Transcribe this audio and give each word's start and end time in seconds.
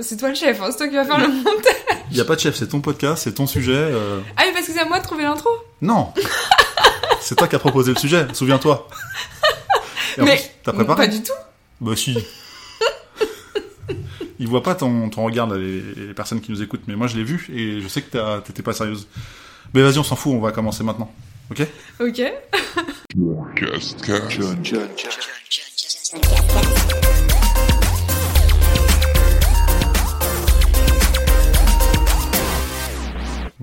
C'est 0.00 0.16
toi 0.16 0.30
le 0.30 0.34
chef, 0.34 0.60
hein, 0.60 0.70
c'est 0.72 0.78
toi 0.78 0.88
qui 0.88 0.96
vas 0.96 1.04
faire 1.04 1.18
le 1.20 1.28
montage. 1.28 1.72
Il 2.10 2.16
y 2.16 2.20
a 2.20 2.24
pas 2.24 2.34
de 2.34 2.40
chef, 2.40 2.56
c'est 2.56 2.66
ton 2.66 2.80
podcast, 2.80 3.22
c'est 3.22 3.34
ton 3.34 3.46
sujet. 3.46 3.72
euh, 3.76 4.18
Ah 4.36 4.42
oui, 4.44 4.50
parce 4.52 4.66
que 4.66 4.72
c'est 4.72 4.80
à 4.80 4.84
moi 4.86 4.98
de 4.98 5.04
trouver 5.04 5.22
l'intro. 5.22 5.48
Non 5.80 6.12
C'est 7.20 7.36
toi 7.36 7.46
qui 7.46 7.54
as 7.54 7.60
proposé 7.60 7.92
le 7.92 7.98
sujet, 7.98 8.26
souviens-toi. 8.32 8.88
Et 10.18 10.20
en 10.20 10.24
Mais 10.24 10.34
plus, 10.36 10.44
t'as 10.64 10.72
préparé 10.72 11.06
Pas 11.06 11.12
du 11.12 11.22
tout. 11.22 11.32
Bah 11.80 11.92
si. 11.94 12.18
Ils 14.40 14.48
voient 14.48 14.64
pas 14.64 14.74
ton, 14.74 15.10
ton 15.10 15.22
regard, 15.24 15.46
là, 15.46 15.56
les, 15.58 15.80
les 16.08 16.12
personnes 16.14 16.40
qui 16.40 16.50
nous 16.50 16.60
écoutent, 16.60 16.82
mais 16.88 16.96
moi 16.96 17.06
je 17.06 17.16
l'ai 17.16 17.22
vu 17.24 17.46
et 17.54 17.80
je 17.80 17.86
sais 17.86 18.02
que 18.02 18.10
t'as- 18.10 18.40
t'étais 18.40 18.62
pas 18.64 18.72
sérieuse. 18.72 19.06
Mais 19.74 19.82
vas-y, 19.82 19.98
on 19.98 20.04
s'en 20.04 20.16
fout, 20.16 20.32
on 20.34 20.40
va 20.40 20.50
commencer 20.50 20.82
maintenant. 20.82 21.12
Ok 21.52 21.64
Ok. 22.00 22.20
Cast, 23.54 24.02
cast. 24.04 24.40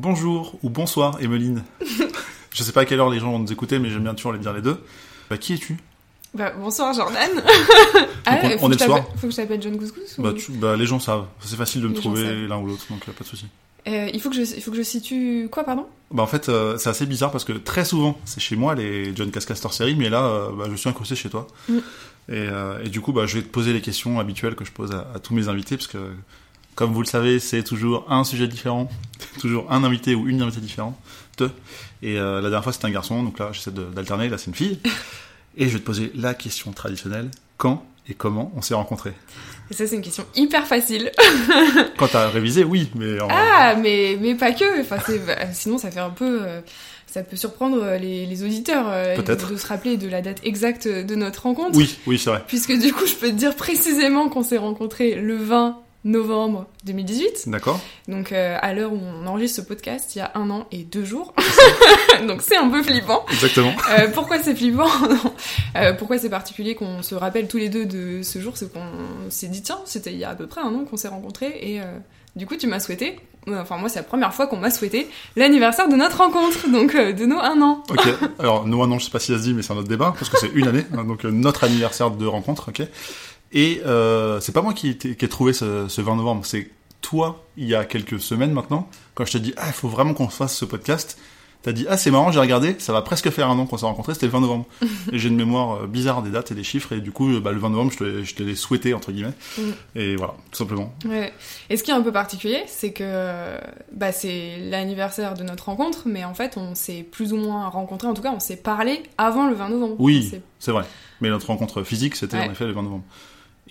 Bonjour 0.05 0.55
ou 0.63 0.71
bonsoir, 0.71 1.21
Emeline. 1.21 1.63
je 2.51 2.63
sais 2.63 2.71
pas 2.71 2.81
à 2.81 2.85
quelle 2.85 2.99
heure 2.99 3.11
les 3.11 3.19
gens 3.19 3.31
vont 3.33 3.37
nous 3.37 3.51
écouter, 3.51 3.77
mais 3.77 3.91
j'aime 3.91 4.01
bien 4.01 4.15
toujours 4.15 4.33
les 4.33 4.39
dire 4.39 4.51
les 4.51 4.63
deux. 4.63 4.81
Bah, 5.29 5.37
qui 5.37 5.53
es-tu? 5.53 5.77
Bah, 6.33 6.53
bonsoir 6.59 6.91
Jordan. 6.91 7.29
ah, 8.25 8.39
on- 8.41 8.49
faut 8.57 8.65
on 8.65 8.71
est 8.71 8.79
je 8.79 8.79
le 8.79 8.85
soir. 8.85 8.97
t'appelle- 8.97 9.19
Faut 9.19 9.27
que 9.27 9.31
je 9.31 9.35
t'appelle 9.37 9.61
John 9.61 9.77
Couscous 9.77 10.17
ou... 10.17 10.23
bah, 10.23 10.33
tu- 10.35 10.53
bah, 10.53 10.75
les 10.75 10.87
gens 10.87 10.99
savent. 10.99 11.25
C'est 11.41 11.55
facile 11.55 11.83
de 11.83 11.87
me 11.89 11.93
Les 11.93 11.99
trouver 11.99 12.47
l'un 12.47 12.57
ou 12.57 12.65
l'autre, 12.65 12.83
donc 12.89 13.07
euh, 13.07 13.11
pas 13.11 13.23
de 13.23 13.29
souci. 13.29 13.45
Euh, 13.87 14.09
il, 14.11 14.19
faut 14.19 14.31
que 14.31 14.35
je, 14.35 14.41
il 14.41 14.61
faut 14.63 14.71
que 14.71 14.77
je 14.77 14.81
situe... 14.81 15.47
Quoi, 15.51 15.63
pardon? 15.65 15.85
Bah 16.09 16.23
en 16.23 16.27
fait, 16.27 16.49
euh, 16.49 16.79
c'est 16.79 16.89
assez 16.89 17.05
bizarre 17.05 17.29
parce 17.31 17.43
que 17.43 17.53
très 17.53 17.85
souvent, 17.85 18.19
c'est 18.25 18.39
chez 18.39 18.55
moi 18.55 18.73
les 18.73 19.15
John 19.15 19.29
Cascaster 19.29 19.69
série, 19.71 19.93
mais 19.95 20.09
là, 20.09 20.25
euh, 20.25 20.49
bah, 20.57 20.65
je 20.71 20.75
suis 20.77 20.89
incrusté 20.89 21.15
chez 21.15 21.29
toi. 21.29 21.45
Mm. 21.69 21.77
Et, 22.31 22.47
et 22.85 22.89
du 22.89 23.01
coup, 23.01 23.13
bah, 23.13 23.27
je 23.27 23.35
vais 23.37 23.43
te 23.43 23.49
poser 23.49 23.71
les 23.71 23.81
questions 23.81 24.19
habituelles 24.19 24.55
que 24.55 24.65
je 24.65 24.71
pose 24.71 24.91
à, 24.93 25.07
à 25.13 25.19
tous 25.19 25.35
mes 25.35 25.47
invités, 25.47 25.77
parce 25.77 25.87
que, 25.87 25.97
comme 26.81 26.93
vous 26.93 27.01
le 27.01 27.07
savez, 27.07 27.39
c'est 27.39 27.63
toujours 27.63 28.05
un 28.09 28.23
sujet 28.23 28.47
différent, 28.47 28.89
toujours 29.39 29.71
un 29.71 29.83
invité 29.83 30.15
ou 30.15 30.27
une 30.27 30.41
invitée 30.41 30.61
différente. 30.61 30.95
Et 32.01 32.17
euh, 32.17 32.35
la 32.37 32.41
dernière 32.49 32.63
fois, 32.63 32.73
c'était 32.73 32.85
un 32.87 32.91
garçon, 32.91 33.21
donc 33.21 33.37
là, 33.37 33.49
j'essaie 33.53 33.69
d'alterner, 33.71 34.29
là, 34.29 34.39
c'est 34.39 34.47
une 34.47 34.55
fille. 34.55 34.79
Et 35.57 35.67
je 35.67 35.73
vais 35.73 35.79
te 35.79 35.85
poser 35.85 36.11
la 36.15 36.33
question 36.33 36.71
traditionnelle. 36.71 37.29
Quand 37.57 37.83
et 38.09 38.15
comment 38.15 38.51
on 38.55 38.63
s'est 38.63 38.73
rencontrés? 38.73 39.13
Et 39.69 39.75
ça, 39.75 39.85
c'est 39.85 39.95
une 39.95 40.01
question 40.01 40.25
hyper 40.35 40.65
facile. 40.65 41.11
Quand 41.97 42.07
t'as 42.07 42.29
révisé, 42.29 42.63
oui, 42.63 42.89
mais... 42.95 43.21
en- 43.21 43.27
Ah, 43.29 43.75
mais, 43.75 44.17
mais 44.19 44.33
pas 44.33 44.53
que. 44.53 44.81
Enfin, 44.81 44.97
bah, 45.27 45.35
sinon, 45.53 45.77
ça 45.77 45.91
fait 45.91 45.99
un 45.99 46.09
peu... 46.09 46.39
euh, 46.41 46.61
ça 47.05 47.21
peut 47.21 47.35
surprendre 47.35 47.97
les, 48.01 48.25
les 48.25 48.43
auditeurs 48.43 48.85
euh, 48.89 49.17
de, 49.17 49.35
de 49.35 49.57
se 49.57 49.67
rappeler 49.67 49.97
de 49.97 50.07
la 50.07 50.21
date 50.21 50.39
exacte 50.43 50.87
de 50.87 51.15
notre 51.15 51.43
rencontre. 51.43 51.77
Oui, 51.77 51.95
oui, 52.07 52.17
c'est 52.17 52.29
vrai. 52.31 52.43
Puisque 52.47 52.71
du 52.77 52.91
coup, 52.91 53.05
je 53.05 53.13
peux 53.15 53.27
te 53.27 53.35
dire 53.35 53.55
précisément 53.55 54.29
qu'on 54.29 54.43
s'est 54.43 54.57
rencontrés 54.57 55.13
le 55.15 55.35
20 55.35 55.77
novembre 56.03 56.65
2018. 56.85 57.43
D'accord 57.47 57.79
Donc 58.07 58.31
euh, 58.31 58.57
à 58.61 58.73
l'heure 58.73 58.91
où 58.91 58.99
on 58.99 59.27
enregistre 59.27 59.61
ce 59.61 59.67
podcast, 59.67 60.15
il 60.15 60.19
y 60.19 60.21
a 60.21 60.31
un 60.35 60.49
an 60.49 60.65
et 60.71 60.83
deux 60.83 61.03
jours. 61.05 61.33
Donc 62.27 62.41
c'est 62.41 62.57
un 62.57 62.69
peu 62.69 62.81
flippant. 62.81 63.23
Exactement. 63.31 63.73
Euh, 63.91 64.07
pourquoi 64.13 64.39
c'est 64.39 64.55
flippant? 64.55 64.89
Euh, 65.77 65.93
Pourquoi 65.93 66.17
c'est 66.17 66.29
particulier 66.29 66.75
qu'on 66.75 67.01
se 67.01 67.15
rappelle 67.15 67.47
tous 67.47 67.57
les 67.57 67.69
deux 67.69 67.85
de 67.85 68.23
ce 68.23 68.39
jour? 68.39 68.57
C'est 68.57 68.73
qu'on 68.73 68.81
s'est 69.29 69.47
dit 69.47 69.61
tiens, 69.61 69.79
c'était 69.85 70.11
il 70.11 70.17
y 70.19 70.25
a 70.25 70.29
à 70.29 70.35
peu 70.35 70.45
près 70.45 70.59
un 70.59 70.73
an 70.75 70.83
qu'on 70.83 70.97
s'est 70.97 71.07
rencontrés 71.07 71.47
et 71.61 71.79
du 72.35 72.45
coup 72.45 72.57
tu 72.57 72.67
m'as 72.67 72.79
souhaité. 72.81 73.17
Enfin 73.47 73.77
moi 73.77 73.87
c'est 73.87 73.99
la 73.99 74.03
première 74.03 74.33
fois 74.33 74.47
qu'on 74.47 74.57
m'a 74.57 74.69
souhaité 74.69 75.07
l'anniversaire 75.37 75.87
de 75.87 75.95
notre 75.95 76.17
rencontre, 76.17 76.69
donc 76.69 76.93
de 76.95 77.25
nos 77.25 77.39
un 77.39 77.61
an. 77.61 77.83
Ok, 77.89 78.05
alors 78.39 78.67
nous, 78.67 78.85
non, 78.85 78.99
je 78.99 79.05
sais 79.05 79.11
pas 79.11 79.19
si 79.19 79.31
ça 79.31 79.37
se 79.37 79.43
dit, 79.43 79.53
mais 79.53 79.61
c'est 79.61 79.71
un 79.71 79.77
autre 79.77 79.87
débat, 79.87 80.13
parce 80.17 80.29
que 80.29 80.37
c'est 80.37 80.51
une 80.53 80.67
année, 80.67 80.85
hein, 80.97 81.05
donc 81.05 81.23
notre 81.23 81.63
anniversaire 81.63 82.11
de 82.11 82.25
rencontre, 82.25 82.69
ok. 82.69 82.85
Et 83.53 83.81
euh, 83.85 84.39
c'est 84.39 84.51
pas 84.53 84.61
moi 84.61 84.73
qui, 84.73 84.97
qui 84.97 85.09
ai 85.09 85.27
trouvé 85.29 85.53
ce, 85.53 85.87
ce 85.87 86.01
20 86.01 86.15
novembre, 86.15 86.45
c'est 86.45 86.69
toi, 87.01 87.43
il 87.57 87.67
y 87.67 87.75
a 87.75 87.83
quelques 87.83 88.19
semaines 88.19 88.51
maintenant, 88.53 88.87
quand 89.15 89.25
je 89.25 89.33
te 89.33 89.37
dis, 89.37 89.53
ah, 89.57 89.65
il 89.67 89.73
faut 89.73 89.89
vraiment 89.89 90.13
qu'on 90.13 90.29
fasse 90.29 90.55
ce 90.55 90.65
podcast, 90.65 91.17
t'as 91.63 91.71
dit, 91.73 91.85
ah, 91.89 91.97
c'est 91.97 92.11
marrant, 92.11 92.31
j'ai 92.31 92.39
regardé, 92.39 92.75
ça 92.79 92.93
va 92.93 93.01
presque 93.01 93.29
faire 93.31 93.49
un 93.49 93.57
an 93.59 93.65
qu'on 93.65 93.77
s'est 93.77 93.85
rencontrés, 93.85 94.13
c'était 94.13 94.27
le 94.27 94.31
20 94.31 94.39
novembre. 94.41 94.65
et 95.11 95.19
j'ai 95.19 95.27
une 95.29 95.35
mémoire 95.35 95.83
euh, 95.83 95.87
bizarre 95.87 96.21
des 96.21 96.29
dates 96.29 96.51
et 96.51 96.55
des 96.55 96.63
chiffres, 96.63 96.93
et 96.93 97.01
du 97.01 97.11
coup, 97.11 97.39
bah, 97.41 97.51
le 97.51 97.59
20 97.59 97.71
novembre, 97.71 97.91
je 97.91 97.97
te, 97.97 98.03
l'ai- 98.03 98.23
je 98.23 98.35
te 98.35 98.43
l'ai 98.43 98.55
souhaité, 98.55 98.93
entre 98.93 99.11
guillemets. 99.11 99.33
Mm. 99.57 99.61
Et 99.95 100.15
voilà, 100.15 100.33
tout 100.51 100.57
simplement. 100.57 100.93
Ouais. 101.05 101.33
Et 101.69 101.75
ce 101.75 101.83
qui 101.83 101.91
est 101.91 101.93
un 101.95 102.01
peu 102.01 102.11
particulier, 102.11 102.61
c'est 102.67 102.93
que 102.93 103.57
bah, 103.91 104.11
c'est 104.11 104.57
l'anniversaire 104.69 105.33
de 105.33 105.43
notre 105.43 105.65
rencontre, 105.65 106.03
mais 106.05 106.23
en 106.23 106.33
fait 106.35 106.55
on 106.55 106.73
s'est 106.75 107.03
plus 107.03 107.33
ou 107.33 107.37
moins 107.37 107.67
rencontrés, 107.67 108.07
en 108.07 108.13
tout 108.13 108.21
cas 108.21 108.31
on 108.33 108.39
s'est 108.39 108.57
parlé 108.57 109.01
avant 109.17 109.47
le 109.47 109.55
20 109.55 109.69
novembre. 109.69 109.95
Oui, 109.99 110.27
C'est- 110.31 110.41
c'est 110.59 110.71
vrai. 110.71 110.85
Mais 111.19 111.29
notre 111.29 111.47
rencontre 111.47 111.83
physique, 111.83 112.15
c'était 112.15 112.37
Ouais. 112.37 112.47
en 112.47 112.51
effet 112.51 112.65
le 112.65 112.71
20 112.73 112.83
novembre. 112.83 113.03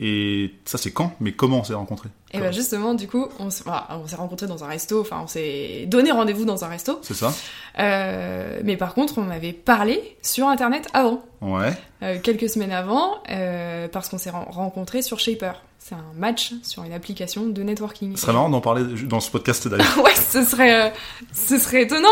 Et 0.02 0.54
ça, 0.64 0.78
c'est 0.78 0.92
quand? 0.92 1.12
Mais 1.20 1.32
comment 1.32 1.58
on 1.58 1.64
s'est 1.64 1.74
rencontrés? 1.74 2.08
Et 2.32 2.38
bah 2.38 2.52
justement, 2.52 2.94
du 2.94 3.06
coup, 3.06 3.26
on 3.38 3.50
s'est 3.50 3.64
voilà, 3.64 3.86
rencontrés 4.16 4.46
dans 4.46 4.64
un 4.64 4.68
resto, 4.68 5.00
enfin 5.00 5.20
on 5.22 5.26
s'est 5.26 5.84
donné 5.88 6.10
rendez-vous 6.10 6.44
dans 6.46 6.64
un 6.64 6.68
resto, 6.68 6.98
C'est 7.02 7.12
ça 7.14 7.34
Euh, 7.78 8.60
mais 8.64 8.76
par 8.76 8.94
contre 8.94 9.18
on 9.18 9.28
avait 9.30 9.52
parlé 9.52 10.16
sur 10.22 10.46
internet 10.48 10.86
avant, 10.94 11.22
Ouais. 11.42 11.76
euh, 12.02 12.18
quelques 12.22 12.48
semaines 12.48 12.72
avant, 12.72 13.14
euh, 13.30 13.88
parce 13.88 14.08
qu'on 14.08 14.16
s'est 14.18 14.30
ren- 14.30 14.46
rencontrés 14.48 15.02
sur 15.02 15.18
Shaper. 15.18 15.60
C'est 15.78 15.94
un 15.96 16.04
match 16.16 16.52
sur 16.62 16.84
une 16.84 16.92
application 16.92 17.46
de 17.46 17.62
networking. 17.62 18.14
Ce 18.14 18.22
serait 18.22 18.32
marrant 18.32 18.48
d'en 18.50 18.60
parler 18.60 18.84
dans 19.06 19.20
ce 19.20 19.30
podcast 19.30 19.66
d'ailleurs. 19.68 19.98
ouais, 20.04 20.14
ce 20.14 20.44
serait, 20.44 20.92
ce 21.34 21.58
serait 21.58 21.82
étonnant. 21.82 22.08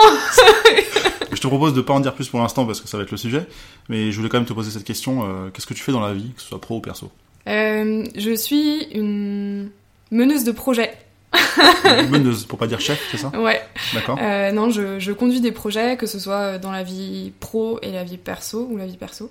je 1.33 1.41
te 1.41 1.47
propose 1.47 1.75
de 1.75 1.81
pas 1.81 1.93
en 1.95 2.01
dire 2.01 2.15
plus 2.15 2.29
pour 2.29 2.41
l'instant 2.41 2.67
parce 2.67 2.81
que 2.81 2.89
ça 2.89 2.97
va 2.97 3.05
être 3.05 3.11
le 3.13 3.17
sujet, 3.19 3.47
mais 3.89 4.11
je 4.11 4.17
voulais 4.17 4.29
quand 4.29 4.39
même 4.39 4.47
te 4.47 4.53
poser 4.53 4.71
cette 4.71 4.85
question. 4.85 5.51
Qu'est-ce 5.55 5.67
que 5.67 5.75
tu 5.75 5.83
fais 5.83 5.93
dans 5.93 6.01
la 6.01 6.13
vie, 6.13 6.33
que 6.35 6.41
ce 6.43 6.49
soit 6.49 6.61
pro 6.61 6.77
ou 6.79 6.81
perso? 6.81 7.11
Euh, 7.49 8.05
je 8.17 8.35
suis 8.35 8.85
une 8.93 9.71
meneuse 10.11 10.45
de 10.45 10.53
projet. 10.53 10.93
Meneuse, 12.11 12.45
pour 12.47 12.59
pas 12.59 12.67
dire 12.67 12.81
chef, 12.81 13.07
c'est 13.11 13.19
ça 13.19 13.29
Ouais. 13.39 13.61
D'accord 13.95 14.19
Euh, 14.21 14.51
non, 14.53 14.71
je, 14.71 14.99
je 14.99 15.13
conduis 15.13 15.41
des 15.41 15.53
projets, 15.53 15.97
que 15.97 16.07
ce 16.07 16.19
soit 16.19 16.59
dans 16.59 16.71
la 16.71 16.83
vie 16.83 17.33
pro 17.41 17.79
et 17.83 17.93
la 17.93 18.05
vie 18.05 18.17
perso, 18.17 18.67
ou 18.71 18.77
la 18.77 18.87
vie 18.87 18.97
perso. 18.97 19.31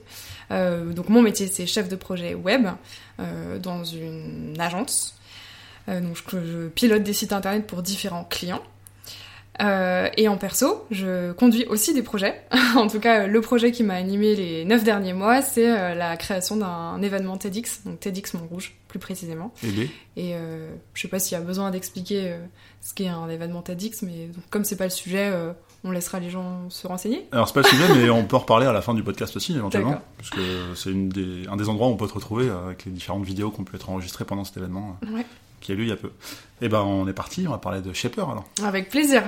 Euh, 0.52 0.94
donc 0.94 1.10
mon 1.10 1.22
métier, 1.22 1.48
c'est 1.48 1.66
chef 1.66 1.90
de 1.90 1.96
projet 1.96 2.34
web 2.36 2.68
euh, 3.20 3.58
dans 3.60 3.84
une 3.84 4.56
agence. 4.60 5.16
Euh, 5.90 6.02
donc 6.02 6.18
je, 6.30 6.38
je 6.46 6.68
pilote 6.68 7.04
des 7.04 7.14
sites 7.14 7.34
internet 7.34 7.66
pour 7.66 7.82
différents 7.82 8.26
clients. 8.30 8.64
Euh, 9.62 10.08
et 10.18 10.28
en 10.28 10.38
perso, 10.38 10.86
je 10.92 11.32
conduis 11.34 11.66
aussi 11.66 11.94
des 11.94 12.04
projets. 12.04 12.42
en 12.76 12.88
tout 12.88 13.00
cas, 13.00 13.26
le 13.28 13.42
projet 13.42 13.72
qui 13.72 13.84
m'a 13.84 13.96
animé 13.96 14.36
les 14.36 14.66
neuf 14.66 14.84
derniers 14.84 15.14
mois, 15.14 15.42
c'est 15.42 15.70
euh, 15.70 15.96
la 15.96 16.16
création 16.18 16.56
d'un 16.58 17.02
événement 17.02 17.38
TEDx, 17.38 17.82
donc 17.86 18.00
TEDx 18.00 18.34
Montrouge, 18.36 18.76
plus 18.88 19.00
précisément. 19.00 19.54
Et 20.16 20.36
euh, 20.36 20.70
je 20.94 21.02
sais 21.02 21.08
pas 21.08 21.20
s'il 21.20 21.38
y 21.38 21.42
a 21.42 21.44
besoin 21.44 21.72
d'expliquer 21.72 22.32
euh, 22.32 22.38
ce 22.82 22.94
qu'est 22.94 23.08
un 23.08 23.28
événement 23.30 23.62
TEDx, 23.64 24.04
mais 24.04 24.28
donc, 24.28 24.44
comme 24.52 24.64
c'est 24.64 24.76
pas 24.78 24.84
le 24.86 24.90
sujet, 24.92 25.34
on 25.84 25.92
laissera 25.92 26.20
les 26.20 26.30
gens 26.30 26.70
se 26.70 26.86
renseigner. 26.88 27.28
Alors 27.32 27.48
c'est 27.48 27.54
pas 27.54 27.62
le 27.62 27.68
sujet, 27.68 27.84
mais 27.96 28.10
on 28.10 28.26
peut 28.26 28.36
en 28.36 28.40
reparler 28.40 28.66
à 28.68 28.74
la 28.74 28.82
fin 28.82 28.94
du 28.94 29.04
podcast 29.04 29.36
aussi, 29.36 29.56
éventuellement, 29.56 30.02
parce 30.18 30.30
que 30.30 30.76
c'est 30.76 30.94
des, 30.94 31.48
un 31.48 31.56
des 31.58 31.68
endroits 31.70 31.88
où 31.88 31.92
on 31.92 31.98
peut 31.98 32.08
te 32.08 32.14
retrouver 32.14 32.50
avec 32.50 32.86
les 32.86 32.92
différentes 32.92 33.26
vidéos 33.26 33.50
qu'on 33.52 33.64
peut 33.64 33.76
être 33.76 33.90
enregistrées 33.90 34.26
pendant 34.26 34.44
cet 34.44 34.58
événement 34.58 34.98
Ouais. 35.14 35.26
qui 35.62 35.72
a 35.72 35.76
lieu 35.76 35.84
il 35.84 35.90
y 35.90 35.94
a 35.94 35.96
peu. 35.98 36.12
Et 36.62 36.70
ben 36.70 36.82
on 36.82 37.08
est 37.08 37.14
parti, 37.14 37.46
on 37.48 37.52
va 37.52 37.58
parler 37.58 37.82
de 37.82 37.94
Shaper 37.94 38.22
alors. 38.30 38.46
Avec 38.64 38.90
plaisir. 38.90 39.24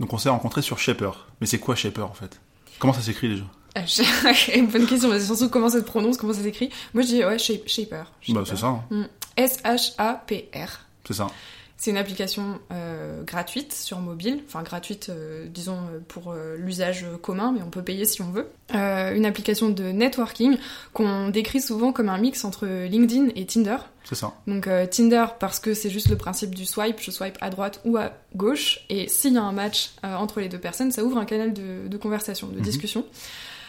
Donc 0.00 0.12
on 0.12 0.18
s'est 0.18 0.28
rencontrés 0.28 0.62
sur 0.62 0.78
Shaper. 0.78 1.26
Mais 1.40 1.46
c'est 1.46 1.58
quoi 1.58 1.74
Shaper 1.74 2.02
en 2.08 2.14
fait? 2.14 2.40
Comment 2.78 2.92
ça 2.92 3.00
s'écrit 3.02 3.28
déjà 3.28 3.44
Euh, 3.78 4.62
Bonne 4.72 4.86
question, 4.86 5.08
mais 5.08 5.20
c'est 5.20 5.26
surtout 5.26 5.48
comment 5.48 5.68
ça 5.68 5.78
se 5.80 5.84
prononce, 5.84 6.16
comment 6.16 6.32
ça 6.32 6.42
s'écrit? 6.42 6.70
Moi 6.94 7.02
je 7.02 7.08
dis 7.08 7.24
ouais, 7.24 7.38
Shape- 7.38 7.68
Shaper. 7.68 8.04
Bah 8.30 8.42
c'est 8.46 8.56
ça, 8.56 8.66
hein. 8.90 9.08
S-H-A-P-R. 9.36 10.68
c'est 11.06 11.14
ça. 11.14 11.26
C'est 11.76 11.90
une 11.90 11.96
application 11.96 12.60
euh, 12.72 13.22
gratuite 13.24 13.72
sur 13.72 13.98
mobile, 13.98 14.40
enfin 14.46 14.62
gratuite, 14.62 15.08
euh, 15.10 15.46
disons, 15.52 15.76
euh, 15.92 15.98
pour 16.08 16.30
euh, 16.32 16.56
l'usage 16.56 17.04
commun, 17.20 17.52
mais 17.52 17.60
on 17.62 17.68
peut 17.68 17.82
payer 17.82 18.04
si 18.06 18.22
on 18.22 18.30
veut. 18.30 18.46
Une 18.72 19.26
application 19.26 19.68
de 19.70 19.84
networking 19.84 20.56
qu'on 20.92 21.28
décrit 21.28 21.60
souvent 21.60 21.92
comme 21.92 22.08
un 22.08 22.16
mix 22.18 22.44
entre 22.44 22.66
LinkedIn 22.66 23.28
et 23.36 23.44
Tinder. 23.44 23.76
C'est 24.04 24.14
ça. 24.14 24.32
Donc 24.46 24.68
Tinder 24.90 25.26
parce 25.40 25.58
que 25.60 25.74
c'est 25.74 25.90
juste 25.90 26.08
le 26.08 26.16
principe 26.16 26.54
du 26.54 26.64
swipe, 26.64 27.00
je 27.00 27.10
swipe 27.10 27.36
à 27.40 27.50
droite 27.50 27.80
ou 27.84 27.96
à 27.96 28.12
gauche, 28.34 28.84
et 28.88 29.08
s'il 29.08 29.34
y 29.34 29.36
a 29.38 29.42
un 29.42 29.52
match 29.52 29.90
entre 30.02 30.40
les 30.40 30.48
deux 30.48 30.58
personnes, 30.58 30.90
ça 30.92 31.04
ouvre 31.04 31.18
un 31.18 31.24
canal 31.24 31.52
de, 31.52 31.88
de 31.88 31.96
conversation, 31.96 32.46
de 32.48 32.56
Mhm. 32.56 32.62
discussion. 32.62 33.04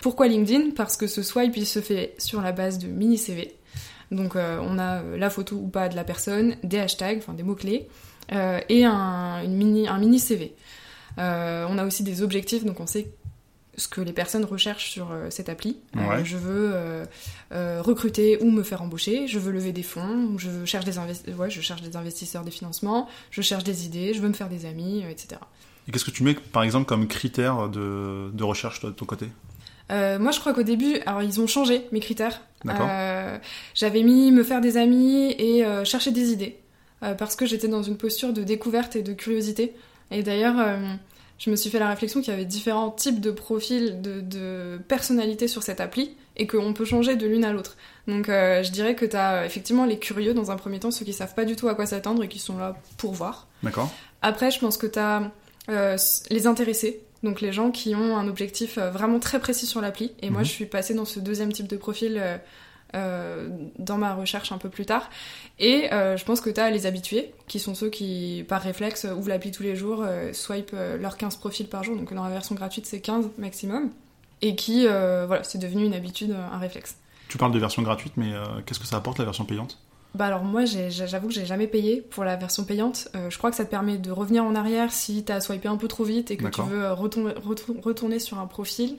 Pourquoi 0.01 0.27
LinkedIn? 0.27 0.71
Parce 0.75 0.95
que 0.97 1.07
ce 1.07 1.23
swipe 1.23 1.57
il 1.57 1.65
se 1.65 1.79
fait 1.81 2.13
sur 2.19 2.41
la 2.41 2.51
base 2.51 2.77
de 2.77 2.87
mini 2.87 3.17
CV. 3.17 3.55
Donc 4.11 4.35
euh, 4.35 4.59
on 4.61 4.77
a 4.77 5.01
euh, 5.01 5.17
la 5.17 5.29
photo 5.29 5.55
ou 5.55 5.67
pas 5.67 5.89
de 5.89 5.95
la 5.95 6.03
personne, 6.03 6.55
des 6.63 6.79
hashtags, 6.79 7.17
enfin 7.17 7.33
des 7.33 7.43
mots-clés, 7.43 7.87
euh, 8.31 8.59
et 8.69 8.85
un, 8.85 9.43
une 9.43 9.55
mini, 9.55 9.87
un 9.87 9.97
mini 9.97 10.19
CV. 10.19 10.53
On 11.17 11.77
a 11.77 11.85
aussi 11.85 12.03
des 12.03 12.21
objectifs, 12.21 12.65
donc 12.65 12.79
on 12.79 12.87
sait 12.87 13.07
ce 13.77 13.87
que 13.89 13.99
les 13.99 14.13
personnes 14.13 14.45
recherchent 14.45 14.89
sur 14.89 15.11
euh, 15.11 15.27
cette 15.29 15.49
appli. 15.49 15.77
Euh, 15.97 16.23
je 16.23 16.37
veux 16.37 16.71
euh, 16.73 17.81
recruter 17.81 18.41
ou 18.41 18.49
me 18.49 18.63
faire 18.63 18.81
embaucher, 18.81 19.27
je 19.27 19.37
veux 19.37 19.51
lever 19.51 19.73
des 19.73 19.83
fonds, 19.83 20.37
je 20.37 20.63
cherche 20.63 20.85
des, 20.85 20.97
investi- 20.97 21.33
ouais, 21.35 21.49
je 21.49 21.59
cherche 21.59 21.81
des 21.81 21.97
investisseurs, 21.97 22.43
des 22.43 22.51
financements, 22.51 23.09
je 23.31 23.41
cherche 23.41 23.65
des 23.65 23.85
idées, 23.85 24.13
je 24.13 24.21
veux 24.21 24.29
me 24.29 24.33
faire 24.33 24.47
des 24.47 24.65
amis, 24.65 25.03
etc. 25.09 25.41
Et 25.87 25.91
qu'est-ce 25.91 26.05
que 26.05 26.11
tu 26.11 26.23
mets, 26.23 26.35
par 26.35 26.63
exemple, 26.63 26.85
comme 26.85 27.07
critère 27.07 27.67
de, 27.67 28.29
de 28.33 28.43
recherche 28.43 28.79
toi, 28.79 28.91
de 28.91 28.95
ton 28.95 29.05
côté? 29.05 29.27
Euh, 29.91 30.19
moi, 30.19 30.31
je 30.31 30.39
crois 30.39 30.53
qu'au 30.53 30.63
début, 30.63 30.97
alors 31.05 31.21
ils 31.21 31.39
ont 31.39 31.47
changé 31.47 31.87
mes 31.91 31.99
critères. 31.99 32.41
Euh, 32.67 33.37
J'avais 33.75 34.01
mis 34.01 34.31
me 34.31 34.43
faire 34.43 34.61
des 34.61 34.77
amis 34.77 35.35
et 35.37 35.63
euh, 35.63 35.85
chercher 35.85 36.11
des 36.11 36.31
idées. 36.31 36.57
Parce 37.19 37.35
que 37.35 37.45
j'étais 37.45 37.67
dans 37.67 37.83
une 37.83 37.97
posture 37.97 38.33
de 38.33 38.43
découverte 38.43 38.95
et 38.95 39.03
de 39.03 39.13
curiosité. 39.13 39.75
Et 40.09 40.23
d'ailleurs, 40.23 40.55
je 41.37 41.51
me 41.51 41.55
suis 41.55 41.69
fait 41.69 41.77
la 41.77 41.89
réflexion 41.89 42.21
qu'il 42.21 42.31
y 42.31 42.33
avait 42.33 42.45
différents 42.45 42.89
types 42.89 43.19
de 43.19 43.29
profils, 43.29 44.01
de, 44.01 44.21
de 44.21 44.79
personnalités 44.87 45.47
sur 45.47 45.61
cette 45.61 45.81
appli 45.81 46.15
et 46.37 46.47
qu'on 46.47 46.73
peut 46.73 46.85
changer 46.85 47.15
de 47.15 47.27
l'une 47.27 47.45
à 47.45 47.51
l'autre. 47.51 47.77
Donc 48.07 48.29
euh, 48.29 48.63
je 48.63 48.71
dirais 48.71 48.95
que 48.95 49.05
tu 49.05 49.15
as 49.15 49.45
effectivement 49.45 49.85
les 49.85 49.99
curieux 49.99 50.33
dans 50.33 50.51
un 50.51 50.55
premier 50.55 50.79
temps, 50.79 50.91
ceux 50.91 51.05
qui 51.05 51.13
savent 51.13 51.35
pas 51.35 51.45
du 51.45 51.55
tout 51.55 51.67
à 51.67 51.75
quoi 51.75 51.85
s'attendre 51.85 52.23
et 52.23 52.27
qui 52.27 52.39
sont 52.39 52.57
là 52.57 52.75
pour 52.97 53.13
voir. 53.13 53.47
D'accord. 53.63 53.89
Après, 54.21 54.49
je 54.49 54.59
pense 54.59 54.77
que 54.77 54.87
tu 54.87 54.99
as 54.99 55.31
les 56.29 56.47
intéressés, 56.47 57.01
donc 57.25 57.41
les 57.41 57.51
gens 57.51 57.71
qui 57.71 57.93
ont 57.95 58.15
un 58.15 58.27
objectif 58.29 58.77
euh, 58.77 58.89
vraiment 58.91 59.19
très 59.19 59.39
précis 59.39 59.65
sur 59.65 59.81
l'appli. 59.81 60.13
Et 60.21 60.29
moi, 60.29 60.39
Mhm. 60.41 60.45
je 60.45 60.51
suis 60.51 60.65
passée 60.65 60.93
dans 60.93 61.03
ce 61.05 61.19
deuxième 61.19 61.51
type 61.51 61.67
de 61.67 61.75
profil 61.75 62.17
euh, 62.17 62.37
euh, 62.93 63.49
dans 63.77 63.97
ma 63.97 64.13
recherche 64.13 64.53
un 64.53 64.57
peu 64.57 64.69
plus 64.69 64.85
tard. 64.85 65.09
Et 65.59 65.91
euh, 65.91 66.15
je 66.15 66.23
pense 66.23 66.39
que 66.39 66.49
tu 66.49 66.61
as 66.61 66.69
les 66.69 66.85
habitués, 66.85 67.33
qui 67.47 67.59
sont 67.59 67.75
ceux 67.75 67.89
qui, 67.89 68.45
par 68.47 68.61
réflexe, 68.61 69.05
ouvrent 69.17 69.27
l'appli 69.27 69.51
tous 69.51 69.63
les 69.63 69.75
jours, 69.75 70.01
euh, 70.05 70.31
swipe 70.31 70.71
leurs 70.73 71.17
15 71.17 71.35
profils 71.35 71.67
par 71.67 71.83
jour. 71.83 71.97
Donc 71.97 72.13
dans 72.13 72.23
la 72.23 72.29
version 72.29 72.55
gratuite, 72.55 72.85
c'est 72.85 73.01
15 73.01 73.31
maximum. 73.37 73.89
Et 74.41 74.55
qui, 74.55 74.83
voilà, 74.85 75.43
c'est 75.43 75.57
devenu 75.57 75.83
une 75.85 75.93
habitude, 75.93 76.31
un 76.53 76.57
réflexe. 76.57 76.97
Tu 77.27 77.37
parles 77.37 77.51
de 77.53 77.59
version 77.59 77.81
gratuite, 77.81 78.13
mais 78.17 78.31
qu'est-ce 78.65 78.79
que 78.79 78.85
ça 78.85 78.97
apporte 78.97 79.17
la 79.17 79.25
version 79.25 79.43
payante? 79.45 79.79
Bah 80.15 80.25
alors 80.27 80.43
moi 80.43 80.63
j'avoue 80.65 81.27
que 81.27 81.33
j'ai 81.33 81.45
jamais 81.45 81.67
payé 81.67 82.01
pour 82.01 82.23
la 82.23 82.35
version 82.37 82.63
payante. 82.63 83.09
Euh, 83.15 83.29
je 83.29 83.37
crois 83.37 83.49
que 83.51 83.57
ça 83.57 83.65
te 83.65 83.69
permet 83.69 83.97
de 83.97 84.11
revenir 84.11 84.43
en 84.45 84.55
arrière 84.55 84.91
si 84.91 85.23
t'as 85.23 85.41
swipé 85.41 85.67
un 85.67 85.75
peu 85.77 85.87
trop 85.87 86.03
vite 86.05 86.31
et 86.31 86.37
que 86.37 86.43
tu 86.49 86.61
veux 86.69 86.83
euh, 86.85 86.93
retourner, 86.93 87.33
retour- 87.45 87.75
retourner 87.83 88.19
sur 88.19 88.39
un 88.39 88.47
profil. 88.47 88.97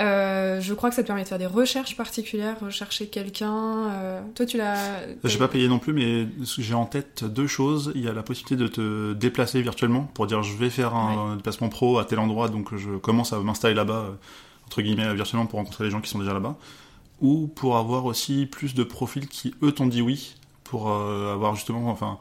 Euh, 0.00 0.60
je 0.60 0.74
crois 0.74 0.90
que 0.90 0.96
ça 0.96 1.02
te 1.02 1.06
permet 1.06 1.22
de 1.22 1.28
faire 1.28 1.38
des 1.38 1.46
recherches 1.46 1.96
particulières, 1.96 2.56
rechercher 2.60 3.06
quelqu'un. 3.06 3.90
euh, 3.92 4.20
Toi 4.34 4.44
tu 4.44 4.56
l'as. 4.56 4.76
J'ai 5.22 5.38
pas 5.38 5.46
payé 5.48 5.68
non 5.68 5.78
plus, 5.78 5.92
mais 5.92 6.26
j'ai 6.58 6.74
en 6.74 6.84
tête 6.86 7.24
deux 7.24 7.46
choses. 7.46 7.92
Il 7.94 8.02
y 8.02 8.08
a 8.08 8.12
la 8.12 8.22
possibilité 8.24 8.56
de 8.56 8.66
te 8.68 9.12
déplacer 9.12 9.62
virtuellement 9.62 10.10
pour 10.14 10.26
dire 10.26 10.42
je 10.42 10.56
vais 10.56 10.68
faire 10.70 10.94
un 10.96 11.36
déplacement 11.36 11.68
pro 11.68 11.98
à 11.98 12.04
tel 12.04 12.18
endroit, 12.18 12.48
donc 12.48 12.74
je 12.76 12.90
commence 12.96 13.32
à 13.32 13.38
m'installer 13.38 13.74
là-bas, 13.74 14.06
entre 14.66 14.82
guillemets, 14.82 15.14
virtuellement 15.14 15.46
pour 15.46 15.60
rencontrer 15.60 15.84
les 15.84 15.90
gens 15.90 16.00
qui 16.00 16.10
sont 16.10 16.18
déjà 16.18 16.32
là-bas. 16.34 16.56
Ou 17.24 17.46
pour 17.48 17.78
avoir 17.78 18.04
aussi 18.04 18.44
plus 18.44 18.74
de 18.74 18.84
profils 18.84 19.26
qui, 19.26 19.54
eux, 19.62 19.72
t'ont 19.72 19.86
dit 19.86 20.02
oui, 20.02 20.36
pour 20.62 20.90
euh, 20.90 21.32
avoir 21.32 21.54
justement, 21.54 21.88
enfin, 21.88 22.18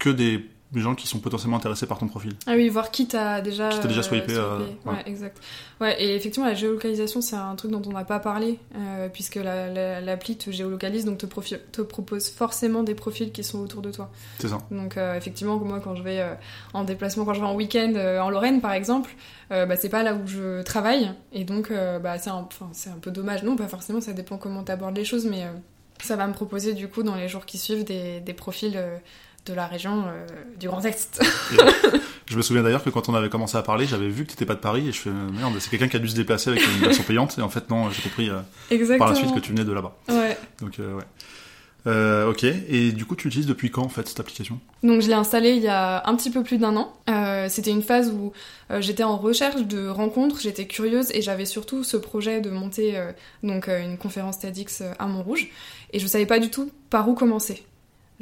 que 0.00 0.10
des 0.10 0.44
gens 0.80 0.94
qui 0.94 1.06
sont 1.06 1.18
potentiellement 1.18 1.58
intéressés 1.58 1.86
par 1.86 1.98
ton 1.98 2.06
profil. 2.08 2.32
Ah 2.46 2.52
oui, 2.54 2.68
voir 2.68 2.90
qui 2.90 3.06
t'a 3.06 3.40
déjà. 3.40 3.68
Qui 3.68 3.86
déjà 3.88 4.00
euh, 4.00 4.02
swipé, 4.02 4.34
euh, 4.34 4.58
Ouais, 4.86 4.92
ouais. 4.92 5.02
exact. 5.06 5.38
Ouais, 5.80 6.02
et 6.02 6.14
effectivement, 6.14 6.46
la 6.48 6.54
géolocalisation, 6.54 7.20
c'est 7.20 7.36
un 7.36 7.54
truc 7.56 7.70
dont 7.70 7.82
on 7.86 7.92
n'a 7.92 8.04
pas 8.04 8.20
parlé, 8.20 8.58
euh, 8.76 9.08
puisque 9.12 9.34
la- 9.36 9.68
la- 9.68 10.00
l'appli 10.00 10.36
te 10.36 10.50
géolocalise, 10.50 11.04
donc 11.04 11.18
te, 11.18 11.26
te 11.26 11.82
propose 11.82 12.30
forcément 12.30 12.82
des 12.82 12.94
profils 12.94 13.32
qui 13.32 13.44
sont 13.44 13.58
autour 13.58 13.82
de 13.82 13.90
toi. 13.90 14.10
C'est 14.38 14.48
ça. 14.48 14.58
Donc 14.70 14.96
euh, 14.96 15.14
effectivement, 15.16 15.56
moi 15.58 15.80
quand 15.80 15.94
je 15.94 16.02
vais 16.02 16.20
euh, 16.20 16.34
en 16.72 16.84
déplacement, 16.84 17.24
quand 17.24 17.34
je 17.34 17.40
vais 17.40 17.46
en 17.46 17.54
week-end 17.54 17.92
euh, 17.96 18.20
en 18.20 18.30
Lorraine 18.30 18.60
par 18.60 18.72
exemple, 18.72 19.10
euh, 19.50 19.66
bah, 19.66 19.76
c'est 19.76 19.88
pas 19.90 20.02
là 20.02 20.14
où 20.14 20.26
je 20.26 20.62
travaille, 20.62 21.10
et 21.32 21.44
donc 21.44 21.70
euh, 21.70 21.98
bah, 21.98 22.16
c'est 22.18 22.30
un, 22.30 22.46
peu 23.00 23.10
dommage. 23.10 23.42
Non, 23.42 23.56
pas 23.56 23.68
forcément, 23.68 24.00
ça 24.00 24.12
dépend 24.12 24.38
comment 24.38 24.62
t'abordes 24.62 24.96
les 24.96 25.04
choses, 25.04 25.26
mais 25.26 25.42
euh, 25.44 25.48
ça 26.00 26.16
va 26.16 26.26
me 26.26 26.32
proposer 26.32 26.72
du 26.74 26.88
coup 26.88 27.02
dans 27.02 27.14
les 27.16 27.28
jours 27.28 27.44
qui 27.44 27.58
suivent 27.58 27.84
des, 27.84 28.20
des 28.20 28.32
profils 28.34 28.72
euh, 28.76 28.96
de 29.46 29.54
la 29.54 29.66
région 29.66 30.04
euh, 30.06 30.26
du 30.58 30.68
Grand 30.68 30.84
Est. 30.84 31.20
Je 32.32 32.36
me 32.38 32.42
souviens 32.42 32.62
d'ailleurs 32.62 32.82
que 32.82 32.88
quand 32.88 33.10
on 33.10 33.14
avait 33.14 33.28
commencé 33.28 33.58
à 33.58 33.62
parler, 33.62 33.84
j'avais 33.84 34.08
vu 34.08 34.24
que 34.24 34.30
t'étais 34.30 34.46
pas 34.46 34.54
de 34.54 34.60
Paris 34.60 34.88
et 34.88 34.92
je 34.92 34.98
fais 34.98 35.10
euh, 35.10 35.30
merde, 35.32 35.54
c'est 35.58 35.68
quelqu'un 35.68 35.88
qui 35.88 35.96
a 35.96 35.98
dû 35.98 36.08
se 36.08 36.16
déplacer 36.16 36.48
avec 36.48 36.62
une 36.62 36.80
version 36.80 37.04
payante. 37.04 37.36
Et 37.38 37.42
en 37.42 37.50
fait, 37.50 37.68
non, 37.68 37.90
j'ai 37.90 38.00
compris 38.00 38.30
euh, 38.30 38.98
par 38.98 39.10
la 39.10 39.14
suite 39.14 39.34
que 39.34 39.40
tu 39.40 39.50
venais 39.50 39.64
de 39.64 39.72
là-bas. 39.72 39.94
Ouais. 40.08 40.38
Donc, 40.60 40.78
euh, 40.78 40.94
ouais. 40.94 42.30
Ok. 42.30 42.44
Et 42.44 42.92
du 42.92 43.04
coup, 43.04 43.16
tu 43.16 43.28
utilises 43.28 43.46
depuis 43.46 43.70
quand 43.70 43.82
en 43.82 43.90
fait 43.90 44.08
cette 44.08 44.18
application? 44.18 44.60
Donc 44.82 45.02
je 45.02 45.08
l'ai 45.08 45.14
installé 45.14 45.50
il 45.50 45.62
y 45.62 45.68
a 45.68 46.08
un 46.08 46.14
petit 46.14 46.30
peu 46.30 46.42
plus 46.42 46.56
d'un 46.56 46.76
an. 46.76 46.94
C'était 47.48 47.72
une 47.72 47.82
phase 47.82 48.08
où 48.10 48.32
j'étais 48.78 49.02
en 49.02 49.16
recherche 49.18 49.62
de 49.62 49.88
rencontres, 49.88 50.40
j'étais 50.40 50.66
curieuse 50.66 51.10
et 51.12 51.22
j'avais 51.22 51.44
surtout 51.44 51.82
ce 51.82 51.96
projet 51.96 52.40
de 52.40 52.50
monter 52.50 52.98
donc 53.42 53.66
une 53.66 53.98
conférence 53.98 54.38
TEDx 54.38 54.84
à 54.96 55.06
Montrouge 55.06 55.50
et 55.92 55.98
je 55.98 56.06
savais 56.06 56.24
pas 56.24 56.38
du 56.38 56.50
tout 56.50 56.70
par 56.88 57.08
où 57.08 57.14
commencer. 57.14 57.64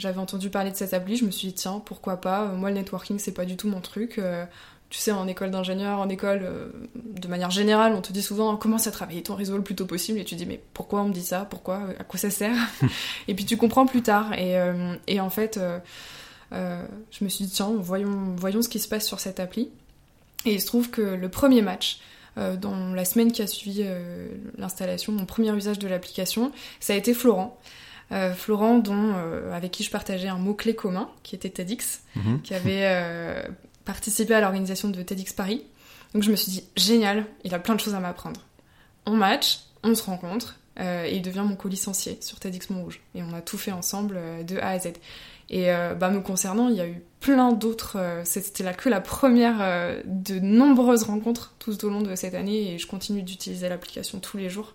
J'avais 0.00 0.18
entendu 0.18 0.50
parler 0.50 0.70
de 0.70 0.76
cette 0.76 0.94
appli, 0.94 1.16
je 1.16 1.24
me 1.24 1.30
suis 1.30 1.48
dit 1.48 1.54
tiens 1.54 1.82
pourquoi 1.84 2.16
pas. 2.16 2.44
Euh, 2.44 2.56
Moi 2.56 2.70
le 2.70 2.76
networking 2.76 3.18
c'est 3.18 3.32
pas 3.32 3.44
du 3.44 3.56
tout 3.56 3.68
mon 3.68 3.80
truc. 3.80 4.18
Euh, 4.18 4.44
tu 4.88 4.98
sais, 4.98 5.12
en 5.12 5.28
école 5.28 5.52
d'ingénieur, 5.52 6.00
en 6.00 6.08
école, 6.08 6.40
euh, 6.42 6.68
de 6.96 7.28
manière 7.28 7.52
générale, 7.52 7.94
on 7.94 8.00
te 8.00 8.12
dit 8.12 8.22
souvent 8.22 8.56
commence 8.56 8.88
à 8.88 8.90
travailler 8.90 9.22
ton 9.22 9.36
réseau 9.36 9.56
le 9.56 9.62
plus 9.62 9.76
tôt 9.76 9.86
possible 9.86 10.18
et 10.18 10.24
tu 10.24 10.34
dis 10.34 10.46
mais 10.46 10.60
pourquoi 10.74 11.02
on 11.02 11.08
me 11.08 11.12
dit 11.12 11.22
ça 11.22 11.46
Pourquoi 11.48 11.82
À 11.98 12.02
quoi 12.02 12.18
ça 12.18 12.30
sert 12.30 12.56
Et 13.28 13.34
puis 13.34 13.44
tu 13.44 13.56
comprends 13.56 13.86
plus 13.86 14.02
tard. 14.02 14.32
Et, 14.32 14.56
et 15.06 15.20
en 15.20 15.30
fait, 15.30 15.60
euh, 16.52 16.84
je 17.10 17.24
me 17.24 17.28
suis 17.28 17.44
dit 17.44 17.50
tiens, 17.50 17.72
voyons, 17.78 18.34
voyons 18.36 18.62
ce 18.62 18.68
qui 18.68 18.78
se 18.80 18.88
passe 18.88 19.06
sur 19.06 19.20
cette 19.20 19.40
appli. 19.40 19.70
Et 20.44 20.54
il 20.54 20.60
se 20.60 20.66
trouve 20.66 20.90
que 20.90 21.02
le 21.02 21.28
premier 21.28 21.62
match, 21.62 22.00
euh, 22.38 22.56
dans 22.56 22.94
la 22.94 23.04
semaine 23.04 23.32
qui 23.32 23.42
a 23.42 23.46
suivi 23.46 23.82
euh, 23.84 24.28
l'installation, 24.56 25.12
mon 25.12 25.26
premier 25.26 25.54
usage 25.54 25.78
de 25.78 25.88
l'application, 25.88 26.52
ça 26.80 26.94
a 26.94 26.96
été 26.96 27.14
Florent. 27.14 27.58
Euh, 28.12 28.34
Florent, 28.34 28.78
dont, 28.78 29.12
euh, 29.14 29.52
avec 29.54 29.70
qui 29.70 29.84
je 29.84 29.90
partageais 29.90 30.28
un 30.28 30.38
mot-clé 30.38 30.74
commun, 30.74 31.08
qui 31.22 31.36
était 31.36 31.48
TEDx 31.50 32.02
Mhm. 32.16 32.42
qui 32.42 32.54
avait 32.54 32.82
euh, 32.84 33.42
participé 33.84 34.34
à 34.34 34.40
l'organisation 34.40 34.88
de 34.88 35.00
TEDx 35.02 35.32
Paris. 35.32 35.64
Donc 36.12 36.24
je 36.24 36.30
me 36.30 36.36
suis 36.36 36.50
dit, 36.50 36.64
génial, 36.76 37.24
il 37.44 37.54
a 37.54 37.60
plein 37.60 37.74
de 37.76 37.80
choses 37.80 37.94
à 37.94 38.00
m'apprendre. 38.00 38.40
On 39.06 39.12
match, 39.12 39.60
on 39.84 39.94
se 39.94 40.02
rencontre, 40.02 40.56
euh, 40.80 41.04
et 41.06 41.14
il 41.16 41.22
devient 41.22 41.44
mon 41.46 41.54
co-licencié 41.54 42.18
sur 42.20 42.40
TEDx 42.40 42.68
Montrouge. 42.70 43.00
Et 43.14 43.22
on 43.22 43.32
a 43.32 43.40
tout 43.42 43.58
fait 43.58 43.70
ensemble 43.72 44.16
euh, 44.18 44.42
de 44.42 44.58
A 44.58 44.70
à 44.70 44.78
Z. 44.80 44.88
Et 45.48 45.70
euh, 45.72 45.94
bah, 45.94 46.10
me 46.10 46.20
concernant, 46.20 46.68
il 46.68 46.76
y 46.76 46.80
a 46.80 46.86
eu 46.88 47.02
plein 47.20 47.52
d'autres. 47.52 47.96
euh, 47.96 48.22
C'était 48.24 48.64
là 48.64 48.72
que 48.74 48.88
la 48.88 49.00
première 49.00 49.58
euh, 49.60 50.00
de 50.04 50.38
nombreuses 50.40 51.04
rencontres 51.04 51.54
tout 51.60 51.84
au 51.84 51.90
long 51.90 52.02
de 52.02 52.14
cette 52.16 52.34
année, 52.34 52.72
et 52.74 52.78
je 52.78 52.86
continue 52.88 53.22
d'utiliser 53.22 53.68
l'application 53.68 54.18
tous 54.18 54.36
les 54.36 54.48
jours. 54.48 54.74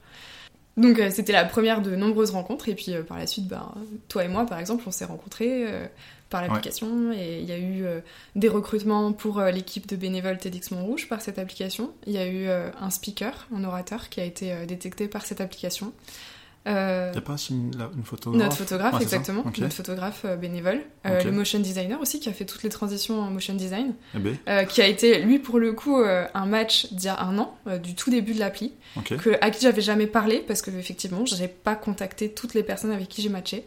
Donc 0.77 0.99
euh, 0.99 1.09
c'était 1.09 1.33
la 1.33 1.45
première 1.45 1.81
de 1.81 1.95
nombreuses 1.95 2.31
rencontres, 2.31 2.67
et 2.67 2.75
puis 2.75 2.93
euh, 2.93 3.01
par 3.03 3.17
la 3.17 3.27
suite, 3.27 3.47
bah, 3.47 3.73
toi 4.09 4.25
et 4.25 4.27
moi, 4.27 4.45
par 4.45 4.59
exemple, 4.59 4.83
on 4.85 4.91
s'est 4.91 5.05
rencontrés 5.05 5.65
euh, 5.67 5.85
par 6.29 6.41
l'application, 6.41 7.13
et 7.13 7.39
il 7.39 7.45
y 7.45 7.53
a 7.53 7.57
eu 7.57 7.85
euh, 7.85 8.01
des 8.35 8.49
recrutements 8.49 9.13
pour 9.13 9.41
l'équipe 9.41 9.87
de 9.87 9.95
bénévoles 9.95 10.37
TEDx 10.37 10.71
Montrouge 10.71 11.07
par 11.07 11.21
cette 11.21 11.39
application. 11.39 11.91
Il 12.07 12.13
y 12.13 12.17
a 12.17 12.27
eu 12.27 12.47
euh, 12.47 12.71
un 12.81 12.89
speaker, 12.89 13.47
un 13.55 13.63
orateur, 13.63 14.09
qui 14.09 14.19
a 14.19 14.25
été 14.25 14.51
euh, 14.51 14.65
détecté 14.65 15.07
par 15.07 15.25
cette 15.25 15.39
application. 15.39 15.93
Euh, 16.67 17.11
Y 17.13 17.17
a 17.17 17.21
pas 17.21 17.35
une, 17.49 17.71
photographe 18.03 18.41
notre 18.43 18.57
photographe, 18.57 18.95
ça. 18.95 19.01
exactement, 19.01 19.43
Ok. 19.45 19.59
notre 19.59 19.75
photographe 19.75 20.21
euh, 20.25 20.35
bénévole, 20.35 20.81
Euh, 21.05 21.21
le 21.23 21.31
motion 21.31 21.59
designer 21.59 22.01
aussi 22.01 22.19
qui 22.19 22.27
a 22.29 22.33
fait 22.33 22.45
toutes 22.45 22.63
les 22.63 22.69
transitions 22.69 23.19
en 23.21 23.29
motion 23.29 23.53
design, 23.53 23.93
Eh 24.15 24.19
ben, 24.19 24.65
qui 24.67 24.81
a 24.81 24.87
été 24.87 25.19
lui 25.21 25.37
pour 25.39 25.59
le 25.59 25.73
coup 25.73 25.97
un 25.97 26.45
match 26.45 26.91
d'il 26.91 27.05
y 27.05 27.07
a 27.09 27.21
un 27.21 27.37
an, 27.37 27.55
du 27.83 27.93
tout 27.93 28.09
début 28.09 28.33
de 28.33 28.39
l'appli, 28.39 28.73
que, 29.05 29.37
à 29.41 29.51
qui 29.51 29.61
j'avais 29.61 29.81
jamais 29.81 30.07
parlé 30.07 30.39
parce 30.47 30.61
que 30.63 30.71
effectivement 30.71 31.25
j'avais 31.25 31.47
pas 31.47 31.75
contacté 31.75 32.29
toutes 32.31 32.53
les 32.55 32.63
personnes 32.63 32.91
avec 32.91 33.09
qui 33.09 33.21
j'ai 33.21 33.29
matché, 33.29 33.65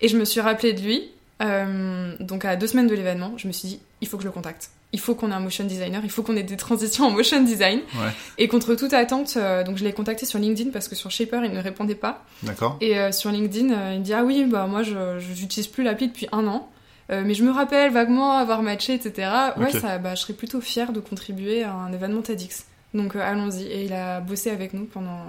et 0.00 0.08
je 0.08 0.16
me 0.18 0.24
suis 0.24 0.40
rappelé 0.40 0.72
de 0.72 0.80
lui. 0.80 1.10
euh, 1.42 2.14
donc 2.20 2.44
à 2.44 2.56
deux 2.56 2.66
semaines 2.66 2.86
de 2.88 2.94
l'événement, 2.94 3.32
je 3.36 3.46
me 3.46 3.52
suis 3.52 3.68
dit 3.68 3.80
il 4.00 4.08
faut 4.08 4.16
que 4.16 4.22
je 4.24 4.28
le 4.28 4.32
contacte. 4.32 4.70
Il 4.92 5.00
faut 5.00 5.14
qu'on 5.14 5.30
ait 5.30 5.34
un 5.34 5.40
motion 5.40 5.64
designer, 5.64 6.02
il 6.04 6.10
faut 6.10 6.22
qu'on 6.22 6.36
ait 6.36 6.42
des 6.42 6.56
transitions 6.56 7.06
en 7.06 7.10
motion 7.10 7.42
design. 7.42 7.80
Ouais. 7.94 8.10
Et 8.38 8.46
contre 8.46 8.74
toute 8.74 8.92
attente, 8.92 9.34
euh, 9.36 9.64
donc 9.64 9.78
je 9.78 9.84
l'ai 9.84 9.92
contacté 9.92 10.26
sur 10.26 10.38
LinkedIn 10.38 10.70
parce 10.70 10.86
que 10.88 10.94
sur 10.94 11.10
Shaper 11.10 11.44
il 11.44 11.52
ne 11.52 11.60
répondait 11.62 11.94
pas. 11.94 12.24
D'accord. 12.42 12.76
Et 12.80 12.98
euh, 12.98 13.10
sur 13.10 13.30
LinkedIn, 13.30 13.72
euh, 13.72 13.92
il 13.94 14.00
me 14.00 14.04
dit 14.04 14.12
Ah 14.12 14.22
oui, 14.22 14.44
bah 14.44 14.66
moi 14.66 14.82
je 14.82 15.18
j'utilise 15.18 15.66
plus 15.66 15.82
l'appli 15.82 16.08
depuis 16.08 16.28
un 16.32 16.46
an, 16.46 16.68
mais 17.08 17.34
je 17.34 17.42
me 17.42 17.50
rappelle 17.50 17.92
vaguement 17.92 18.32
avoir 18.32 18.62
matché, 18.62 18.94
etc. 18.94 19.30
Ouais, 19.58 19.70
ça, 19.70 19.98
bah, 19.98 20.14
je 20.14 20.22
serais 20.22 20.32
plutôt 20.32 20.62
fière 20.62 20.92
de 20.92 21.00
contribuer 21.00 21.62
à 21.62 21.72
un 21.74 21.92
événement 21.92 22.22
TEDx. 22.22 22.64
Donc 22.94 23.16
allons-y. 23.16 23.64
Et 23.64 23.84
il 23.84 23.92
a 23.92 24.20
bossé 24.20 24.50
avec 24.50 24.72
nous 24.72 24.84
pendant 24.84 25.20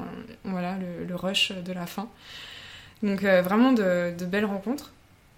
voilà, 0.46 0.78
le, 0.78 1.06
le 1.06 1.16
rush 1.16 1.52
de 1.52 1.74
la 1.74 1.86
fin. 1.86 2.08
Donc 3.02 3.24
vraiment 3.24 3.74
de, 3.74 4.14
de 4.18 4.26
belles 4.26 4.46
rencontres. 4.46 4.92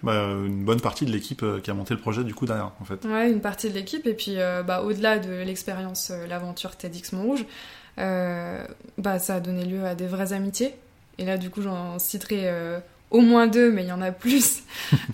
Bah, 0.03 0.27
une 0.45 0.65
bonne 0.65 0.81
partie 0.81 1.05
de 1.05 1.11
l'équipe 1.11 1.41
euh, 1.43 1.59
qui 1.61 1.71
a 1.71 1.73
monté 1.73 1.93
le 1.93 1.99
projet 1.99 2.23
du 2.23 2.33
coup 2.35 2.45
derrière 2.45 2.71
en 2.79 2.85
fait. 2.85 3.05
Ouais, 3.05 3.31
une 3.31 3.41
partie 3.41 3.69
de 3.69 3.73
l'équipe. 3.73 4.05
Et 4.07 4.13
puis 4.13 4.35
euh, 4.37 4.61
bah, 4.61 4.81
au-delà 4.81 5.19
de 5.19 5.31
l'expérience, 5.31 6.11
euh, 6.11 6.27
l'aventure 6.27 6.75
TEDx 6.75 7.13
Montrouge, 7.13 7.45
euh, 7.97 8.65
bah, 8.97 9.19
ça 9.19 9.35
a 9.35 9.39
donné 9.39 9.65
lieu 9.65 9.85
à 9.85 9.95
des 9.95 10.07
vraies 10.07 10.33
amitiés. 10.33 10.75
Et 11.17 11.25
là, 11.25 11.37
du 11.37 11.49
coup, 11.49 11.61
j'en 11.61 11.97
citerai 11.97 12.41
euh, 12.43 12.79
au 13.09 13.21
moins 13.21 13.47
deux, 13.47 13.71
mais 13.71 13.83
il 13.83 13.87
y 13.87 13.93
en 13.93 14.01
a 14.01 14.11
plus. 14.11 14.63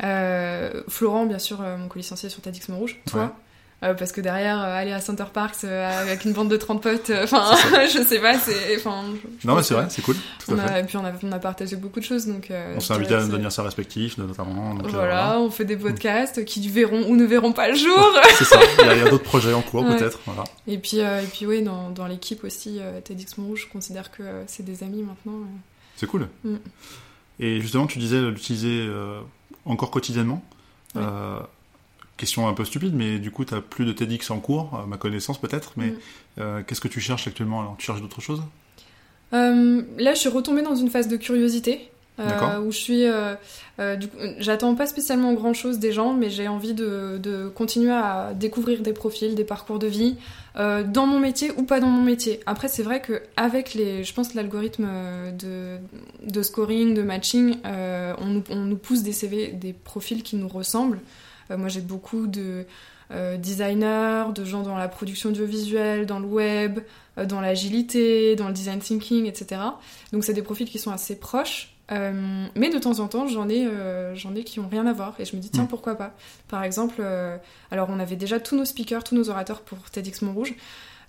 Florent, 0.88 1.26
bien 1.28 1.40
sûr, 1.40 1.62
mon 1.62 1.88
co-licencié 1.88 2.30
sur 2.30 2.42
TEDx 2.42 2.70
Montrouge. 2.70 3.00
Toi, 3.06 3.36
euh, 3.84 3.94
parce 3.96 4.12
que 4.12 4.22
derrière, 4.22 4.60
euh, 4.62 4.76
aller 4.76 4.92
à 4.92 5.02
Center 5.02 5.26
Parks 5.34 5.64
euh, 5.64 6.02
avec 6.04 6.24
une 6.26 6.34
bande 6.34 6.50
de 6.50 6.58
30 6.58 6.82
potes, 6.84 7.12
enfin, 7.24 7.44
je 7.88 8.04
sais 8.04 8.20
pas, 8.20 8.38
c'est. 8.38 8.78
Enfin, 8.78 9.04
Non, 9.44 9.56
mais 9.56 9.64
c'est 9.64 9.74
vrai, 9.74 9.88
c'est 9.90 10.02
cool. 10.04 10.16
Tout 10.16 10.52
on 10.54 10.60
à 10.60 10.68
fait. 10.68 10.74
a- 10.74 10.80
et 10.80 10.84
puis 10.84 10.98
on 10.98 11.06
a, 11.06 11.12
on 11.24 11.32
a 11.32 11.40
partagé 11.40 11.76
beaucoup 11.76 12.00
de 12.00 12.06
choses, 12.06 12.28
donc. 12.28 12.52
On 12.76 12.80
s'est 12.80 12.94
invité 12.94 13.16
à 13.16 13.22
c'est- 13.26 13.34
anniversaires 13.34 13.66
respectifs, 13.66 14.18
notamment. 14.18 14.76
donc, 14.76 14.88
Voilà, 14.92 15.40
on 15.40 15.50
fait 15.50 15.66
des 15.66 15.78
podcasts 15.78 16.46
qui 16.46 16.68
verront 16.70 17.04
ou 17.08 17.16
ne 17.16 17.26
verront 17.26 17.54
pas 17.54 17.70
le 17.70 17.76
jour. 17.76 17.98
C'est 18.38 18.46
ça. 18.46 18.60
Il 18.82 18.86
y 18.86 18.90
a, 19.02 19.10
d'autres 19.10 19.24
projets 19.24 19.54
en 19.54 19.62
cours, 19.62 19.84
Ouais. 19.84 19.98
peut-être. 19.98 20.20
Voilà. 20.26 20.44
Et 20.68 20.78
puis, 20.78 20.98
et 21.00 21.28
puis 21.34 21.46
oui, 21.48 21.64
dans, 21.64 21.90
dans 21.90 22.06
l'équipe 22.08 22.44
aussi, 22.44 22.80
TEDx 23.04 23.38
Montrouge, 23.38 23.66
je 23.68 23.72
considère 23.74 24.12
que 24.12 24.24
c'est 24.48 24.64
des 24.64 24.84
amis 24.84 25.02
maintenant. 25.04 25.40
C'est 25.96 26.06
cool. 26.08 26.28
Mm. 26.44 26.56
Et 27.40 27.60
justement, 27.62 27.88
tu 27.88 27.98
disais 27.98 28.22
l'utiliser 28.22 28.88
encore 29.66 29.90
quotidiennement. 29.90 30.44
Ouais. 30.96 31.02
Question 32.22 32.48
un 32.48 32.54
peu 32.54 32.66
stupide, 32.66 32.94
mais 32.94 33.18
du 33.18 33.32
coup, 33.32 33.46
tu 33.46 33.56
as 33.56 33.62
plus 33.62 33.84
de 33.84 33.92
TEDx 33.94 34.30
en 34.30 34.40
cours, 34.40 34.80
à 34.80 34.86
ma 34.86 34.98
connaissance 34.98 35.40
peut-être. 35.42 35.74
Mais 35.76 35.88
Mm. 35.88 35.94
euh, 36.40 36.62
qu'est-ce 36.68 36.80
que 36.80 36.88
tu 36.88 37.00
cherches 37.02 37.26
actuellement? 37.28 37.62
Alors 37.62 37.76
Tu 37.80 37.86
cherches 37.88 38.00
d'autres 38.02 38.22
choses? 38.22 38.44
Euh, 39.34 39.82
là, 39.98 40.14
je 40.14 40.20
suis 40.20 40.30
retombée 40.30 40.62
dans 40.62 40.76
une 40.76 40.90
phase 40.92 41.08
de 41.08 41.18
curiosité. 41.18 41.90
euh, 42.20 42.60
où 42.60 42.72
je 42.72 42.78
suis, 42.78 43.04
j'attends 44.38 44.76
pas 44.76 44.86
spécialement 44.86 45.34
grand 45.34 45.54
chose 45.56 45.80
des 45.80 45.92
gens, 45.92 46.14
mais 46.14 46.30
j'ai 46.30 46.48
envie 46.48 46.76
de, 46.76 47.18
de 47.18 47.48
continuer 47.50 47.92
à 47.92 48.34
découvrir 48.36 48.82
des 48.84 48.94
profils, 48.94 49.34
des 49.34 49.44
parcours 49.44 49.80
de 49.80 49.88
vie, 49.88 50.18
dans 50.56 51.08
mon 51.08 51.20
métier 51.20 51.52
ou 51.58 51.64
pas 51.64 51.80
dans 51.80 51.88
mon 51.88 52.04
métier. 52.04 52.40
Après, 52.46 52.68
c'est 52.68 52.84
vrai 52.84 53.02
que 53.02 53.24
avec 53.38 53.74
les, 53.74 54.04
je 54.04 54.14
pense 54.14 54.36
l'algorithme 54.36 54.88
de, 55.40 55.78
de 56.28 56.42
scoring, 56.44 56.94
de 56.94 57.02
matching, 57.02 57.56
on 57.66 58.56
nous 58.56 58.78
pousse 58.78 59.02
des 59.02 59.14
CV, 59.14 59.48
des 59.48 59.74
profils 59.74 60.22
qui 60.22 60.36
nous 60.36 60.50
ressemblent. 60.50 61.00
Euh, 61.50 61.58
moi, 61.58 61.68
j'ai 61.70 61.82
beaucoup 61.82 62.28
de 62.28 62.66
euh, 63.12 63.38
designers, 63.38 64.26
de 64.34 64.46
gens 64.46 64.62
dans 64.64 64.78
la 64.78 64.88
production 64.88 65.30
audiovisuelle, 65.30 66.06
dans 66.06 66.20
le 66.20 66.28
web, 66.28 66.80
euh, 67.18 67.26
dans 67.26 67.42
l'agilité, 67.42 68.36
dans 68.36 68.48
le 68.48 68.54
design 68.54 68.80
thinking, 68.80 69.26
etc. 69.26 69.62
Donc 70.14 70.24
c'est 70.24 70.34
des 70.34 70.42
profils 70.42 70.70
qui 70.70 70.80
sont 70.80 70.92
assez 70.92 71.18
proches. 71.18 71.74
Euh, 71.92 72.46
mais 72.56 72.70
de 72.70 72.80
temps 72.80 73.00
en 73.00 73.10
temps, 73.10 73.28
j'en 73.28 73.50
ai, 73.50 73.66
euh, 73.68 74.16
j'en 74.16 74.34
ai 74.34 74.46
qui 74.46 74.62
ont 74.62 74.68
rien 74.70 74.88
à 74.88 74.94
voir. 74.94 75.16
Et 75.20 75.26
je 75.26 75.36
me 75.36 75.42
dis, 75.42 75.50
tiens, 75.50 75.64
Mm. 75.64 75.68
pourquoi 75.68 75.96
pas? 75.96 76.16
Par 76.48 76.64
exemple, 76.64 76.96
euh, 77.00 77.36
alors 77.70 77.90
on 77.90 78.00
avait 78.00 78.16
déjà 78.16 78.40
tous 78.40 78.56
nos 78.56 78.64
speakers, 78.64 79.04
tous 79.04 79.16
nos 79.16 79.30
orateurs 79.30 79.60
pour 79.62 79.78
TEDx 79.90 80.22
Montrouge. 80.22 80.56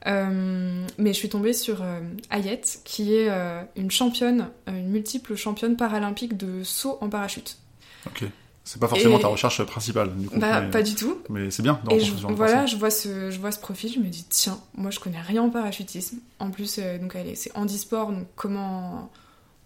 Mais 0.04 0.84
je 0.98 1.12
suis 1.12 1.28
tombée 1.28 1.52
sur 1.52 1.84
Ayette, 2.30 2.80
qui 2.84 3.14
est 3.14 3.30
une 3.76 3.92
championne, 3.92 4.48
une 4.66 4.88
multiple 4.88 5.36
championne 5.36 5.76
paralympique 5.76 6.36
de 6.36 6.64
saut 6.64 6.98
en 7.00 7.08
parachute. 7.08 7.58
Ok. 8.06 8.24
C'est 8.64 8.80
pas 8.80 8.86
forcément 8.88 9.18
Et- 9.18 9.22
ta 9.22 9.28
recherche 9.28 9.62
principale, 9.64 10.14
du 10.14 10.28
coup. 10.28 10.38
Bah, 10.38 10.60
mais, 10.60 10.70
pas 10.70 10.82
du 10.82 10.94
tout. 10.94 11.18
mais 11.28 11.50
c'est 11.50 11.62
bien 11.62 11.80
Et 11.90 11.98
je, 12.00 12.12
voilà, 12.28 12.64
je 12.66 12.76
vois, 12.76 12.90
ce, 12.90 13.30
je 13.30 13.40
vois 13.40 13.50
ce 13.50 13.58
profil, 13.58 13.92
je 13.92 13.98
me 13.98 14.06
dis, 14.06 14.24
tiens, 14.28 14.58
moi 14.76 14.90
je 14.90 15.00
connais 15.00 15.20
rien 15.20 15.42
en 15.42 15.50
parachutisme. 15.50 16.18
En 16.38 16.50
plus, 16.50 16.78
euh, 16.78 16.98
donc 16.98 17.16
c'est 17.34 17.50
handisport, 17.56 18.12
donc 18.12 18.26
comment, 18.36 19.10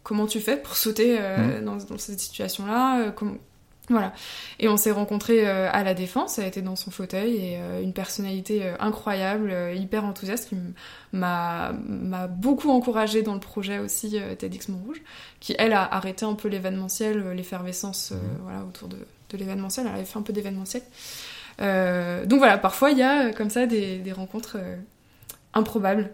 comment 0.02 0.26
tu 0.26 0.40
fais 0.40 0.56
pour 0.56 0.76
sauter 0.76 1.18
euh, 1.20 1.60
dans, 1.62 1.76
dans 1.76 1.98
cette 1.98 2.20
situation-là 2.20 3.00
euh, 3.00 3.10
Voilà. 3.88 4.12
Et 4.58 4.68
on 4.68 4.76
s'est 4.76 4.90
rencontrés 4.90 5.48
euh, 5.48 5.70
à 5.72 5.84
la 5.84 5.94
Défense, 5.94 6.38
elle 6.38 6.46
était 6.46 6.62
dans 6.62 6.76
son 6.76 6.90
fauteuil, 6.90 7.36
et 7.36 7.56
euh, 7.58 7.82
une 7.82 7.92
personnalité 7.92 8.64
euh, 8.64 8.74
incroyable, 8.80 9.54
hyper 9.74 10.04
enthousiaste, 10.04 10.48
qui 10.48 10.56
m'a 11.12 11.72
beaucoup 12.28 12.70
encouragée 12.70 13.22
dans 13.22 13.34
le 13.34 13.40
projet 13.40 13.78
aussi 13.78 14.18
TEDx 14.38 14.68
Montrouge, 14.68 15.00
qui 15.40 15.54
elle 15.58 15.72
a 15.72 15.82
arrêté 15.82 16.24
un 16.24 16.34
peu 16.34 16.48
l'événementiel, 16.48 17.30
l'effervescence 17.30 18.12
euh, 18.12 18.16
Mhm. 18.16 18.38
voilà, 18.42 18.64
autour 18.64 18.88
de, 18.88 18.96
de 18.96 19.36
l'événementiel, 19.36 19.86
elle 19.86 19.94
avait 19.94 20.04
fait 20.04 20.18
un 20.18 20.22
peu 20.22 20.32
d'événementiel. 20.32 20.82
Euh, 21.60 22.26
donc 22.26 22.38
voilà, 22.38 22.58
parfois 22.58 22.90
il 22.90 22.98
y 22.98 23.02
a 23.02 23.32
comme 23.32 23.50
ça 23.50 23.66
des, 23.66 23.98
des 23.98 24.12
rencontres 24.12 24.56
euh, 24.60 24.76
improbables 25.54 26.10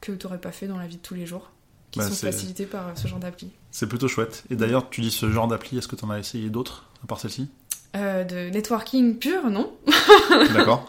que 0.00 0.12
tu 0.12 0.26
n'aurais 0.26 0.40
pas 0.40 0.52
fait 0.52 0.66
dans 0.66 0.78
la 0.78 0.86
vie 0.86 0.96
de 0.96 1.02
tous 1.02 1.14
les 1.14 1.26
jours, 1.26 1.50
qui 1.94 1.98
Bah, 2.00 2.08
sont 2.08 2.14
c'est- 2.14 2.30
facilitées 2.32 2.66
par 2.66 2.88
euh, 2.88 2.92
ce 2.96 3.06
genre 3.08 3.18
d'appli. 3.20 3.50
C'est 3.70 3.88
plutôt 3.88 4.08
chouette. 4.08 4.44
Et 4.50 4.56
d'ailleurs, 4.56 4.90
tu 4.90 5.00
dis 5.00 5.10
ce 5.10 5.30
genre 5.30 5.48
d'appli, 5.48 5.78
est-ce 5.78 5.88
que 5.88 5.96
tu 5.96 6.04
en 6.04 6.10
as 6.10 6.18
essayé 6.18 6.50
d'autres, 6.50 6.84
à 7.02 7.06
part 7.06 7.18
celle-ci? 7.20 7.48
Euh, 7.96 8.24
de 8.24 8.50
networking 8.50 9.18
pur, 9.18 9.48
non 9.50 9.72
D'accord. 10.52 10.88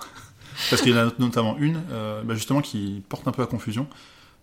Parce 0.70 0.82
qu'il 0.82 0.96
y 0.96 1.00
en 1.00 1.08
a 1.08 1.12
notamment 1.20 1.58
une, 1.58 1.82
euh, 1.92 2.24
bah, 2.24 2.34
justement, 2.34 2.62
qui 2.62 3.04
porte 3.10 3.28
un 3.28 3.32
peu 3.32 3.44
à 3.44 3.46
confusion. 3.46 3.88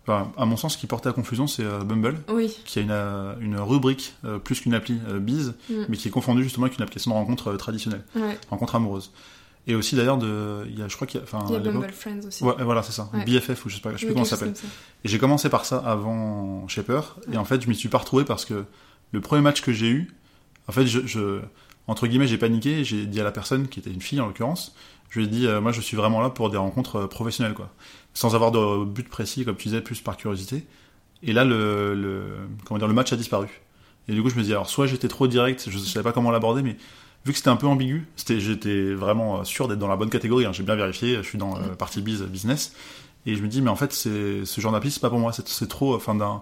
Enfin, 0.03 0.31
à 0.37 0.45
mon 0.45 0.57
sens, 0.57 0.75
qui 0.77 0.85
portait 0.87 1.09
à 1.09 1.13
confusion, 1.13 1.47
c'est 1.47 1.63
Bumble, 1.85 2.19
Oui. 2.29 2.53
qui 2.65 2.79
a 2.79 2.81
une, 2.81 3.35
une 3.41 3.57
rubrique 3.59 4.15
euh, 4.25 4.37
plus 4.39 4.59
qu'une 4.59 4.73
appli 4.73 4.99
euh, 5.07 5.19
bise, 5.19 5.55
Mm. 5.69 5.73
mais 5.89 5.97
qui 5.97 6.07
est 6.09 6.11
confondue 6.11 6.43
justement 6.43 6.65
avec 6.65 6.77
une 6.77 6.83
application 6.83 7.11
de 7.11 7.15
rencontre 7.15 7.51
euh, 7.51 7.57
traditionnelle, 7.57 8.03
Ouais. 8.15 8.37
rencontre 8.49 8.75
amoureuse. 8.75 9.11
Et 9.65 9.75
aussi 9.75 9.95
d'ailleurs, 9.95 10.17
de, 10.17 10.65
il 10.67 10.77
y 10.77 10.81
a, 10.81 10.87
je 10.89 10.95
crois 10.95 11.07
qu'il 11.07 11.19
y 11.19 11.23
a, 11.23 11.23
enfin, 11.23 11.45
Il 11.47 11.53
y 11.53 11.55
a 11.55 11.59
Bumble 11.59 11.91
Friends 11.93 12.19
aussi. 12.27 12.43
Ouais, 12.43 12.53
voilà, 12.59 12.83
c'est 12.83 12.91
ça. 12.91 13.09
Ouais. 13.13 13.23
BFF 13.23 13.65
ou 13.65 13.69
je 13.69 13.75
sais 13.75 13.81
pas, 13.81 13.91
je 13.93 13.97
sais 13.97 14.05
plus 14.05 14.13
comment 14.13 14.25
ça 14.25 14.35
s'appelle. 14.35 14.53
Et 15.05 15.07
j'ai 15.07 15.19
commencé 15.19 15.49
par 15.49 15.63
ça 15.65 15.77
avant 15.77 16.67
Shaper, 16.67 17.17
et 17.31 17.37
en 17.37 17.45
fait, 17.45 17.61
je 17.61 17.69
m'y 17.69 17.75
suis 17.75 17.89
pas 17.89 17.99
retrouvé 17.99 18.25
parce 18.25 18.43
que 18.45 18.65
le 19.11 19.21
premier 19.21 19.41
match 19.41 19.61
que 19.61 19.71
j'ai 19.71 19.89
eu, 19.89 20.11
en 20.67 20.71
fait, 20.73 20.85
je, 20.85 21.05
je- 21.05 21.39
entre 21.87 22.07
guillemets, 22.07 22.27
j'ai 22.27 22.37
paniqué, 22.37 22.83
j'ai 22.83 23.05
dit 23.05 23.19
à 23.21 23.23
la 23.23 23.31
personne, 23.31 23.67
qui 23.67 23.79
était 23.79 23.89
une 23.91 24.01
fille 24.01 24.19
en 24.21 24.27
l'occurrence, 24.27 24.75
je 25.09 25.19
lui 25.19 25.25
ai 25.27 25.29
dit, 25.29 25.47
euh, 25.47 25.61
moi, 25.61 25.71
je 25.71 25.79
suis 25.81 25.95
vraiment 25.95 26.19
là 26.21 26.29
pour 26.29 26.49
des 26.49 26.57
rencontres 26.57 26.95
euh, 27.01 27.07
professionnelles, 27.07 27.53
quoi. 27.53 27.69
Sans 28.13 28.35
avoir 28.35 28.51
de 28.51 28.85
but 28.85 29.07
précis, 29.09 29.45
comme 29.45 29.55
tu 29.55 29.67
disais, 29.69 29.81
plus 29.81 30.01
par 30.01 30.17
curiosité. 30.17 30.65
Et 31.23 31.31
là, 31.33 31.45
le, 31.45 31.93
le, 31.95 32.23
comment 32.65 32.77
dire, 32.79 32.87
le 32.87 32.93
match 32.93 33.13
a 33.13 33.15
disparu. 33.15 33.47
Et 34.07 34.13
du 34.13 34.21
coup, 34.21 34.29
je 34.29 34.35
me 34.35 34.43
dis, 34.43 34.51
alors, 34.51 34.69
soit 34.69 34.87
j'étais 34.87 35.07
trop 35.07 35.27
direct, 35.27 35.65
je 35.69 35.77
savais 35.77 36.03
pas 36.03 36.11
comment 36.11 36.31
l'aborder, 36.31 36.61
mais 36.63 36.75
vu 37.25 37.31
que 37.31 37.37
c'était 37.37 37.49
un 37.49 37.55
peu 37.55 37.67
ambigu, 37.67 38.07
j'étais 38.27 38.93
vraiment 38.93 39.39
euh, 39.39 39.43
sûr 39.43 39.67
d'être 39.67 39.79
dans 39.79 39.87
la 39.87 39.95
bonne 39.95 40.09
catégorie. 40.09 40.45
hein. 40.45 40.53
J'ai 40.53 40.63
bien 40.63 40.75
vérifié, 40.75 41.15
je 41.17 41.21
suis 41.21 41.37
dans 41.37 41.57
euh, 41.57 41.75
partie 41.77 42.01
biz, 42.01 42.21
business. 42.23 42.73
Et 43.25 43.35
je 43.35 43.41
me 43.41 43.47
dis, 43.47 43.61
mais 43.61 43.69
en 43.69 43.75
fait, 43.75 43.93
ce 43.93 44.43
genre 44.57 44.73
d'appli, 44.73 44.91
c'est 44.91 44.99
pas 44.99 45.09
pour 45.09 45.19
moi. 45.19 45.31
C'est, 45.31 45.67
trop, 45.67 45.95
enfin, 45.95 46.13
d'un, 46.13 46.41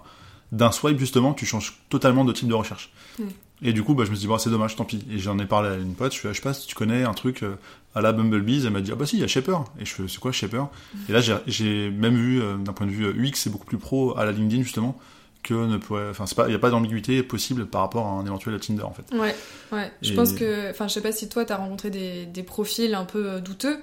d'un 0.50 0.72
swipe, 0.72 0.98
justement, 0.98 1.32
tu 1.32 1.46
changes 1.46 1.78
totalement 1.88 2.24
de 2.24 2.32
type 2.32 2.48
de 2.48 2.54
recherche. 2.54 2.90
Mm. 3.18 3.24
Et 3.64 3.72
du 3.72 3.84
coup, 3.84 3.94
bah, 3.94 4.04
je 4.04 4.10
me 4.10 4.16
suis 4.16 4.22
dit, 4.22 4.26
bon, 4.26 4.38
c'est 4.38 4.50
dommage, 4.50 4.74
tant 4.74 4.84
pis. 4.84 5.04
Et 5.10 5.18
j'en 5.18 5.38
ai 5.38 5.46
parlé 5.46 5.68
à 5.68 5.76
une 5.76 5.94
pote, 5.94 6.12
je 6.12 6.18
suis, 6.18 6.28
je 6.28 6.34
sais 6.34 6.42
pas 6.42 6.52
si 6.52 6.66
tu 6.66 6.74
connais 6.74 7.04
un 7.04 7.14
truc 7.14 7.44
euh, 7.44 7.54
à 7.94 8.00
la 8.00 8.12
Bumblebees, 8.12 8.66
elle 8.66 8.72
m'a 8.72 8.80
dit, 8.80 8.90
ah 8.92 8.96
bah 8.96 9.06
si, 9.06 9.16
il 9.16 9.20
y 9.20 9.22
a 9.22 9.28
Shaper. 9.28 9.64
Et 9.78 9.84
je 9.84 9.94
fais, 9.94 10.02
c'est 10.08 10.18
quoi 10.18 10.32
Shaper? 10.32 10.66
Et 11.08 11.12
là, 11.12 11.20
j'ai, 11.46 11.90
même 11.90 12.16
vu, 12.16 12.42
euh, 12.42 12.56
d'un 12.56 12.72
point 12.72 12.86
de 12.86 12.90
vue 12.90 13.06
UX, 13.06 13.34
c'est 13.36 13.50
beaucoup 13.50 13.66
plus 13.66 13.78
pro 13.78 14.18
à 14.18 14.24
la 14.24 14.32
LinkedIn, 14.32 14.64
justement, 14.64 14.98
que 15.42 15.54
ne 15.54 15.76
pourrait, 15.76 16.08
enfin, 16.10 16.24
il 16.46 16.50
n'y 16.50 16.54
a 16.54 16.58
pas 16.58 16.70
d'ambiguïté 16.70 17.22
possible 17.22 17.66
par 17.66 17.80
rapport 17.80 18.06
à 18.06 18.10
un 18.10 18.24
éventuel 18.24 18.58
Tinder, 18.60 18.84
en 18.84 18.92
fait. 18.92 19.04
Ouais, 19.16 19.34
ouais. 19.72 19.90
Je 20.02 20.14
pense 20.14 20.32
que, 20.32 20.70
enfin, 20.70 20.86
je 20.88 20.94
sais 20.94 21.00
pas 21.00 21.12
si 21.12 21.28
toi 21.28 21.44
t'as 21.44 21.56
rencontré 21.56 21.90
des, 21.90 22.26
des 22.26 22.42
profils 22.42 22.94
un 22.94 23.04
peu 23.04 23.26
euh, 23.28 23.40
douteux. 23.40 23.78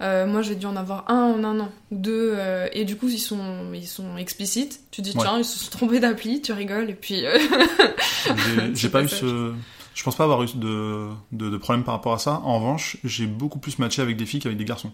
Euh, 0.00 0.26
moi, 0.26 0.42
j'ai 0.42 0.56
dû 0.56 0.66
en 0.66 0.74
avoir 0.74 1.08
un 1.10 1.22
en 1.22 1.44
un 1.44 1.60
an 1.60 1.70
ou 1.92 1.96
deux, 1.98 2.32
euh, 2.36 2.66
et 2.72 2.84
du 2.84 2.96
coup, 2.96 3.08
ils 3.08 3.18
sont, 3.20 3.72
ils 3.72 3.86
sont 3.86 4.16
explicites. 4.16 4.80
Tu 4.90 5.00
dis 5.00 5.10
Ouais. 5.16 5.22
tiens, 5.22 5.38
ils 5.38 5.44
se 5.44 5.58
sont 5.58 5.70
trompés 5.70 6.00
d'appli, 6.00 6.40
tu 6.42 6.52
rigoles, 6.52 6.90
et 6.90 6.94
puis. 6.94 7.24
euh, 7.24 7.38
J'ai- 8.74 8.88
pas 8.88 9.02
eu 9.02 9.08
ce. 9.08 9.52
Je 9.94 10.02
pense 10.02 10.16
pas 10.16 10.24
avoir 10.24 10.42
eu 10.42 10.46
de, 10.54 11.08
de, 11.32 11.50
de 11.50 11.56
problème 11.58 11.84
par 11.84 11.94
rapport 11.94 12.14
à 12.14 12.18
ça. 12.18 12.40
En 12.44 12.58
revanche, 12.58 12.96
j'ai 13.04 13.26
beaucoup 13.26 13.58
plus 13.58 13.78
matché 13.78 14.00
avec 14.00 14.16
des 14.16 14.24
filles 14.24 14.40
qu'avec 14.40 14.56
des 14.56 14.64
garçons. 14.64 14.90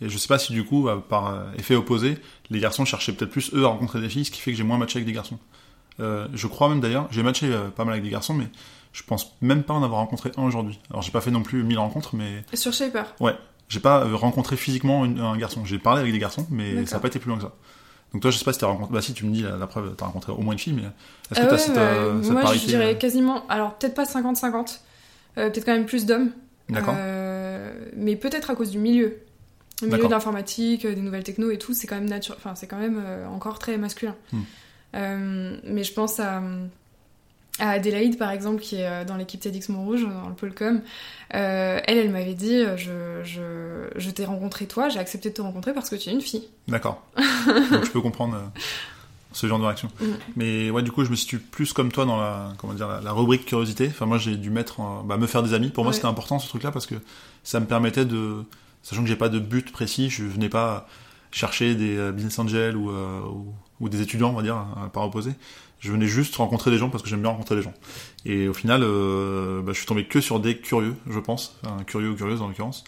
Et 0.00 0.08
je 0.08 0.18
sais 0.18 0.28
pas 0.28 0.38
si 0.38 0.52
du 0.52 0.64
coup, 0.64 0.88
euh, 0.88 0.96
par 0.96 1.28
euh, 1.32 1.44
effet 1.58 1.74
opposé, 1.76 2.18
les 2.50 2.58
garçons 2.60 2.84
cherchaient 2.84 3.12
peut-être 3.12 3.30
plus 3.30 3.52
eux 3.54 3.64
à 3.64 3.68
rencontrer 3.68 4.00
des 4.00 4.08
filles, 4.08 4.24
ce 4.24 4.30
qui 4.30 4.40
fait 4.40 4.50
que 4.50 4.56
j'ai 4.56 4.64
moins 4.64 4.78
matché 4.78 4.98
avec 4.98 5.06
des 5.06 5.12
garçons. 5.12 5.38
Euh, 6.00 6.26
je 6.34 6.46
crois 6.48 6.68
même 6.68 6.80
d'ailleurs, 6.80 7.06
j'ai 7.12 7.22
matché 7.22 7.46
euh, 7.52 7.68
pas 7.68 7.84
mal 7.84 7.92
avec 7.94 8.04
des 8.04 8.10
garçons, 8.10 8.34
mais 8.34 8.48
je 8.92 9.02
pense 9.04 9.36
même 9.40 9.62
pas 9.62 9.74
en 9.74 9.82
avoir 9.84 10.00
rencontré 10.00 10.32
un 10.36 10.42
aujourd'hui. 10.42 10.78
Alors 10.90 11.02
j'ai 11.02 11.12
pas 11.12 11.20
fait 11.20 11.30
non 11.30 11.42
plus 11.42 11.62
1000 11.62 11.78
rencontres, 11.78 12.16
mais 12.16 12.42
Sur 12.54 12.72
Shaper. 12.72 13.04
j'ai 13.68 13.78
pas 13.80 14.04
euh, 14.04 14.16
rencontré 14.16 14.56
physiquement 14.56 15.04
une- 15.04 15.20
un 15.20 15.36
garçon. 15.36 15.64
J'ai 15.64 15.78
parlé 15.78 16.00
avec 16.00 16.12
des 16.12 16.18
garçons, 16.18 16.46
mais 16.50 16.84
ça 16.86 16.96
a 16.96 17.00
pas 17.00 17.08
été 17.08 17.18
plus 17.20 17.28
loin 17.28 17.36
que 17.38 17.44
ça. 17.44 17.52
Donc 18.12 18.22
toi, 18.22 18.30
je 18.30 18.38
sais 18.38 18.44
pas 18.44 18.52
si 18.52 18.58
t'as 18.60 18.66
rencontré. 18.66 18.92
Bah 18.94 19.02
si, 19.02 19.12
tu 19.14 19.24
me 19.24 19.32
dis 19.32 19.42
la, 19.42 19.56
la 19.56 19.66
preuve, 19.66 19.94
t'as 19.96 20.06
rencontré 20.06 20.32
au 20.32 20.38
moins 20.40 20.52
une 20.52 20.58
fille, 20.58 20.72
mais 20.72 20.82
est-ce 20.82 21.40
que 21.40 21.44
Ah 21.44 21.46
t'as 21.46 21.52
ouais, 21.52 21.58
cette, 21.58 21.74
ouais, 21.76 21.80
euh, 21.80 22.22
cette 22.22 22.32
moi, 22.32 22.42
parité 22.42 22.60
je 22.62 22.66
dirais 22.68 22.94
euh, 22.94 22.98
quasiment. 22.98 23.44
Alors, 23.48 23.74
peut-être 23.74 23.94
pas 23.94 24.04
50-50. 24.04 24.78
euh, 25.38 25.50
peut-être 25.50 25.64
quand 25.64 25.72
même 25.72 25.86
plus 25.86 26.06
d'hommes. 26.06 26.30
D'accord. 26.68 26.94
Euh, 26.96 27.72
mais 27.96 28.14
peut-être 28.16 28.50
à 28.50 28.54
cause 28.54 28.70
du 28.70 28.78
milieu. 28.78 29.18
Le 29.84 29.96
milieu 29.96 30.06
de 30.08 30.12
l'informatique, 30.12 30.84
euh, 30.84 30.94
des 30.94 31.00
nouvelles 31.00 31.24
techno 31.24 31.50
et 31.50 31.58
tout, 31.58 31.74
c'est 31.74 31.86
quand 31.86 31.96
même 31.96 32.08
nature... 32.08 32.34
enfin, 32.38 32.54
c'est 32.54 32.66
quand 32.66 32.78
même 32.78 33.00
euh, 33.04 33.26
encore 33.28 33.58
très 33.58 33.76
masculin. 33.78 34.14
Hmm. 34.32 34.40
Euh, 34.96 35.56
mais 35.64 35.82
je 35.84 35.92
pense 35.92 36.20
à, 36.20 36.42
à 37.58 37.70
Adélaïde, 37.70 38.18
par 38.18 38.30
exemple, 38.30 38.60
qui 38.60 38.76
est 38.76 39.04
dans 39.04 39.16
l'équipe 39.16 39.40
TEDx 39.40 39.68
Montrouge, 39.68 40.02
dans 40.02 40.28
le 40.28 40.34
Polcom. 40.34 40.82
Euh, 41.34 41.80
elle, 41.84 41.98
elle 41.98 42.10
m'avait 42.10 42.34
dit 42.34 42.62
je, 42.76 43.20
je, 43.24 43.88
je 43.96 44.10
t'ai 44.10 44.24
rencontré 44.24 44.66
toi, 44.66 44.88
j'ai 44.88 44.98
accepté 45.00 45.30
de 45.30 45.34
te 45.34 45.42
rencontrer 45.42 45.72
parce 45.74 45.88
que 45.90 45.96
tu 45.96 46.10
es 46.10 46.12
une 46.12 46.20
fille. 46.20 46.48
D'accord. 46.68 47.02
Donc 47.70 47.84
je 47.84 47.90
peux 47.90 48.00
comprendre 48.00 48.36
euh, 48.36 48.60
ce 49.32 49.48
genre 49.48 49.58
de 49.58 49.64
réaction. 49.64 49.88
Mm. 50.00 50.04
Mais 50.36 50.70
ouais, 50.70 50.82
du 50.82 50.92
coup, 50.92 51.04
je 51.04 51.10
me 51.10 51.16
situe 51.16 51.38
plus 51.40 51.72
comme 51.72 51.90
toi 51.90 52.04
dans 52.04 52.20
la, 52.20 52.52
comment 52.58 52.72
dire, 52.74 52.86
la, 52.88 53.00
la 53.00 53.12
rubrique 53.12 53.46
curiosité. 53.46 53.88
Enfin, 53.88 54.06
moi, 54.06 54.18
j'ai 54.18 54.36
dû 54.36 54.50
mettre, 54.50 54.78
en- 54.80 55.02
bah, 55.02 55.16
me 55.16 55.26
faire 55.26 55.42
des 55.42 55.54
amis. 55.54 55.70
Pour 55.70 55.82
moi, 55.82 55.90
Ouais. 55.90 55.96
c'était 55.96 56.06
important 56.06 56.38
ce 56.38 56.48
truc-là 56.48 56.70
parce 56.70 56.86
que 56.86 56.94
ça 57.42 57.58
me 57.58 57.66
permettait 57.66 58.04
de, 58.04 58.44
sachant 58.84 59.02
que 59.02 59.08
j'ai 59.08 59.16
pas 59.16 59.28
de 59.28 59.40
but 59.40 59.72
précis, 59.72 60.10
je 60.10 60.22
venais 60.22 60.48
pas 60.48 60.86
chercher 61.32 61.74
des 61.74 61.96
euh, 61.96 62.12
business 62.12 62.38
angels 62.38 62.76
ou, 62.76 62.90
euh, 62.90 63.20
ou, 63.80 63.88
des 63.88 64.00
étudiants, 64.00 64.30
on 64.30 64.34
va 64.34 64.42
dire, 64.42 64.56
à 64.56 64.88
part 64.92 65.04
opposé. 65.04 65.32
Je 65.80 65.90
venais 65.90 66.06
juste 66.06 66.36
rencontrer 66.36 66.70
des 66.70 66.78
gens 66.78 66.88
parce 66.88 67.02
que 67.02 67.08
j'aime 67.08 67.20
bien 67.20 67.30
rencontrer 67.30 67.56
des 67.56 67.62
gens. 67.62 67.74
Et 68.24 68.46
au 68.48 68.54
final, 68.54 68.82
euh, 68.84 69.60
bah, 69.60 69.72
je 69.72 69.78
suis 69.78 69.86
tombé 69.86 70.06
que 70.06 70.20
sur 70.20 70.38
des 70.38 70.56
curieux, 70.56 70.94
je 71.10 71.18
pense, 71.18 71.58
curieux 71.86 72.10
ou 72.10 72.14
curieuses 72.14 72.40
en 72.40 72.48
l'occurrence. 72.48 72.84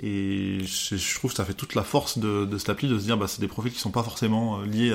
Et 0.00 0.60
je, 0.64 1.14
trouve 1.16 1.32
que 1.32 1.36
ça 1.36 1.44
fait 1.44 1.54
toute 1.54 1.74
la 1.74 1.82
force 1.82 2.18
de, 2.18 2.44
de 2.44 2.56
cette 2.56 2.68
appli 2.68 2.88
de 2.88 2.98
se 2.98 3.04
dire, 3.04 3.18
bah, 3.18 3.26
c'est 3.26 3.40
des 3.40 3.48
profils 3.48 3.72
qui 3.72 3.80
sont 3.80 3.90
pas 3.90 4.04
forcément 4.04 4.60
liés 4.60 4.92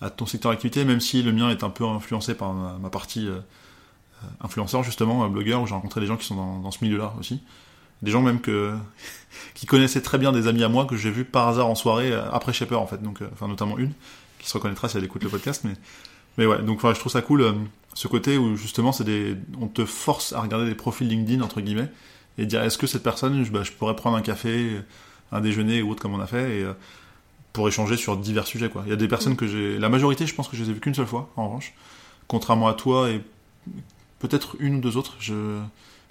à, 0.00 0.10
ton 0.10 0.26
secteur 0.26 0.50
d'activité, 0.50 0.84
même 0.84 1.00
si 1.00 1.22
le 1.22 1.32
mien 1.32 1.50
est 1.50 1.62
un 1.62 1.70
peu 1.70 1.84
influencé 1.84 2.34
par 2.34 2.52
ma, 2.52 2.90
partie 2.90 3.28
influenceur 4.40 4.82
justement, 4.82 5.28
blogueur, 5.28 5.62
où 5.62 5.66
j'ai 5.66 5.74
rencontré 5.74 6.00
des 6.00 6.06
gens 6.06 6.16
qui 6.16 6.26
sont 6.26 6.60
dans 6.60 6.70
ce 6.70 6.84
milieu-là 6.84 7.14
aussi. 7.18 7.40
Des 8.04 8.10
gens 8.10 8.22
même 8.22 8.40
qui 9.54 9.66
connaissaient 9.66 10.02
très 10.02 10.18
bien 10.18 10.32
des 10.32 10.46
amis 10.46 10.62
à 10.62 10.68
moi 10.68 10.84
que 10.84 10.96
j'ai 10.96 11.10
vu 11.10 11.24
par 11.24 11.48
hasard 11.48 11.68
en 11.68 11.74
soirée 11.74 12.12
euh, 12.12 12.30
après 12.32 12.52
Shaper 12.52 12.80
en 12.80 12.86
fait, 12.86 13.02
donc 13.02 13.22
euh, 13.22 13.28
enfin 13.32 13.48
notamment 13.48 13.78
une 13.78 13.92
qui 14.38 14.48
se 14.48 14.54
reconnaîtra 14.54 14.88
si 14.88 14.98
elle 14.98 15.04
écoute 15.04 15.22
le 15.22 15.30
podcast, 15.30 15.62
mais 15.64 15.72
mais 16.36 16.46
ouais, 16.46 16.60
donc 16.62 16.80
je 16.82 16.98
trouve 16.98 17.12
ça 17.12 17.22
cool 17.22 17.42
euh, 17.42 17.52
ce 17.94 18.08
côté 18.08 18.36
où 18.36 18.56
justement 18.56 18.92
c'est 18.92 19.04
des 19.04 19.36
on 19.60 19.68
te 19.68 19.84
force 19.84 20.32
à 20.32 20.40
regarder 20.40 20.66
des 20.66 20.74
profils 20.74 21.08
LinkedIn 21.08 21.42
entre 21.42 21.60
guillemets 21.60 21.90
et 22.36 22.46
dire 22.46 22.62
est-ce 22.62 22.76
que 22.76 22.86
cette 22.86 23.02
personne 23.02 23.44
je, 23.44 23.50
bah, 23.50 23.62
pourrais 23.78 23.96
prendre 23.96 24.16
un 24.16 24.22
café, 24.22 24.80
un 25.32 25.40
déjeuner 25.40 25.80
ou 25.80 25.90
autre 25.90 26.02
comme 26.02 26.14
on 26.14 26.20
a 26.20 26.26
fait 26.26 26.60
et 26.60 26.66
pour 27.52 27.68
échanger 27.68 27.96
sur 27.96 28.16
divers 28.16 28.46
sujets 28.46 28.68
quoi. 28.68 28.82
Il 28.84 28.90
y 28.90 28.92
a 28.92 28.96
des 28.96 29.08
personnes 29.08 29.36
que 29.36 29.46
j'ai 29.46 29.78
la 29.78 29.88
majorité, 29.88 30.26
je 30.26 30.34
pense 30.34 30.48
que 30.48 30.56
je 30.56 30.64
les 30.64 30.70
ai 30.70 30.72
vues 30.72 30.80
qu'une 30.80 30.94
seule 30.94 31.06
fois 31.06 31.30
en 31.36 31.46
revanche, 31.46 31.72
contrairement 32.26 32.66
à 32.66 32.74
toi 32.74 33.10
et 33.10 33.22
peut-être 34.18 34.56
une 34.58 34.76
ou 34.76 34.80
deux 34.80 34.96
autres, 34.96 35.16
je 35.20 35.60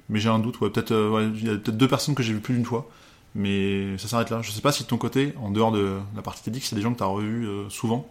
mais 0.09 0.19
j'ai 0.19 0.29
un 0.29 0.39
doute 0.39 0.59
ouais, 0.61 0.69
peut-être 0.69 0.91
euh, 0.91 1.09
ouais, 1.09 1.27
il 1.35 1.47
y 1.47 1.49
a 1.49 1.53
peut-être 1.57 1.77
deux 1.77 1.87
personnes 1.87 2.15
que 2.15 2.23
j'ai 2.23 2.33
vues 2.33 2.39
plus 2.41 2.55
d'une 2.55 2.65
fois. 2.65 2.89
Mais 3.35 3.97
ça 3.97 4.07
s'arrête 4.07 4.29
là. 4.29 4.41
Je 4.43 4.51
sais 4.51 4.61
pas 4.61 4.71
si 4.71 4.83
de 4.83 4.87
ton 4.87 4.97
côté, 4.97 5.33
en 5.41 5.49
dehors 5.49 5.71
de 5.71 5.97
la 6.15 6.21
partie 6.21 6.43
TEDx, 6.43 6.67
c'est 6.69 6.75
des 6.75 6.83
gens 6.83 6.93
que 6.93 6.97
tu 6.99 7.03
as 7.03 7.07
revus 7.07 7.47
euh, 7.47 7.67
souvent. 7.69 8.07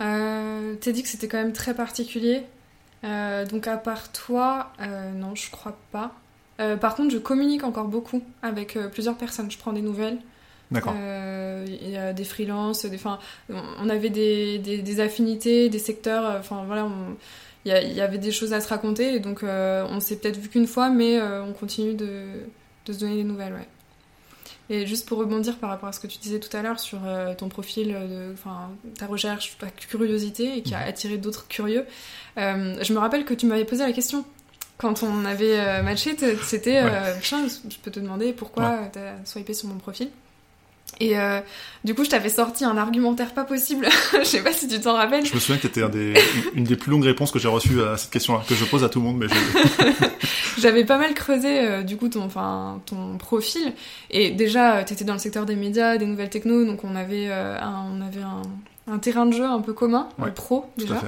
Euh, 0.00 0.76
que 0.76 0.92
c'était 1.08 1.26
quand 1.28 1.38
même 1.38 1.52
très 1.52 1.74
particulier. 1.74 2.42
Euh, 3.02 3.44
donc 3.44 3.66
à 3.66 3.76
part 3.76 4.12
toi, 4.12 4.72
non, 5.16 5.34
je 5.34 5.50
crois 5.50 5.76
pas. 5.90 6.12
Par 6.80 6.94
contre, 6.94 7.10
je 7.10 7.18
communique 7.18 7.64
encore 7.64 7.88
beaucoup 7.88 8.22
avec 8.42 8.78
plusieurs 8.92 9.16
personnes. 9.16 9.50
Je 9.50 9.58
prends 9.58 9.72
des 9.72 9.82
nouvelles. 9.82 10.18
D'accord. 10.70 10.94
Il 10.94 11.90
y 11.90 11.96
a 11.96 12.12
des 12.12 12.24
freelances, 12.24 12.84
des, 12.84 13.00
on 13.48 13.88
avait 13.88 14.10
des, 14.10 14.58
des, 14.58 14.82
des 14.82 15.00
affinités, 15.00 15.68
des 15.70 15.78
secteurs. 15.78 16.36
Enfin 16.38 16.62
voilà, 16.66 16.84
on- 16.84 17.16
il 17.64 17.72
y, 17.72 18.00
avait 18.00 18.18
des 18.18 18.32
choses 18.32 18.52
à 18.52 18.60
se 18.60 18.68
raconter. 18.68 19.14
Et 19.14 19.20
donc 19.20 19.42
euh, 19.42 19.86
on 19.88 20.00
s'est 20.00 20.16
peut-être 20.16 20.38
vu 20.38 20.48
qu'une 20.48 20.66
fois, 20.66 20.90
mais 20.90 21.18
euh, 21.18 21.44
on 21.44 21.52
continue 21.52 21.94
de, 21.94 22.24
de 22.86 22.92
se 22.92 22.98
donner 22.98 23.16
des 23.16 23.24
nouvelles. 23.24 23.52
Ouais. 23.52 23.68
Et 24.70 24.86
juste 24.86 25.08
pour 25.08 25.18
rebondir 25.18 25.58
par 25.58 25.68
rapport 25.68 25.88
à 25.88 25.92
ce 25.92 25.98
que 25.98 26.06
tu 26.06 26.18
disais 26.18 26.38
tout 26.38 26.56
à 26.56 26.62
l'heure 26.62 26.78
sur 26.78 27.00
euh, 27.04 27.34
ton 27.34 27.48
profil, 27.48 27.96
enfin 28.32 28.70
ta 28.96 29.06
recherche, 29.06 29.58
ta 29.58 29.66
curiosité 29.66 30.58
et 30.58 30.62
qui 30.62 30.74
a 30.74 30.78
attiré 30.78 31.18
d'autres 31.18 31.48
curieux, 31.48 31.84
euh, 32.38 32.76
je 32.80 32.92
me 32.92 32.98
rappelle 33.00 33.24
que 33.24 33.34
tu 33.34 33.46
m'avais 33.46 33.64
posé 33.64 33.82
la 33.82 33.92
question 33.92 34.24
quand 34.78 35.02
on 35.02 35.24
avait 35.24 35.58
euh, 35.58 35.82
matché, 35.82 36.16
c'était 36.44 36.82
Putain, 37.20 37.48
je 37.48 37.76
peux 37.82 37.90
te 37.90 37.98
demander 38.00 38.32
pourquoi 38.32 38.88
t'as 38.92 39.22
swipé 39.24 39.52
sur 39.54 39.68
mon 39.68 39.76
profil. 39.76 40.08
Et 41.00 41.18
euh, 41.18 41.40
du 41.82 41.94
coup, 41.94 42.04
je 42.04 42.10
t'avais 42.10 42.28
sorti 42.28 42.64
un 42.64 42.76
argumentaire 42.76 43.32
pas 43.32 43.44
possible. 43.44 43.88
je 44.18 44.24
sais 44.24 44.42
pas 44.42 44.52
si 44.52 44.68
tu 44.68 44.78
t'en 44.80 44.94
rappelles. 44.94 45.24
Je 45.24 45.34
me 45.34 45.40
souviens 45.40 45.56
que 45.56 45.62
t'étais 45.62 45.82
un 45.82 45.88
des, 45.88 46.12
une 46.54 46.64
des 46.64 46.76
plus 46.76 46.90
longues 46.90 47.04
réponses 47.04 47.30
que 47.30 47.38
j'ai 47.38 47.48
reçues 47.48 47.82
à 47.82 47.96
cette 47.96 48.10
question-là, 48.10 48.42
que 48.46 48.54
je 48.54 48.64
pose 48.66 48.84
à 48.84 48.88
tout 48.90 49.00
le 49.00 49.06
monde, 49.06 49.16
mais. 49.18 49.26
J'avais 50.58 50.84
pas 50.84 50.98
mal 50.98 51.14
creusé 51.14 51.60
euh, 51.60 51.82
du 51.82 51.96
coup 51.96 52.08
ton, 52.08 52.22
enfin, 52.24 52.80
ton 52.86 53.16
profil. 53.16 53.72
Et 54.10 54.30
déjà, 54.30 54.76
euh, 54.76 54.84
t'étais 54.84 55.04
dans 55.04 55.14
le 55.14 55.18
secteur 55.18 55.46
des 55.46 55.56
médias, 55.56 55.96
des 55.96 56.04
nouvelles 56.06 56.28
techno, 56.28 56.64
donc 56.64 56.84
on 56.84 56.94
avait, 56.96 57.28
euh, 57.30 57.58
un, 57.58 57.86
on 57.96 58.00
avait 58.02 58.20
un, 58.20 58.42
un 58.92 58.98
terrain 58.98 59.24
de 59.26 59.32
jeu 59.32 59.44
un 59.44 59.60
peu 59.60 59.72
commun, 59.72 60.08
Ouais, 60.18 60.26
le 60.26 60.34
pro 60.34 60.66
tout 60.76 60.84
déjà. 60.84 60.96
à 60.96 61.00
fait. 61.00 61.06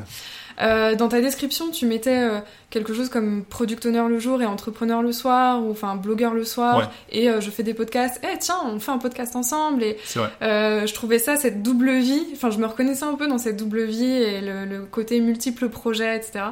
Euh, 0.61 0.95
dans 0.95 1.09
ta 1.09 1.21
description, 1.21 1.71
tu 1.71 1.87
mettais 1.87 2.19
euh, 2.19 2.41
quelque 2.71 2.93
chose 2.95 3.09
comme 3.09 3.45
product 3.45 3.87
owner 3.87 4.05
le 4.09 4.19
jour 4.19 4.43
et 4.43 4.47
entrepreneur 4.47 5.03
le 5.03 5.13
soir, 5.13 5.63
ou 5.65 5.71
enfin 5.71 5.97
blogueur 5.97 6.35
le 6.35 6.45
soir, 6.45 6.79
Ouais. 6.79 6.85
et 7.11 7.31
euh, 7.31 7.41
je 7.41 7.51
fais 7.51 7.63
des 7.63 7.75
podcasts. 7.75 8.21
Eh 8.23 8.39
tiens, 8.39 8.57
on 8.67 8.79
fait 8.81 8.91
un 8.91 8.99
podcast 8.99 9.35
ensemble. 9.37 9.83
Et 9.83 9.97
euh, 10.43 10.87
je 10.87 10.95
trouvais 10.95 11.19
ça, 11.19 11.37
cette 11.37 11.63
double 11.63 11.93
vie, 11.99 12.25
enfin 12.33 12.51
je 12.51 12.59
me 12.59 12.67
reconnaissais 12.67 13.05
un 13.05 13.15
peu 13.15 13.27
dans 13.27 13.39
cette 13.39 13.57
double 13.57 13.85
vie 13.85 14.05
et 14.13 14.41
le, 14.41 14.65
le 14.65 14.83
côté 14.85 15.21
multiples 15.21 15.69
projets, 15.69 16.17
etc. 16.17 16.45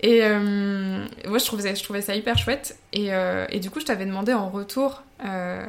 Et 0.00 0.20
euh, 0.22 0.98
moi 1.26 1.38
je 1.38 1.44
trouvais, 1.46 1.74
je 1.74 1.82
trouvais 1.82 2.02
ça 2.02 2.14
hyper 2.14 2.36
chouette. 2.38 2.78
Et, 2.92 3.14
euh, 3.14 3.46
et 3.50 3.60
du 3.60 3.70
coup, 3.70 3.80
je 3.80 3.86
t'avais 3.86 4.04
demandé 4.06 4.32
en 4.34 4.48
retour 4.50 5.02
euh, 5.24 5.64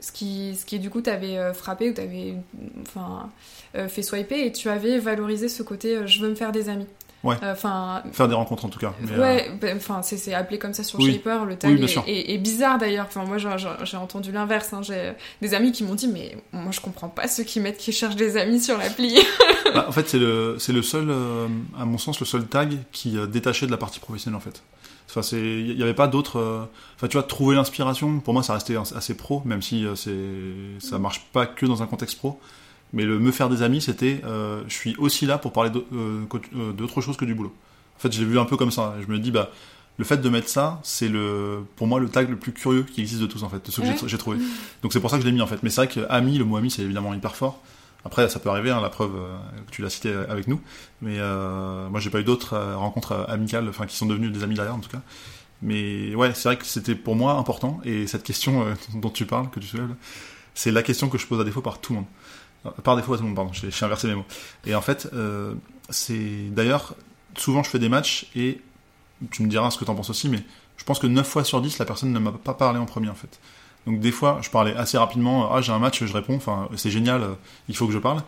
ce, 0.00 0.12
qui, 0.12 0.56
ce 0.60 0.64
qui 0.64 0.78
du 0.78 0.90
coup 0.90 1.00
t'avait 1.00 1.38
euh, 1.38 1.52
frappé 1.54 1.90
ou 1.90 1.92
t'avais 1.94 2.34
enfin, 2.82 3.30
euh, 3.76 3.88
fait 3.88 4.02
swiper 4.02 4.46
et 4.46 4.52
tu 4.52 4.68
avais 4.68 4.98
valorisé 4.98 5.48
ce 5.48 5.62
côté 5.62 5.96
euh, 5.96 6.06
je 6.06 6.20
veux 6.20 6.28
me 6.28 6.34
faire 6.34 6.52
des 6.52 6.68
amis. 6.68 6.86
Ouais. 7.24 7.34
Enfin, 7.42 8.02
Faire 8.12 8.28
des 8.28 8.34
rencontres 8.36 8.66
en 8.66 8.68
tout 8.68 8.78
cas. 8.78 8.92
Mais, 9.00 9.18
Ouais, 9.18 9.50
ben, 9.60 9.76
enfin 9.78 10.00
c'est 10.02 10.16
c'est 10.16 10.32
appelé 10.34 10.58
comme 10.58 10.74
ça 10.74 10.84
sur 10.84 11.00
Oui. 11.00 11.12
Shaper, 11.14 11.44
le 11.44 11.56
tag 11.56 11.72
Oui, 11.76 11.84
est, 11.84 12.10
est- 12.12 12.34
est 12.34 12.38
bizarre 12.38 12.78
d'ailleurs. 12.78 13.06
Enfin 13.08 13.24
moi 13.24 13.38
j'ai- 13.38 13.96
entendu 13.96 14.30
l'inverse. 14.30 14.72
hein. 14.72 14.82
J'ai 14.82 15.12
des 15.42 15.54
amis 15.54 15.72
qui 15.72 15.82
m'ont 15.82 15.96
dit 15.96 16.06
mais 16.06 16.36
moi 16.52 16.70
je 16.70 16.80
comprends 16.80 17.08
pas 17.08 17.26
ceux 17.26 17.42
qui 17.42 17.58
mettent 17.58 17.78
qui 17.78 17.90
cherchent 17.90 18.14
des 18.16 18.36
amis 18.36 18.60
sur 18.60 18.78
l'appli. 18.78 19.18
bah, 19.74 19.86
en 19.88 19.92
fait, 19.92 20.08
c'est 20.08 20.18
le, 20.20 20.56
c'est 20.60 20.72
le 20.72 20.82
seul, 20.82 21.06
euh, 21.10 21.48
à 21.76 21.84
mon 21.84 21.98
sens, 21.98 22.20
le 22.20 22.26
seul 22.26 22.46
tag 22.46 22.76
qui 22.92 23.16
euh, 23.18 23.26
détachait 23.26 23.66
de 23.66 23.72
la 23.72 23.78
partie 23.78 23.98
professionnelle 23.98 24.36
en 24.36 24.40
fait. 24.40 24.62
Enfin, 25.16 25.22
c'est, 25.22 25.40
il 25.40 25.78
y 25.78 25.82
avait 25.82 25.94
pas 25.94 26.08
d'autres. 26.08 26.38
euh, 26.38 26.64
Enfin, 26.96 27.08
tu 27.08 27.14
vois, 27.16 27.22
trouver 27.22 27.56
l'inspiration. 27.56 28.20
Pour 28.20 28.34
moi, 28.34 28.42
ça 28.42 28.52
restait 28.52 28.76
assez 28.76 29.16
pro, 29.16 29.40
même 29.46 29.62
si 29.62 29.86
euh, 29.86 29.94
c'est, 29.94 30.86
ça 30.86 30.98
marche 30.98 31.22
pas 31.32 31.46
que 31.46 31.64
dans 31.64 31.82
un 31.82 31.86
contexte 31.86 32.18
pro. 32.18 32.38
Mais 32.92 33.04
le 33.04 33.18
me 33.18 33.32
faire 33.32 33.48
des 33.48 33.62
amis, 33.62 33.80
c'était, 33.80 34.20
euh, 34.24 34.62
je 34.68 34.74
suis 34.74 34.94
aussi 34.96 35.26
là 35.26 35.38
pour 35.38 35.52
parler 35.52 35.70
euh, 35.92 36.72
d'autre 36.72 37.00
chose 37.00 37.16
que 37.16 37.24
du 37.24 37.34
boulot. 37.34 37.52
En 37.96 38.00
fait, 38.00 38.12
je 38.12 38.20
l'ai 38.20 38.26
vu 38.26 38.38
un 38.38 38.44
peu 38.44 38.56
comme 38.56 38.70
ça. 38.70 38.94
Je 39.00 39.10
me 39.10 39.18
dis, 39.18 39.30
bah, 39.30 39.50
le 39.98 40.04
fait 40.04 40.18
de 40.18 40.28
mettre 40.28 40.48
ça, 40.50 40.80
c'est 40.82 41.08
le, 41.08 41.64
pour 41.76 41.86
moi, 41.86 41.98
le 41.98 42.08
tag 42.10 42.28
le 42.28 42.36
plus 42.36 42.52
curieux 42.52 42.82
qui 42.84 43.00
existe 43.00 43.20
de 43.22 43.26
tous, 43.26 43.42
en 43.42 43.48
fait, 43.48 43.64
de 43.64 43.70
ceux 43.70 43.80
que 43.82 43.88
j'ai- 43.88 43.94
Ouais. 43.94 44.08
j'ai 44.08 44.18
trouvé. 44.18 44.36
Donc 44.82 44.92
c'est 44.92 45.00
pour 45.00 45.08
ça 45.10 45.16
que 45.16 45.22
je 45.22 45.26
l'ai 45.26 45.32
mis, 45.32 45.40
en 45.40 45.46
fait. 45.46 45.62
Mais 45.62 45.70
c'est 45.70 45.80
vrai 45.84 45.88
que 45.88 46.00
ami, 46.10 46.36
le 46.38 46.44
mot 46.44 46.58
ami, 46.58 46.70
c'est 46.70 46.82
évidemment 46.82 47.14
hyper 47.14 47.34
fort. 47.34 47.60
Après, 48.06 48.28
ça 48.28 48.38
peut 48.38 48.48
arriver, 48.48 48.70
hein, 48.70 48.80
la 48.80 48.88
preuve 48.88 49.16
euh, 49.16 49.36
que 49.66 49.72
tu 49.72 49.82
l'as 49.82 49.90
cité 49.90 50.14
avec 50.28 50.46
nous. 50.46 50.60
Mais 51.02 51.18
euh, 51.18 51.88
moi, 51.88 51.98
j'ai 51.98 52.08
pas 52.08 52.20
eu 52.20 52.24
d'autres 52.24 52.54
euh, 52.54 52.76
rencontres 52.76 53.26
amicales, 53.28 53.68
enfin, 53.68 53.86
qui 53.86 53.96
sont 53.96 54.06
devenues 54.06 54.30
des 54.30 54.44
amis 54.44 54.54
derrière, 54.54 54.76
en 54.76 54.78
tout 54.78 54.88
cas. 54.88 55.02
Mais 55.60 56.14
ouais, 56.14 56.32
c'est 56.32 56.48
vrai 56.48 56.56
que 56.56 56.64
c'était 56.64 56.94
pour 56.94 57.16
moi 57.16 57.32
important. 57.32 57.80
Et 57.84 58.06
cette 58.06 58.22
question 58.22 58.64
dont 58.94 59.10
tu 59.10 59.26
parles, 59.26 59.50
que 59.50 59.58
tu 59.58 59.66
soulèves, 59.66 59.94
c'est 60.54 60.70
la 60.70 60.84
question 60.84 61.08
que 61.08 61.18
je 61.18 61.26
pose 61.26 61.40
à 61.40 61.44
défaut 61.44 61.62
par 61.62 61.80
tout 61.80 61.94
le 61.94 61.98
monde. 61.98 62.74
Par 62.84 62.96
défaut 62.96 63.14
à 63.14 63.16
tout 63.16 63.24
le 63.24 63.28
monde, 63.28 63.36
pardon, 63.36 63.52
j'ai 63.52 63.84
inversé 63.84 64.06
mes 64.06 64.14
mots. 64.14 64.24
Et 64.66 64.74
en 64.74 64.80
fait, 64.80 65.08
c'est 65.90 66.50
d'ailleurs, 66.50 66.94
souvent 67.36 67.62
je 67.62 67.70
fais 67.70 67.78
des 67.78 67.88
matchs 67.88 68.26
et 68.34 68.60
tu 69.30 69.42
me 69.42 69.48
diras 69.48 69.70
ce 69.70 69.78
que 69.78 69.84
t'en 69.84 69.94
penses 69.94 70.10
aussi, 70.10 70.28
mais 70.28 70.42
je 70.76 70.84
pense 70.84 70.98
que 70.98 71.06
9 71.06 71.26
fois 71.26 71.44
sur 71.44 71.60
10, 71.60 71.78
la 71.78 71.84
personne 71.84 72.12
ne 72.12 72.18
m'a 72.18 72.32
pas 72.32 72.54
parlé 72.54 72.78
en 72.78 72.86
premier 72.86 73.08
en 73.08 73.14
fait. 73.14 73.38
Donc 73.86 74.00
des 74.00 74.10
fois, 74.12 74.38
je 74.42 74.50
parlais 74.50 74.74
assez 74.74 74.98
rapidement, 74.98 75.50
ah 75.52 75.60
j'ai 75.60 75.72
un 75.72 75.78
match, 75.78 76.04
je 76.04 76.12
réponds, 76.12 76.36
enfin 76.36 76.68
c'est 76.76 76.90
génial, 76.90 77.22
euh, 77.22 77.28
il 77.68 77.76
faut 77.76 77.86
que 77.86 77.92
je 77.92 77.98
parle. 77.98 78.22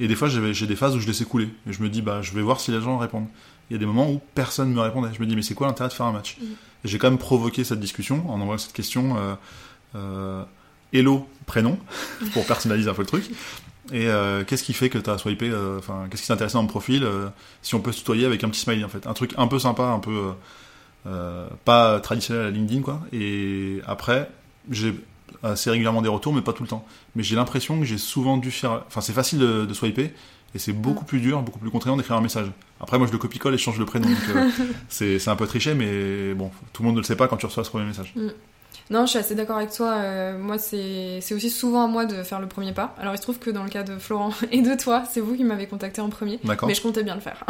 Et 0.00 0.08
des 0.08 0.14
fois, 0.14 0.28
j'avais- 0.28 0.54
j'ai 0.54 0.66
des 0.66 0.76
phases 0.76 0.96
où 0.96 1.00
je 1.00 1.06
laissais 1.06 1.24
couler. 1.24 1.48
Et 1.68 1.72
je 1.72 1.82
me 1.82 1.88
dis, 1.88 2.02
bah 2.02 2.22
je 2.22 2.32
vais 2.32 2.42
voir 2.42 2.60
si 2.60 2.70
les 2.70 2.80
gens 2.80 2.98
répondent. 2.98 3.26
Il 3.70 3.74
y 3.74 3.76
a 3.76 3.78
des 3.78 3.86
moments 3.86 4.10
où 4.10 4.20
personne 4.34 4.70
ne 4.70 4.74
me 4.74 4.80
répondait. 4.80 5.08
Je 5.14 5.20
me 5.20 5.26
dis, 5.26 5.34
mais 5.36 5.42
c'est 5.42 5.54
quoi 5.54 5.66
l'intérêt 5.66 5.88
de 5.88 5.94
faire 5.94 6.06
un 6.06 6.12
match? 6.12 6.36
J'ai 6.84 6.98
quand 6.98 7.08
même 7.10 7.18
provoqué 7.18 7.62
cette 7.64 7.80
discussion 7.80 8.28
en 8.30 8.40
envoyant 8.40 8.58
cette 8.58 8.72
question, 8.72 9.16
euh, 9.16 9.34
euh, 9.94 10.42
hello, 10.92 11.28
prénom, 11.46 11.78
pour 12.32 12.44
personnaliser 12.46 12.88
un 12.90 12.94
peu 12.94 13.02
le 13.02 13.06
truc. 13.06 13.30
Et 13.92 14.06
euh, 14.08 14.44
qu'est-ce 14.44 14.62
qui 14.64 14.72
fait 14.72 14.88
que 14.88 14.98
t'as 14.98 15.18
swipé 15.18 15.50
euh, 15.50 15.78
Enfin, 15.78 16.06
qu'est-ce 16.10 16.22
qui 16.22 16.28
t'intéressait 16.28 16.54
dans 16.54 16.62
mon 16.62 16.68
profil 16.68 17.02
euh, 17.04 17.28
Si 17.62 17.74
on 17.74 17.80
peut 17.80 17.92
se 17.92 17.98
tutoyer 17.98 18.24
avec 18.26 18.42
un 18.44 18.48
petit 18.48 18.60
smiley 18.60 18.84
en 18.84 18.88
fait, 18.88 19.06
un 19.06 19.12
truc 19.14 19.32
un 19.36 19.46
peu 19.48 19.58
sympa, 19.58 19.84
un 19.84 19.98
peu 19.98 20.10
euh, 20.10 20.32
euh, 21.06 21.48
pas 21.64 22.00
traditionnel 22.00 22.46
à 22.46 22.50
LinkedIn 22.50 22.82
quoi. 22.82 23.00
Et 23.12 23.80
après, 23.86 24.30
j'ai 24.70 24.94
assez 25.42 25.70
régulièrement 25.70 26.02
des 26.02 26.08
retours, 26.08 26.32
mais 26.32 26.42
pas 26.42 26.52
tout 26.52 26.62
le 26.62 26.68
temps. 26.68 26.84
Mais 27.16 27.22
j'ai 27.22 27.36
l'impression 27.36 27.78
que 27.78 27.84
j'ai 27.84 27.98
souvent 27.98 28.36
dû 28.36 28.50
faire. 28.50 28.84
Enfin, 28.86 29.00
c'est 29.00 29.12
facile 29.12 29.38
de, 29.38 29.64
de 29.66 29.74
swiper. 29.74 30.12
Et 30.54 30.58
c'est 30.58 30.74
beaucoup 30.74 31.06
plus 31.06 31.20
dur, 31.20 31.40
beaucoup 31.40 31.58
plus 31.58 31.70
contraignant 31.70 31.96
d'écrire 31.96 32.16
un 32.16 32.20
message. 32.20 32.46
Après, 32.80 32.98
moi, 32.98 33.06
je 33.06 33.12
le 33.12 33.18
copie-colle 33.18 33.54
et 33.54 33.58
je 33.58 33.62
change 33.62 33.78
le 33.78 33.86
prénom. 33.86 34.08
Euh, 34.34 34.50
c'est 34.88 35.18
c'est 35.18 35.30
un 35.30 35.36
peu 35.36 35.46
triché, 35.46 35.74
mais 35.74 36.34
bon, 36.34 36.50
tout 36.74 36.82
le 36.82 36.88
monde 36.88 36.96
ne 36.96 37.00
le 37.00 37.06
sait 37.06 37.16
pas 37.16 37.26
quand 37.26 37.38
tu 37.38 37.46
reçois 37.46 37.64
ce 37.64 37.70
premier 37.70 37.86
message. 37.86 38.12
non, 38.90 39.06
je 39.06 39.10
suis 39.10 39.18
assez 39.18 39.34
d'accord 39.34 39.56
avec 39.56 39.72
toi. 39.72 39.92
euh, 39.92 40.38
moi 40.38 40.58
c'est 40.58 41.20
c'est 41.22 41.34
aussi 41.34 41.48
souvent 41.48 41.84
à 41.84 41.86
moi 41.86 42.04
de 42.04 42.22
faire 42.22 42.38
le 42.38 42.48
premier 42.48 42.72
pas. 42.74 42.94
Alors 42.98 43.14
il 43.14 43.16
se 43.16 43.22
trouve 43.22 43.38
que 43.38 43.48
dans 43.48 43.64
le 43.64 43.70
cas 43.70 43.82
de 43.82 43.96
Florent 43.96 44.34
et 44.52 44.60
de 44.60 44.74
toi, 44.74 45.04
c'est 45.10 45.20
vous 45.20 45.34
qui 45.34 45.44
m'avez 45.44 45.66
contacté 45.66 46.02
en 46.02 46.10
premier. 46.10 46.38
D'accord 46.44 46.68
Mais 46.68 46.74
je 46.74 46.82
comptais 46.82 47.02
bien 47.02 47.14
le 47.14 47.22
faire. 47.22 47.42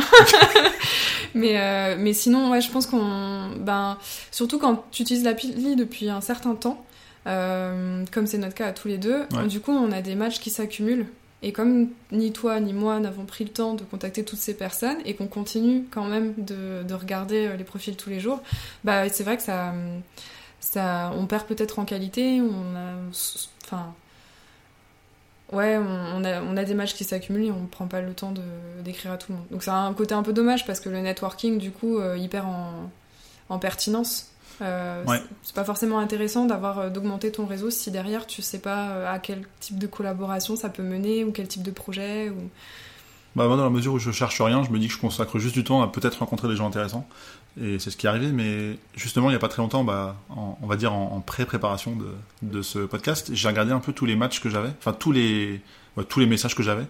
mais, 1.35 1.61
euh, 1.61 1.97
mais 1.99 2.13
sinon, 2.13 2.53
ouais, 2.53 2.61
je 2.61 2.71
pense 2.71 2.87
qu'on. 2.87 3.51
Ben, 3.59 3.99
surtout 4.31 4.61
quand 4.61 4.85
tu 4.93 5.03
utilises 5.03 5.25
l'appli 5.25 5.75
depuis 5.75 6.09
un 6.09 6.21
certain 6.21 6.55
temps, 6.55 6.85
euh, 7.27 8.05
comme 8.13 8.27
c'est 8.27 8.39
notre 8.39 8.55
cas 8.55 8.67
à 8.69 8.73
tous 8.73 8.89
les 8.89 8.99
deux, 8.99 9.23
Ouais. 9.35 9.47
du 9.47 9.61
coup, 9.61 9.73
on 9.73 9.93
a 9.93 10.01
des 10.03 10.15
matchs 10.15 10.41
qui 10.41 10.51
s'accumulent. 10.51 11.07
Et 11.45 11.53
comme 11.53 11.89
ni 12.13 12.33
toi 12.33 12.61
ni 12.61 12.73
moi 12.73 13.01
n'avons 13.01 13.25
pris 13.25 13.43
le 13.43 13.51
temps 13.51 13.75
de 13.75 13.83
contacter 13.83 14.25
toutes 14.25 14.39
ces 14.39 14.55
personnes 14.55 14.99
et 15.05 15.15
qu'on 15.15 15.27
continue 15.27 15.85
quand 15.91 16.05
même 16.05 16.35
de, 16.39 16.85
de 16.85 16.95
regarder 16.95 17.49
euh, 17.49 17.57
les 17.57 17.65
profils 17.65 17.97
tous 17.97 18.11
les 18.11 18.21
jours, 18.21 18.41
bah 18.85 19.09
c'est 19.09 19.25
vrai 19.25 19.37
que 19.37 19.43
ça, 19.43 19.75
ça, 20.61 21.11
on 21.17 21.27
perd 21.27 21.47
peut-être 21.47 21.81
en 21.81 21.85
qualité. 21.85 22.41
On 22.41 22.77
a, 22.77 22.93
enfin, 23.65 23.93
Ouais, 25.53 25.77
on, 25.77 26.25
a, 26.25 26.41
on 26.43 26.57
a 26.57 26.65
des 26.65 26.73
matchs 26.73 26.95
qui 26.95 27.05
s'accumulent 27.05 27.45
et 27.49 27.51
on 27.51 27.67
prend 27.67 27.87
pas 27.87 28.01
le 28.01 28.15
temps 28.15 28.33
d'écrire 28.83 29.13
à 29.13 29.19
tout 29.19 29.33
le 29.33 29.39
monde. 29.39 29.47
Donc 29.51 29.63
c'est 29.63 29.71
un 29.71 29.93
côté 29.93 30.15
un 30.15 30.23
peu 30.23 30.33
dommage 30.33 30.65
parce 30.67 30.81
que 30.81 30.89
le 30.89 30.99
networking, 31.01 31.59
du 31.59 31.71
coup, 31.73 31.99
euh, 31.99 32.17
il 32.19 32.31
perd 32.31 32.47
en, 32.47 32.91
en 33.51 33.59
pertinence 33.59 34.31
Euh, 34.63 35.05
Ouais. 35.05 35.21
c'est- 35.43 35.55
pas 35.55 35.65
forcément 35.65 35.99
intéressant 35.99 36.47
d'avoir 36.47 36.79
euh, 36.79 36.89
d'augmenter 36.91 37.31
ton 37.33 37.45
réseau 37.47 37.71
si 37.71 37.91
derrière 37.91 38.27
tu 38.27 38.41
sais 38.43 38.61
pas 38.61 38.91
euh, 38.91 39.13
à 39.13 39.19
quel 39.19 39.43
type 39.61 39.79
de 39.79 39.87
collaboration 39.87 40.57
ça 40.57 40.69
peut 40.69 40.83
mener 40.83 41.25
ou 41.25 41.33
quel 41.33 41.49
type 41.49 41.63
de 41.63 41.71
projet. 41.73 42.31
Ou... 42.31 42.37
Bah, 43.35 43.47
moi, 43.49 43.57
dans 43.57 43.65
la 43.65 43.71
mesure 43.71 43.95
où 43.95 43.99
je 43.99 44.11
cherche 44.11 44.41
rien, 44.41 44.63
je 44.63 44.71
me 44.71 44.79
dis 44.79 44.89
que 44.89 44.93
je 44.95 44.99
consacre 44.99 45.39
juste 45.39 45.55
du 45.55 45.65
temps 45.65 45.83
à 45.83 45.89
peut-être 45.89 46.19
rencontrer 46.21 46.49
des 46.49 46.57
gens 46.57 46.67
intéressants. 46.69 47.07
Et 47.61 47.79
c'est 47.79 47.91
ce 47.91 47.97
qui 47.99 48.07
est 48.07 48.09
arrivé, 48.09 48.29
mais 48.33 48.79
justement, 48.95 49.29
il 49.29 49.33
n'y 49.33 49.37
a 49.37 49.41
pas 49.41 49.49
très 49.49 49.61
longtemps, 49.63 49.85
bah, 49.85 50.17
en- 50.31 50.57
on 50.63 50.67
va 50.67 50.77
dire 50.77 50.93
en, 50.93 51.13
en 51.17 51.21
pré-préparation 51.21 51.97
de, 51.97 52.07
de 52.43 52.63
ce 52.63 52.79
podcast, 52.81 53.31
j'ai 53.35 53.49
regardé 53.49 53.73
un 53.73 53.81
peu 53.81 53.93
tous 53.93 54.07
les 54.07 54.17
matchs 54.17 54.41
que 54.41 54.49
j'avais, 54.49 54.71
enfin 54.79 54.93
tous 54.93 55.13
les, 55.13 55.61
ouais, 55.97 56.05
tous 56.05 56.21
les 56.21 56.27
messages 56.27 56.55
que 56.55 56.63
j'avais. 56.63 56.83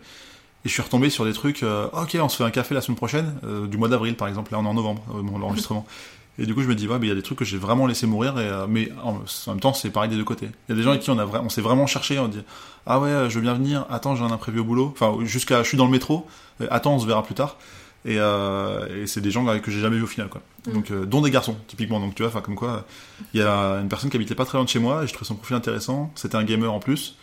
Et 0.64 0.68
je 0.68 0.72
suis 0.72 0.82
retombé 0.82 1.10
sur 1.10 1.24
des 1.24 1.32
trucs, 1.32 1.64
euh, 1.64 1.88
ok, 1.92 2.16
on 2.20 2.28
se 2.28 2.36
fait 2.36 2.44
un 2.44 2.52
café 2.52 2.74
la 2.74 2.80
semaine 2.80 2.96
prochaine, 2.96 3.34
euh, 3.44 3.66
du 3.66 3.76
mois 3.76 3.88
d'avril 3.88 4.14
par 4.14 4.28
exemple, 4.28 4.52
là 4.52 4.58
on 4.60 4.64
est 4.64 4.68
en 4.68 4.74
novembre, 4.74 5.02
euh, 5.16 5.22
bon, 5.22 5.38
l'enregistrement. 5.38 5.84
Et 6.38 6.46
du 6.46 6.54
coup, 6.54 6.62
je 6.62 6.68
me 6.68 6.74
dis, 6.74 6.88
ouais, 6.88 6.98
mais 6.98 7.06
il 7.06 7.08
y 7.10 7.12
a 7.12 7.14
des 7.14 7.22
trucs 7.22 7.38
que 7.38 7.44
j'ai 7.44 7.58
vraiment 7.58 7.86
laissé 7.86 8.06
mourir, 8.06 8.38
et, 8.38 8.48
euh, 8.48 8.66
mais 8.66 8.90
en, 9.02 9.16
en 9.16 9.50
même 9.50 9.60
temps, 9.60 9.74
c'est 9.74 9.90
pareil 9.90 10.08
des 10.08 10.16
deux 10.16 10.24
côtés. 10.24 10.48
Il 10.68 10.72
y 10.72 10.74
a 10.74 10.76
des 10.76 10.82
gens 10.82 10.90
avec 10.90 11.02
qui 11.02 11.10
on, 11.10 11.18
a 11.18 11.26
on 11.26 11.48
s'est 11.50 11.60
vraiment 11.60 11.86
cherché, 11.86 12.18
on 12.18 12.28
dit, 12.28 12.42
ah 12.86 13.00
ouais, 13.00 13.10
euh, 13.10 13.28
je 13.28 13.34
veux 13.36 13.42
bien 13.42 13.54
venir, 13.54 13.86
attends, 13.90 14.16
j'ai 14.16 14.24
un 14.24 14.30
imprévu 14.30 14.60
au 14.60 14.64
boulot, 14.64 14.94
enfin, 14.94 15.14
jusqu'à, 15.24 15.62
je 15.62 15.68
suis 15.68 15.76
dans 15.76 15.84
le 15.84 15.90
métro, 15.90 16.26
attends, 16.70 16.94
on 16.94 16.98
se 16.98 17.06
verra 17.06 17.22
plus 17.22 17.34
tard. 17.34 17.58
Et, 18.04 18.16
euh, 18.18 19.02
et 19.02 19.06
c'est 19.06 19.20
des 19.20 19.30
gens 19.30 19.44
que 19.60 19.70
j'ai 19.70 19.80
jamais 19.80 19.96
vu 19.96 20.02
au 20.02 20.08
final, 20.08 20.28
quoi. 20.28 20.40
Mm. 20.66 20.72
Donc, 20.72 20.90
euh, 20.90 21.06
dont 21.06 21.20
des 21.20 21.30
garçons, 21.30 21.56
typiquement. 21.68 22.00
Donc, 22.00 22.14
tu 22.16 22.22
vois, 22.22 22.30
enfin, 22.30 22.40
comme 22.40 22.56
quoi, 22.56 22.84
il 23.32 23.40
y 23.40 23.44
a 23.44 23.78
une 23.80 23.88
personne 23.88 24.10
qui 24.10 24.16
habitait 24.16 24.34
pas 24.34 24.44
très 24.44 24.58
loin 24.58 24.64
de 24.64 24.68
chez 24.68 24.80
moi, 24.80 25.04
et 25.04 25.06
je 25.06 25.12
trouvais 25.12 25.28
son 25.28 25.36
profil 25.36 25.54
intéressant. 25.54 26.10
C'était 26.16 26.36
un 26.36 26.42
gamer 26.42 26.72
en 26.72 26.80
plus. 26.80 27.16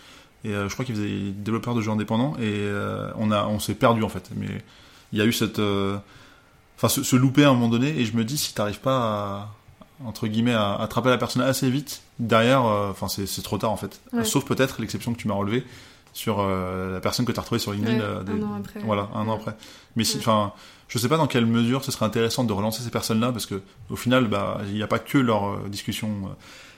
Et 0.46 0.52
je 0.52 0.72
crois 0.72 0.86
qu'il 0.86 0.96
faisait 0.96 1.32
développeur 1.36 1.76
de 1.76 1.82
jeux 1.82 1.92
indépendants, 1.92 2.38
et 2.42 2.66
on, 3.18 3.30
a, 3.30 3.46
on 3.48 3.60
s'est 3.60 3.76
perdu, 3.76 4.04
en 4.04 4.10
fait. 4.10 4.30
Mais 4.38 4.48
il 5.12 5.20
y 5.20 5.22
a 5.22 5.26
eu 5.26 5.34
cette. 5.34 5.60
Enfin, 6.82 6.88
se, 6.88 7.04
se 7.04 7.16
louper 7.18 7.44
à 7.44 7.50
un 7.50 7.54
moment 7.54 7.68
donné, 7.68 7.90
et 7.90 8.06
je 8.06 8.16
me 8.16 8.24
dis, 8.24 8.38
si 8.38 8.54
t'arrives 8.54 8.80
pas 8.80 8.98
à, 8.98 9.50
entre 10.06 10.28
guillemets, 10.28 10.54
à 10.54 10.76
attraper 10.76 11.10
la 11.10 11.18
personne 11.18 11.42
assez 11.42 11.70
vite, 11.70 12.02
derrière, 12.20 12.66
euh, 12.66 12.90
enfin, 12.92 13.10
c'est 13.10 13.26
c'est 13.28 13.42
trop 13.42 13.58
tard, 13.58 13.72
en 13.72 13.76
fait. 13.78 14.00
Ouais. 14.14 14.24
Sauf 14.24 14.46
peut-être 14.46 14.80
l'exception 14.80 15.14
que 15.14 15.18
tu 15.20 15.28
m'as 15.28 15.34
relevée 15.34 15.66
sur 16.14 16.38
euh, 16.40 16.94
la 16.94 17.02
personne 17.02 17.26
que 17.26 17.34
t'as 17.34 17.42
retrouvée 17.42 17.60
sur 17.60 17.74
LinkedIn. 17.74 17.98
Ouais, 17.98 18.04
euh, 18.04 18.24
des- 18.24 18.32
un 18.32 18.44
an 18.44 18.56
après. 18.58 18.80
Voilà, 18.80 19.10
un 19.14 19.28
an 19.28 19.36
après. 19.36 19.56
Mais 19.98 20.06
si, 20.06 20.18
enfin, 20.20 20.54
je 20.88 20.98
sais 20.98 21.10
pas 21.10 21.18
dans 21.18 21.28
quelle 21.28 21.46
mesure 21.46 21.84
ce 21.84 21.92
serait 21.92 22.06
intéressant 22.06 22.46
de 22.46 22.54
relancer 22.54 22.82
ces 22.82 22.90
personnes-là, 22.92 23.32
parce 23.34 23.46
que 23.46 23.62
au 23.90 23.96
final, 23.98 24.28
bah, 24.28 24.62
il 24.68 24.74
n'y 24.74 24.82
a 24.84 24.88
pas 24.88 25.00
que 25.00 25.18
leur 25.18 25.60
discussion 25.68 26.10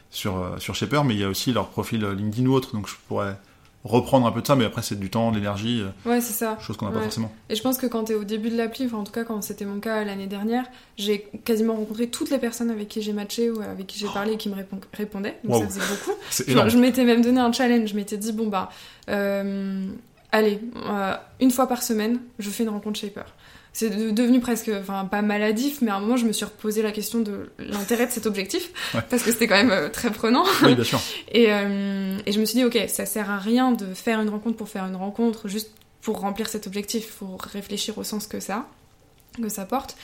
sur 0.10 0.56
sur 0.58 0.74
Shaper, 0.76 1.04
mais 1.04 1.14
il 1.14 1.20
y 1.20 1.24
a 1.24 1.30
aussi 1.30 1.54
leur 1.54 1.68
profil 1.70 2.04
LinkedIn 2.06 2.48
ou 2.48 2.54
autre. 2.54 2.74
Donc 2.74 2.88
je 2.90 2.96
pourrais 3.08 3.38
reprendre 3.84 4.28
un 4.28 4.32
peu 4.32 4.42
de 4.42 4.48
ça, 4.48 4.56
mais 4.56 4.66
après 4.66 4.82
c'est 4.84 5.00
du 5.00 5.10
temps, 5.10 5.32
de 5.32 5.38
l'énergie, 5.38 5.82
euh, 5.82 6.10
Ouais, 6.10 6.22
c'est 6.22 6.34
ça. 6.34 6.58
chose 6.62 6.78
qu'on 6.78 6.86
n'a 6.86 6.92
pas 6.92 7.02
forcément. 7.02 7.32
Et 7.50 7.56
je 7.56 7.62
pense 7.64 7.78
que 7.80 7.88
quand 7.88 8.04
t'es 8.04 8.14
au 8.14 8.24
début 8.24 8.50
de 8.50 8.58
l'appli, 8.58 8.86
enfin 8.86 8.98
en 8.98 9.04
tout 9.04 9.12
cas 9.12 9.24
quand 9.24 9.42
c'était 9.42 9.66
mon 9.66 9.80
cas 9.80 10.04
l'année 10.04 10.28
dernière, 10.28 10.66
j'ai 10.98 11.28
quasiment 11.46 11.74
rencontré 11.76 12.08
toutes 12.08 12.30
les 12.30 12.38
personnes 12.38 12.70
avec 12.70 12.88
qui 12.90 13.02
j'ai 13.02 13.14
matché 13.14 13.50
ou 13.50 13.60
avec 13.62 13.88
qui 13.88 13.98
j'ai 13.98 14.08
parlé 14.08 14.34
et 14.34 14.38
qui 14.38 14.50
me 14.50 14.56
répon- 14.56 14.80
répondaient. 14.94 15.40
Donc 15.44 15.56
Wow. 15.56 15.62
ça 15.62 15.68
faisait 15.68 15.96
beaucoup. 15.96 16.70
Je 16.70 16.78
m'étais 16.78 17.04
même 17.06 17.22
donné 17.24 17.40
un 17.40 17.52
challenge. 17.52 17.90
Je 17.90 17.96
m'étais 17.96 18.18
dit 18.18 18.32
bon 18.34 18.48
bah, 18.48 18.70
euh, 19.10 19.88
allez, 20.32 20.60
euh, 20.76 21.16
une 21.40 21.52
fois 21.52 21.68
par 21.68 21.82
semaine, 21.84 22.20
je 22.40 22.50
fais 22.50 22.64
une 22.64 22.70
rencontre 22.70 23.00
shaper. 23.00 23.26
C'est 23.74 23.90
de- 23.90 24.12
devenu 24.12 24.42
presque, 24.42 24.70
enfin 24.82 25.06
pas 25.06 25.22
maladif, 25.22 25.82
mais 25.82 25.92
à 25.92 25.96
un 25.96 26.00
moment 26.02 26.18
je 26.18 26.26
me 26.26 26.34
suis 26.34 26.44
reposé 26.44 26.82
la 26.82 26.92
question 26.92 27.20
de 27.22 27.50
l'intérêt 27.58 28.06
de 28.06 28.12
cet 28.12 28.26
objectif 28.26 28.70
Ouais. 28.94 29.00
parce 29.10 29.24
que 29.24 29.32
c'était 29.32 29.48
quand 29.48 29.56
même 29.56 29.72
euh, 29.72 29.88
très 29.90 30.12
prenant. 30.12 30.44
Oui, 30.64 30.76
bien 30.76 30.84
sûr. 30.84 31.00
Et, 31.32 31.46
euh, 31.54 32.18
et 32.26 32.32
je 32.34 32.40
me 32.42 32.46
suis 32.46 32.56
dit, 32.60 32.66
ok, 32.66 32.78
ça 32.90 33.06
sert 33.06 33.30
à 33.32 33.38
rien 33.38 33.72
de 33.72 33.94
faire 33.94 34.20
une 34.20 34.30
rencontre 34.30 34.58
pour 34.58 34.68
faire 34.68 34.86
une 34.86 34.98
rencontre, 34.98 35.48
juste 35.48 35.72
pour 36.02 36.20
remplir 36.20 36.50
cet 36.50 36.68
objectif. 36.68 37.08
Faut 37.20 37.38
réfléchir 37.54 37.98
au 37.98 38.04
sens 38.04 38.28
que 38.28 38.40
ça, 38.42 38.68
que 39.42 39.48
ça 39.48 39.64
porte. 39.66 39.96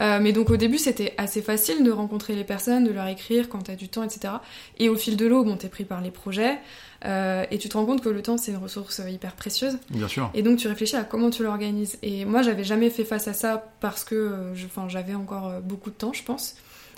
Euh, 0.00 0.18
mais 0.20 0.32
donc 0.32 0.50
au 0.50 0.56
début, 0.56 0.78
c'était 0.78 1.14
assez 1.16 1.40
facile 1.40 1.82
de 1.84 1.90
rencontrer 1.92 2.34
les 2.34 2.42
personnes, 2.44 2.84
de 2.84 2.90
leur 2.90 3.06
écrire 3.06 3.48
quand 3.48 3.60
t'as 3.62 3.76
du 3.76 3.88
temps, 3.88 4.02
etc. 4.02 4.34
Et 4.78 4.88
au 4.88 4.96
fil 4.96 5.16
de 5.16 5.24
l'eau, 5.24 5.44
bon, 5.44 5.56
t'es 5.56 5.68
pris 5.68 5.84
par 5.84 6.00
les 6.00 6.10
projets, 6.10 6.58
euh, 7.04 7.44
et 7.50 7.58
tu 7.58 7.68
te 7.68 7.76
rends 7.76 7.84
compte 7.84 8.02
que 8.02 8.08
le 8.08 8.22
temps, 8.22 8.36
c'est 8.36 8.50
une 8.52 8.58
ressource 8.58 9.00
hyper 9.08 9.32
précieuse. 9.32 9.78
Bien 9.90 10.08
sûr. 10.08 10.30
Et 10.34 10.42
donc 10.42 10.58
tu 10.58 10.68
réfléchis 10.68 10.96
à 10.96 11.04
comment 11.04 11.30
tu 11.30 11.42
l'organises. 11.42 11.98
Et 12.02 12.24
moi, 12.24 12.42
j'avais 12.42 12.64
jamais 12.64 12.90
fait 12.90 13.04
face 13.04 13.28
à 13.28 13.32
ça 13.32 13.72
parce 13.80 14.04
que 14.04 14.14
euh, 14.14 14.54
j'avais 14.88 15.14
encore 15.14 15.48
euh, 15.48 15.60
beaucoup 15.60 15.90
de 15.90 15.96
temps, 15.96 16.12
je 16.12 16.22
pense. 16.22 16.56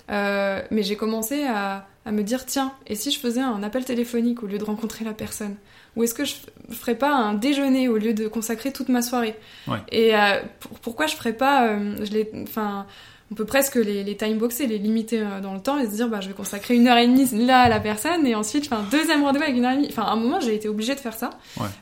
Euh, 0.09 0.61
mais 0.71 0.83
j'ai 0.83 0.95
commencé 0.95 1.43
à, 1.43 1.85
à 2.05 2.11
me 2.13 2.23
dire 2.23 2.45
tiens, 2.45 2.71
et 2.87 2.95
si 2.95 3.11
je 3.11 3.19
faisais 3.19 3.41
un 3.41 3.61
appel 3.63 3.83
téléphonique 3.83 4.41
au 4.43 4.47
lieu 4.47 4.57
de 4.57 4.63
rencontrer 4.63 5.03
la 5.03 5.13
personne? 5.13 5.55
Ou 5.97 6.03
est-ce 6.03 6.13
que 6.13 6.23
je 6.25 6.35
ferais 6.71 6.95
pas 6.95 7.11
un 7.13 7.33
déjeuner 7.33 7.87
au 7.89 7.97
lieu 7.97 8.13
de 8.13 8.27
consacrer 8.27 8.71
toute 8.71 8.87
ma 8.87 9.01
soirée? 9.01 9.35
Ouais. 9.67 9.79
Et 9.91 10.15
euh, 10.15 10.39
pour- 10.59 10.79
pourquoi 10.79 11.07
je 11.07 11.15
ferais 11.15 11.33
pas 11.33 11.67
euh, 11.67 11.97
je 12.05 12.11
l'ai- 12.11 12.31
Enfin. 12.43 12.85
On 13.29 13.35
peut 13.35 13.43
presque 13.45 13.75
les, 13.75 14.05
les 14.05 14.15
timeboxer, 14.15 14.67
les 14.67 14.77
limiter 14.77 15.19
euh, 15.19 15.41
dans 15.41 15.53
le 15.53 15.59
temps 15.59 15.77
et 15.77 15.85
se 15.85 15.91
dire 15.91 16.07
bah, 16.07 16.21
je 16.21 16.29
vais 16.29 16.33
consacrer 16.33 16.75
une 16.75 16.87
heure 16.87 16.97
et 16.97 17.05
demie 17.07 17.27
là 17.45 17.59
à 17.63 17.69
la 17.69 17.81
personne 17.81 18.25
et 18.25 18.35
ensuite 18.35 18.63
je 18.63 18.69
fais 18.69 18.75
un 18.75 18.85
deuxième 18.89 19.21
rendez-vous 19.21 19.43
avec 19.43 19.57
une 19.57 19.65
heure 19.65 19.73
et 19.73 19.75
demie. 19.75 19.87
Enfin, 19.89 20.03
à 20.03 20.11
un 20.11 20.15
moment, 20.15 20.39
j'ai 20.39 20.55
été 20.55 20.69
obligée 20.69 20.95
de 20.95 20.99
faire 21.01 21.13
ça. 21.13 21.31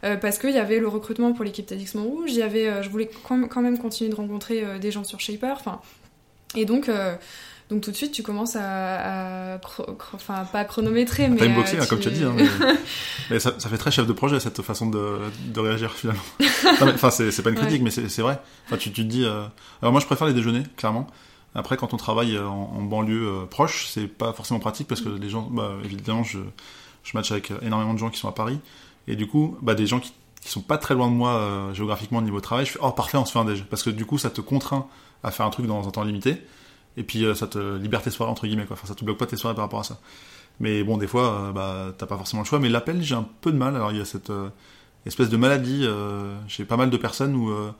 Euh, 0.03 0.15
parce 0.17 0.39
qu'il 0.39 0.49
y 0.51 0.57
avait 0.57 0.79
le 0.79 0.87
recrutement 0.87 1.33
pour 1.33 1.45
l'équipe 1.45 1.65
TEDx 1.67 1.93
Montrouge, 1.95 2.31
il 2.31 2.37
y 2.37 2.41
avait, 2.41 2.67
euh, 2.67 2.81
je 2.81 2.89
voulais 2.89 3.09
quand 3.27 3.61
même 3.61 3.77
continuer 3.77 4.09
de 4.09 4.15
rencontrer 4.15 4.63
euh, 4.63 4.79
des 4.79 4.89
gens 4.91 5.03
sur 5.03 5.19
Shaper, 5.19 5.53
enfin, 5.59 5.79
et 6.55 6.65
donc, 6.65 6.89
donc 7.69 7.81
tout 7.81 7.91
de 7.91 7.95
suite 7.95 8.11
tu 8.11 8.23
commences 8.23 8.55
à, 8.55 9.53
à 9.55 9.59
enfin 10.13 10.45
pas 10.51 10.63
chronométrer, 10.63 11.27
mais 11.27 11.37
Timeboxer, 11.37 11.77
hein, 11.79 11.85
comme 11.87 11.99
tu 11.99 12.07
as 12.07 12.11
dit. 12.11 12.23
hein, 12.23 12.33
mais 12.37 12.45
mais 13.29 13.39
ça, 13.39 13.53
ça 13.57 13.69
fait 13.69 13.77
très 13.77 13.91
chef 13.91 14.07
de 14.07 14.13
projet 14.13 14.39
cette 14.39 14.61
façon 14.61 14.89
de, 14.89 15.17
de 15.53 15.59
réagir 15.59 15.93
finalement. 15.93 16.23
Enfin, 16.81 17.11
c'est 17.11 17.41
pas 17.43 17.49
une 17.51 17.55
critique, 17.55 17.81
mais 17.83 17.91
c'est 17.91 18.21
vrai. 18.21 18.39
Enfin, 18.65 18.77
tu, 18.77 18.91
tu 18.91 19.03
te 19.03 19.07
dis. 19.07 19.25
Alors 19.25 19.91
moi, 19.91 19.99
je 19.99 20.05
préfère 20.05 20.27
les 20.27 20.33
déjeuners, 20.33 20.63
clairement. 20.77 21.07
Après, 21.55 21.77
quand 21.77 21.93
on 21.93 21.97
travaille 21.97 22.35
euh, 22.35 22.47
en, 22.47 22.73
en 22.77 22.81
banlieue 22.81 23.27
euh, 23.27 23.45
proche, 23.45 23.87
c'est 23.89 24.07
pas 24.07 24.33
forcément 24.33 24.59
pratique 24.59 24.87
parce 24.87 25.01
que 25.01 25.09
les 25.09 25.29
gens, 25.29 25.49
bah, 25.49 25.71
évidemment, 25.83 26.23
je, 26.23 26.39
je 27.03 27.11
match 27.17 27.31
avec 27.31 27.51
euh, 27.51 27.57
énormément 27.61 27.93
de 27.93 27.99
gens 27.99 28.09
qui 28.09 28.19
sont 28.19 28.27
à 28.27 28.33
Paris. 28.33 28.59
Et 29.07 29.15
du 29.15 29.27
coup, 29.27 29.57
bah, 29.61 29.73
des 29.73 29.87
gens 29.87 29.99
qui, 29.99 30.13
qui 30.41 30.49
sont 30.49 30.61
pas 30.61 30.77
très 30.77 30.93
loin 30.93 31.09
de 31.09 31.15
moi 31.15 31.31
euh, 31.31 31.73
géographiquement 31.73 32.19
au 32.19 32.21
niveau 32.23 32.41
travail, 32.41 32.65
je 32.65 32.71
fais, 32.73 32.79
oh 32.81 32.91
parfait, 32.91 33.17
on 33.17 33.25
se 33.25 33.31
fait 33.31 33.39
un 33.39 33.45
déj. 33.45 33.63
Parce 33.69 33.83
que 33.83 33.89
du 33.89 34.05
coup, 34.05 34.17
ça 34.17 34.29
te 34.29 34.41
contraint 34.41 34.87
à 35.23 35.31
faire 35.31 35.45
un 35.45 35.49
truc 35.49 35.65
dans 35.65 35.87
un 35.87 35.91
temps 35.91 36.03
limité. 36.03 36.41
Et 36.97 37.03
puis, 37.03 37.25
euh, 37.25 37.35
ça 37.35 37.47
te 37.47 37.77
libère 37.77 38.01
tes 38.01 38.11
soirées, 38.11 38.31
entre 38.31 38.47
guillemets, 38.47 38.65
quoi. 38.65 38.75
Enfin, 38.77 38.87
ça 38.87 38.95
te 38.95 39.03
bloque 39.03 39.17
pas 39.17 39.25
tes 39.25 39.37
soirées 39.37 39.55
par 39.55 39.63
rapport 39.65 39.79
à 39.79 39.83
ça. 39.83 39.99
Mais 40.59 40.83
bon, 40.83 40.97
des 40.97 41.07
fois, 41.07 41.31
euh, 41.31 41.51
bah, 41.51 41.93
t'as 41.97 42.05
pas 42.05 42.17
forcément 42.17 42.43
le 42.43 42.47
choix. 42.47 42.59
Mais 42.59 42.69
l'appel, 42.69 43.01
j'ai 43.01 43.15
un 43.15 43.27
peu 43.41 43.51
de 43.51 43.57
mal. 43.57 43.75
Alors, 43.75 43.91
il 43.91 43.97
y 43.97 44.01
a 44.01 44.05
cette 44.05 44.29
euh, 44.29 44.49
espèce 45.05 45.29
de 45.29 45.37
maladie 45.37 45.81
euh, 45.83 46.35
chez 46.47 46.63
pas 46.65 46.77
mal 46.77 46.89
de 46.89 46.97
personnes 46.97 47.35
où 47.35 47.49
euh, 47.49 47.71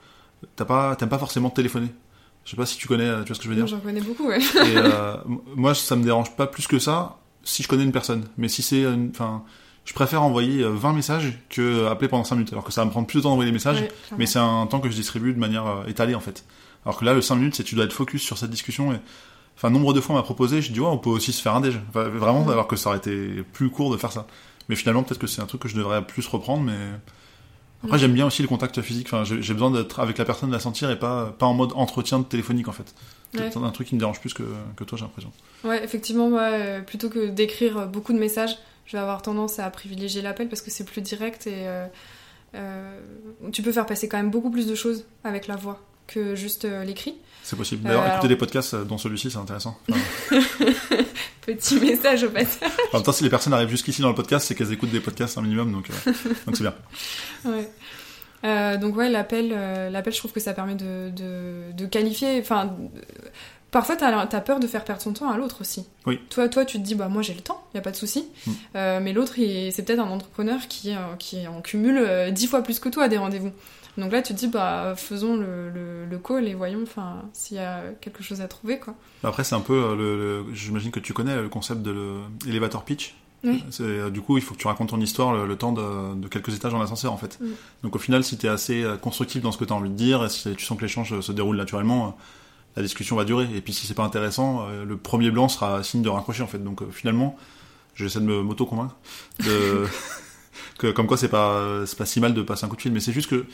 t'as 0.56 0.64
pas, 0.64 0.96
t'aimes 0.96 1.08
pas 1.08 1.18
forcément 1.18 1.50
téléphoner. 1.50 1.88
Je 2.46 2.52
sais 2.52 2.56
pas 2.56 2.64
si 2.64 2.78
tu 2.78 2.88
connais, 2.88 3.04
euh, 3.04 3.22
tu 3.22 3.28
vois 3.28 3.34
ce 3.34 3.40
que 3.40 3.44
je 3.44 3.50
veux 3.50 3.56
dire. 3.56 3.66
J'en 3.66 3.80
connais 3.80 4.00
beaucoup, 4.00 4.28
ouais. 4.28 4.38
Et 4.40 4.76
euh, 4.76 5.16
moi, 5.56 5.74
ça 5.74 5.96
me 5.96 6.04
dérange 6.04 6.34
pas 6.36 6.46
plus 6.46 6.66
que 6.66 6.78
ça 6.78 7.18
si 7.42 7.62
je 7.62 7.68
connais 7.68 7.84
une 7.84 7.92
personne. 7.92 8.24
Mais 8.38 8.48
si 8.48 8.62
c'est, 8.62 8.84
enfin, 9.10 9.42
je 9.84 9.92
préfère 9.92 10.22
envoyer 10.22 10.62
euh, 10.62 10.70
20 10.70 10.92
messages 10.94 11.38
que 11.50 11.60
euh, 11.60 11.90
appeler 11.90 12.08
pendant 12.08 12.24
5 12.24 12.36
minutes. 12.36 12.52
Alors 12.52 12.64
que 12.64 12.72
ça 12.72 12.80
va 12.80 12.84
me 12.86 12.90
prendre 12.90 13.06
plus 13.06 13.18
de 13.18 13.22
temps 13.24 13.30
d'envoyer 13.30 13.50
des 13.50 13.54
messages, 13.54 13.80
Ouais, 13.80 13.90
mais 14.16 14.26
c'est 14.26 14.38
un 14.38 14.66
temps 14.66 14.80
que 14.80 14.88
je 14.88 14.94
distribue 14.96 15.32
de 15.34 15.38
manière 15.38 15.66
euh, 15.66 15.84
étalée 15.86 16.14
en 16.14 16.20
fait. 16.20 16.44
Alors 16.84 16.96
que 16.98 17.04
là, 17.04 17.14
le 17.14 17.20
5 17.20 17.34
minutes, 17.36 17.56
c'est 17.56 17.64
tu 17.64 17.74
dois 17.74 17.84
être 17.84 17.92
focus 17.92 18.22
sur 18.22 18.38
cette 18.38 18.50
discussion. 18.50 18.92
Et... 18.92 18.96
Enfin, 19.56 19.70
nombre 19.70 19.92
de 19.92 20.00
fois, 20.00 20.14
on 20.14 20.18
m'a 20.18 20.22
proposé, 20.22 20.62
je 20.62 20.70
dis 20.70 20.78
ouais, 20.80 20.86
on 20.86 20.98
peut 20.98 21.10
aussi 21.10 21.32
se 21.32 21.42
faire 21.42 21.54
un 21.56 21.60
déj. 21.60 21.80
Enfin, 21.88 22.04
vraiment, 22.04 22.44
Ouais. 22.44 22.52
alors 22.52 22.68
que 22.68 22.76
ça 22.76 22.90
aurait 22.90 22.98
été 22.98 23.42
plus 23.54 23.70
court 23.70 23.90
de 23.90 23.96
faire 23.96 24.12
ça. 24.12 24.26
Mais 24.68 24.76
finalement, 24.76 25.02
peut-être 25.02 25.20
que 25.20 25.26
c'est 25.26 25.40
un 25.42 25.46
truc 25.46 25.62
que 25.62 25.68
je 25.68 25.76
devrais 25.76 26.04
plus 26.06 26.26
reprendre, 26.28 26.62
mais. 26.62 26.76
Après, 27.86 27.98
j'aime 27.98 28.12
bien 28.12 28.26
aussi 28.26 28.42
le 28.42 28.48
contact 28.48 28.82
physique. 28.82 29.08
Enfin, 29.12 29.24
j'ai 29.24 29.52
besoin 29.52 29.70
d'être 29.70 30.00
avec 30.00 30.18
la 30.18 30.24
personne, 30.24 30.50
de 30.50 30.54
la 30.54 30.60
sentir 30.60 30.90
et 30.90 30.98
pas, 30.98 31.34
pas 31.38 31.46
en 31.46 31.54
mode 31.54 31.72
entretien 31.74 32.22
téléphonique 32.22 32.68
en 32.68 32.72
fait. 32.72 32.94
Ouais. 33.34 33.50
C'est 33.50 33.58
un 33.58 33.70
truc 33.70 33.88
qui 33.88 33.94
me 33.94 34.00
dérange 34.00 34.20
plus 34.20 34.34
que, 34.34 34.44
que 34.76 34.84
toi, 34.84 34.98
j'ai 34.98 35.04
l'impression. 35.04 35.32
Ouais, 35.64 35.82
effectivement, 35.82 36.28
moi, 36.28 36.42
euh, 36.42 36.80
plutôt 36.80 37.08
que 37.08 37.28
d'écrire 37.28 37.86
beaucoup 37.86 38.12
de 38.12 38.18
messages, 38.18 38.56
je 38.86 38.92
vais 38.92 39.00
avoir 39.00 39.22
tendance 39.22 39.58
à 39.58 39.68
privilégier 39.70 40.22
l'appel 40.22 40.48
parce 40.48 40.62
que 40.62 40.70
c'est 40.70 40.84
plus 40.84 41.02
direct 41.02 41.46
et 41.46 41.66
euh, 41.66 41.86
euh, 42.54 43.00
tu 43.52 43.62
peux 43.62 43.72
faire 43.72 43.86
passer 43.86 44.08
quand 44.08 44.16
même 44.16 44.30
beaucoup 44.30 44.50
plus 44.50 44.66
de 44.66 44.74
choses 44.74 45.04
avec 45.24 45.48
la 45.48 45.56
voix 45.56 45.80
que 46.06 46.34
juste 46.34 46.64
euh, 46.64 46.84
l'écrit. 46.84 47.14
C'est 47.42 47.56
possible. 47.56 47.82
Euh, 47.86 47.88
D'ailleurs, 47.88 48.02
alors- 48.02 48.14
écouter 48.16 48.28
des 48.28 48.36
podcasts 48.36 48.74
euh, 48.74 48.84
dont 48.84 48.98
celui-ci, 48.98 49.30
c'est 49.30 49.38
intéressant. 49.38 49.78
Enfin, 51.48 51.54
Petit 51.54 51.78
message 51.78 52.24
au 52.24 52.30
passage. 52.30 52.68
en 52.92 52.96
même 52.96 53.04
temps, 53.04 53.12
si 53.12 53.22
les 53.22 53.30
personnes 53.30 53.52
arrivent 53.52 53.68
jusqu'ici 53.68 54.02
dans 54.02 54.08
le 54.08 54.16
podcast, 54.16 54.46
c'est 54.48 54.54
qu'elles 54.56 54.72
écoutent 54.72 54.90
des 54.90 54.98
podcasts 55.00 55.38
un 55.38 55.42
minimum, 55.42 55.70
donc 55.70 55.88
euh, 55.90 56.12
donc 56.46 56.56
c'est 56.56 56.62
bien. 56.64 56.74
Ouais. 57.44 57.70
Euh, 58.44 58.76
donc 58.76 58.96
ouais, 58.96 59.08
l'appel, 59.08 59.50
euh, 59.52 59.88
l'appel, 59.90 60.12
je 60.12 60.18
trouve 60.18 60.32
que 60.32 60.40
ça 60.40 60.52
permet 60.54 60.74
de, 60.74 61.10
de, 61.10 61.72
de 61.72 61.86
qualifier. 61.86 62.38
Enfin, 62.40 62.74
euh, 62.96 63.00
parfois 63.70 63.94
t'as, 63.96 64.18
as 64.20 64.40
peur 64.40 64.58
de 64.60 64.66
faire 64.66 64.84
perdre 64.84 65.00
son 65.02 65.12
temps 65.12 65.30
à 65.30 65.36
l'autre 65.36 65.60
aussi. 65.60 65.86
Oui. 66.04 66.18
Toi, 66.30 66.48
toi, 66.48 66.64
tu 66.64 66.78
te 66.78 66.82
dis 66.82 66.94
bah 66.96 67.08
moi 67.08 67.22
j'ai 67.22 67.34
le 67.34 67.40
temps, 67.40 67.64
y 67.74 67.78
a 67.78 67.80
pas 67.80 67.92
de 67.92 67.96
souci. 67.96 68.26
Mm. 68.46 68.50
Euh, 68.76 69.00
mais 69.00 69.12
l'autre, 69.12 69.34
c'est 69.36 69.84
peut-être 69.84 70.00
un 70.00 70.10
entrepreneur 70.10 70.58
qui 70.68 70.92
euh, 70.92 71.14
qui 71.18 71.46
en 71.46 71.60
cumule 71.62 71.98
euh, 71.98 72.30
dix 72.32 72.46
fois 72.48 72.62
plus 72.62 72.78
que 72.80 72.88
toi 72.88 73.08
des 73.08 73.18
rendez-vous. 73.18 73.52
Donc 73.98 74.12
là, 74.12 74.20
tu 74.22 74.34
te 74.34 74.38
dis 74.38 74.48
bah 74.48 74.94
faisons 74.96 75.36
le, 75.36 75.70
le, 75.70 76.04
le 76.06 76.18
call 76.18 76.46
et 76.48 76.54
voyons, 76.54 76.84
s'il 77.32 77.56
y 77.56 77.60
a 77.60 77.82
quelque 78.00 78.22
chose 78.22 78.40
à 78.42 78.48
trouver 78.48 78.78
quoi. 78.78 78.94
Après, 79.24 79.42
c'est 79.44 79.54
un 79.54 79.60
peu, 79.60 79.72
euh, 79.74 79.96
le, 79.96 80.16
le- 80.48 80.54
j'imagine 80.54 80.90
que 80.90 81.00
tu 81.00 81.12
connais 81.14 81.34
le 81.40 81.48
concept 81.48 81.82
de 81.82 82.18
l'élévateur 82.44 82.84
pitch. 82.84 83.14
Oui. 83.44 83.62
Euh, 83.80 84.10
du 84.10 84.20
coup, 84.22 84.36
il 84.38 84.42
faut 84.42 84.54
que 84.54 84.58
tu 84.58 84.66
racontes 84.66 84.88
ton 84.90 85.00
histoire 85.00 85.32
le, 85.32 85.46
le 85.46 85.56
temps 85.56 85.72
de, 85.72 86.14
de 86.14 86.26
quelques 86.28 86.54
étages 86.54 86.72
dans 86.72 86.78
l'ascenseur, 86.78 87.12
en 87.12 87.16
fait. 87.16 87.38
Donc 87.82 87.94
au 87.94 87.98
final, 87.98 88.24
si 88.24 88.36
tu 88.36 88.46
es 88.46 88.48
assez 88.48 88.82
euh, 88.82 88.96
constructif 88.96 89.40
dans 89.42 89.52
ce 89.52 89.58
que 89.58 89.64
tu 89.64 89.72
as 89.72 89.76
envie 89.76 89.90
de 89.90 89.94
dire, 89.94 90.24
et 90.24 90.28
si 90.28 90.52
tu 90.56 90.64
sens 90.64 90.76
que 90.76 90.82
l'échange 90.82 91.20
se 91.20 91.32
déroule 91.32 91.56
naturellement, 91.56 92.16
la 92.76 92.82
discussion 92.82 93.16
va 93.16 93.24
durer. 93.24 93.46
Et 93.54 93.60
puis 93.60 93.72
si 93.72 93.86
c'est 93.86 93.94
pas 93.94 94.04
intéressant, 94.04 94.66
le 94.68 94.96
premier 94.98 95.30
blanc 95.30 95.48
sera 95.48 95.82
signe 95.82 96.02
de 96.02 96.08
raccrocher 96.10 96.42
en 96.42 96.46
fait. 96.46 96.58
Donc 96.58 96.82
finalement, 96.90 97.36
j'essaie 97.94 98.20
de 98.20 98.24
me 98.26 98.42
m'auto-convaincre 98.42 98.96
de... 99.44 99.84
que 100.78 100.90
comme 100.90 101.06
quoi 101.06 101.16
c'est 101.16 101.28
pas 101.28 101.84
pas 101.96 102.04
si 102.04 102.20
mal 102.20 102.34
de 102.34 102.42
passer 102.42 102.66
un 102.66 102.68
coup 102.68 102.76
de 102.76 102.82
fil. 102.82 102.92
Mais 102.92 103.00
c'est 103.00 103.12
juste 103.12 103.30
que 103.30 103.46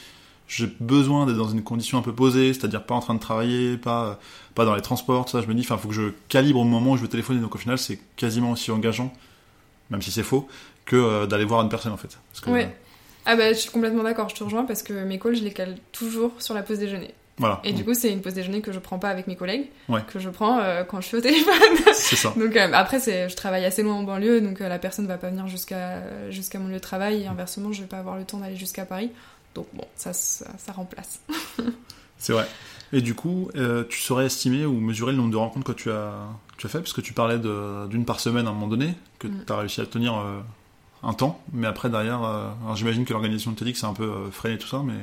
j'ai 0.49 0.67
besoin 0.81 1.27
d'être 1.27 1.37
dans 1.39 1.49
une 1.49 1.63
condition 1.63 1.99
un 1.99 2.03
peu 2.03 2.13
posée, 2.13 2.53
c'est-à-dire 2.53 2.85
pas 2.85 2.95
en 2.95 3.01
train 3.01 3.15
de 3.15 3.21
travailler, 3.21 3.77
pas 3.77 4.19
pas 4.55 4.65
dans 4.67 4.75
les 4.75 4.83
transports, 4.83 5.25
tout 5.25 5.33
ça. 5.33 5.41
Je 5.41 5.47
me 5.47 5.55
dis, 5.55 5.63
enfin, 5.63 5.79
faut 5.79 5.89
que 5.89 5.95
je 5.95 6.11
calibre 6.29 6.61
au 6.61 6.65
moment 6.65 6.93
où 6.93 6.97
je 6.97 7.03
veux 7.03 7.09
téléphoner. 7.09 7.41
Donc 7.41 7.55
au 7.55 7.59
final, 7.59 7.79
c'est 7.79 7.99
quasiment 8.17 8.51
aussi 8.51 8.71
engageant, 8.71 9.13
même 9.91 10.03
si 10.03 10.11
c'est 10.11 10.23
faux, 10.23 10.47
que 10.85 10.97
euh, 10.97 11.27
d'aller 11.27 11.45
voir 11.47 11.63
une 11.63 11.69
personne 11.71 11.93
en 11.93 11.97
fait. 11.97 12.19
Parce 12.33 12.41
que, 12.45 12.51
Ouais. 12.51 12.75
Ah 13.25 13.37
bah 13.37 13.53
je 13.53 13.59
suis 13.59 13.71
complètement 13.71 14.03
d'accord, 14.03 14.29
je 14.29 14.35
te 14.35 14.43
rejoins 14.43 14.65
parce 14.65 14.83
que 14.83 14.93
mes 15.05 15.17
calls 15.19 15.37
je 15.37 15.45
les 15.45 15.53
cale 15.53 15.77
toujours 15.93 16.33
sur 16.41 16.55
la 16.55 16.63
pause 16.63 16.81
déjeuner. 16.81 17.15
Voilà. 17.39 17.61
Et 17.63 17.73
du 17.73 17.85
coup 17.85 17.95
c'est 17.95 18.11
une 18.13 18.21
pause 18.21 18.35
déjeuner 18.35 18.61
que 18.63 18.73
je 18.73 18.81
prends 18.81 18.99
pas 18.99 19.09
avec 19.11 19.29
mes 19.29 19.37
collègues, 19.37 19.69
Ouais. 19.89 20.01
que 20.13 20.19
je 20.19 20.29
prends 20.29 20.59
euh, 20.59 20.83
quand 20.83 21.01
je 21.01 21.07
suis 21.07 21.17
au 21.17 21.21
téléphone. 21.21 21.55
c'est 21.95 22.17
ça. 22.17 22.35
donc 22.37 22.57
euh, 22.57 22.69
après 22.73 22.99
c'est, 22.99 23.29
je 23.29 23.37
travaille 23.37 23.65
assez 23.65 23.85
loin 23.85 23.95
en 23.95 24.03
banlieue, 24.03 24.41
donc 24.41 24.61
euh, 24.61 24.69
la 24.69 24.81
personne 24.81 25.07
va 25.07 25.19
pas 25.19 25.31
venir 25.31 25.47
jusqu'à 25.47 26.03
jusqu'à 26.31 26.59
mon 26.59 26.67
lieu 26.67 26.75
de 26.75 26.79
travail 26.81 27.23
et 27.23 27.27
inversement 27.29 27.73
je 27.73 27.83
vais 27.83 27.87
pas 27.87 27.99
avoir 27.99 28.17
le 28.19 28.25
temps 28.25 28.39
d'aller 28.39 28.57
jusqu'à 28.57 28.85
Paris. 28.85 29.11
Donc 29.55 29.67
bon, 29.75 29.85
ça, 29.97 30.13
ça, 30.13 30.47
ça 30.59 30.73
remplace. 30.73 31.21
C'est 32.19 32.33
vrai. 32.33 32.47
Et 32.93 33.01
du 33.01 33.15
coup, 33.15 33.51
euh, 33.57 33.85
tu 33.89 34.01
saurais 34.01 34.27
estimer 34.27 34.65
ou 34.67 34.79
mesurer 34.81 35.13
le 35.13 35.19
nombre 35.19 35.31
de 35.33 35.37
rencontres 35.37 35.67
que 35.67 35.79
tu 35.79 35.91
as, 35.91 36.13
tu 36.59 36.67
as 36.67 36.71
fait 36.71 36.79
Parce 36.79 36.93
que 36.93 37.01
tu 37.01 37.13
parlais 37.13 37.39
d'une 37.39 38.05
par 38.05 38.21
semaine 38.21 38.47
à 38.47 38.51
un 38.51 38.53
moment 38.53 38.69
donné, 38.69 38.95
que 39.19 39.29
Mm. 39.29 39.45
tu 39.47 39.53
as 39.53 39.57
réussi 39.57 39.81
à 39.81 39.87
tenir 39.87 40.17
euh, 40.19 40.41
un 41.03 41.15
temps, 41.15 41.41
mais 41.53 41.67
après 41.67 41.91
derrière, 41.91 42.23
euh, 42.23 42.49
j'imagine 42.75 43.05
que 43.05 43.13
l'organisation 43.13 43.51
de 43.53 43.57
TEDx 43.57 43.81
c'est 43.81 43.87
un 43.87 43.95
peu 43.95 44.11
freiné 44.31 44.59
tout 44.59 44.69
ça, 44.69 44.83
mais 44.85 44.95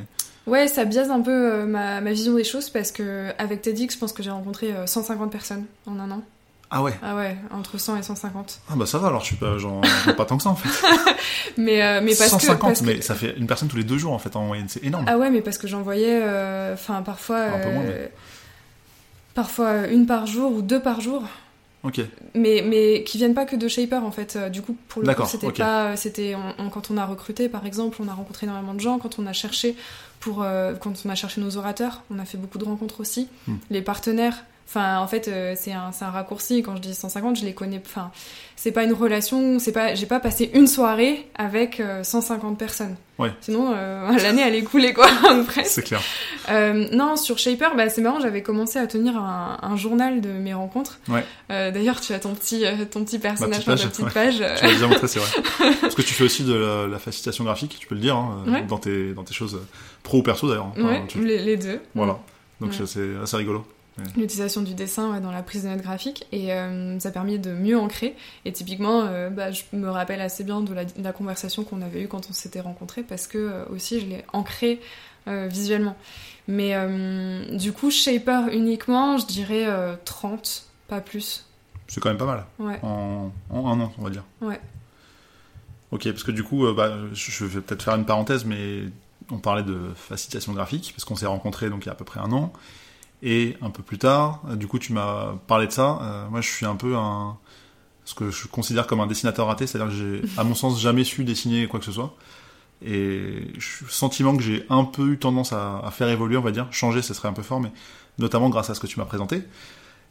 Ouais, 0.48 0.68
ça 0.68 0.86
biaise 0.86 1.12
un 1.12 1.22
peu 1.22 1.66
ma, 1.66 2.00
ma 2.02 2.12
vision 2.12 2.34
des 2.36 2.44
choses 2.46 2.70
parce 2.70 2.92
que 2.92 3.32
avec 3.38 3.62
TEDx, 3.62 3.94
je 3.96 4.00
pense 4.00 4.14
que 4.14 4.24
j'ai 4.24 4.32
rencontré 4.32 4.74
euh, 4.74 4.88
150 4.88 5.32
personnes 5.32 5.66
en 5.86 6.00
un 6.00 6.10
an. 6.12 6.24
Ah 6.72 6.84
ouais, 6.84 6.94
Ah 7.02 7.16
ouais, 7.16 7.36
entre 7.52 7.78
100 7.80 7.98
et 7.98 8.04
150. 8.04 8.60
ah 8.70 8.74
bah 8.76 8.86
ça 8.86 8.98
va 9.00 9.08
alors, 9.08 9.22
je 9.22 9.26
suis 9.28 9.36
pas, 9.38 9.58
genre, 9.58 9.82
pas 10.18 10.26
tant 10.26 10.38
que 10.38 10.44
ça 10.44 10.50
en 10.50 10.56
fait. 10.56 10.88
Mais, 11.58 11.82
euh, 11.84 12.00
mais 12.02 12.16
parce 12.16 12.30
150, 12.30 12.58
que. 12.58 12.62
parce 12.68 12.82
que- 12.82 12.86
mais 12.86 13.02
ça 13.02 13.16
fait 13.16 13.36
une 13.38 13.48
personne 13.48 13.68
tous 13.68 13.76
les 13.78 13.84
deux 13.84 13.98
jours 13.98 14.14
en 14.14 14.20
fait 14.20 14.36
en 14.36 14.44
moyenne, 14.46 14.68
c'est 14.70 14.84
énorme. 14.84 15.06
Ah 15.08 15.18
ouais, 15.18 15.30
mais 15.30 15.42
parce 15.42 15.58
que 15.58 15.68
j'envoyais, 15.68 16.20
euh, 16.24 16.74
enfin 16.74 17.02
parfois, 17.02 17.40
Un 17.42 17.60
peu 17.60 17.72
moins, 17.72 17.84
euh, 17.84 18.08
parfois 19.34 19.88
une 19.88 20.06
par 20.06 20.26
jour 20.28 20.52
ou 20.54 20.62
deux 20.62 20.80
par 20.82 21.02
jour, 21.02 21.24
Ok, 21.84 22.02
mais 22.36 22.62
mais 22.66 23.04
qui 23.06 23.18
viennent 23.18 23.34
pas 23.34 23.46
que 23.46 23.56
de 23.56 23.68
Shaper 23.70 24.04
en 24.04 24.12
fait. 24.12 24.38
Du 24.52 24.62
coup, 24.62 24.76
pour 24.90 25.02
le 25.02 25.06
coup, 25.06 25.08
D'accord, 25.08 25.28
c'était 25.30 25.52
pas, 25.54 25.96
c'était 25.96 26.36
on- 26.36 26.66
on- 26.66 26.70
quand 26.70 26.92
on 26.92 26.98
a 26.98 27.06
recruté 27.06 27.48
par 27.50 27.66
exemple, 27.66 27.98
on 28.02 28.08
a 28.10 28.14
rencontré 28.14 28.46
énormément 28.48 28.74
de 28.74 28.82
gens. 28.82 29.00
Quand 29.00 29.18
on 29.18 29.26
a 29.26 29.34
cherché 29.34 29.76
pour, 30.20 30.44
euh, 30.44 30.74
quand 30.76 30.92
on 31.06 31.10
a 31.10 31.16
cherché 31.16 31.40
nos 31.40 31.56
orateurs, 31.56 32.04
on 32.14 32.20
a 32.20 32.26
fait 32.26 32.38
beaucoup 32.38 32.58
de 32.58 32.66
rencontres 32.66 33.00
aussi. 33.00 33.30
Hmm. 33.48 33.56
Les 33.70 33.82
partenaires. 33.82 34.44
Enfin, 34.72 35.00
en 35.00 35.08
fait, 35.08 35.28
euh, 35.28 35.56
c'est 35.58 35.72
un, 35.74 35.90
un 36.00 36.10
raccourci. 36.12 36.62
Quand 36.62 36.76
je 36.76 36.82
dis 36.82 36.94
150, 36.94 37.38
je 37.40 37.44
les 37.44 37.54
connais. 37.56 37.82
Enfin, 37.84 38.12
c'est 38.56 38.72
pas 38.72 38.84
une 38.84 38.94
relation. 38.94 39.58
C'est 39.58 39.72
pas, 39.72 39.96
j'ai 39.96 40.06
pas 40.06 40.20
passé 40.20 40.52
une 40.54 40.68
soirée 40.68 41.28
avec 41.36 41.80
euh, 41.80 42.04
150 42.04 42.56
personnes. 42.56 42.96
Ouais. 43.18 43.32
Sinon, 43.42 43.74
euh, 43.76 44.12
l'année 44.22 44.44
elle 44.46 44.54
est 44.54 44.62
coulée 44.62 44.94
quoi, 44.94 45.08
presque. 45.48 45.66
c'est 45.72 45.82
clair. 45.82 46.00
Euh, 46.50 46.88
non, 46.92 47.16
sur 47.16 47.40
Shaper, 47.40 47.76
bah, 47.76 47.90
c'est 47.90 48.02
marrant, 48.02 48.20
j'avais 48.20 48.44
commencé 48.44 48.78
à 48.78 48.86
tenir 48.86 49.18
un, 49.18 49.58
un 49.60 49.76
journal 49.76 50.22
de 50.22 50.30
mes 50.30 50.54
rencontres. 50.54 51.00
Ouais. 51.10 51.26
Euh, 51.52 51.72
D'ailleurs, 51.72 52.00
tu 52.00 52.14
as 52.14 52.20
ton 52.20 52.36
petit, 52.36 52.64
euh, 52.66 52.86
ton 52.90 53.04
petit 53.04 53.18
personnage 53.18 53.64
sur 53.64 53.76
ta 53.76 53.88
petite 53.88 54.06
ouais. 54.06 54.12
page. 54.12 54.36
Tu 54.36 54.66
l'as 54.66 54.72
déjà 54.74 54.88
montré, 54.88 55.08
c'est 55.08 55.20
vrai. 55.20 55.74
Parce 55.82 55.96
que 55.96 56.04
tu 56.04 56.14
fais 56.14 56.26
aussi 56.26 56.44
de 56.44 56.54
la, 56.54 56.86
la 56.88 57.00
facilitation 57.00 57.44
graphique, 57.44 57.76
tu 57.80 57.88
peux 57.88 57.96
le 57.96 58.02
dire, 58.02 58.16
hein, 58.16 58.44
euh, 58.48 58.52
Ouais. 58.52 58.62
dans, 58.68 58.78
tes, 58.78 59.14
dans 59.14 59.24
tes 59.24 59.34
choses 59.34 59.56
euh, 59.56 59.66
pro 60.04 60.20
ou 60.20 60.22
perso 60.24 60.48
d'ailleurs. 60.48 60.72
Ouais, 60.78 61.02
tu- 61.08 61.26
les, 61.26 61.40
les 61.40 61.58
deux. 61.58 61.82
Voilà. 61.96 62.20
Donc 62.62 62.74
c'est 62.76 62.84
assez 63.24 63.38
rigolo. 63.38 63.66
L'utilisation 64.16 64.62
du 64.62 64.74
dessin 64.74 65.12
ouais, 65.12 65.22
dans 65.22 65.32
la 65.32 65.44
prise 65.44 65.64
de 65.64 65.70
notes 65.70 65.82
graphiques 65.82 66.26
et 66.32 66.54
euh, 66.54 67.00
ça 67.00 67.12
permet 67.12 67.38
de 67.38 67.52
mieux 67.52 67.78
ancrer. 67.78 68.16
Et 68.46 68.52
typiquement, 68.52 69.02
euh, 69.04 69.30
bah, 69.30 69.52
je 69.52 69.64
me 69.74 69.90
rappelle 69.90 70.22
assez 70.22 70.44
bien 70.44 70.62
de 70.62 70.74
la, 70.74 70.86
de 70.86 71.04
la 71.04 71.14
conversation 71.14 71.64
qu'on 71.64 71.82
avait 71.82 72.04
eue 72.04 72.08
quand 72.08 72.30
on 72.30 72.34
s'était 72.34 72.62
rencontrés 72.62 73.04
parce 73.04 73.28
que 73.28 73.38
euh, 73.38 73.66
aussi 73.70 74.00
je 74.00 74.06
l'ai 74.06 74.24
ancré 74.34 74.80
visuellement. 75.28 75.96
Mais 76.48 76.74
du 77.56 77.72
coup, 77.72 77.92
Shaper 77.92 78.48
uniquement, 78.52 79.20
je 79.20 79.28
dirais 79.28 79.66
euh, 79.68 79.96
30, 80.04 80.66
pas 80.88 81.02
plus. 81.02 81.46
C'est 81.88 82.02
quand 82.02 82.10
même 82.10 82.18
pas 82.18 82.26
mal. 82.26 82.46
Ouais. 82.58 82.80
En, 82.82 83.32
en 83.52 83.68
un 83.68 83.80
an, 83.80 83.94
on 84.00 84.04
va 84.04 84.10
dire. 84.10 84.24
Ouais. 84.42 84.60
Ok, 85.92 86.06
parce 86.06 86.24
que 86.24 86.32
du 86.32 86.44
coup, 86.44 86.66
bah, 86.74 86.98
je 87.14 87.30
je 87.30 87.46
vais 87.46 87.62
peut-être 87.62 87.84
faire 87.84 87.94
une 87.94 88.06
parenthèse, 88.06 88.44
mais 88.44 88.86
on 89.32 89.38
parlait 89.38 89.62
de 89.62 89.78
facilitation 89.96 90.54
graphique, 90.54 90.94
parce 90.96 91.06
qu'on 91.06 91.16
s'est 91.16 91.28
rencontrés 91.28 91.70
donc 91.70 91.84
il 91.84 91.88
y 91.88 91.90
a 91.90 91.94
à 91.94 91.96
peu 91.96 92.06
près 92.06 92.20
un 92.20 92.32
an. 92.32 92.52
Et 93.22 93.58
un 93.62 93.70
peu 93.70 93.84
plus 93.84 93.98
tard, 93.98 94.42
euh, 94.50 94.56
du 94.56 94.68
coup, 94.68 94.80
tu 94.80 94.94
m'as 94.94 95.34
parlé 95.48 95.68
de 95.68 95.72
ça. 95.72 96.00
Euh, 96.02 96.30
moi, 96.30 96.42
je 96.42 96.50
suis 96.50 96.66
un 96.66 96.76
peu 96.76 96.96
un. 96.96 97.38
ce 98.06 98.16
que 98.16 98.32
je 98.32 98.48
considère 98.48 98.88
comme 98.88 99.02
un 99.02 99.08
dessinateur 99.08 99.48
raté, 99.48 99.68
c'est-à-dire 99.68 99.92
que 99.92 99.98
j'ai, 99.98 100.22
à 100.38 100.44
mon 100.44 100.56
sens, 100.56 100.80
jamais 100.80 101.04
su 101.04 101.24
dessiner 101.24 101.68
quoi 101.68 101.80
que 101.80 101.86
ce 101.86 101.92
soit. 101.92 102.16
Et 102.86 103.48
je 103.58 103.68
suis 103.68 103.86
sentiment 103.90 104.38
que 104.38 104.44
j'ai 104.44 104.66
un 104.70 104.86
peu 104.86 105.12
eu 105.12 105.18
tendance 105.18 105.52
à, 105.52 105.80
à 105.80 105.92
faire 105.92 106.08
évoluer, 106.08 106.38
on 106.38 106.42
va 106.42 106.52
dire. 106.52 106.68
Changer, 106.72 107.02
ce 107.02 107.14
serait 107.14 107.28
un 107.28 107.34
peu 107.34 107.44
fort, 107.44 107.60
mais 107.60 107.72
notamment 108.20 108.50
grâce 108.50 108.70
à 108.70 108.76
ce 108.76 108.80
que 108.80 108.88
tu 108.88 109.00
m'as 109.00 109.06
présenté. 109.06 109.44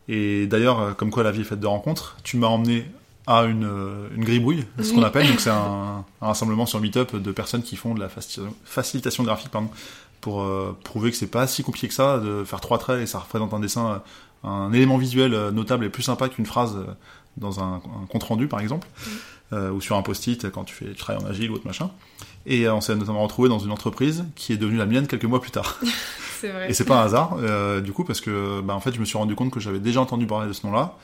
Et 0.09 0.47
d'ailleurs, 0.47 0.81
euh, 0.81 0.93
comme 0.93 1.11
quoi 1.11 1.23
la 1.23 1.31
vie 1.31 1.41
est 1.41 1.45
faite 1.45 1.61
de 1.61 1.67
rencontres, 1.67 2.17
tu 2.25 2.37
m'as 2.37 2.47
emmené 2.49 2.85
à 3.27 3.45
une, 3.45 3.71
une 4.17 4.25
gribouille, 4.25 4.65
ce 4.83 4.93
qu'on 4.93 5.03
appelle. 5.03 5.29
Donc 5.29 5.41
c'est 5.41 5.51
un, 5.51 6.05
un 6.21 6.27
rassemblement 6.27 6.67
sur 6.67 6.81
Meetup 6.81 7.17
de 7.17 7.33
personnes 7.33 7.63
qui 7.63 7.77
font 7.77 7.95
de 7.95 8.01
la 8.01 8.09
facilitation, 8.11 8.55
facilitation 8.65 9.25
graphique, 9.25 9.51
pardon, 9.51 9.71
pour 10.21 10.43
euh, 10.43 10.77
prouver 10.85 11.11
que 11.11 11.17
c'est 11.17 11.27
pas 11.27 11.47
si 11.47 11.63
compliqué 11.63 11.89
que 11.89 11.95
ça 11.95 12.19
de 12.19 12.45
faire 12.45 12.61
trois 12.61 12.79
traits 12.79 13.01
et 13.01 13.07
ça 13.07 13.19
représente 13.19 13.55
un 13.55 13.61
dessin, 13.61 14.03
euh, 14.45 14.49
un 14.49 14.73
élément 14.73 14.99
visuel 14.99 15.35
euh, 15.35 15.51
notable 15.51 15.85
et 15.85 15.89
plus 15.89 16.03
sympa 16.03 16.29
qu'une 16.29 16.47
phrase 16.47 16.77
dans 17.37 17.61
un, 17.61 17.75
un 17.75 18.07
compte 18.09 18.25
rendu 18.25 18.49
par 18.49 18.61
exemple, 18.61 18.89
euh, 19.53 19.71
ou 19.71 19.81
sur 19.81 19.97
un 19.97 20.03
post-it 20.03 20.51
quand 20.51 20.65
tu 20.65 20.75
fais 20.75 20.87
tu 20.87 20.97
travailles 20.97 21.25
en 21.25 21.29
agile 21.29 21.51
ou 21.51 21.55
autre 21.55 21.67
machin. 21.67 21.91
Et 22.45 22.67
euh, 22.67 22.75
on 22.75 22.81
s'est 22.81 22.95
notamment 22.95 23.23
retrouvé 23.23 23.49
dans 23.49 23.59
une 23.59 23.71
entreprise 23.71 24.25
qui 24.35 24.53
est 24.53 24.57
devenue 24.57 24.77
la 24.77 24.87
mienne 24.87 25.07
quelques 25.07 25.25
mois 25.25 25.41
plus 25.41 25.51
tard. 25.51 25.79
C'est 26.41 26.51
vrai. 26.51 26.71
Et 26.71 26.75
c'est 26.75 26.85
pas 26.85 27.03
un 27.03 27.05
hasard, 27.05 27.37
euh, 27.41 27.81
du 27.81 27.93
coup, 27.93 28.05
parce 28.05 28.21
que 28.21 28.61
bah, 28.61 28.73
en 28.73 28.79
fait, 28.79 28.95
je 28.95 29.01
me 29.01 29.05
suis 29.05 29.19
rendu 29.19 29.35
compte 29.35 29.51
que 29.51 29.59
j'avais 29.59 29.81
déjà 29.81 30.01
entendu 30.01 30.25
parler 30.25 30.47
de 30.47 30.53
ce 30.53 30.65
nom-là. 30.67 30.95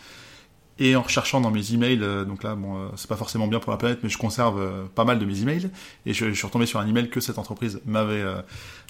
Et 0.80 0.96
en 0.96 1.02
recherchant 1.02 1.40
dans 1.40 1.52
mes 1.52 1.72
emails, 1.72 2.00
euh, 2.02 2.24
donc 2.24 2.42
là, 2.42 2.56
bon, 2.56 2.76
euh, 2.76 2.88
c'est 2.96 3.06
pas 3.08 3.14
forcément 3.16 3.46
bien 3.46 3.60
pour 3.60 3.70
la 3.70 3.78
planète, 3.78 4.00
mais 4.02 4.08
je 4.08 4.18
conserve 4.18 4.60
euh, 4.60 4.84
pas 4.94 5.04
mal 5.04 5.20
de 5.20 5.24
mes 5.24 5.40
emails. 5.40 5.70
Et 6.04 6.12
je, 6.14 6.26
je 6.30 6.34
suis 6.34 6.46
retombé 6.46 6.66
sur 6.66 6.80
un 6.80 6.87
email 6.88 7.08
que 7.10 7.20
cette 7.20 7.38
entreprise 7.38 7.80
m'avait 7.87 8.20
euh, 8.22 8.42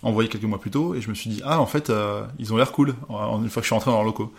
envoyé 0.02 0.30
quelques 0.30 0.44
mois 0.44 0.58
plus 0.60 0.70
tôt. 0.70 0.94
Et 0.94 1.02
je 1.02 1.10
me 1.10 1.14
suis 1.14 1.28
dit, 1.28 1.42
ah, 1.44 1.60
en 1.60 1.66
fait, 1.66 1.90
euh, 1.90 2.24
ils 2.38 2.54
ont 2.54 2.56
l'air 2.56 2.72
cool, 2.72 2.94
en- 3.10 3.42
une 3.42 3.50
fois 3.50 3.60
que 3.60 3.64
je 3.64 3.68
suis 3.68 3.74
rentré 3.74 3.90
dans 3.90 3.98
leurs 3.98 4.06
locaux. 4.06 4.32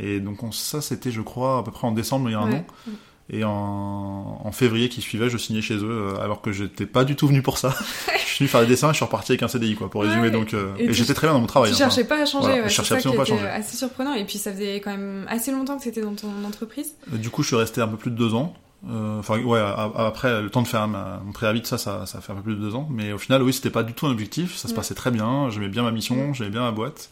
Et 0.00 0.18
donc, 0.18 0.42
on- 0.42 0.50
ça, 0.52 0.80
c'était, 0.80 1.12
je 1.12 1.20
crois, 1.20 1.58
à 1.58 1.62
peu 1.62 1.70
près 1.70 1.86
en 1.86 1.92
décembre, 1.92 2.28
il 2.28 2.32
y 2.32 2.34
a 2.34 2.40
un 2.40 2.50
Ouais. 2.50 2.64
an. 2.88 2.92
Et 3.30 3.44
en, 3.44 4.40
en 4.42 4.52
février 4.52 4.88
qui 4.88 5.02
suivait, 5.02 5.28
je 5.28 5.36
signais 5.36 5.60
chez 5.60 5.74
eux, 5.76 5.84
euh, 6.16 6.20
alors 6.22 6.40
que 6.40 6.50
j'étais 6.50 6.86
pas 6.86 7.04
du 7.04 7.14
tout 7.14 7.26
venu 7.28 7.42
pour 7.42 7.58
ça. 7.58 7.74
je 8.18 8.24
suis 8.24 8.38
venu 8.38 8.48
faire 8.48 8.60
des 8.62 8.66
dessins 8.66 8.88
et 8.88 8.92
je 8.92 8.96
suis 8.96 9.04
reparti 9.04 9.32
avec 9.32 9.42
un 9.42 9.48
CDI, 9.48 9.74
quoi, 9.74 9.90
pour 9.90 10.02
résumer. 10.02 10.30
Donc, 10.30 10.54
euh, 10.54 10.72
Et 10.78 10.84
et 10.84 10.86
tu- 10.88 10.94
j'étais 10.94 11.12
très 11.14 11.26
bien 11.26 11.34
dans 11.34 11.40
mon 11.40 11.46
travail. 11.46 11.70
Tu 11.70 11.74
hein, 11.74 11.78
cherchais 11.78 12.04
pas 12.04 12.22
à 12.22 12.24
changer, 12.24 12.46
voilà, 12.48 12.62
ouais, 12.62 12.68
je 12.70 12.74
cherchais 12.74 12.94
absolument 12.94 13.16
pas 13.22 13.30
à 13.30 13.36
changer. 13.36 13.46
assez 13.46 13.76
surprenant. 13.76 14.14
Et 14.14 14.24
puis 14.24 14.38
ça 14.38 14.50
faisait 14.52 14.76
quand 14.80 14.90
même 14.90 15.26
assez 15.28 15.52
longtemps 15.52 15.76
que 15.76 15.82
c'était 15.84 16.00
dans 16.00 16.14
ton 16.14 16.28
entreprise. 16.46 16.94
Euh, 17.12 17.18
Du 17.18 17.28
coup, 17.28 17.42
je 17.42 17.48
suis 17.48 17.56
resté 17.56 17.80
un 17.82 17.88
peu 17.88 17.96
plus 17.98 18.10
de 18.10 18.16
deux 18.16 18.32
ans. 18.34 18.54
Euh, 18.88 19.18
Enfin, 19.18 19.38
ouais, 19.42 19.60
après, 19.96 20.40
le 20.40 20.48
temps 20.50 20.62
de 20.62 20.68
faire 20.68 20.86
ma- 20.88 21.20
mon 21.24 21.32
préavis, 21.32 21.60
de 21.60 21.66
ça, 21.66 21.76
ça, 21.76 22.06
ça 22.06 22.20
fait 22.22 22.32
un 22.32 22.36
peu 22.36 22.42
plus 22.42 22.54
de 22.54 22.60
deux 22.60 22.74
ans. 22.76 22.88
Mais 22.90 23.12
au 23.12 23.18
final, 23.18 23.42
oui, 23.42 23.52
c'était 23.52 23.70
pas 23.70 23.82
du 23.82 23.92
tout 23.92 24.06
un 24.06 24.10
objectif. 24.10 24.56
Ça 24.56 24.68
se 24.68 24.72
passait 24.74 24.94
très 24.94 25.10
bien. 25.10 25.50
J'aimais 25.50 25.68
bien 25.68 25.82
ma 25.82 25.90
mission, 25.90 26.32
j'aimais 26.32 26.50
bien 26.50 26.62
ma 26.62 26.70
boîte. 26.70 27.10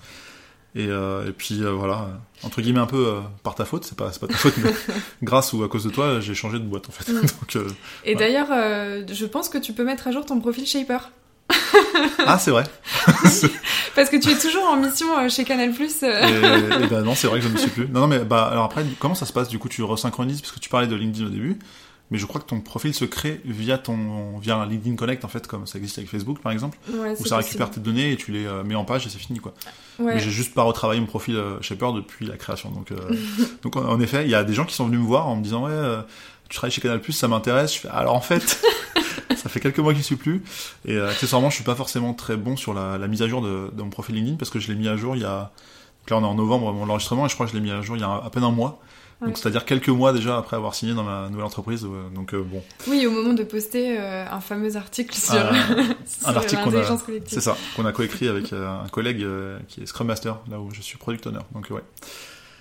Et, 0.79 0.89
euh, 0.89 1.27
et 1.27 1.33
puis, 1.33 1.63
euh, 1.63 1.71
voilà, 1.73 2.07
entre 2.43 2.61
guillemets, 2.61 2.81
un 2.81 2.87
peu 2.87 3.07
euh, 3.07 3.21
par 3.43 3.55
ta 3.55 3.65
faute. 3.65 3.85
C'est 3.85 3.97
pas, 3.97 4.11
pas 4.11 4.27
ta 4.27 4.35
faute, 4.37 4.53
mais 4.59 4.71
grâce 5.23 5.55
ou 5.55 5.65
à 5.65 5.69
cause 5.69 5.85
de 5.85 5.91
toi, 5.91 6.21
j'ai 6.21 6.35
changé 6.35 6.59
de 6.59 6.65
boîte, 6.65 6.89
en 6.91 6.93
fait. 6.93 7.11
Mm. 7.11 7.21
Donc, 7.55 7.57
Et 8.05 8.11
Ouais. 8.11 8.15
d'ailleurs, 8.15 8.49
je 8.51 9.25
pense 9.25 9.49
que 9.49 9.57
tu 9.57 9.73
peux 9.73 9.85
mettre 9.85 10.07
à 10.07 10.13
jour 10.13 10.27
ton 10.27 10.39
profil 10.39 10.67
Shaper. 10.67 11.11
Ah, 12.27 12.39
c'est 12.39 12.51
vrai. 12.51 12.65
Parce 13.95 14.11
que 14.11 14.17
tu 14.21 14.31
es 14.31 14.37
toujours 14.39 14.65
en 14.65 14.77
mission 14.77 15.07
chez 15.31 15.45
Canal+. 15.45 15.71
Et, 15.71 16.05
et 16.05 16.87
ben 16.89 17.03
non, 17.03 17.15
c'est 17.15 17.29
vrai 17.29 17.39
que 17.39 17.45
je 17.45 17.49
ne 17.49 17.55
me 17.55 17.59
suis 17.59 17.71
plus. 17.71 17.89
Non, 17.89 18.01
non, 18.01 18.07
mais 18.09 18.19
bah, 18.19 18.49
alors 18.51 18.65
après, 18.65 18.85
comment 18.99 19.15
ça 19.15 19.25
se 19.25 19.33
passe? 19.33 19.49
Du 19.49 19.59
coup, 19.59 19.69
tu 19.71 19.83
resynchronises, 19.83 20.43
parce 20.43 20.53
que 20.53 20.59
tu 20.61 20.69
parlais 20.69 20.89
de 20.89 20.95
LinkedIn 20.97 21.27
au 21.27 21.31
début. 21.31 21.59
Mais 22.11 22.19
je 22.19 22.27
crois 22.27 22.41
que 22.41 22.47
ton 22.47 22.61
profil 22.61 22.95
se 22.95 23.05
crée 23.05 23.41
via 23.45 23.79
ton, 23.79 24.39
via 24.39 24.57
un 24.57 24.67
LinkedIn 24.67 24.95
Connect, 24.95 25.25
en 25.25 25.29
fait, 25.29 25.47
comme 25.49 25.67
ça 25.67 25.79
existe 25.79 25.99
avec 25.99 26.09
Facebook, 26.09 26.41
par 26.41 26.53
exemple. 26.53 26.79
Ouais, 26.89 27.17
où 27.19 27.27
ça 27.27 27.39
récupère 27.39 27.67
possible. 27.67 27.85
tes 27.85 27.91
données 27.91 28.13
et 28.13 28.17
tu 28.17 28.31
les 28.31 28.47
euh, 28.47 28.63
mets 28.63 28.77
en 28.77 28.85
page 28.85 29.07
et 29.07 29.11
c'est 29.11 29.19
fini 29.19 29.41
quoi. 29.41 29.55
Ouais. 29.99 30.15
Mais 30.15 30.21
j'ai 30.21 30.31
juste 30.31 30.55
pas 30.55 30.63
retravaillé 30.63 31.01
mon 31.01 31.07
profil 31.07 31.37
euh, 31.37 31.61
Shaper 31.61 31.93
depuis 31.93 32.27
la 32.27 32.37
création. 32.37 32.71
Donc, 32.71 32.93
euh, 32.93 32.97
donc 33.63 33.77
en, 33.77 33.99
effet, 34.01 34.25
il 34.25 34.31
y 34.31 34.35
a 34.35 34.45
des 34.45 34.55
gens 34.55 34.65
qui 34.65 34.75
sont 34.75 34.87
venus 34.87 35.01
me 35.01 35.07
voir 35.07 35.27
en 35.27 35.37
me 35.37 35.43
disant 35.43 35.65
ouais, 35.65 35.73
euh, 35.73 36.03
tu 36.49 36.57
travailles 36.57 36.73
chez 36.73 36.81
Canal+, 36.81 37.01
ça 37.11 37.29
m'intéresse. 37.29 37.75
Je 37.75 37.81
fais 37.81 37.89
alors 37.89 38.15
en 38.15 38.21
fait, 38.21 38.63
ça 39.37 39.49
fait 39.49 39.61
quelques 39.61 39.79
mois 39.79 39.93
que 39.93 39.99
j'y 39.99 40.05
suis 40.05 40.17
plus 40.17 40.43
et 40.85 40.95
euh, 40.95 41.11
accessoirement, 41.11 41.51
je 41.51 41.57
suis 41.57 41.65
pas 41.65 41.75
forcément 41.75 42.15
très 42.15 42.37
bon 42.37 42.57
sur 42.57 42.75
la, 42.75 42.99
la 42.99 43.09
mise 43.09 43.23
à 43.23 43.29
jour 43.29 43.43
de, 43.43 43.71
de 43.73 43.83
mon 43.83 43.91
profil 43.91 44.15
LinkedIn 44.15 44.37
parce 44.37 44.51
que 44.51 44.59
je 44.59 44.69
l'ai 44.69 44.79
mis 44.79 44.89
à 44.89 44.97
jour 44.97 45.17
il 45.17 45.23
y 45.23 45.25
a 45.25 45.51
Donc 46.03 46.11
là, 46.11 46.19
on 46.19 46.23
est 46.23 46.31
en 46.31 46.35
novembre, 46.35 46.73
mon 46.73 46.89
enregistrement, 46.89 47.27
et 47.27 47.29
je 47.29 47.35
crois 47.35 47.47
que 47.47 47.53
je 47.53 47.57
l'ai 47.57 47.63
mis 47.63 47.71
à 47.71 47.81
jour 47.83 47.97
il 47.97 48.01
y 48.01 48.05
a 48.05 48.13
à 48.13 48.31
peine 48.31 48.45
un 48.45 48.51
mois. 48.51 48.81
Donc 49.23 49.39
c'est-à-dire 49.39 49.65
quelques 49.65 49.89
mois 49.89 50.13
déjà 50.13 50.37
après 50.37 50.57
avoir 50.57 50.75
signé 50.75 50.93
dans 50.95 51.03
ma 51.05 51.29
nouvelle 51.31 51.47
entreprise. 51.47 51.85
euh, 51.85 52.09
Donc 52.15 52.35
euh, 52.35 52.43
bon, 52.43 52.63
Oui, 52.87 53.07
au 53.07 53.11
moment 53.11 53.33
de 53.33 53.45
poster 53.45 53.99
euh, 53.99 54.27
un 54.31 54.41
fameux 54.41 54.77
article 54.77 55.15
sur, 55.15 55.35
Euh, 55.35 55.53
sur 56.07 56.29
un 56.29 56.37
article 56.37 56.63
qu'on 56.63 56.71
a- 56.77 56.83
c'est 57.27 57.41
ça, 57.41 57.57
qu'on 57.77 57.87
a 57.87 57.93
coécrit 57.93 58.29
avec 58.29 58.53
euh, 58.53 58.69
un 58.85 58.89
collègue 58.89 59.23
euh, 59.23 59.59
qui 59.69 59.81
est 59.83 59.87
Scrum 59.87 60.07
Master, 60.09 60.39
là 60.51 60.61
où 60.61 60.71
je 60.71 60.83
suis 60.83 60.99
Product 60.99 61.27
Owner. 61.29 61.39
Donc 61.55 61.69
ouais. 61.71 61.81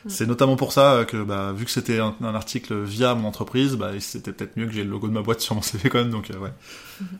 C'est 0.07 0.27
notamment 0.27 0.55
pour 0.55 0.71
ça 0.71 1.03
que, 1.07 1.23
bah, 1.23 1.51
vu 1.55 1.65
que 1.65 1.71
c'était 1.71 1.99
un, 1.99 2.15
un 2.21 2.35
article 2.35 2.83
via 2.83 3.15
mon 3.15 3.27
entreprise, 3.27 3.75
bah, 3.75 3.91
c'était 3.99 4.31
peut-être 4.31 4.55
mieux 4.57 4.65
que 4.67 4.71
j'ai 4.71 4.83
le 4.83 4.89
logo 4.89 5.07
de 5.07 5.13
ma 5.13 5.21
boîte 5.21 5.41
sur 5.41 5.55
mon 5.55 5.61
CV 5.63 5.89
quand 5.89 5.99
même, 5.99 6.11
donc 6.11 6.29
euh, 6.31 6.37
ouais. 6.37 6.51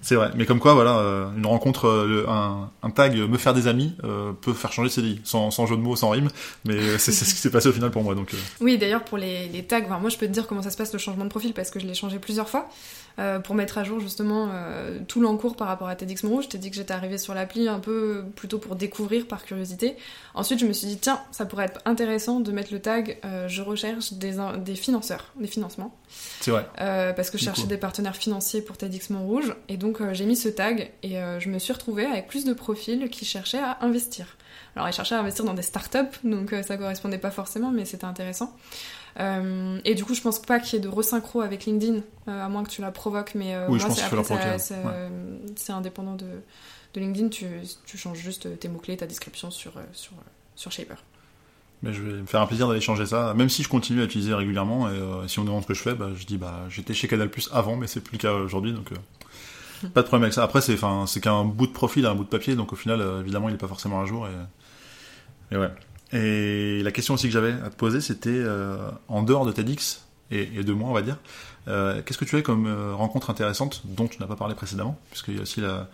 C'est 0.02 0.16
vrai. 0.16 0.32
Mais 0.36 0.46
comme 0.46 0.60
quoi, 0.60 0.74
voilà, 0.74 1.00
euh, 1.00 1.28
une 1.36 1.46
rencontre, 1.46 1.88
euh, 1.88 2.26
un, 2.30 2.70
un 2.82 2.90
tag 2.92 3.18
euh, 3.18 3.28
me 3.28 3.38
faire 3.38 3.54
des 3.54 3.68
amis 3.68 3.94
euh, 4.04 4.32
peut 4.40 4.54
faire 4.54 4.72
changer 4.72 4.90
ses 4.90 5.02
vies, 5.02 5.20
sans, 5.24 5.52
sans 5.52 5.66
jeu 5.66 5.76
de 5.76 5.82
mots, 5.82 5.96
sans 5.96 6.10
rime. 6.10 6.30
Mais 6.64 6.76
euh, 6.76 6.98
c'est 6.98 7.12
ce 7.12 7.24
qui 7.26 7.40
s'est 7.40 7.50
passé 7.50 7.68
au 7.68 7.74
final 7.74 7.92
pour 7.92 8.04
moi. 8.04 8.16
Donc 8.16 8.34
euh, 8.34 8.38
Oui, 8.62 8.78
d'ailleurs, 8.78 9.04
pour 9.04 9.18
les, 9.18 9.48
les 9.50 9.64
tags, 9.66 9.82
enfin, 9.84 10.00
moi 10.00 10.10
je 10.10 10.18
peux 10.18 10.28
te 10.28 10.32
dire 10.32 10.48
comment 10.48 10.62
ça 10.62 10.72
se 10.72 10.78
passe 10.78 10.94
le 10.94 11.00
changement 11.00 11.26
de 11.26 11.30
profil 11.30 11.54
parce 11.54 11.72
que 11.72 11.80
je 11.80 11.88
l'ai 11.88 11.94
changé 11.94 12.20
plusieurs 12.20 12.48
fois 12.48 12.70
euh, 13.20 13.40
pour 13.40 13.56
mettre 13.56 13.78
à 13.78 13.84
jour 13.84 14.00
justement 14.00 14.50
euh, 14.54 15.00
tout 15.08 15.20
l'encours 15.22 15.56
par 15.58 15.68
rapport 15.68 15.88
à 15.90 15.96
TEDx 15.96 16.24
Montrouge. 16.24 16.46
Je 16.46 16.50
t'ai 16.50 16.58
dit 16.58 16.70
que 16.70 16.76
j'étais 16.78 16.94
arrivée 16.94 17.18
sur 17.18 17.34
l'appli 17.34 17.68
un 17.68 17.80
peu 17.80 18.24
plutôt 18.36 18.60
pour 18.60 18.76
découvrir 18.78 19.28
par 19.28 19.44
curiosité. 19.44 19.96
Ensuite, 20.36 20.60
je 20.60 20.66
me 20.66 20.74
suis 20.74 20.88
dit, 20.88 20.98
tiens, 20.98 21.20
ça 21.32 21.46
pourrait 21.46 21.66
être 21.66 21.82
intéressant 21.86 22.40
de 22.40 22.52
mettre 22.52 22.72
le 22.72 22.75
tag 22.78 23.20
euh, 23.26 23.48
je 23.48 23.62
recherche 23.62 24.14
des, 24.14 24.36
des 24.58 24.76
financeurs, 24.76 25.32
des 25.40 25.48
financements. 25.48 25.96
c'est 26.42 26.52
vrai. 26.52 26.68
Euh, 26.82 27.14
parce 27.14 27.30
que 27.30 27.38
je 27.38 27.44
cherchais 27.44 27.68
des 27.68 27.78
partenaires 27.78 28.16
financiers 28.16 28.62
pour 28.62 28.78
TEDx 28.78 29.10
Montrouge. 29.10 29.56
Et 29.70 29.78
donc 29.78 30.02
euh, 30.02 30.14
j'ai 30.14 30.26
mis 30.26 30.36
ce 30.36 30.50
tag 30.50 30.92
et 31.04 31.16
je 31.40 31.50
me 31.50 31.60
suis 31.60 31.74
retrouvée 31.74 32.06
avec 32.06 32.28
plus 32.28 32.46
de 32.46 32.54
profils 32.54 33.10
qui 33.10 33.26
cherchaient 33.26 33.60
à 33.60 33.78
investir. 33.82 34.38
Alors 34.76 34.88
ils 34.90 34.94
cherchaient 34.94 35.16
à 35.16 35.20
investir 35.20 35.46
dans 35.46 35.54
des 35.54 35.62
startups, 35.62 35.98
donc 36.24 36.54
ça 36.66 36.78
correspondait 36.78 37.18
pas 37.18 37.32
forcément, 37.32 37.72
mais 37.72 37.86
c'était 37.86 38.06
intéressant. 38.06 38.56
Et 39.18 39.96
du 39.96 40.04
coup, 40.04 40.14
je 40.14 40.22
pense 40.22 40.42
pas 40.42 40.60
qu'il 40.60 40.74
y 40.74 40.78
ait 40.78 40.84
de 40.84 40.90
resynchro 40.90 41.42
avec 41.42 41.66
LinkedIn, 41.66 42.02
à 42.28 42.50
moins 42.50 42.64
que 42.64 42.70
tu 42.70 42.82
la 42.82 42.92
provoques, 42.92 43.34
mais 43.36 43.56
Oui, 43.70 43.80
je 43.80 43.86
moi, 43.86 43.96
pense 43.96 44.00
c'est 44.58 44.76
ouais. 44.76 45.74
indépendant 45.76 46.16
de, 46.16 46.26
de 46.94 47.00
LinkedIn, 47.00 47.30
tu, 47.30 47.46
tu 47.86 47.98
changes 47.98 48.18
juste 48.20 48.60
tes 48.60 48.68
mots-clés, 48.68 48.98
ta 48.98 49.08
description 49.08 49.52
sur, 49.52 49.74
sur, 49.94 50.12
sur 50.56 50.72
Shaper. 50.72 50.98
Mais 51.84 51.94
je 51.94 52.02
vais 52.02 52.22
me 52.22 52.26
faire 52.26 52.42
un 52.42 52.48
plaisir 52.48 52.68
d'aller 52.68 52.82
changer 52.82 53.06
ça, 53.06 53.34
même 53.36 53.50
si 53.50 53.64
je 53.64 53.70
continue 53.70 54.02
à 54.02 54.06
utiliser 54.06 54.34
régulièrement. 54.34 54.90
Et 54.90 54.94
euh, 54.94 55.28
si 55.28 55.40
on 55.40 55.44
me 55.44 55.48
demande 55.48 55.64
ce 55.64 55.68
que 55.68 55.74
je 55.74 55.82
fais, 55.82 55.94
bah, 55.94 56.10
je 56.16 56.26
dis 56.26 56.38
bah 56.38 56.64
j'étais 56.70 56.94
chez 56.94 57.08
Canal 57.08 57.30
Plus 57.30 57.50
avant, 57.52 57.76
mais 57.76 57.88
c'est 57.88 58.02
plus 58.02 58.14
le 58.14 58.22
cas 58.22 58.34
aujourd'hui, 58.34 58.74
donc 58.74 58.92
euh, 58.92 59.88
pas 59.90 60.02
de 60.02 60.08
problème 60.08 60.24
avec 60.24 60.34
ça. 60.34 60.44
Après, 60.44 60.62
c'est 60.62 60.78
c'est 61.08 61.22
qu'un 61.22 61.44
bout 61.44 61.68
de 61.68 61.74
profil, 61.74 62.06
un 62.06 62.16
bout 62.16 62.24
de 62.24 62.30
papier, 62.30 62.56
donc 62.56 62.74
au 62.74 62.76
final, 62.76 63.02
euh, 63.02 63.22
évidemment, 63.22 63.50
il 63.50 63.56
est 63.56 63.60
pas 63.60 63.68
forcément 63.68 64.02
à 64.02 64.06
jour. 64.06 64.28
Et, 65.52 65.58
ouais. 65.58 65.70
Et 66.12 66.82
la 66.82 66.92
question 66.92 67.16
aussi 67.16 67.28
que 67.28 67.34
j'avais 67.34 67.52
à 67.52 67.70
te 67.70 67.76
poser, 67.76 68.00
c'était 68.00 68.44
en 69.08 69.24
dehors 69.24 69.46
de 69.46 69.52
TEDx 69.52 70.06
et, 70.32 70.50
et 70.56 70.64
de 70.64 70.74
moi, 70.74 70.90
on 70.90 70.94
va 70.94 71.02
dire, 71.02 71.18
qu'est-ce 71.66 72.18
que 72.18 72.26
tu 72.26 72.36
as 72.38 72.42
comme 72.42 72.68
rencontre 72.94 73.30
intéressante 73.30 73.82
dont 73.86 74.08
tu 74.08 74.20
n'as 74.20 74.28
pas 74.28 74.36
parlé 74.36 74.56
précédemment, 74.56 74.98
puisqu'il 75.10 75.36
y 75.36 75.40
a 75.40 75.42
aussi 75.42 75.62
la, 75.62 75.90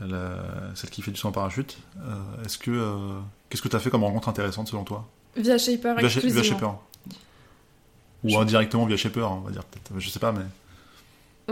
la 0.00 0.36
celle 0.74 0.90
qui 0.90 1.02
fait 1.02 1.10
du 1.10 1.16
saut 1.18 1.28
en 1.28 1.32
parachute. 1.32 1.78
Euh, 2.00 2.44
Est-ce 2.44 2.58
que 2.58 2.70
euh, 2.70 3.18
qu'est-ce 3.50 3.62
que 3.62 3.68
tu 3.68 3.76
as 3.76 3.80
fait 3.80 3.90
comme 3.90 4.04
rencontre 4.04 4.28
intéressante 4.28 4.68
selon 4.68 4.84
toi? 4.84 5.06
Via 5.36 5.58
Shaper 5.58 5.94
Via, 5.96 6.06
exclusivement. 6.06 6.42
via 6.42 6.50
Shaper. 6.50 6.74
Ou 8.24 8.38
indirectement 8.38 8.86
via 8.86 8.96
Shaper, 8.96 9.30
on 9.30 9.40
va 9.40 9.50
dire 9.50 9.64
peut-être. 9.64 9.92
Je 9.98 10.08
sais 10.08 10.18
pas, 10.18 10.32
mais 10.32 10.44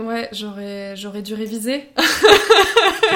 Ouais, 0.01 0.29
j'aurais, 0.31 0.95
j'aurais 0.95 1.23
dû 1.23 1.33
réviser. 1.33 1.89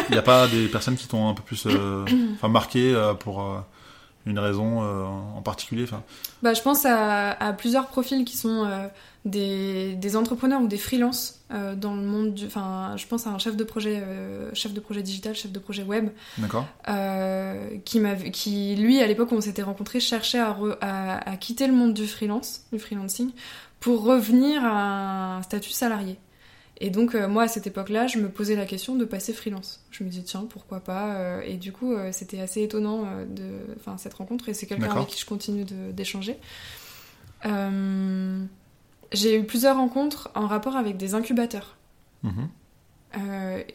il 0.10 0.12
n'y 0.14 0.18
a 0.18 0.22
pas 0.24 0.48
des 0.48 0.68
personnes 0.68 0.96
qui 0.96 1.08
t'ont 1.08 1.30
un 1.30 1.34
peu 1.36 1.44
plus 1.44 1.68
euh, 1.68 2.06
marqué 2.50 2.94
euh, 2.96 3.14
pour 3.14 3.42
euh, 3.44 3.60
une 4.26 4.40
raison 4.40 4.84
euh, 4.84 5.04
en 5.38 5.42
particulier. 5.42 5.84
Enfin, 5.84 6.04
Bah, 6.44 6.54
je 6.54 6.62
pense 6.62 6.86
à, 6.86 7.32
à 7.32 7.54
plusieurs 7.54 7.88
profils 7.88 8.24
qui 8.24 8.38
sont 8.38 8.66
euh, 8.66 8.88
des, 9.26 9.94
des 9.96 10.16
entrepreneurs 10.16 10.62
ou 10.62 10.68
des 10.68 10.78
freelances 10.78 11.40
euh, 11.52 11.76
dans 11.76 11.96
le 11.96 12.04
monde 12.04 12.34
du. 12.34 12.46
Enfin, 12.46 12.94
je 12.98 13.08
pense 13.08 13.26
à 13.28 13.32
un 13.32 13.40
chef 13.40 13.56
de 13.56 13.64
projet, 13.64 14.04
chef 14.54 14.74
de 14.74 14.80
projet 14.80 15.02
digital, 15.02 15.34
chef 15.36 15.52
de 15.52 15.60
projet 15.60 15.84
web, 15.84 16.10
d'accord. 16.38 16.66
qui 17.86 18.02
qui 18.32 18.76
lui 18.76 19.02
à 19.02 19.08
l'époque 19.08 19.32
où 19.32 19.36
on 19.36 19.42
s'était 19.42 19.64
rencontrés 19.64 20.00
cherchait 20.00 20.40
à, 20.40 20.52
re- 20.54 20.78
à, 20.82 21.30
à 21.32 21.36
quitter 21.38 21.68
le 21.68 21.74
monde 21.74 21.94
du 21.94 22.08
freelance, 22.08 22.62
du 22.72 22.80
freelancing, 22.80 23.32
pour 23.80 24.04
revenir 24.04 24.64
à 24.64 25.38
un 25.38 25.42
statut 25.42 25.72
salarié. 25.72 26.18
Et 26.78 26.90
donc 26.90 27.14
euh, 27.14 27.28
moi 27.28 27.44
à 27.44 27.48
cette 27.48 27.68
époque-là, 27.68 28.08
je 28.08 28.18
me 28.18 28.28
posais 28.28 28.56
la 28.56 28.66
question 28.66 28.96
de 28.96 29.06
passer 29.06 29.34
freelance. 29.34 29.84
Je 29.92 30.04
me 30.04 30.10
disais 30.10 30.24
tiens 30.24 30.46
pourquoi 30.50 30.80
pas. 30.80 31.16
euh, 31.16 31.42
et 31.42 31.58
du 31.58 31.72
coup 31.72 31.94
euh, 31.94 32.10
c'était 32.12 32.40
assez 32.40 32.64
étonnant 32.64 33.04
de, 33.30 33.76
enfin 33.76 33.98
cette 33.98 34.16
rencontre 34.16 34.50
et 34.50 34.56
c'est 34.56 34.66
quelqu'un 34.66 34.90
avec 34.90 35.08
qui 35.08 35.20
je 35.20 35.26
continue 35.26 35.64
d'échanger. 35.64 36.38
J'ai 39.14 39.38
eu 39.38 39.44
plusieurs 39.44 39.76
rencontres 39.78 40.32
en 40.36 40.48
rapport 40.48 40.76
avec 40.76 40.98
des 40.98 41.14
incubateurs. 41.14 41.78
Mhm. 42.24 42.50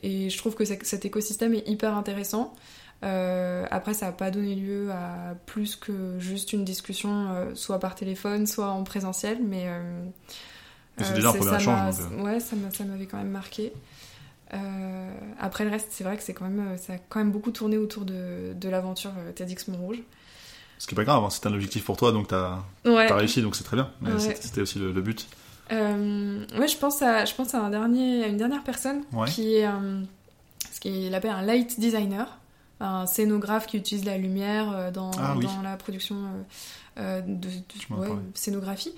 Et 0.02 0.30
je 0.30 0.38
trouve 0.38 0.54
que 0.54 0.64
cet 0.64 1.04
écosystème 1.04 1.52
est 1.54 1.68
hyper 1.68 1.94
intéressant. 1.94 2.54
Après, 3.02 3.92
ça 3.92 4.06
n'a 4.06 4.12
pas 4.12 4.30
donné 4.30 4.54
lieu 4.54 4.90
à 4.90 5.34
plus 5.44 5.76
que 5.76 6.18
juste 6.18 6.54
une 6.54 6.64
discussion, 6.64 7.50
soit 7.54 7.78
par 7.78 7.94
téléphone, 7.94 8.46
soit 8.46 8.70
en 8.70 8.82
présentiel, 8.82 9.38
mais. 9.44 9.68
Euh, 11.00 11.04
c'est 11.04 11.12
euh, 11.12 11.14
déjà 11.14 11.28
un 11.30 11.32
premier 11.32 11.56
échange, 11.56 11.98
donc, 12.10 12.24
Ouais, 12.24 12.40
ça 12.40 12.56
m'a- 12.56 12.70
ça 12.70 12.84
m'avait 12.84 13.06
quand 13.06 13.18
même 13.18 13.30
marqué. 13.30 13.72
Euh, 14.54 15.10
après 15.40 15.64
le 15.64 15.70
reste, 15.70 15.88
c'est 15.90 16.04
vrai 16.04 16.16
que 16.16 16.22
c'est 16.22 16.32
quand 16.34 16.44
même, 16.48 16.60
euh, 16.74 16.76
ça 16.76 16.94
a 16.94 16.98
quand 17.08 17.18
même 17.18 17.32
beaucoup 17.32 17.50
tourné 17.50 17.76
autour 17.78 18.04
de, 18.04 18.52
de 18.54 18.68
l'aventure 18.68 19.10
euh, 19.18 19.32
TEDx 19.32 19.66
Montrouge. 19.68 19.98
Ce 20.78 20.86
qui 20.86 20.94
est 20.94 20.96
pas 20.96 21.04
grave, 21.04 21.24
hein, 21.24 21.30
c'était 21.30 21.48
un 21.48 21.54
objectif 21.54 21.84
pour 21.84 21.96
toi, 21.96 22.12
donc 22.12 22.28
t'as 22.28 22.58
Ouais. 22.84 23.10
as 23.10 23.14
réussi, 23.16 23.42
donc 23.42 23.56
c'est 23.56 23.64
très 23.64 23.76
bien. 23.76 23.90
Mais 24.02 24.12
Ouais. 24.12 24.36
c'était- 24.40 24.60
aussi 24.60 24.78
le, 24.78 24.92
le 24.92 25.00
but. 25.00 25.26
Euh, 25.72 26.44
ouais, 26.58 26.68
je 26.68 26.76
pense 26.76 27.02
à, 27.02 27.24
je 27.24 27.34
pense 27.34 27.54
à 27.54 27.60
un 27.60 27.70
dernier, 27.70 28.22
à 28.24 28.28
une 28.28 28.36
dernière 28.36 28.62
personne 28.62 29.02
Ouais. 29.12 29.28
qui 29.28 29.56
est 29.56 29.66
euh, 29.66 30.00
ce 30.72 30.78
qu'il 30.80 31.12
appelle 31.14 31.30
un 31.32 31.42
light 31.42 31.80
designer, 31.80 32.38
un 32.78 33.06
scénographe 33.06 33.66
qui 33.66 33.78
utilise 33.78 34.04
la 34.04 34.16
lumière 34.18 34.70
euh, 34.72 34.90
dans, 34.92 35.10
Ah 35.18 35.34
oui. 35.36 35.44
dans 35.46 35.62
la 35.62 35.76
production 35.76 36.16
euh, 36.98 37.20
de, 37.26 37.48
ouais, 37.90 38.08
scénographie. 38.34 38.92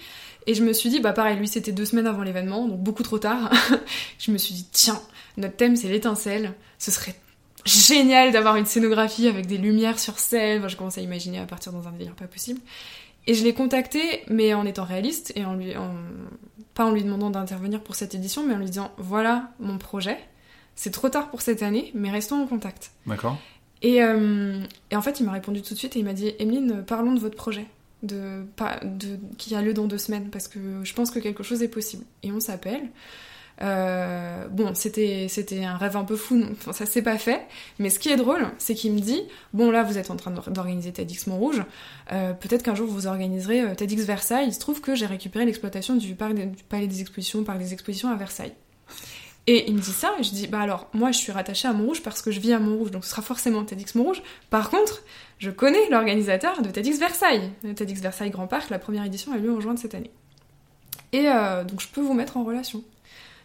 Et 0.46 0.54
je 0.54 0.62
me 0.64 0.72
suis 0.72 0.88
dit, 0.90 1.00
bah 1.00 1.12
pareil, 1.12 1.36
lui 1.36 1.48
c'était 1.48 1.72
deux 1.72 1.84
semaines 1.84 2.06
avant 2.06 2.22
l'événement, 2.22 2.66
donc 2.68 2.80
beaucoup 2.80 3.02
trop 3.02 3.18
tard. 3.18 3.50
je 4.18 4.30
me 4.30 4.38
suis 4.38 4.54
dit, 4.54 4.66
tiens, 4.72 5.00
notre 5.36 5.56
thème 5.56 5.76
c'est 5.76 5.88
l'étincelle, 5.88 6.54
ce 6.78 6.90
serait 6.90 7.14
génial 7.64 8.32
d'avoir 8.32 8.56
une 8.56 8.66
scénographie 8.66 9.26
avec 9.28 9.46
des 9.46 9.58
lumières 9.58 9.98
sur 9.98 10.18
scène. 10.18 10.58
Enfin, 10.60 10.68
je 10.68 10.76
commence 10.76 10.96
à 10.98 11.00
imaginer 11.02 11.38
à 11.38 11.44
partir 11.46 11.72
dans 11.72 11.86
un 11.88 11.92
délire 11.92 12.14
pas 12.14 12.26
possible. 12.26 12.60
Et 13.26 13.34
je 13.34 13.44
l'ai 13.44 13.52
contacté, 13.52 14.22
mais 14.28 14.54
en 14.54 14.64
étant 14.64 14.84
réaliste 14.84 15.32
et 15.36 15.44
en 15.44 15.54
lui, 15.54 15.76
en- 15.76 15.94
pas 16.72 16.86
en 16.86 16.92
lui 16.92 17.02
demandant 17.04 17.28
d'intervenir 17.30 17.82
pour 17.82 17.94
cette 17.94 18.14
édition, 18.14 18.46
mais 18.46 18.54
en 18.54 18.58
lui 18.58 18.66
disant 18.66 18.90
voilà 18.96 19.50
mon 19.60 19.76
projet. 19.76 20.16
C'est 20.76 20.92
trop 20.92 21.08
tard 21.10 21.28
pour 21.28 21.42
cette 21.42 21.62
année, 21.62 21.90
mais 21.94 22.10
restons 22.10 22.40
en 22.40 22.46
contact. 22.46 22.92
D'accord 23.04 23.36
Et, 23.82 24.02
euh, 24.02 24.62
et 24.90 24.96
en 24.96 25.02
fait, 25.02 25.18
il 25.20 25.26
m'a 25.26 25.32
répondu 25.32 25.60
tout 25.60 25.74
de 25.74 25.78
suite 25.78 25.96
et 25.96 25.98
il 25.98 26.04
m'a 26.04 26.12
dit 26.14 26.32
Emeline, 26.38 26.84
parlons 26.86 27.12
de 27.12 27.18
votre 27.20 27.36
projet, 27.36 27.66
de, 28.02 28.44
qui 29.38 29.54
a 29.54 29.62
lieu 29.62 29.74
dans 29.74 29.86
deux 29.86 29.98
semaines, 29.98 30.30
parce 30.30 30.48
que 30.48 30.58
je 30.82 30.94
pense 30.94 31.10
que 31.10 31.18
quelque 31.18 31.42
chose 31.42 31.62
est 31.62 31.68
possible. 31.68 32.04
Et 32.22 32.32
on 32.32 32.40
s'appelle. 32.40 32.82
Euh, 33.60 34.46
bon, 34.48 34.72
c'était 34.76 35.26
c'était 35.28 35.64
un 35.64 35.76
rêve 35.76 35.96
un 35.96 36.04
peu 36.04 36.14
fou, 36.14 36.38
donc, 36.40 36.52
enfin, 36.52 36.72
ça 36.72 36.86
s'est 36.86 37.02
pas 37.02 37.18
fait. 37.18 37.40
Mais 37.80 37.90
ce 37.90 37.98
qui 37.98 38.08
est 38.08 38.16
drôle, 38.16 38.46
c'est 38.58 38.76
qu'il 38.76 38.92
me 38.92 39.00
dit 39.00 39.20
bon 39.52 39.72
là, 39.72 39.82
vous 39.82 39.98
êtes 39.98 40.12
en 40.12 40.16
train 40.16 40.30
d'or- 40.30 40.50
d'organiser 40.50 40.92
TEDx 40.92 41.26
Montrouge. 41.26 41.64
euh, 42.12 42.34
Peut-être 42.34 42.62
qu'un 42.62 42.76
jour 42.76 42.86
vous 42.88 43.08
organiserez 43.08 43.62
euh, 43.62 43.74
TEDx 43.74 44.04
Versailles. 44.04 44.46
Il 44.46 44.54
se 44.54 44.60
trouve 44.60 44.80
que 44.80 44.94
j'ai 44.94 45.06
récupéré 45.06 45.44
l'exploitation 45.44 45.96
du 45.96 46.14
Palais 46.14 46.86
des 46.86 47.00
Expositions, 47.00 47.42
parc 47.42 47.58
des 47.58 47.72
Expositions 47.72 48.10
à 48.10 48.14
Versailles. 48.14 48.52
Et 49.50 49.64
il 49.66 49.76
me 49.76 49.80
dit 49.80 49.92
ça, 49.92 50.12
et 50.20 50.22
je 50.22 50.28
dis 50.28 50.46
bah 50.46 50.60
alors 50.60 50.88
moi 50.92 51.10
je 51.10 51.16
suis 51.16 51.32
rattachée 51.32 51.66
à 51.66 51.72
Montrouge 51.72 52.02
parce 52.02 52.20
que 52.20 52.30
je 52.30 52.38
vis 52.38 52.52
à 52.52 52.58
Montrouge, 52.58 52.90
donc 52.90 53.06
ce 53.06 53.10
sera 53.10 53.22
forcément 53.22 53.64
TEDx 53.64 53.94
Montrouge. 53.94 54.22
Par 54.50 54.68
contre, 54.68 55.02
je 55.38 55.50
connais 55.50 55.88
l'organisateur 55.88 56.60
de 56.60 56.68
TEDx 56.68 56.98
Versailles. 56.98 57.50
Le 57.64 57.74
TEDx 57.74 58.02
Versailles 58.02 58.28
Grand 58.28 58.46
Parc, 58.46 58.68
la 58.68 58.78
première 58.78 59.06
édition 59.06 59.32
a 59.32 59.38
lieu 59.38 59.50
en 59.50 59.58
juin 59.58 59.72
de 59.72 59.78
cette 59.78 59.94
année. 59.94 60.10
Et 61.14 61.28
euh, 61.28 61.64
donc 61.64 61.80
je 61.80 61.88
peux 61.88 62.02
vous 62.02 62.12
mettre 62.12 62.36
en 62.36 62.44
relation. 62.44 62.84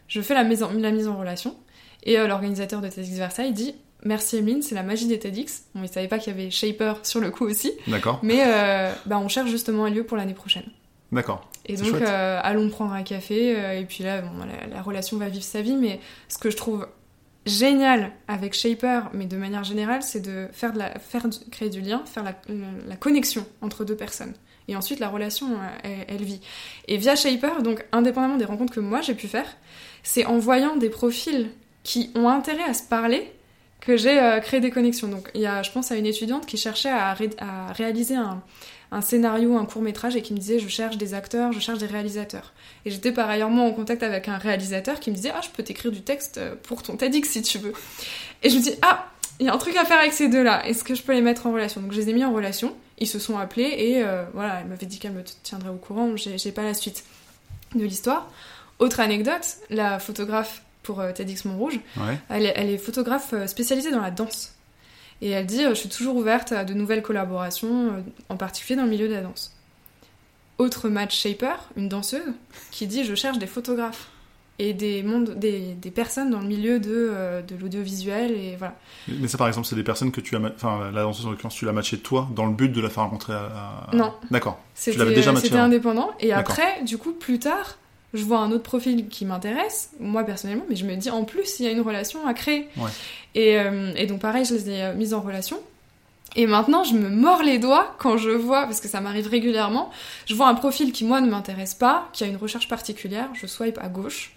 Je 0.09 0.19
fais 0.19 0.33
la 0.33 0.43
mise 0.43 0.61
en, 0.61 0.73
la 0.73 0.91
mise 0.91 1.07
en 1.07 1.17
relation, 1.17 1.55
et 2.03 2.19
euh, 2.19 2.27
l'organisateur 2.27 2.81
de 2.81 2.89
TEDx 2.89 3.15
Versailles 3.15 3.53
dit 3.53 3.73
Merci 4.03 4.35
Emeline, 4.35 4.61
c'est 4.61 4.75
la 4.75 4.83
magie 4.83 5.07
des 5.07 5.19
TEDx. 5.19 5.67
Bon, 5.73 5.83
il 5.83 5.87
savait 5.87 6.09
pas 6.09 6.19
qu'il 6.19 6.33
y 6.33 6.35
avait 6.37 6.51
Shaper 6.51 6.95
sur 7.03 7.21
le 7.21 7.31
coup 7.31 7.45
aussi, 7.45 7.71
D'accord 7.87 8.19
mais 8.23 8.43
euh, 8.45 8.91
bah, 9.05 9.19
on 9.19 9.29
cherche 9.29 9.49
justement 9.49 9.85
un 9.85 9.89
lieu 9.89 10.03
pour 10.03 10.17
l'année 10.17 10.33
prochaine. 10.33 10.65
D'accord. 11.13 11.49
Et 11.65 11.75
donc, 11.77 11.93
euh, 12.01 12.39
allons 12.43 12.69
prendre 12.69 12.91
un 12.93 13.03
café, 13.03 13.55
euh, 13.55 13.79
et 13.79 13.85
puis 13.85 14.03
là, 14.03 14.21
bon, 14.21 14.29
la, 14.45 14.67
la 14.75 14.81
relation 14.81 15.17
va 15.17 15.29
vivre 15.29 15.43
sa 15.45 15.61
vie, 15.61 15.75
mais 15.77 15.99
ce 16.27 16.37
que 16.37 16.49
je 16.49 16.57
trouve 16.57 16.87
génial 17.45 18.11
avec 18.27 18.53
Shaper, 18.53 19.09
mais 19.13 19.25
de 19.25 19.37
manière 19.37 19.63
générale, 19.63 20.01
c'est 20.01 20.21
de 20.21 20.47
faire 20.51 20.73
de 20.73 20.79
la, 20.79 20.97
faire 20.99 21.27
du- 21.27 21.39
créer 21.51 21.69
du 21.69 21.81
lien, 21.81 22.01
faire 22.05 22.23
la, 22.23 22.33
la 22.87 22.95
connexion 22.95 23.45
entre 23.61 23.83
deux 23.85 23.95
personnes. 23.95 24.33
Et 24.69 24.75
ensuite, 24.77 24.99
la 24.99 25.09
relation, 25.09 25.47
euh, 25.51 25.67
elle, 25.83 26.05
elle 26.07 26.23
vit. 26.23 26.39
Et 26.87 26.95
via 26.97 27.15
Shaper, 27.15 27.61
donc 27.63 27.85
indépendamment 27.91 28.37
des 28.37 28.45
rencontres 28.45 28.73
que 28.73 28.79
moi 28.79 29.01
j'ai 29.01 29.13
pu 29.13 29.27
faire, 29.27 29.47
c'est 30.03 30.25
en 30.25 30.37
voyant 30.37 30.77
des 30.77 30.89
profils 30.89 31.49
qui 31.83 32.11
ont 32.15 32.29
intérêt 32.29 32.63
à 32.63 32.73
se 32.73 32.83
parler 32.83 33.29
que 33.81 33.97
j'ai 33.97 34.17
euh, 34.17 34.39
créé 34.39 34.61
des 34.61 34.71
connexions. 34.71 35.09
Donc 35.09 35.29
il 35.35 35.41
y 35.41 35.45
a, 35.45 35.63
je 35.63 35.71
pense 35.71 35.91
à 35.91 35.97
une 35.97 36.05
étudiante 36.05 36.45
qui 36.45 36.55
cherchait 36.55 36.89
à, 36.89 37.13
ré- 37.13 37.29
à 37.39 37.73
réaliser 37.73 38.15
un, 38.15 38.41
un 38.93 39.01
scénario, 39.01 39.57
un 39.57 39.65
court 39.65 39.81
métrage 39.81 40.15
et 40.15 40.21
qui 40.21 40.33
me 40.33 40.37
disait 40.39 40.59
je 40.59 40.67
cherche 40.67 40.97
des 40.97 41.13
acteurs, 41.13 41.51
je 41.51 41.59
cherche 41.59 41.79
des 41.79 41.85
réalisateurs. 41.87 42.53
Et 42.85 42.91
j'étais 42.91 43.11
par 43.11 43.29
ailleurs 43.29 43.49
moi 43.49 43.65
en 43.65 43.71
contact 43.73 44.03
avec 44.03 44.27
un 44.27 44.37
réalisateur 44.37 44.99
qui 44.99 45.09
me 45.11 45.15
disait 45.15 45.31
ah 45.35 45.41
je 45.43 45.49
peux 45.49 45.63
t'écrire 45.63 45.91
du 45.91 46.01
texte 46.01 46.37
euh, 46.37 46.55
pour 46.63 46.83
ton 46.83 46.95
TEDx 46.95 47.27
si 47.29 47.41
tu 47.41 47.57
veux. 47.57 47.73
Et 48.43 48.49
je 48.49 48.57
me 48.57 48.61
dis 48.61 48.73
ah 48.81 49.07
il 49.39 49.47
y 49.47 49.49
a 49.49 49.53
un 49.53 49.57
truc 49.57 49.75
à 49.77 49.83
faire 49.85 49.97
avec 49.99 50.13
ces 50.13 50.29
deux-là. 50.29 50.65
Est-ce 50.67 50.83
que 50.83 50.93
je 50.95 51.01
peux 51.01 51.13
les 51.13 51.21
mettre 51.21 51.47
en 51.47 51.53
relation? 51.53 51.81
Donc 51.81 51.91
je 51.91 51.97
les 51.99 52.09
ai 52.09 52.13
mis 52.13 52.23
en 52.23 52.31
relation. 52.33 52.75
Ils 52.99 53.07
se 53.07 53.17
sont 53.19 53.37
appelés 53.37 53.73
et 53.77 54.03
euh, 54.03 54.23
voilà 54.33 54.59
elle 54.61 54.67
m'avait 54.67 54.85
dit 54.85 54.99
qu'elle 54.99 55.13
me 55.13 55.23
tiendrait 55.23 55.69
au 55.71 55.77
courant. 55.77 56.15
J'ai 56.15 56.37
j'ai 56.37 56.51
pas 56.51 56.63
la 56.63 56.73
suite 56.73 57.03
de 57.75 57.83
l'histoire. 57.83 58.29
Autre 58.79 58.99
anecdote, 58.99 59.45
la 59.69 59.97
photographe 59.99 60.61
pour 60.83 60.99
euh, 60.99 61.11
TEDx 61.11 61.45
Montrouge, 61.45 61.79
Ouais. 61.97 62.17
elle 62.29 62.45
est, 62.45 62.53
elle 62.55 62.69
est 62.69 62.77
photographe 62.77 63.33
spécialisée 63.47 63.91
dans 63.91 64.01
la 64.01 64.11
danse. 64.11 64.52
Et 65.23 65.29
elle 65.29 65.45
dit, 65.45 65.63
euh, 65.63 65.69
je 65.69 65.75
suis 65.75 65.89
toujours 65.89 66.17
ouverte 66.17 66.51
à 66.51 66.65
de 66.65 66.73
nouvelles 66.73 67.01
collaborations, 67.01 67.87
euh, 67.87 68.01
en 68.27 68.35
particulier 68.35 68.75
dans 68.75 68.83
le 68.83 68.89
milieu 68.89 69.07
de 69.07 69.13
la 69.13 69.21
danse. 69.21 69.55
Autre 70.57 70.89
match 70.89 71.17
shaper, 71.17 71.55
une 71.77 71.87
danseuse, 71.87 72.33
qui 72.71 72.87
dit, 72.87 73.05
je 73.05 73.15
cherche 73.15 73.39
des 73.39 73.47
photographes 73.47 74.09
et 74.59 74.73
des, 74.73 75.01
mondes, 75.01 75.39
des, 75.39 75.75
des 75.75 75.91
personnes 75.91 76.29
dans 76.29 76.41
le 76.41 76.47
milieu 76.47 76.77
de, 76.77 76.89
euh, 76.91 77.41
de 77.41 77.55
l'audiovisuel. 77.55 78.31
Et 78.31 78.57
voilà. 78.57 78.75
Mais 79.07 79.29
ça, 79.29 79.37
par 79.37 79.47
exemple, 79.47 79.65
c'est 79.65 79.77
des 79.77 79.83
personnes 79.83 80.11
que 80.11 80.19
tu 80.19 80.35
as, 80.35 80.39
enfin, 80.39 80.91
la 80.91 81.03
danseuse 81.03 81.25
en 81.25 81.31
l'occurrence, 81.31 81.55
tu 81.55 81.63
l'as 81.63 81.71
matché 81.71 81.99
toi 81.99 82.27
dans 82.35 82.45
le 82.45 82.53
but 82.53 82.69
de 82.69 82.81
la 82.81 82.89
faire 82.89 83.03
rencontrer 83.03 83.33
à. 83.33 83.89
Non. 83.93 84.13
D'accord. 84.29 84.59
C'était 84.75 84.97
l'avais 84.97 85.15
déjà 85.15 85.29
euh, 85.29 85.33
matché 85.33 85.45
c'était 85.45 85.57
avant. 85.57 85.67
indépendant. 85.67 86.11
Et 86.19 86.33
après, 86.33 86.83
du 86.83 86.97
coup, 86.97 87.13
plus 87.13 87.39
tard, 87.39 87.77
je 88.13 88.23
vois 88.23 88.39
un 88.39 88.51
autre 88.51 88.63
profil 88.63 89.07
qui 89.07 89.25
m'intéresse, 89.25 89.91
moi 89.99 90.23
personnellement, 90.23 90.65
mais 90.69 90.75
je 90.75 90.85
me 90.85 90.95
dis 90.95 91.09
en 91.09 91.23
plus, 91.23 91.59
il 91.59 91.65
y 91.65 91.67
a 91.67 91.71
une 91.71 91.81
relation 91.81 92.25
à 92.27 92.33
créer. 92.33 92.67
Ouais. 92.77 92.89
Et, 93.35 93.59
euh, 93.59 93.91
et 93.95 94.05
donc, 94.05 94.19
pareil, 94.19 94.45
je 94.45 94.53
les 94.53 94.69
ai 94.69 94.83
euh, 94.83 94.93
mises 94.93 95.13
en 95.13 95.21
relation. 95.21 95.59
Et 96.35 96.47
maintenant, 96.47 96.83
je 96.83 96.95
me 96.95 97.09
mords 97.09 97.43
les 97.43 97.59
doigts 97.59 97.95
quand 97.99 98.17
je 98.17 98.29
vois, 98.29 98.63
parce 98.63 98.81
que 98.81 98.87
ça 98.87 99.01
m'arrive 99.01 99.27
régulièrement, 99.27 99.91
je 100.25 100.33
vois 100.33 100.47
un 100.47 100.55
profil 100.55 100.91
qui, 100.91 101.05
moi, 101.05 101.21
ne 101.21 101.29
m'intéresse 101.29 101.73
pas, 101.73 102.09
qui 102.13 102.23
a 102.23 102.27
une 102.27 102.37
recherche 102.37 102.67
particulière, 102.67 103.29
je 103.33 103.45
swipe 103.45 103.77
à 103.79 103.87
gauche, 103.87 104.33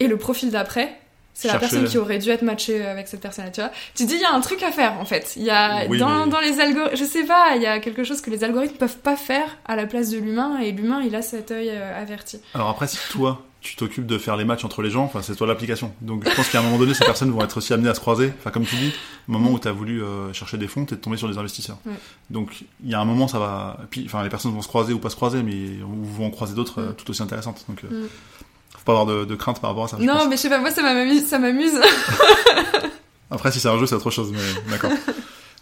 et 0.00 0.08
le 0.08 0.16
profil 0.16 0.50
d'après, 0.50 0.98
c'est 1.40 1.48
la 1.48 1.58
personne 1.58 1.84
qui 1.84 1.98
aurait 1.98 2.18
dû 2.18 2.30
être 2.30 2.42
matchée 2.42 2.84
avec 2.84 3.06
cette 3.06 3.20
personne-là, 3.20 3.50
tu 3.52 3.60
vois. 3.60 3.70
Tu 3.94 4.04
dis, 4.06 4.14
il 4.14 4.20
y 4.20 4.24
a 4.24 4.32
un 4.32 4.40
truc 4.40 4.62
à 4.62 4.72
faire, 4.72 4.94
en 5.00 5.04
fait. 5.04 5.34
Il 5.36 5.44
y 5.44 5.50
a, 5.50 5.86
Oui, 5.88 5.98
dans, 5.98 6.24
mais- 6.26 6.30
dans 6.30 6.40
les 6.40 6.58
algorithmes, 6.60 6.96
je 6.96 7.04
sais 7.04 7.24
pas, 7.24 7.54
il 7.56 7.62
y 7.62 7.66
a 7.66 7.78
quelque 7.78 8.02
chose 8.02 8.20
que 8.20 8.30
les 8.30 8.42
algorithmes 8.42 8.76
peuvent 8.76 8.98
pas 8.98 9.16
faire 9.16 9.56
à 9.66 9.76
la 9.76 9.86
place 9.86 10.10
de 10.10 10.18
l'humain, 10.18 10.58
et 10.58 10.72
l'humain, 10.72 11.00
il 11.06 11.14
a 11.14 11.22
cet 11.22 11.50
œil 11.52 11.70
euh, 11.70 12.02
averti. 12.02 12.40
Alors 12.54 12.68
après, 12.68 12.88
si 12.88 12.98
toi, 13.10 13.42
tu 13.60 13.74
t'occupes 13.74 14.06
de 14.06 14.18
faire 14.18 14.36
les 14.36 14.44
matchs 14.44 14.64
entre 14.64 14.82
les 14.82 14.90
gens, 14.90 15.02
enfin, 15.04 15.20
c'est 15.20 15.34
toi 15.34 15.46
l'application. 15.46 15.92
Donc 16.00 16.28
je 16.28 16.34
pense 16.34 16.48
qu'à 16.48 16.60
un 16.60 16.62
moment 16.62 16.78
donné, 16.78 16.94
ces 16.94 17.04
personnes 17.04 17.30
vont 17.32 17.42
être 17.42 17.56
aussi 17.56 17.72
amenées 17.72 17.88
à 17.88 17.94
se 17.94 18.00
croiser. 18.00 18.32
Enfin, 18.38 18.50
comme 18.50 18.64
tu 18.64 18.76
dis, 18.76 18.92
au 19.28 19.32
moment 19.32 19.50
où 19.50 19.58
tu 19.58 19.66
as 19.66 19.72
voulu 19.72 20.00
euh, 20.02 20.32
chercher 20.32 20.58
des 20.58 20.68
fonds, 20.68 20.84
tu 20.84 20.94
es 20.94 20.96
tombé 20.96 21.16
sur 21.16 21.28
des 21.28 21.38
investisseurs. 21.38 21.76
Ouais. 21.84 21.92
Donc 22.30 22.62
il 22.84 22.90
y 22.90 22.94
a 22.94 23.00
un 23.00 23.04
moment, 23.04 23.26
ça 23.26 23.40
va. 23.40 23.78
Puis, 23.90 24.04
enfin, 24.06 24.22
les 24.22 24.28
personnes 24.28 24.52
vont 24.52 24.62
se 24.62 24.68
croiser 24.68 24.92
ou 24.92 25.00
pas 25.00 25.10
se 25.10 25.16
croiser, 25.16 25.42
mais 25.42 25.82
ou 25.82 26.04
vont 26.04 26.26
en 26.26 26.30
croiser 26.30 26.54
d'autres 26.54 26.80
euh, 26.80 26.90
Mm. 26.90 26.94
tout 26.94 27.10
aussi 27.10 27.22
intéressantes. 27.22 27.64
Donc 27.68 27.82
euh, 27.84 28.04
Mm. 28.04 28.08
Pas 28.88 29.00
avoir 29.00 29.06
de, 29.06 29.24
de 29.24 29.34
crainte 29.34 29.60
par 29.60 29.70
rapport 29.70 29.84
à 29.84 29.88
ça. 29.88 29.98
Non, 29.98 30.28
mais 30.28 30.36
je 30.36 30.42
sais 30.42 30.48
pas, 30.48 30.58
moi, 30.58 30.70
ça 30.70 30.82
m'amuse, 30.82 31.26
ça 31.26 31.38
m'amuse. 31.38 31.78
Après, 33.30 33.52
si 33.52 33.60
c'est 33.60 33.68
un 33.68 33.78
jeu, 33.78 33.86
c'est 33.86 33.94
autre 33.94 34.10
chose, 34.10 34.32
mais 34.32 34.70
d'accord. 34.70 34.92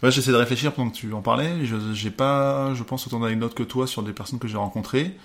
Ouais, 0.03 0.11
j'essaie 0.11 0.29
de 0.29 0.35
réfléchir 0.35 0.73
pendant 0.73 0.91
que 0.91 0.95
tu 0.95 1.11
en 1.11 1.23
parlais. 1.23 1.65
J'ai 1.93 2.11
pas, 2.11 2.71
je 2.75 2.83
pense, 2.83 3.07
autant 3.07 3.19
d'anecdotes 3.19 3.55
que 3.55 3.63
toi 3.63 3.87
sur 3.87 4.03
des 4.03 4.13
personnes 4.13 4.37
que 4.37 4.47
j'ai 4.47 4.57
rencontrées. 4.57 5.17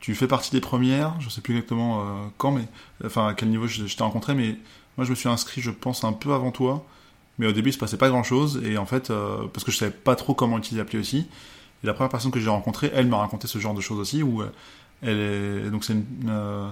Tu 0.00 0.14
fais 0.14 0.26
partie 0.26 0.50
des 0.50 0.60
premières. 0.60 1.18
Je 1.18 1.30
sais 1.30 1.40
plus 1.40 1.54
exactement 1.54 2.02
euh, 2.02 2.04
quand, 2.36 2.50
mais 2.50 2.64
enfin 3.06 3.28
à 3.28 3.32
quel 3.32 3.48
niveau 3.48 3.66
je, 3.66 3.86
je 3.86 3.96
t'ai 3.96 4.02
rencontré, 4.04 4.34
mais 4.34 4.58
moi 4.98 5.06
je 5.06 5.10
me 5.10 5.14
suis 5.14 5.30
inscrit, 5.30 5.62
je 5.62 5.70
pense, 5.70 6.04
un 6.04 6.12
peu 6.12 6.34
avant 6.34 6.50
toi. 6.50 6.84
Mais 7.38 7.46
au 7.46 7.52
début, 7.52 7.70
il 7.70 7.72
se 7.72 7.78
passait 7.78 7.96
pas 7.96 8.10
grand 8.10 8.22
chose, 8.22 8.60
et 8.66 8.76
en 8.76 8.84
fait, 8.84 9.08
euh, 9.10 9.46
parce 9.50 9.64
que 9.64 9.72
je 9.72 9.78
savais 9.78 9.92
pas 9.92 10.14
trop 10.14 10.34
comment 10.34 10.58
utiliser 10.58 10.82
l'appli 10.82 10.98
aussi. 10.98 11.26
Et 11.82 11.86
la 11.86 11.94
première 11.94 12.10
personne 12.10 12.30
que 12.32 12.38
j'ai 12.38 12.50
rencontrée, 12.50 12.92
elle 12.94 13.06
m'a 13.06 13.16
raconté 13.16 13.48
ce 13.48 13.58
genre 13.58 13.72
de 13.72 13.80
choses 13.80 13.98
aussi, 13.98 14.22
où 14.22 14.42
euh, 14.42 14.52
elle 15.00 15.18
est, 15.66 15.70
donc 15.70 15.84
c'est 15.84 15.94
une, 15.94 16.04
euh, 16.28 16.68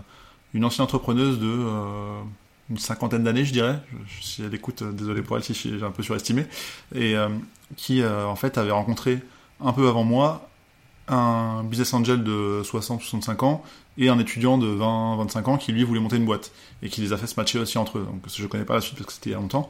une 0.54 0.64
ancienne 0.64 0.84
entrepreneuse 0.84 1.38
de 1.38 1.46
euh, 1.46 2.20
une 2.70 2.78
cinquantaine 2.78 3.24
d'années, 3.24 3.44
je 3.44 3.52
dirais. 3.52 3.80
Si 4.20 4.42
elle 4.42 4.54
écoute, 4.54 4.82
euh, 4.82 4.92
désolé 4.92 5.22
pour 5.22 5.36
elle 5.36 5.44
si 5.44 5.54
j'ai 5.54 5.82
un 5.82 5.90
peu 5.90 6.02
surestimé. 6.02 6.46
Et 6.94 7.16
euh, 7.16 7.28
qui, 7.76 8.02
euh, 8.02 8.26
en 8.26 8.36
fait, 8.36 8.58
avait 8.58 8.70
rencontré 8.70 9.18
un 9.60 9.72
peu 9.72 9.88
avant 9.88 10.04
moi 10.04 10.48
un 11.08 11.64
business 11.64 11.92
angel 11.92 12.22
de 12.22 12.62
60-65 12.64 13.44
ans 13.44 13.64
et 13.98 14.08
un 14.08 14.18
étudiant 14.20 14.58
de 14.58 14.68
20-25 14.68 15.44
ans 15.50 15.58
qui, 15.58 15.72
lui, 15.72 15.82
voulait 15.82 16.00
monter 16.00 16.16
une 16.16 16.24
boîte 16.24 16.52
et 16.82 16.88
qui 16.88 17.00
les 17.00 17.12
a 17.12 17.16
fait 17.16 17.26
se 17.26 17.34
matcher 17.36 17.58
aussi 17.58 17.78
entre 17.78 17.98
eux. 17.98 18.06
Donc, 18.06 18.22
je 18.32 18.46
connais 18.46 18.64
pas 18.64 18.74
la 18.74 18.80
suite 18.80 18.96
parce 18.96 19.06
que 19.06 19.12
c'était 19.12 19.30
il 19.30 19.32
y 19.32 19.36
a 19.36 19.38
longtemps. 19.38 19.68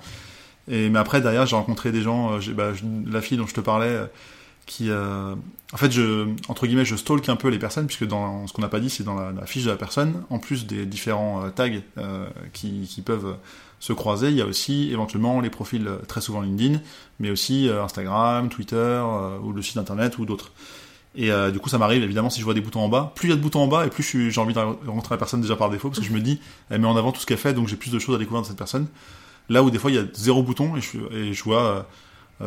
Et, 0.68 0.90
mais 0.90 0.98
après, 0.98 1.22
derrière, 1.22 1.46
j'ai 1.46 1.56
rencontré 1.56 1.92
des 1.92 2.02
gens, 2.02 2.34
euh, 2.34 2.52
bah, 2.54 2.72
la 3.06 3.22
fille 3.22 3.38
dont 3.38 3.46
je 3.46 3.54
te 3.54 3.60
parlais, 3.60 3.98
qui, 4.70 4.88
euh, 4.88 5.34
en 5.72 5.76
fait, 5.76 5.90
je, 5.90 6.28
entre 6.46 6.68
guillemets, 6.68 6.84
je 6.84 6.94
stalk 6.94 7.28
un 7.28 7.34
peu 7.34 7.48
les 7.48 7.58
personnes, 7.58 7.86
puisque 7.86 8.06
dans 8.06 8.46
ce 8.46 8.52
qu'on 8.52 8.62
n'a 8.62 8.68
pas 8.68 8.78
dit, 8.78 8.88
c'est 8.88 9.02
dans 9.02 9.16
la, 9.16 9.32
la 9.32 9.44
fiche 9.44 9.64
de 9.64 9.70
la 9.70 9.76
personne, 9.76 10.22
en 10.30 10.38
plus 10.38 10.64
des 10.64 10.86
différents 10.86 11.44
euh, 11.44 11.50
tags 11.50 11.70
euh, 11.98 12.28
qui, 12.52 12.86
qui 12.88 13.02
peuvent 13.02 13.34
se 13.80 13.92
croiser, 13.92 14.28
il 14.28 14.36
y 14.36 14.40
a 14.40 14.46
aussi 14.46 14.92
éventuellement 14.92 15.40
les 15.40 15.50
profils 15.50 15.88
euh, 15.88 15.96
très 16.06 16.20
souvent 16.20 16.40
LinkedIn, 16.40 16.78
mais 17.18 17.30
aussi 17.30 17.68
Instagram, 17.68 18.48
Twitter, 18.48 19.02
ou 19.42 19.52
le 19.52 19.60
site 19.60 19.76
internet, 19.76 20.18
ou 20.18 20.24
d'autres. 20.24 20.52
Et 21.16 21.32
euh, 21.32 21.50
du 21.50 21.58
coup, 21.58 21.68
ça 21.68 21.78
m'arrive 21.78 22.04
évidemment 22.04 22.30
si 22.30 22.38
je 22.38 22.44
vois 22.44 22.54
des 22.54 22.60
boutons 22.60 22.82
en 22.82 22.88
bas. 22.88 23.12
Plus 23.16 23.26
il 23.26 23.30
y 23.30 23.34
a 23.34 23.36
de 23.36 23.42
boutons 23.42 23.62
en 23.62 23.66
bas, 23.66 23.86
et 23.86 23.90
plus 23.90 24.30
j'ai 24.30 24.40
envie 24.40 24.54
de 24.54 24.60
rencontrer 24.60 25.16
la 25.16 25.18
personne 25.18 25.40
déjà 25.40 25.56
par 25.56 25.68
défaut, 25.68 25.88
parce 25.88 25.98
que 25.98 26.06
je 26.06 26.12
me 26.12 26.20
dis, 26.20 26.38
elle 26.68 26.80
met 26.80 26.86
en 26.86 26.96
avant 26.96 27.10
tout 27.10 27.20
ce 27.20 27.26
qu'elle 27.26 27.38
fait, 27.38 27.54
donc 27.54 27.66
j'ai 27.66 27.74
plus 27.74 27.90
de 27.90 27.98
choses 27.98 28.14
à 28.14 28.18
découvrir 28.18 28.42
de 28.42 28.46
cette 28.46 28.56
personne. 28.56 28.86
Là 29.48 29.64
où 29.64 29.70
des 29.72 29.80
fois 29.80 29.90
il 29.90 29.96
y 29.96 29.98
a 29.98 30.04
zéro 30.14 30.44
bouton 30.44 30.76
et 30.76 30.80
je, 30.80 30.98
et 31.12 31.32
je 31.32 31.42
vois 31.42 31.88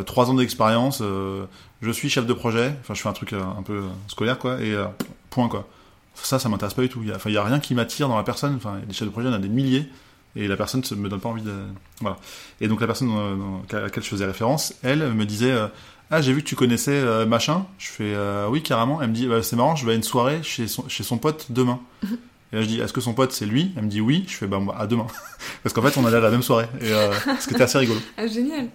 trois 0.05 0.29
ans 0.29 0.33
d'expérience, 0.33 0.99
euh, 1.01 1.45
je 1.83 1.91
suis 1.91 2.09
chef 2.09 2.25
de 2.25 2.33
projet, 2.33 2.73
enfin 2.81 2.93
je 2.93 3.01
fais 3.01 3.09
un 3.09 3.13
truc 3.13 3.33
euh, 3.33 3.43
un 3.43 3.61
peu 3.61 3.73
euh, 3.73 3.87
scolaire 4.07 4.39
quoi, 4.39 4.59
et 4.61 4.73
euh, 4.73 4.85
point 5.29 5.49
quoi. 5.49 5.67
Ça, 6.15 6.39
ça 6.39 6.47
m'intéresse 6.47 6.73
pas 6.73 6.83
du 6.83 6.89
tout. 6.89 7.01
Il 7.03 7.33
y 7.33 7.37
a, 7.37 7.43
rien 7.43 7.59
qui 7.59 7.73
m'attire 7.73 8.07
dans 8.07 8.17
la 8.17 8.23
personne. 8.23 8.55
Enfin, 8.55 8.79
des 8.87 8.93
chefs 8.93 9.07
de 9.07 9.11
projet, 9.11 9.27
il 9.27 9.31
y 9.31 9.33
en 9.33 9.37
a 9.37 9.41
des 9.41 9.49
milliers, 9.49 9.89
et 10.35 10.47
la 10.47 10.55
personne 10.55 10.83
ne 10.89 10.95
me 10.95 11.09
donne 11.09 11.19
pas 11.19 11.29
envie 11.29 11.43
de. 11.43 11.53
Voilà. 12.01 12.17
Et 12.61 12.67
donc 12.67 12.81
la 12.81 12.87
personne 12.87 13.11
euh, 13.11 13.77
à 13.77 13.81
laquelle 13.81 14.03
je 14.03 14.09
faisais 14.09 14.25
référence, 14.25 14.73
elle 14.83 15.13
me 15.13 15.25
disait 15.25 15.51
euh, 15.51 15.67
Ah, 16.11 16.21
j'ai 16.21 16.33
vu 16.33 16.41
que 16.41 16.47
tu 16.47 16.55
connaissais 16.55 16.91
euh, 16.91 17.25
machin. 17.25 17.65
Je 17.77 17.87
fais 17.87 18.13
euh, 18.15 18.47
Oui, 18.47 18.63
carrément. 18.63 19.01
Elle 19.01 19.09
me 19.09 19.13
dit 19.13 19.27
bah, 19.27 19.43
C'est 19.43 19.55
marrant, 19.55 19.75
je 19.75 19.85
vais 19.85 19.93
à 19.93 19.95
une 19.95 20.03
soirée 20.03 20.41
chez 20.43 20.65
chez 20.87 21.03
son 21.03 21.17
pote 21.17 21.47
demain. 21.49 21.79
Et 22.53 22.57
là, 22.57 22.61
je 22.61 22.67
dis 22.67 22.79
Est-ce 22.79 22.93
que 22.93 23.01
son 23.01 23.13
pote 23.13 23.31
c'est 23.33 23.45
lui? 23.47 23.71
Elle 23.75 23.83
me 23.85 23.89
dit 23.89 23.99
Oui. 23.99 24.23
Je 24.27 24.35
fais 24.35 24.47
Bah, 24.47 24.59
à 24.77 24.87
demain. 24.87 25.07
Parce 25.63 25.73
qu'en 25.73 25.81
fait, 25.81 25.97
on 25.99 26.05
allait 26.05 26.17
à 26.17 26.21
la 26.21 26.29
même 26.29 26.43
soirée. 26.43 26.67
Et 26.79 26.91
euh, 26.93 27.11
ce 27.39 27.47
qui 27.47 27.55
était 27.55 27.63
assez 27.63 27.79
rigolo. 27.79 27.99
Ah, 28.17 28.27
génial. 28.27 28.65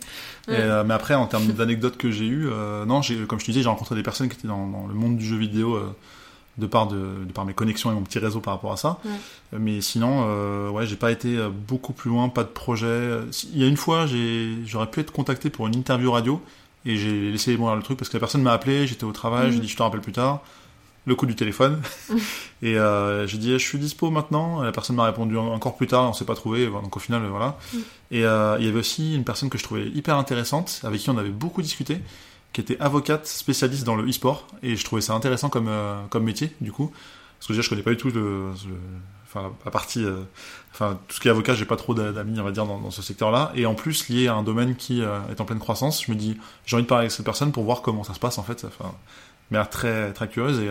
Et, 0.49 0.53
euh, 0.53 0.83
mais 0.85 0.95
après, 0.95 1.15
en 1.15 1.27
termes 1.27 1.47
d'anecdotes 1.47 1.97
que 1.97 2.11
j'ai 2.11 2.27
eues, 2.27 2.49
euh, 2.51 2.85
non, 2.85 3.01
comme 3.29 3.39
je 3.39 3.45
te 3.45 3.51
disais, 3.51 3.63
j'ai 3.63 3.69
rencontré 3.69 3.95
des 3.95 4.03
personnes 4.03 4.29
qui 4.29 4.37
étaient 4.37 4.49
dans, 4.49 4.67
dans 4.67 4.87
le 4.87 4.95
monde 4.95 5.17
du 5.17 5.25
jeu 5.25 5.37
vidéo 5.37 5.75
euh, 5.77 5.95
de, 6.57 6.67
par 6.67 6.87
de, 6.89 6.97
de 7.27 7.33
par 7.33 7.45
mes 7.45 7.53
connexions 7.55 7.91
et 7.91 7.95
mon 7.95 8.01
petit 8.03 8.19
réseau 8.19 8.41
par 8.41 8.55
rapport 8.55 8.73
à 8.73 8.77
ça. 8.79 8.99
Ouais. 9.05 9.59
Mais 9.59 9.81
sinon, 9.81 10.71
ouais, 10.73 10.87
j'ai 10.87 10.97
pas 10.97 11.13
été 11.13 11.39
beaucoup 11.69 11.93
plus 11.93 12.09
loin, 12.11 12.29
pas 12.31 12.43
de 12.45 12.49
projet. 12.49 13.11
Il 13.53 13.61
y 13.61 13.65
a 13.65 13.67
une 13.69 13.77
fois, 13.77 14.07
j'aurais 14.67 14.91
pu 14.91 15.01
être 15.01 15.13
contacté 15.13 15.51
pour 15.51 15.67
une 15.67 15.77
interview 15.77 16.11
radio 16.11 16.41
et 16.87 16.97
j'ai 16.97 17.31
laissé 17.31 17.57
mourir 17.57 17.77
le 17.77 17.83
truc 17.83 17.99
parce 17.99 18.09
que 18.09 18.17
la 18.17 18.21
personne 18.21 18.43
m'a 18.43 18.53
appelé, 18.53 18.87
j'étais 18.87 19.05
au 19.05 19.13
travail, 19.13 19.49
Mhm. 19.49 19.53
j'ai 19.53 19.61
dit 19.61 19.69
je 19.69 19.77
te 19.77 19.83
rappelle 19.83 20.01
plus 20.01 20.13
tard. 20.13 20.41
Le 21.09 21.15
coup 21.15 21.25
du 21.27 21.35
téléphone. 21.35 21.81
et 22.63 22.77
euh, 22.79 23.27
j'ai 23.27 23.39
dit 23.39 23.53
je 23.53 23.59
suis 23.59 23.79
dispo 23.79 24.11
maintenant. 24.11 24.61
La 24.63 24.73
personne 24.73 24.97
m'a 24.97 25.05
répondu 25.07 25.39
en- 25.39 25.47
encore 25.55 25.77
plus 25.77 25.87
tard, 25.87 26.09
on 26.09 26.13
s'est 26.13 26.27
pas 26.27 26.35
trouvé. 26.35 26.67
Donc 26.67 26.97
au 26.97 27.01
final, 27.01 27.23
voilà. 27.27 27.57
Mhm. 27.73 27.81
Et 28.11 28.25
euh, 28.27 28.57
il 28.61 28.67
y 28.67 28.69
avait 28.69 28.79
aussi 28.79 29.15
une 29.15 29.25
personne 29.25 29.49
que 29.49 29.57
je 29.59 29.65
trouvais 29.65 29.89
hyper 29.89 30.17
intéressante, 30.17 30.81
avec 30.85 31.01
qui 31.01 31.09
on 31.09 31.17
avait 31.17 31.31
beaucoup 31.31 31.63
discuté, 31.63 32.01
qui 32.53 32.61
était 32.61 32.79
avocate 32.81 33.27
spécialiste 33.27 33.85
dans 33.85 33.97
le 33.97 34.07
e-sport. 34.09 34.47
Et 34.63 34.77
je 34.77 34.85
trouvais 34.85 35.01
ça 35.03 35.15
intéressant 35.15 35.49
comme, 35.49 35.69
euh, 35.69 35.99
comme 36.11 36.25
métier, 36.25 36.53
du 36.61 36.73
coup. 36.73 36.93
Parce 37.39 37.47
que 37.49 37.53
déjà, 37.55 37.63
je 37.63 37.71
connais 37.71 37.83
pas 37.83 37.91
du 37.93 37.97
tout 37.97 38.09
le, 38.09 38.51
le- 38.51 38.55
enfin, 39.27 39.53
la 39.65 39.71
partie, 39.71 40.05
euh, 40.05 40.17
enfin, 40.73 40.99
tout 41.09 41.15
ce 41.17 41.21
qui 41.21 41.29
est 41.29 41.31
avocat, 41.31 41.55
j'ai 41.55 41.65
pas 41.67 41.77
trop 41.77 41.95
d'a- 41.95 42.13
d'amis, 42.13 42.39
on 42.41 42.43
va 42.45 42.51
dire, 42.51 42.67
dans, 42.67 42.81
dans 42.81 42.91
ce 42.91 43.01
secteur-là. 43.01 43.53
Et 43.55 43.65
en 43.65 43.75
plus, 43.75 44.09
lié 44.09 44.27
à 44.29 44.35
un 44.35 44.43
domaine 44.43 44.75
qui 44.77 45.01
euh, 45.03 45.21
est 45.31 45.41
en 45.41 45.45
pleine 45.45 45.59
croissance, 45.61 46.05
je 46.05 46.11
me 46.11 46.17
dis, 46.17 46.37
j'ai 46.67 46.77
envie 46.77 46.83
de 46.83 46.89
parler 46.89 47.03
avec 47.05 47.13
cette 47.13 47.25
personne 47.25 47.53
pour 47.53 47.63
voir 47.65 47.81
comment 47.81 48.03
ça 48.05 48.13
se 48.13 48.19
passe, 48.19 48.39
en 48.39 48.43
fait. 48.43 48.65
Enfin, 48.67 48.93
mais 49.51 49.65
très, 49.67 50.13
très 50.13 50.29
curieuse. 50.29 50.61
Et, 50.61 50.71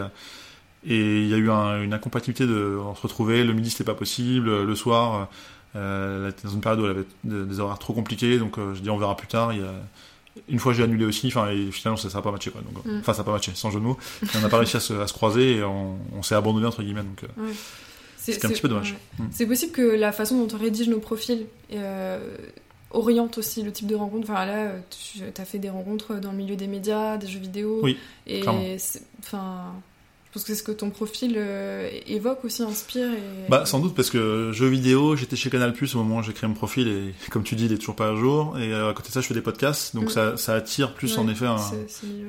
et 0.93 1.21
il 1.23 1.27
y 1.27 1.33
a 1.33 1.37
eu 1.37 1.49
un- 1.49 1.81
une 1.81 1.93
incompatibilité 1.93 2.45
de 2.45 2.77
on 2.81 2.95
se 2.95 3.01
retrouver, 3.01 3.43
le 3.43 3.53
midi 3.53 3.69
c'était 3.69 3.83
pas 3.83 3.95
possible, 3.95 4.63
le 4.63 4.75
soir, 4.75 5.27
euh, 5.75 6.25
elle 6.25 6.31
était 6.31 6.47
dans 6.47 6.53
une 6.53 6.61
période 6.61 6.79
où 6.79 6.85
elle 6.85 6.91
avait 6.91 7.05
des 7.23 7.59
horaires 7.59 7.79
trop 7.79 7.93
compliqués, 7.93 8.37
donc 8.39 8.57
euh, 8.57 8.73
je 8.73 8.81
dis 8.81 8.89
on 8.89 8.97
verra 8.97 9.15
plus 9.17 9.27
tard. 9.27 9.53
Il 9.53 9.59
y 9.59 9.63
a... 9.63 9.73
Une 10.49 10.59
fois 10.59 10.71
j'ai 10.71 10.83
annulé 10.83 11.03
aussi, 11.03 11.27
enfin 11.27 11.47
finalement 11.71 11.97
ça 11.97 12.09
n'a 12.15 12.21
pas 12.21 12.31
matché 12.31 12.51
quoi. 12.51 12.61
Donc, 12.61 12.85
Mm. 12.85 12.99
Enfin 12.99 13.13
ça 13.13 13.19
n'a 13.19 13.23
pas 13.25 13.31
matché, 13.31 13.51
sans 13.55 13.71
jeu 13.71 13.79
de 13.79 13.83
mots. 13.85 13.97
Et 14.23 14.27
on 14.37 14.41
n'a 14.41 14.49
pas 14.49 14.57
réussi 14.59 14.77
à 14.77 14.79
se, 14.79 14.93
à 14.93 15.07
se 15.07 15.13
croiser 15.13 15.55
et 15.57 15.63
on, 15.63 15.97
on 16.15 16.21
s'est 16.21 16.35
abandonné 16.35 16.67
entre 16.67 16.83
guillemets. 16.83 17.01
Donc, 17.01 17.23
euh, 17.23 17.51
C'est 18.17 18.45
un 18.45 18.49
petit 18.49 18.61
peu 18.61 18.67
dommage. 18.69 18.91
ouais. 19.19 19.25
Mm. 19.25 19.29
C'est 19.31 19.47
possible 19.47 19.71
que 19.71 19.81
la 19.81 20.11
façon 20.11 20.45
dont 20.45 20.55
on 20.55 20.59
rédige 20.59 20.89
nos 20.89 20.99
profils 20.99 21.47
euh, 21.73 22.19
oriente 22.91 23.37
aussi 23.37 23.61
le 23.63 23.71
type 23.71 23.87
de 23.87 23.95
rencontre. 23.95 24.29
Enfin 24.29 24.45
là, 24.45 24.71
tu 24.89 25.19
as 25.41 25.45
fait 25.45 25.59
des 25.59 25.69
rencontres 25.69 26.15
dans 26.15 26.31
le 26.31 26.37
milieu 26.37 26.55
des 26.55 26.67
médias, 26.67 27.17
des 27.17 27.27
jeux 27.27 27.39
vidéo. 27.39 27.79
Oui, 27.83 27.97
Et 28.25 28.41
enfin, 28.47 29.73
je 30.27 30.31
pense 30.33 30.43
que 30.43 30.53
c'est 30.53 30.55
ce 30.59 30.63
que 30.63 30.71
ton 30.71 30.89
profil 30.89 31.33
euh, 31.37 31.89
évoque 32.07 32.43
aussi, 32.45 32.61
inspire. 32.63 33.11
Et... 33.11 33.49
Bah, 33.49 33.65
sans 33.65 33.79
doute, 33.79 33.95
parce 33.95 34.09
que 34.09 34.51
jeux 34.53 34.67
vidéo, 34.67 35.15
j'étais 35.15 35.35
chez 35.35 35.49
Canal 35.49 35.73
Plus 35.73 35.95
au 35.95 35.99
moment 35.99 36.17
où 36.17 36.23
j'ai 36.23 36.33
créé 36.33 36.47
mon 36.47 36.53
profil, 36.55 36.87
et 36.87 37.13
comme 37.31 37.43
tu 37.43 37.55
dis, 37.55 37.65
il 37.65 37.73
est 37.73 37.77
toujours 37.77 37.95
pas 37.95 38.09
à 38.09 38.15
jour. 38.15 38.57
Et 38.59 38.71
euh, 38.73 38.89
à 38.89 38.93
côté 38.93 39.07
de 39.09 39.13
ça, 39.13 39.21
je 39.21 39.27
fais 39.27 39.33
des 39.33 39.41
podcasts, 39.41 39.95
donc 39.95 40.05
Mm. 40.05 40.09
ça, 40.09 40.37
ça 40.37 40.53
attire 40.53 40.93
plus 40.93 41.13
Ouais, 41.17 41.23
en 41.23 41.27
effet 41.29 41.45
un- 41.47 41.57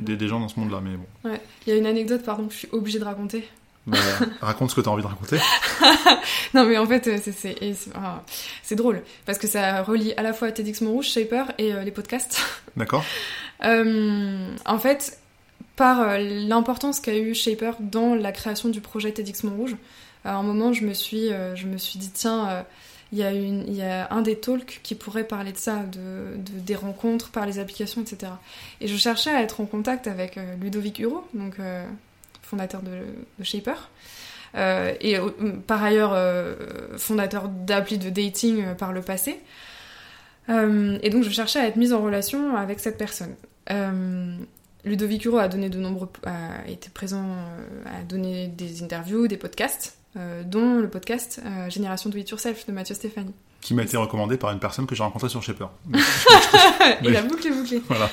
des 0.00 0.28
gens 0.28 0.40
dans 0.40 0.48
ce 0.48 0.58
monde-là. 0.58 0.80
Mais 0.82 0.96
bon, 0.96 1.30
Ouais. 1.30 1.40
Il 1.66 1.70
y 1.70 1.76
a 1.76 1.76
une 1.78 1.86
anecdote, 1.86 2.22
pardon, 2.24 2.46
que 2.46 2.52
je 2.54 2.58
suis 2.58 2.68
obligée 2.72 2.98
de 2.98 3.04
raconter. 3.04 3.44
Bah, 3.88 3.98
raconte 4.42 4.70
ce 4.70 4.76
que 4.76 4.80
tu 4.82 4.88
as 4.88 4.92
envie 4.92 5.02
de 5.02 5.08
raconter. 5.08 5.38
Non, 6.54 6.64
mais 6.64 6.78
en 6.78 6.86
fait, 6.86 7.06
euh, 7.06 7.18
c'est- 7.20 7.56
ah, 7.94 8.22
c'est 8.62 8.74
drôle, 8.76 9.02
parce 9.26 9.38
que 9.38 9.46
ça 9.46 9.82
relie 9.82 10.12
à 10.16 10.22
la 10.22 10.32
fois 10.32 10.50
TEDx 10.52 10.80
Montrouge, 10.82 11.06
Shaper 11.08 11.44
et 11.58 11.72
euh, 11.74 11.82
les 11.82 11.90
podcasts. 11.90 12.40
D'accord 12.76 13.04
Euh, 13.64 14.54
en 14.66 14.78
fait, 14.78 15.18
par 15.76 16.00
euh, 16.00 16.18
l'importance 16.18 17.00
qu'a 17.00 17.16
eu 17.16 17.34
Shaper 17.34 17.72
dans 17.80 18.14
la 18.14 18.32
création 18.32 18.68
du 18.68 18.80
projet 18.80 19.12
TEDx 19.12 19.42
Montrouge, 19.44 19.76
à 20.24 20.34
un 20.34 20.42
moment, 20.42 20.72
je 20.72 20.84
me 20.84 20.94
suis, 20.94 21.32
euh, 21.32 21.54
je 21.56 21.66
me 21.66 21.76
suis 21.78 21.98
dit, 21.98 22.10
tiens, 22.10 22.48
euh, 22.48 22.62
il 23.12 23.18
y, 23.18 23.22
a 23.22 23.32
une- 23.32 23.64
il 23.66 23.74
y 23.74 23.82
a 23.82 24.08
un 24.10 24.20
des 24.22 24.36
talks 24.38 24.80
qui 24.82 24.94
pourrait 24.94 25.24
parler 25.24 25.52
de 25.52 25.56
ça, 25.58 25.76
de, 25.78 26.36
de- 26.36 26.60
des 26.60 26.74
rencontres 26.74 27.30
par 27.30 27.46
les 27.46 27.58
applications, 27.58 28.02
etc. 28.02 28.32
Et 28.80 28.88
je 28.88 28.96
cherchais 28.96 29.30
à 29.30 29.42
être 29.42 29.60
en 29.60 29.66
contact 29.66 30.06
avec 30.06 30.36
euh, 30.38 30.54
Ludovic 30.60 30.98
Huro, 30.98 31.26
donc 31.34 31.54
euh, 31.58 31.84
fondateur 32.48 32.82
de, 32.82 32.90
de 33.38 33.44
Shaper. 33.44 33.90
Euh, 34.54 34.94
et 35.00 35.18
par 35.66 35.82
ailleurs 35.82 36.12
euh, 36.14 36.54
fondateur 36.96 37.48
d'appli 37.48 37.98
de 37.98 38.08
dating 38.08 38.64
euh, 38.64 38.74
par 38.74 38.92
le 38.92 39.02
passé. 39.02 39.40
Et 40.50 41.10
donc 41.10 41.24
je 41.24 41.28
cherchais 41.28 41.58
à 41.58 41.66
être 41.66 41.76
mise 41.76 41.92
en 41.92 42.00
relation 42.00 42.56
avec 42.56 42.80
cette 42.80 42.96
personne. 42.96 43.34
Ludovic 44.84 45.26
Huro 45.26 45.36
a 45.36 45.46
donné 45.46 45.68
de 45.68 45.78
nombreux, 45.78 46.08
a 46.24 46.66
été 46.66 46.88
présent, 46.88 47.36
a 47.84 48.02
donné 48.02 48.48
des 48.48 48.82
interviews, 48.82 49.28
des 49.28 49.36
podcasts, 49.36 49.98
dont 50.46 50.78
le 50.78 50.88
podcast 50.88 51.42
Génération 51.68 52.08
Do 52.08 52.16
It 52.16 52.30
Yourself 52.30 52.66
de 52.66 52.72
Mathieu 52.72 52.94
Stéphanie. 52.94 53.34
Qui 53.60 53.74
m'a 53.74 53.82
été 53.82 53.96
recommandé 53.96 54.36
par 54.36 54.52
une 54.52 54.60
personne 54.60 54.86
que 54.86 54.94
j'ai 54.94 55.02
rencontrée 55.02 55.28
sur 55.28 55.42
Shaper. 55.42 55.68
et 57.02 57.10
la 57.10 57.22
boucle 57.22 57.48
est 57.48 57.50
bouclée. 57.50 57.82
Voilà. 57.88 58.08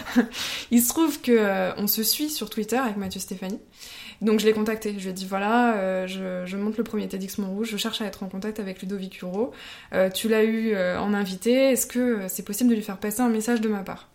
Il 0.71 0.81
se 0.81 0.89
trouve 0.89 1.21
que 1.21 1.31
euh, 1.31 1.71
on 1.77 1.85
se 1.85 2.01
suit 2.01 2.31
sur 2.31 2.49
Twitter 2.49 2.77
avec 2.77 2.97
Mathieu 2.97 3.19
Stéphanie. 3.19 3.59
Donc 4.21 4.39
je 4.39 4.45
l'ai 4.45 4.53
contacté. 4.53 4.95
Je 4.97 5.03
lui 5.03 5.09
ai 5.09 5.13
dit 5.13 5.25
voilà, 5.25 5.75
euh, 5.77 6.07
je, 6.45 6.57
monte 6.57 6.77
le 6.77 6.83
premier 6.83 7.07
TEDx 7.07 7.37
Montrouge, 7.37 7.69
je 7.69 7.77
cherche 7.77 8.01
à 8.01 8.05
être 8.05 8.23
en 8.23 8.27
contact 8.27 8.59
avec 8.59 8.81
Ludovic 8.81 9.21
Huro. 9.21 9.51
Euh, 9.93 10.09
tu 10.09 10.29
l'as 10.29 10.43
eu 10.43 10.73
euh, 10.73 10.99
en 10.99 11.13
invité, 11.13 11.71
est-ce 11.71 11.87
que 11.87 12.27
c'est 12.27 12.43
possible 12.43 12.69
de 12.69 12.75
lui 12.75 12.81
faire 12.81 12.97
passer 12.97 13.21
un 13.21 13.29
message 13.29 13.61
de 13.61 13.69
ma 13.69 13.79
part? 13.79 14.09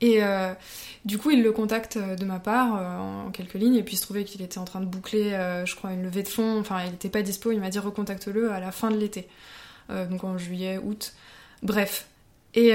Et 0.00 0.20
du 1.04 1.18
coup, 1.18 1.32
il 1.32 1.42
le 1.42 1.50
contacte 1.50 1.98
de 1.98 2.24
ma 2.24 2.38
part 2.38 3.00
en 3.00 3.30
quelques 3.32 3.54
lignes, 3.54 3.74
et 3.74 3.82
puis 3.82 3.94
il 3.94 3.96
se 3.96 4.02
trouvait 4.02 4.22
qu'il 4.22 4.42
était 4.42 4.58
en 4.58 4.64
train 4.64 4.78
de 4.78 4.86
boucler, 4.86 5.30
je 5.64 5.74
crois, 5.74 5.90
une 5.90 6.04
levée 6.04 6.22
de 6.22 6.28
fonds. 6.28 6.60
Enfin, 6.60 6.84
il 6.84 6.92
n'était 6.92 7.08
pas 7.08 7.20
dispo. 7.20 7.50
Il 7.50 7.58
m'a 7.58 7.68
dit 7.68 7.80
recontacte-le 7.80 8.52
à 8.52 8.60
la 8.60 8.70
fin 8.70 8.92
de 8.92 8.96
l'été, 8.96 9.26
donc 9.88 10.22
en 10.22 10.38
juillet, 10.38 10.78
août. 10.78 11.14
Bref. 11.64 12.06
Et, 12.54 12.74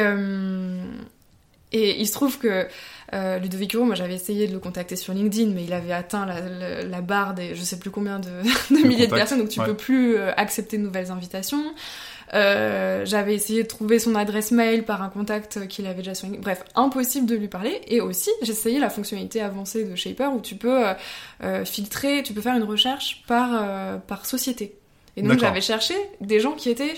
et 1.73 1.99
il 1.99 2.07
se 2.07 2.13
trouve 2.13 2.37
que 2.39 2.67
euh, 3.13 3.37
Ludovic 3.39 3.73
Huro, 3.73 3.83
moi 3.85 3.95
j'avais 3.95 4.15
essayé 4.15 4.47
de 4.47 4.53
le 4.53 4.59
contacter 4.59 4.95
sur 4.95 5.13
LinkedIn, 5.13 5.51
mais 5.53 5.63
il 5.65 5.73
avait 5.73 5.91
atteint 5.93 6.25
la, 6.25 6.39
la- 6.39 6.83
la 6.83 7.01
barre 7.01 7.33
des 7.33 7.53
je 7.55 7.61
sais 7.61 7.77
plus 7.77 7.91
combien 7.91 8.19
de, 8.19 8.29
de 8.71 8.87
milliers 8.87 9.07
de 9.07 9.13
personnes, 9.13 9.39
donc 9.39 9.49
tu 9.49 9.59
ouais. 9.59 9.65
peux 9.65 9.75
plus 9.75 10.15
euh, 10.15 10.31
accepter 10.37 10.77
de 10.77 10.83
nouvelles 10.83 11.11
invitations. 11.11 11.63
Euh, 12.33 13.05
j'avais 13.05 13.35
essayé 13.35 13.61
de 13.61 13.67
trouver 13.67 13.99
son 13.99 14.15
adresse 14.15 14.51
mail 14.51 14.83
par 14.85 15.03
un 15.03 15.09
contact 15.09 15.67
qu'il 15.67 15.85
avait 15.85 15.97
déjà 15.97 16.15
sur 16.15 16.25
LinkedIn. 16.25 16.41
Bref, 16.43 16.63
impossible 16.73 17.27
de 17.27 17.35
lui 17.35 17.47
parler. 17.47 17.81
Et 17.87 18.01
aussi, 18.01 18.31
j'ai 18.41 18.53
essayé 18.53 18.79
la 18.79 18.89
fonctionnalité 18.89 19.39
avancée 19.41 19.83
de 19.83 19.93
Shaper 19.95 20.33
où 20.33 20.39
tu 20.41 20.55
peux 20.55 20.83
filtrer, 21.65 22.23
tu 22.23 22.33
peux 22.33 22.41
faire 22.41 22.55
une 22.55 22.63
recherche 22.63 23.23
par, 23.27 23.99
par 24.07 24.25
société. 24.25 24.73
Et 25.15 25.21
donc 25.21 25.37
j'avais 25.39 25.61
cherché 25.61 25.93
des 26.21 26.39
gens 26.39 26.53
qui 26.53 26.69
étaient 26.71 26.93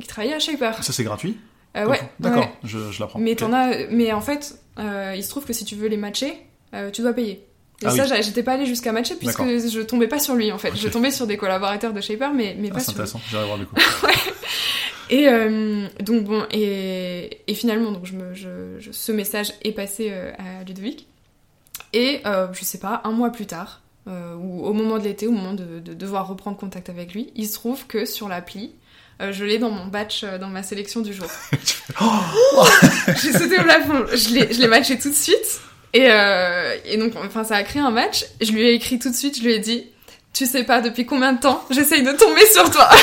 qui 0.00 0.06
travaillaient 0.06 0.34
à 0.34 0.38
Shaper. 0.38 0.84
Ça, 0.84 0.92
c'est 0.92 1.02
gratuit? 1.04 1.36
Euh, 1.76 1.86
ouais, 1.86 2.00
D'accord, 2.20 2.42
ouais. 2.44 2.50
je, 2.64 2.90
je 2.90 3.00
l'apprends. 3.00 3.18
Mais 3.18 3.36
as, 4.10 4.16
en 4.16 4.20
fait, 4.20 4.58
euh, 4.78 5.14
il 5.16 5.22
se 5.22 5.28
trouve 5.30 5.44
que 5.44 5.52
si 5.52 5.64
tu 5.64 5.74
veux 5.74 5.88
les 5.88 5.96
matcher, 5.96 6.34
euh, 6.74 6.90
tu 6.90 7.02
dois 7.02 7.12
payer. 7.12 7.44
Et 7.82 7.86
Ah 7.86 7.90
ça, 7.90 8.04
oui. 8.10 8.22
j'étais 8.22 8.42
pas 8.42 8.52
allée 8.52 8.64
jusqu'à 8.64 8.90
matcher 8.92 9.16
puisque 9.16 9.42
je 9.44 9.80
tombais 9.82 10.08
pas 10.08 10.18
sur 10.18 10.34
lui 10.34 10.50
en 10.50 10.56
fait. 10.58 10.74
Je 10.74 10.88
tombais 10.88 11.10
sur 11.10 11.26
des 11.26 11.36
collaborateurs 11.36 11.92
de 11.92 12.00
Shaper, 12.00 12.32
mais, 12.32 12.56
mais 12.58 12.68
Ah, 12.70 12.74
pas 12.74 12.80
c'est 12.80 12.86
sur 12.86 12.92
lui. 12.94 13.02
intéressant, 13.02 13.20
j'irai 13.28 13.44
voir 13.44 13.58
du 13.58 13.66
coup. 13.66 13.76
Et 15.10 15.28
euh, 15.28 15.86
donc 16.00 16.24
bon, 16.24 16.44
et, 16.50 17.38
et 17.46 17.54
finalement, 17.54 17.92
donc 17.92 18.06
je 18.06 18.14
me, 18.14 18.34
je, 18.34 18.48
je- 18.80 18.90
ce 18.90 19.12
message 19.12 19.52
est 19.62 19.70
passé 19.72 20.08
euh, 20.10 20.32
à 20.38 20.64
Ludovic. 20.64 21.06
Et 21.92 22.20
euh, 22.26 22.48
je 22.52 22.64
sais 22.64 22.78
pas, 22.78 23.02
un 23.04 23.12
mois 23.12 23.30
plus 23.30 23.46
tard, 23.46 23.82
ou 24.08 24.64
au 24.64 24.72
moment 24.72 24.98
de 24.98 25.04
l'été, 25.04 25.26
au 25.26 25.32
moment 25.32 25.52
de, 25.52 25.78
de 25.80 25.92
devoir 25.94 26.26
reprendre 26.28 26.56
contact 26.56 26.88
avec 26.88 27.12
lui, 27.14 27.30
il 27.36 27.46
se 27.46 27.54
trouve 27.54 27.86
que 27.86 28.04
sur 28.04 28.28
l'appli, 28.28 28.72
euh, 29.20 29.32
je 29.32 29.44
l'ai 29.44 29.58
dans 29.58 29.70
mon 29.70 29.86
batch, 29.86 30.22
euh, 30.24 30.38
dans 30.38 30.48
ma 30.48 30.62
sélection 30.62 31.00
du 31.00 31.12
jour. 31.12 31.26
J'ai 33.22 33.32
sauté 33.32 33.58
au 33.58 33.62
plafond, 33.62 34.06
je 34.12 34.34
l'ai, 34.34 34.52
je 34.52 34.60
l'ai 34.60 34.68
matché 34.68 34.98
tout 34.98 35.10
de 35.10 35.14
suite. 35.14 35.60
Et, 35.92 36.10
euh, 36.10 36.76
et 36.84 36.98
donc, 36.98 37.12
enfin, 37.16 37.44
ça 37.44 37.56
a 37.56 37.62
créé 37.62 37.80
un 37.80 37.90
match. 37.90 38.26
Je 38.40 38.52
lui 38.52 38.62
ai 38.62 38.74
écrit 38.74 38.98
tout 38.98 39.10
de 39.10 39.14
suite, 39.14 39.38
je 39.38 39.42
lui 39.42 39.52
ai 39.52 39.58
dit, 39.58 39.86
tu 40.36 40.44
sais 40.44 40.64
pas 40.64 40.82
depuis 40.82 41.06
combien 41.06 41.32
de 41.32 41.40
temps 41.40 41.64
j'essaye 41.70 42.02
de 42.02 42.12
tomber 42.12 42.46
sur 42.52 42.70
toi. 42.70 42.88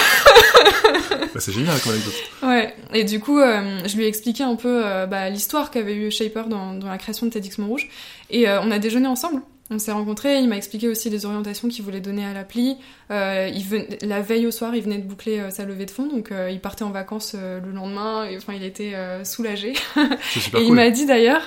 Bah, 1.33 1.39
c'est 1.39 1.51
génial 1.51 1.79
comme 1.79 1.93
anecdote. 1.93 2.13
Ouais, 2.43 2.75
et 2.93 3.03
du 3.03 3.19
coup, 3.19 3.39
euh, 3.39 3.79
je 3.87 3.97
lui 3.97 4.03
ai 4.03 4.07
expliqué 4.07 4.43
un 4.43 4.55
peu 4.55 4.85
euh, 4.85 5.07
bah, 5.07 5.31
l'histoire 5.31 5.71
qu'avait 5.71 5.95
eu 5.95 6.11
Shaper 6.11 6.47
dans, 6.47 6.73
dans 6.73 6.87
la 6.87 6.99
création 6.99 7.25
de 7.25 7.31
TEDx 7.31 7.57
Montrouge. 7.57 7.89
Et 8.29 8.47
euh, 8.47 8.61
on 8.61 8.69
a 8.69 8.77
déjeuné 8.77 9.07
ensemble. 9.07 9.41
On 9.71 9.79
s'est 9.79 9.91
rencontrés, 9.93 10.39
il 10.39 10.49
m'a 10.49 10.57
expliqué 10.57 10.87
aussi 10.89 11.09
les 11.09 11.25
orientations 11.25 11.67
qu'il 11.69 11.83
voulait 11.83 12.01
donner 12.01 12.25
à 12.25 12.33
l'appli. 12.33 12.77
Euh, 13.11 13.49
il 13.51 13.63
ven- 13.63 13.87
La 14.01 14.19
veille 14.21 14.45
au 14.45 14.51
soir, 14.51 14.75
il 14.75 14.83
venait 14.83 14.97
de 14.97 15.07
boucler 15.07 15.39
euh, 15.39 15.49
sa 15.51 15.63
levée 15.65 15.85
de 15.85 15.91
fonds, 15.91 16.05
donc 16.07 16.31
euh, 16.31 16.49
il 16.51 16.59
partait 16.59 16.83
en 16.83 16.91
vacances 16.91 17.33
le 17.33 17.71
lendemain, 17.71 18.25
et, 18.25 18.37
enfin 18.37 18.53
il 18.53 18.63
était 18.63 18.93
soulagé. 19.23 19.73
Super 20.21 20.59
et 20.59 20.63
il 20.63 20.67
cool. 20.67 20.75
m'a 20.75 20.89
dit 20.89 21.05
d'ailleurs, 21.05 21.41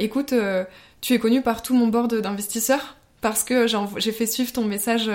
écoute, 0.00 0.34
tu 1.00 1.14
es 1.14 1.18
connu 1.18 1.40
par 1.40 1.62
tout 1.62 1.74
mon 1.74 1.86
board 1.86 2.12
d'investisseurs, 2.20 2.96
parce 3.20 3.44
que 3.44 3.66
j'ai 3.96 4.12
fait 4.12 4.26
suivre 4.26 4.52
ton 4.52 4.64
message 4.64 5.08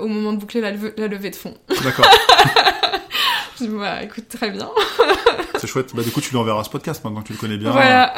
au 0.00 0.08
moment 0.08 0.32
de 0.32 0.38
boucler 0.38 0.60
la, 0.60 0.72
leve- 0.72 0.94
la 0.98 1.06
levée 1.06 1.30
de 1.30 1.36
fonds. 1.36 1.54
D'accord, 1.84 2.08
Je 3.60 3.64
dis, 3.64 3.70
bah 3.70 4.02
écoute, 4.02 4.28
très 4.28 4.50
bien. 4.50 4.68
c'est 5.58 5.66
chouette. 5.66 5.90
Bah, 5.94 6.02
du 6.02 6.10
coup, 6.10 6.20
tu 6.20 6.30
lui 6.30 6.36
enverras 6.38 6.62
ce 6.64 6.70
podcast 6.70 7.02
maintenant 7.04 7.22
que 7.22 7.26
tu 7.28 7.32
le 7.32 7.38
connais 7.40 7.56
bien. 7.56 7.70
Voilà. 7.72 8.14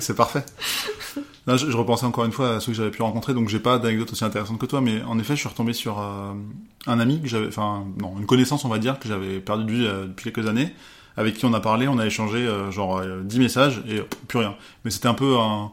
C'est 0.00 0.16
parfait. 0.16 0.42
Là, 1.46 1.56
je, 1.56 1.70
je 1.70 1.76
repensais 1.76 2.06
encore 2.06 2.24
une 2.24 2.32
fois 2.32 2.56
à 2.56 2.60
ceux 2.60 2.72
que 2.72 2.76
j'avais 2.78 2.90
pu 2.92 3.02
rencontrer, 3.02 3.34
donc 3.34 3.48
j'ai 3.48 3.58
pas 3.58 3.78
d'anecdote 3.78 4.12
aussi 4.12 4.24
intéressante 4.24 4.58
que 4.58 4.66
toi, 4.66 4.80
mais 4.80 5.02
en 5.02 5.18
effet, 5.18 5.34
je 5.34 5.40
suis 5.40 5.48
retombé 5.48 5.72
sur 5.72 5.98
euh, 6.00 6.32
un 6.86 7.00
ami 7.00 7.20
que 7.20 7.26
j'avais, 7.28 7.48
enfin, 7.48 7.84
non, 8.00 8.14
une 8.18 8.26
connaissance, 8.26 8.64
on 8.64 8.68
va 8.68 8.78
dire, 8.78 8.98
que 9.00 9.08
j'avais 9.08 9.40
perdu 9.40 9.64
de 9.64 9.70
vue 9.70 9.86
euh, 9.86 10.06
depuis 10.06 10.30
quelques 10.30 10.48
années, 10.48 10.72
avec 11.16 11.34
qui 11.36 11.44
on 11.44 11.52
a 11.52 11.60
parlé, 11.60 11.88
on 11.88 11.98
a 11.98 12.06
échangé 12.06 12.38
euh, 12.38 12.70
genre 12.70 12.98
euh, 12.98 13.22
10 13.22 13.38
messages 13.40 13.82
et 13.88 13.98
euh, 13.98 14.04
plus 14.28 14.38
rien. 14.38 14.54
Mais 14.84 14.90
c'était 14.92 15.08
un 15.08 15.14
peu 15.14 15.36
un, 15.38 15.72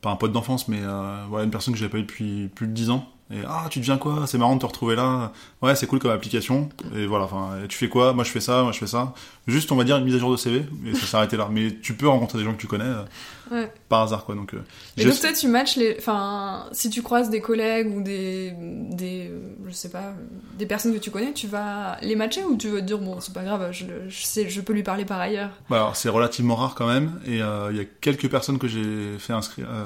pas 0.00 0.10
un 0.10 0.16
pote 0.16 0.32
d'enfance, 0.32 0.68
mais 0.68 0.80
euh, 0.80 1.24
voilà, 1.28 1.44
une 1.44 1.50
personne 1.50 1.74
que 1.74 1.80
j'avais 1.80 1.90
pas 1.90 1.98
eu 1.98 2.02
depuis 2.02 2.48
plus 2.54 2.66
de 2.68 2.72
10 2.72 2.90
ans. 2.90 3.08
Et 3.32 3.38
ah, 3.46 3.66
tu 3.70 3.78
deviens 3.78 3.96
quoi? 3.96 4.26
C'est 4.26 4.38
marrant 4.38 4.56
de 4.56 4.60
te 4.60 4.66
retrouver 4.66 4.96
là. 4.96 5.32
Ouais, 5.62 5.76
c'est 5.76 5.86
cool 5.86 5.98
comme 6.00 6.10
application. 6.10 6.68
Et 6.96 7.06
voilà, 7.06 7.26
enfin, 7.26 7.50
tu 7.68 7.78
fais 7.78 7.88
quoi? 7.88 8.12
Moi, 8.12 8.24
je 8.24 8.30
fais 8.30 8.40
ça, 8.40 8.62
moi, 8.62 8.72
je 8.72 8.78
fais 8.78 8.88
ça. 8.88 9.14
Juste, 9.46 9.70
on 9.70 9.76
va 9.76 9.84
dire 9.84 9.96
une 9.98 10.04
mise 10.04 10.16
à 10.16 10.18
jour 10.18 10.32
de 10.32 10.36
CV, 10.36 10.64
et 10.86 10.94
ça 10.94 11.18
arrêté 11.18 11.36
là. 11.36 11.48
Mais 11.50 11.76
tu 11.80 11.94
peux 11.94 12.08
rencontrer 12.08 12.38
des 12.38 12.44
gens 12.44 12.52
que 12.54 12.60
tu 12.60 12.66
connais 12.66 12.84
euh, 12.84 13.04
Ouais. 13.52 13.72
par 13.88 14.02
hasard, 14.02 14.24
quoi. 14.24 14.36
Donc, 14.36 14.54
euh, 14.54 14.58
Et 14.96 15.04
donc 15.04 15.18
toi 15.18 15.32
tu 15.32 15.48
matches 15.48 15.74
les, 15.74 15.96
enfin 15.98 16.66
si 16.70 16.88
tu 16.88 17.02
croises 17.02 17.30
des 17.30 17.40
collègues 17.40 17.92
ou 17.96 18.00
des, 18.00 18.52
des, 18.56 19.28
je 19.66 19.72
sais 19.72 19.90
pas, 19.90 20.12
des 20.56 20.66
personnes 20.66 20.94
que 20.94 21.00
tu 21.00 21.10
connais, 21.10 21.32
tu 21.32 21.48
vas 21.48 21.96
les 22.00 22.14
matcher 22.14 22.44
ou 22.44 22.56
tu 22.56 22.68
vas 22.68 22.80
te 22.80 22.86
dire 22.86 22.98
bon 22.98 23.18
c'est 23.20 23.34
pas 23.34 23.42
grave, 23.42 23.70
je, 23.72 23.86
je 24.08 24.22
sais, 24.24 24.48
je 24.48 24.60
peux 24.60 24.72
lui 24.72 24.84
parler 24.84 25.04
par 25.04 25.18
ailleurs? 25.18 25.50
Bah 25.68 25.76
alors, 25.78 25.96
c'est 25.96 26.08
relativement 26.08 26.54
rare 26.54 26.76
quand 26.76 26.86
même, 26.86 27.20
et 27.26 27.42
euh, 27.42 27.70
il 27.72 27.76
y 27.76 27.80
a 27.80 27.84
quelques 28.00 28.28
personnes 28.30 28.58
que 28.60 28.68
j'ai 28.68 29.18
fait 29.18 29.32
inscrire, 29.32 29.66
euh, 29.68 29.84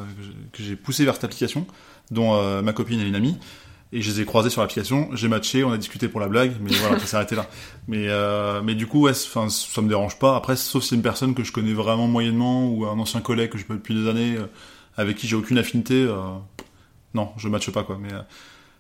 que 0.53 0.63
j'ai 0.63 0.77
poussé 0.77 1.07
vers 1.07 1.15
cette 1.15 1.25
application, 1.25 1.67
dont 2.11 2.35
euh, 2.35 2.63
ma 2.63 2.73
copine 2.73 3.01
et 3.01 3.05
une 3.05 3.15
amie, 3.15 3.39
et 3.93 4.03
je 4.03 4.11
les 4.11 4.23
ai 4.23 4.25
croisés 4.25 4.51
sur 4.51 4.61
l'application, 4.61 5.09
j'ai 5.13 5.29
matché, 5.29 5.63
on 5.63 5.71
a 5.71 5.79
discuté 5.79 6.09
pour 6.09 6.19
la 6.19 6.27
blague, 6.27 6.55
mais 6.61 6.73
voilà, 6.73 6.99
ça 6.99 7.07
s'est 7.07 7.17
arrêté 7.17 7.37
là. 7.37 7.49
Mais, 7.87 8.09
euh, 8.09 8.61
mais 8.61 8.75
du 8.75 8.89
coup, 8.89 9.03
ouais, 9.03 9.13
enfin, 9.13 9.49
ça 9.49 9.81
me 9.83 9.89
dérange 9.89 10.19
pas. 10.19 10.35
Après, 10.35 10.57
sauf 10.57 10.83
si 10.83 10.89
c'est 10.89 10.95
une 10.97 11.03
personne 11.03 11.33
que 11.33 11.45
je 11.45 11.53
connais 11.53 11.75
vraiment 11.75 12.09
moyennement, 12.09 12.69
ou 12.69 12.87
un 12.87 12.99
ancien 12.99 13.21
collègue 13.21 13.51
que 13.51 13.59
je 13.59 13.65
connais 13.65 13.79
depuis 13.79 13.95
des 13.95 14.09
années, 14.09 14.37
euh, 14.37 14.47
avec 14.97 15.17
qui 15.17 15.29
j'ai 15.29 15.37
aucune 15.37 15.59
affinité, 15.59 15.95
euh, 15.95 16.17
non, 17.15 17.31
je 17.37 17.49
matche 17.49 17.71
pas, 17.71 17.85
quoi. 17.85 17.97
Mais 18.01 18.13
euh, 18.13 18.21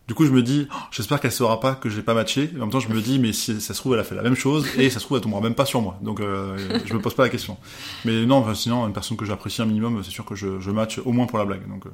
du 0.08 0.14
coup, 0.14 0.26
je 0.26 0.32
me 0.32 0.42
dis, 0.42 0.66
oh, 0.70 0.76
j'espère 0.90 1.20
qu'elle 1.20 1.32
saura 1.32 1.60
pas 1.60 1.76
que 1.76 1.88
j'ai 1.88 2.02
pas 2.02 2.14
matché. 2.14 2.50
Et 2.52 2.56
en 2.56 2.62
même 2.62 2.70
temps, 2.70 2.80
je 2.80 2.88
me 2.88 3.00
dis, 3.00 3.20
mais 3.20 3.32
si 3.32 3.60
ça 3.60 3.72
se 3.72 3.78
trouve, 3.78 3.94
elle 3.94 4.00
a 4.00 4.04
fait 4.04 4.16
la 4.16 4.22
même 4.22 4.34
chose, 4.34 4.66
et 4.76 4.90
ça 4.90 4.98
se 4.98 5.04
trouve, 5.04 5.18
elle 5.18 5.22
tombera 5.22 5.40
même 5.40 5.54
pas 5.54 5.64
sur 5.64 5.80
moi. 5.80 5.96
Donc, 6.02 6.18
euh, 6.18 6.58
je 6.84 6.92
me 6.92 7.00
pose 7.00 7.14
pas 7.14 7.22
la 7.22 7.28
question. 7.28 7.56
Mais 8.04 8.26
non, 8.26 8.52
sinon, 8.54 8.86
une 8.86 8.92
personne 8.92 9.16
que 9.16 9.24
j'apprécie 9.24 9.62
un 9.62 9.66
minimum, 9.66 10.02
c'est 10.02 10.10
sûr 10.10 10.24
que 10.24 10.34
je, 10.34 10.58
je 10.58 10.70
match 10.72 10.98
au 10.98 11.12
moins 11.12 11.26
pour 11.26 11.38
la 11.38 11.44
blague. 11.44 11.68
Donc, 11.68 11.86
euh. 11.86 11.90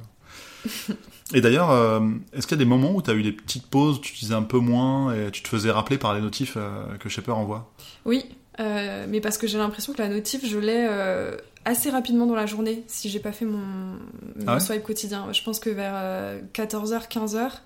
Et 1.33 1.41
d'ailleurs, 1.41 1.71
euh, 1.71 2.01
est-ce 2.33 2.45
qu'il 2.47 2.57
y 2.57 2.61
a 2.61 2.63
des 2.63 2.69
moments 2.69 2.91
où 2.93 3.01
tu 3.01 3.09
as 3.09 3.13
eu 3.13 3.23
des 3.23 3.31
petites 3.31 3.67
pauses, 3.67 4.01
tu 4.01 4.13
disais 4.13 4.33
un 4.33 4.43
peu 4.43 4.59
moins, 4.59 5.13
et 5.13 5.31
tu 5.31 5.41
te 5.41 5.47
faisais 5.47 5.71
rappeler 5.71 5.97
par 5.97 6.13
les 6.13 6.21
notifs 6.21 6.53
euh, 6.57 6.97
que 6.99 7.07
Shaper 7.09 7.31
envoie? 7.37 7.71
Oui, 8.05 8.25
euh, 8.59 9.05
mais 9.09 9.21
parce 9.21 9.37
que 9.37 9.47
j'ai 9.47 9.57
l'impression 9.57 9.93
que 9.93 10.01
la 10.01 10.09
notif 10.09 10.45
je 10.45 10.57
l'ai 10.59 10.85
euh, 10.89 11.37
assez 11.63 11.89
rapidement 11.89 12.25
dans 12.25 12.35
la 12.35 12.45
journée 12.47 12.83
si 12.87 13.09
j'ai 13.09 13.19
pas 13.19 13.31
fait 13.31 13.45
mon, 13.45 13.57
mon 13.59 13.97
Ah 14.45 14.55
ouais? 14.55 14.59
swipe 14.59 14.83
quotidien. 14.83 15.31
Je 15.31 15.41
pense 15.41 15.59
que 15.59 15.69
vers 15.69 15.93
14h, 16.53 17.07
15h, 17.09 17.49
si 17.51 17.57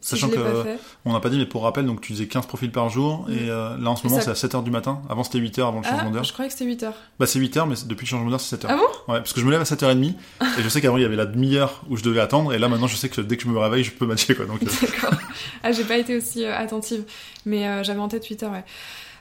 Sachant 0.00 0.28
l'ai 0.28 0.34
que 0.34 0.76
on 1.04 1.12
n'a 1.12 1.20
pas 1.20 1.28
dit, 1.28 1.36
mais 1.38 1.44
pour 1.44 1.64
rappel, 1.64 1.84
donc 1.84 2.00
tu 2.00 2.12
faisais 2.12 2.26
15 2.26 2.46
profils 2.46 2.70
par 2.70 2.88
jour, 2.88 3.26
Mm. 3.28 3.32
et 3.32 3.50
euh, 3.50 3.76
là 3.78 3.90
en 3.90 3.96
ce 3.96 4.06
moment 4.06 4.20
Ça- 4.20 4.34
c'est 4.34 4.46
à 4.46 4.48
7h 4.48 4.62
du 4.62 4.70
matin. 4.70 5.02
Avant 5.10 5.24
c'était 5.24 5.38
8h 5.38 5.66
avant 5.66 5.78
le 5.78 5.84
changement 5.84 6.08
Ah, 6.08 6.12
d'heure. 6.12 6.24
je 6.24 6.32
croyais 6.32 6.48
que 6.50 6.56
c'était 6.56 6.70
8h. 6.70 6.92
Bah 7.18 7.26
c'est 7.26 7.38
8h, 7.40 7.66
mais 7.68 7.74
depuis 7.86 8.04
le 8.06 8.08
changement 8.08 8.30
d'heure 8.30 8.40
c'est 8.40 8.56
7h. 8.56 8.66
Ah 8.70 8.76
bon? 8.76 8.82
Ouais, 9.12 9.18
parce 9.18 9.32
que 9.32 9.40
je 9.40 9.44
me 9.44 9.50
lève 9.50 9.60
à 9.60 9.64
7h30, 9.64 10.14
et 10.58 10.62
je 10.62 10.68
sais 10.68 10.80
qu'avant 10.80 10.96
il 10.98 11.02
y 11.02 11.04
avait 11.06 11.16
la 11.16 11.26
demi-heure 11.26 11.82
où 11.90 11.96
je 11.96 12.02
devais 12.04 12.20
attendre, 12.20 12.54
et 12.54 12.58
là 12.58 12.68
maintenant 12.68 12.86
je 12.86 12.96
sais 12.96 13.08
que 13.08 13.20
dès 13.20 13.36
que 13.36 13.42
je 13.42 13.48
me 13.48 13.58
réveille, 13.58 13.82
je 13.84 13.90
peux 13.90 14.06
matcher 14.06 14.34
quoi. 14.36 14.46
Donc, 14.46 14.62
euh, 14.62 14.66
D'accord. 14.80 15.18
Ah, 15.64 15.72
j'ai 15.72 15.84
pas 15.84 15.98
été 15.98 16.16
aussi 16.16 16.44
euh, 16.44 16.56
attentive, 16.56 17.02
mais 17.44 17.82
j'avais 17.84 18.00
en 18.00 18.08
tête 18.08 18.24
8 18.24 18.42
heures, 18.44 18.52
ouais. 18.52 18.64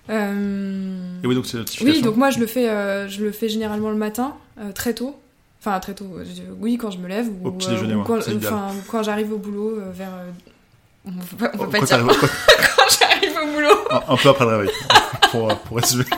Et 0.10 1.28
oui, 1.28 1.36
donc 1.36 1.46
c'est. 1.46 1.58
Oui, 1.84 2.02
donc 2.02 2.16
moi 2.18 2.30
je 2.30 2.40
le 2.40 2.48
fais, 2.48 2.66
je 3.10 3.24
le 3.24 3.32
fais 3.32 3.50
généralement 3.50 3.90
le 3.90 3.96
matin, 3.98 4.36
très 4.76 4.94
tôt. 4.94 5.16
Enfin 5.64 5.80
très 5.80 5.94
tôt. 5.94 6.08
euh, 6.18 6.24
Oui, 6.60 6.78
quand 6.78 6.90
je 6.92 6.98
me 6.98 7.08
lève 7.08 7.28
ou, 7.44 7.48
Au 7.48 7.52
petit 7.52 7.70
déjeuner, 7.70 7.94
ou 7.96 8.00
ouais, 8.00 8.06
quand, 8.06 8.18
enfin, 8.20 8.68
ou 8.72 8.82
quand 8.92 9.04
j'arrive 9.04 9.32
au 9.32 9.38
boulot 9.38 9.78
euh, 9.80 9.92
vers. 9.94 10.10
euh, 10.10 10.32
On 11.06 11.12
peut 11.12 11.36
pas, 11.38 11.52
on 11.54 11.58
peut 11.58 11.64
Oh, 11.68 11.72
pas 11.72 11.80
dire 11.86 12.06
quand 12.20 12.84
j'arrive 13.00 13.38
au 13.44 13.54
boulot. 13.54 13.76
un, 13.92 14.02
un 14.14 14.18
peu 14.18 14.30
après 14.30 14.46
le 14.46 14.52
réveil, 14.58 14.72
pour, 15.32 15.52
euh, 15.52 15.56
pour 15.66 15.78
résumer. 15.78 16.06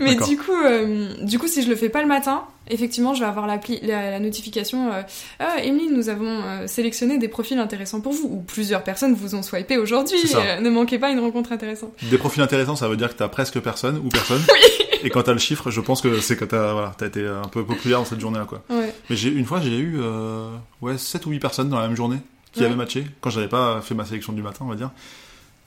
Mais 0.00 0.16
du 0.16 0.36
coup, 0.36 0.52
euh, 0.52 1.14
du 1.22 1.38
coup, 1.38 1.46
si 1.46 1.62
je 1.62 1.70
le 1.70 1.76
fais 1.76 1.88
pas 1.88 2.02
le 2.02 2.08
matin, 2.08 2.42
effectivement, 2.68 3.14
je 3.14 3.20
vais 3.20 3.26
avoir 3.26 3.46
l'appli, 3.46 3.78
la, 3.82 4.10
la 4.10 4.18
notification. 4.18 4.92
Euh, 4.92 5.02
ah, 5.38 5.62
Emeline, 5.62 5.94
nous 5.94 6.08
avons 6.08 6.42
euh, 6.42 6.66
sélectionné 6.66 7.16
des 7.16 7.28
profils 7.28 7.58
intéressants 7.58 8.00
pour 8.00 8.12
vous, 8.12 8.26
ou 8.28 8.40
plusieurs 8.42 8.82
personnes 8.82 9.14
vous 9.14 9.36
ont 9.36 9.42
swipé 9.42 9.78
aujourd'hui. 9.78 10.18
Euh, 10.34 10.60
ne 10.60 10.68
manquez 10.68 10.98
pas 10.98 11.10
une 11.10 11.20
rencontre 11.20 11.52
intéressante. 11.52 11.92
Des 12.10 12.18
profils 12.18 12.42
intéressants, 12.42 12.74
ça 12.76 12.88
veut 12.88 12.96
dire 12.96 13.08
que 13.10 13.14
t'as 13.18 13.28
presque 13.28 13.60
personne 13.60 13.98
ou 14.04 14.08
personne. 14.08 14.42
Et 15.04 15.10
quand 15.10 15.22
t'as 15.22 15.32
le 15.32 15.38
chiffre, 15.38 15.70
je 15.70 15.80
pense 15.80 16.00
que 16.00 16.20
c'est 16.20 16.36
que 16.36 16.44
t'as 16.44 16.72
voilà, 16.72 16.94
t'as 16.98 17.06
été 17.06 17.26
un 17.26 17.48
peu 17.48 17.64
populaire 17.64 17.98
dans 18.00 18.04
cette 18.04 18.20
journée-là, 18.20 18.46
quoi. 18.46 18.62
Ouais. 18.70 18.92
Mais 19.10 19.16
j'ai 19.16 19.28
une 19.30 19.44
fois, 19.44 19.60
j'ai 19.60 19.76
eu 19.76 19.98
euh, 20.00 20.48
ouais 20.80 20.98
7 20.98 21.26
ou 21.26 21.30
8 21.30 21.38
personnes 21.40 21.68
dans 21.68 21.78
la 21.78 21.86
même 21.86 21.96
journée 21.96 22.18
qui 22.52 22.60
Ouais. 22.60 22.66
avaient 22.66 22.76
matché 22.76 23.06
quand 23.20 23.30
j'avais 23.30 23.48
pas 23.48 23.80
fait 23.82 23.94
ma 23.94 24.04
sélection 24.04 24.32
du 24.32 24.42
matin, 24.42 24.64
on 24.64 24.68
va 24.68 24.76
dire. 24.76 24.90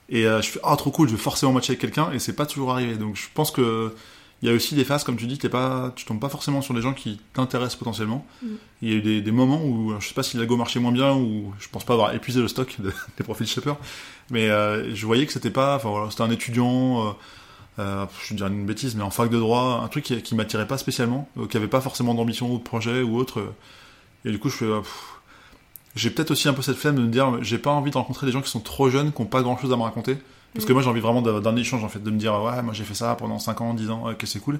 Et 0.09 0.25
euh, 0.25 0.41
je 0.41 0.49
fais 0.49 0.59
ah 0.63 0.75
trop 0.77 0.89
cool, 0.91 1.07
je 1.09 1.15
vais 1.15 1.21
forcément 1.21 1.51
matcher 1.51 1.71
avec 1.71 1.81
quelqu'un 1.81 2.11
et 2.13 2.19
c'est 2.19 2.33
pas 2.33 2.45
toujours 2.45 2.71
arrivé. 2.71 2.95
Donc 2.95 3.15
je 3.15 3.25
pense 3.33 3.51
que 3.51 3.93
il 4.43 4.47
y 4.47 4.51
a 4.51 4.55
aussi 4.55 4.75
des 4.75 4.83
phases, 4.85 5.03
comme 5.03 5.17
tu 5.17 5.25
dis, 5.25 5.39
t'es 5.39 5.49
pas, 5.49 5.91
tu 5.95 6.05
tombes 6.05 6.19
pas 6.19 6.29
forcément 6.29 6.61
sur 6.61 6.73
les 6.75 6.81
gens 6.81 6.93
qui 6.93 7.19
t'intéressent 7.33 7.75
potentiellement. 7.77 8.23
Mm. 8.43 8.47
Il 8.83 8.89
y 8.89 8.91
a 8.93 8.95
eu 8.95 9.01
des, 9.01 9.21
des 9.21 9.31
moments 9.31 9.63
où 9.65 9.93
je 9.99 10.07
sais 10.07 10.13
pas 10.13 10.21
si 10.23 10.37
l'algo 10.37 10.55
marchait 10.55 10.79
moins 10.79 10.91
bien 10.91 11.13
ou 11.15 11.51
je 11.59 11.67
pense 11.69 11.83
pas 11.83 11.93
avoir 11.93 12.13
épuisé 12.13 12.39
le 12.39 12.47
stock 12.47 12.75
de- 12.79 12.93
des 13.17 13.23
profils 13.23 13.47
Shaper, 13.47 13.75
mais 14.29 14.47
euh, 14.49 14.93
je 14.95 15.05
voyais 15.07 15.25
que 15.25 15.33
c'était 15.33 15.49
pas, 15.49 15.75
enfin 15.75 15.89
voilà, 15.89 16.09
c'était 16.11 16.21
un 16.23 16.29
étudiant. 16.31 17.07
euh, 17.07 17.11
euh, 17.79 18.05
je 18.27 18.33
dirais 18.33 18.49
une 18.49 18.65
bêtise, 18.65 18.95
mais 18.95 19.03
en 19.03 19.09
fac 19.11 19.29
de 19.29 19.37
droit, 19.39 19.81
un 19.83 19.87
truc 19.87 20.03
qui, 20.05 20.21
qui 20.21 20.35
m'attirait 20.35 20.67
pas 20.67 20.77
spécialement, 20.77 21.29
euh, 21.37 21.47
qui 21.47 21.57
avait 21.57 21.67
pas 21.67 21.81
forcément 21.81 22.13
d'ambition 22.13 22.51
ou 22.53 22.57
de 22.57 22.63
projet 22.63 23.01
ou 23.01 23.17
autre. 23.17 23.39
euh, 23.39 23.53
et 24.25 24.31
du 24.31 24.39
coup, 24.39 24.49
je 24.49 24.55
fais, 24.57 24.65
euh, 24.65 24.81
j'ai 25.95 26.09
peut-être 26.11 26.31
aussi 26.31 26.47
un 26.47 26.53
peu 26.53 26.61
cette 26.61 26.77
flemme 26.77 26.95
de 26.95 27.01
me 27.01 27.07
dire, 27.07 27.41
j'ai 27.43 27.57
pas 27.57 27.71
envie 27.71 27.91
de 27.91 27.97
rencontrer 27.97 28.25
des 28.25 28.31
gens 28.31 28.41
qui 28.41 28.49
sont 28.49 28.59
trop 28.59 28.89
jeunes, 28.89 29.11
qui 29.11 29.21
ont 29.21 29.25
pas 29.25 29.41
grand 29.41 29.57
chose 29.57 29.71
à 29.73 29.77
me 29.77 29.81
raconter. 29.83 30.17
Parce 30.53 30.65
que 30.65 30.71
Mm. 30.71 30.75
moi, 30.75 30.83
j'ai 30.83 30.89
envie 30.89 30.99
vraiment 31.01 31.21
d'un 31.21 31.55
échange, 31.55 31.83
en 31.83 31.89
fait, 31.89 31.99
de 32.03 32.09
me 32.11 32.17
dire, 32.17 32.33
ouais, 32.41 32.61
moi 32.61 32.73
j'ai 32.73 32.83
fait 32.83 32.93
ça 32.93 33.15
pendant 33.15 33.39
5 33.39 33.61
ans, 33.61 33.73
10 33.73 33.89
ans, 33.89 34.13
que 34.17 34.25
c'est 34.27 34.39
cool. 34.39 34.59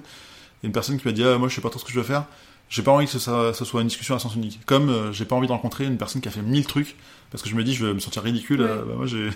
Et 0.62 0.66
une 0.66 0.72
personne 0.72 0.98
qui 0.98 1.06
m'a 1.06 1.12
dit, 1.12 1.24
ah, 1.24 1.38
moi 1.38 1.48
je 1.48 1.54
sais 1.54 1.60
pas 1.60 1.70
trop 1.70 1.78
ce 1.78 1.84
que 1.84 1.92
je 1.92 1.98
veux 1.98 2.04
faire. 2.04 2.24
J'ai 2.70 2.82
pas 2.82 2.90
envie 2.92 3.06
que 3.06 3.10
ce, 3.12 3.18
ça- 3.18 3.54
ce 3.54 3.64
soit 3.64 3.80
une 3.80 3.86
discussion 3.88 4.14
à 4.14 4.18
sens 4.18 4.34
unique. 4.34 4.60
Comme 4.66 4.90
euh, 4.90 5.12
j'ai 5.12 5.24
pas 5.24 5.34
envie 5.34 5.46
de 5.46 5.52
rencontrer 5.52 5.84
une 5.86 5.96
personne 5.96 6.20
qui 6.20 6.28
a 6.28 6.30
fait 6.30 6.42
1000 6.42 6.66
trucs, 6.66 6.96
parce 7.30 7.42
que 7.42 7.48
je 7.48 7.54
me 7.54 7.64
dis, 7.64 7.74
je 7.74 7.86
vais 7.86 7.94
me 7.94 7.98
sentir 8.00 8.22
ridicule. 8.22 8.60
Ouais. 8.60 8.66
euh, 8.68 8.82
bah, 8.84 8.94
moi, 8.96 9.06
j'ai 9.06 9.30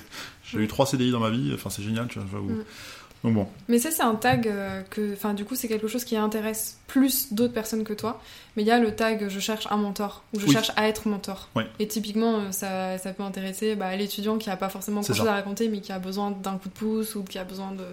eu 0.55 0.67
3 0.67 0.85
CDI 0.87 1.11
dans 1.13 1.21
ma 1.21 1.31
vie, 1.31 1.51
enfin, 1.55 1.71
c'est 1.71 1.83
génial, 1.83 2.09
tu 2.09 2.19
vois. 2.19 2.41
Mm. 2.41 2.65
Donc 3.25 3.35
bon, 3.35 3.47
Mais 3.69 3.79
ça, 3.79 3.91
c'est 3.93 4.03
un 4.03 4.17
tag 4.17 4.49
euh, 4.49 4.83
que, 4.91 5.13
enfin, 5.13 5.33
du 5.33 5.45
coup, 5.45 5.55
c'est 5.55 5.69
quelque 5.69 5.87
chose 5.87 6.05
qui 6.05 6.17
intéresse 6.17 6.79
plus 6.89 7.33
d'autres 7.33 7.53
personnes 7.53 7.85
que 7.85 7.93
toi. 7.93 8.21
Mais 8.57 8.63
il 8.65 8.67
y 8.67 8.73
a 8.73 8.81
le 8.81 8.95
tag 8.97 9.29
je 9.29 9.39
cherche 9.39 9.69
un 9.71 9.77
mentor 9.77 10.25
ou 10.35 10.41
je 10.41 10.47
Oui. 10.47 10.53
cherche 10.53 10.73
à 10.75 10.89
être 10.89 11.07
mentor. 11.09 11.49
Et 11.79 11.87
typiquement, 11.87 12.39
euh, 12.39 12.51
ça, 12.51 12.99
ça 12.99 13.13
peut 13.13 13.23
intéresser 13.23 13.77
bah, 13.77 13.95
l'étudiant 13.95 14.39
qui 14.39 14.51
a 14.51 14.57
pas 14.57 14.69
forcément 14.69 15.03
grand 15.03 15.15
chose 15.15 15.27
à 15.29 15.33
raconter, 15.35 15.69
mais 15.69 15.81
qui 15.81 15.93
a 15.93 15.99
besoin 16.01 16.33
d'un 16.33 16.59
coup 16.59 16.69
de 16.69 16.75
pouce 16.75 17.15
ou 17.15 17.23
qui 17.23 17.39
a 17.39 17.45
besoin 17.45 17.71
de, 17.73 17.85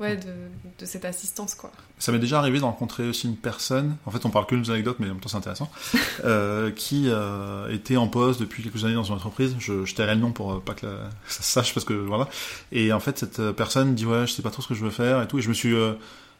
ouais, 0.00 0.16
de, 0.16 0.32
de 0.78 0.84
cette 0.86 1.04
assistance, 1.04 1.54
quoi. 1.54 1.70
Ça 1.98 2.12
m'est 2.12 2.18
déjà 2.18 2.38
arrivé 2.38 2.58
de 2.58 2.64
rencontrer 2.64 3.08
aussi 3.08 3.26
une 3.26 3.36
personne, 3.36 3.96
en 4.04 4.10
fait 4.10 4.24
on 4.26 4.30
parle 4.30 4.46
que 4.46 4.54
de 4.54 4.60
nos 4.60 4.70
anecdotes 4.70 4.96
mais 4.98 5.06
en 5.06 5.14
même 5.14 5.20
temps 5.20 5.28
c'est 5.30 5.36
intéressant, 5.38 5.70
euh, 6.24 6.70
qui 6.70 7.04
euh, 7.06 7.72
était 7.72 7.96
en 7.96 8.06
poste 8.08 8.38
depuis 8.40 8.62
quelques 8.62 8.84
années 8.84 8.94
dans 8.94 9.04
une 9.04 9.14
entreprise, 9.14 9.56
je, 9.58 9.84
je 9.84 9.94
tairai 9.94 10.14
le 10.14 10.20
nom 10.20 10.32
pour 10.32 10.52
euh, 10.52 10.60
pas 10.60 10.74
que 10.74 10.84
la- 10.86 11.10
ça 11.28 11.42
se 11.42 11.50
sache 11.50 11.72
parce 11.74 11.84
que 11.86 11.94
voilà, 11.94 12.28
et 12.72 12.92
en 12.92 13.00
fait 13.00 13.18
cette 13.18 13.38
euh, 13.40 13.52
personne 13.52 13.94
dit 13.94 14.04
ouais 14.06 14.26
je 14.26 14.32
sais 14.32 14.42
pas 14.42 14.50
trop 14.50 14.60
ce 14.62 14.68
que 14.68 14.74
je 14.74 14.84
veux 14.84 14.90
faire 14.90 15.22
et 15.22 15.26
tout, 15.28 15.38
et 15.38 15.42
je 15.42 15.48
me 15.48 15.54
suis 15.54 15.74
euh, 15.74 15.94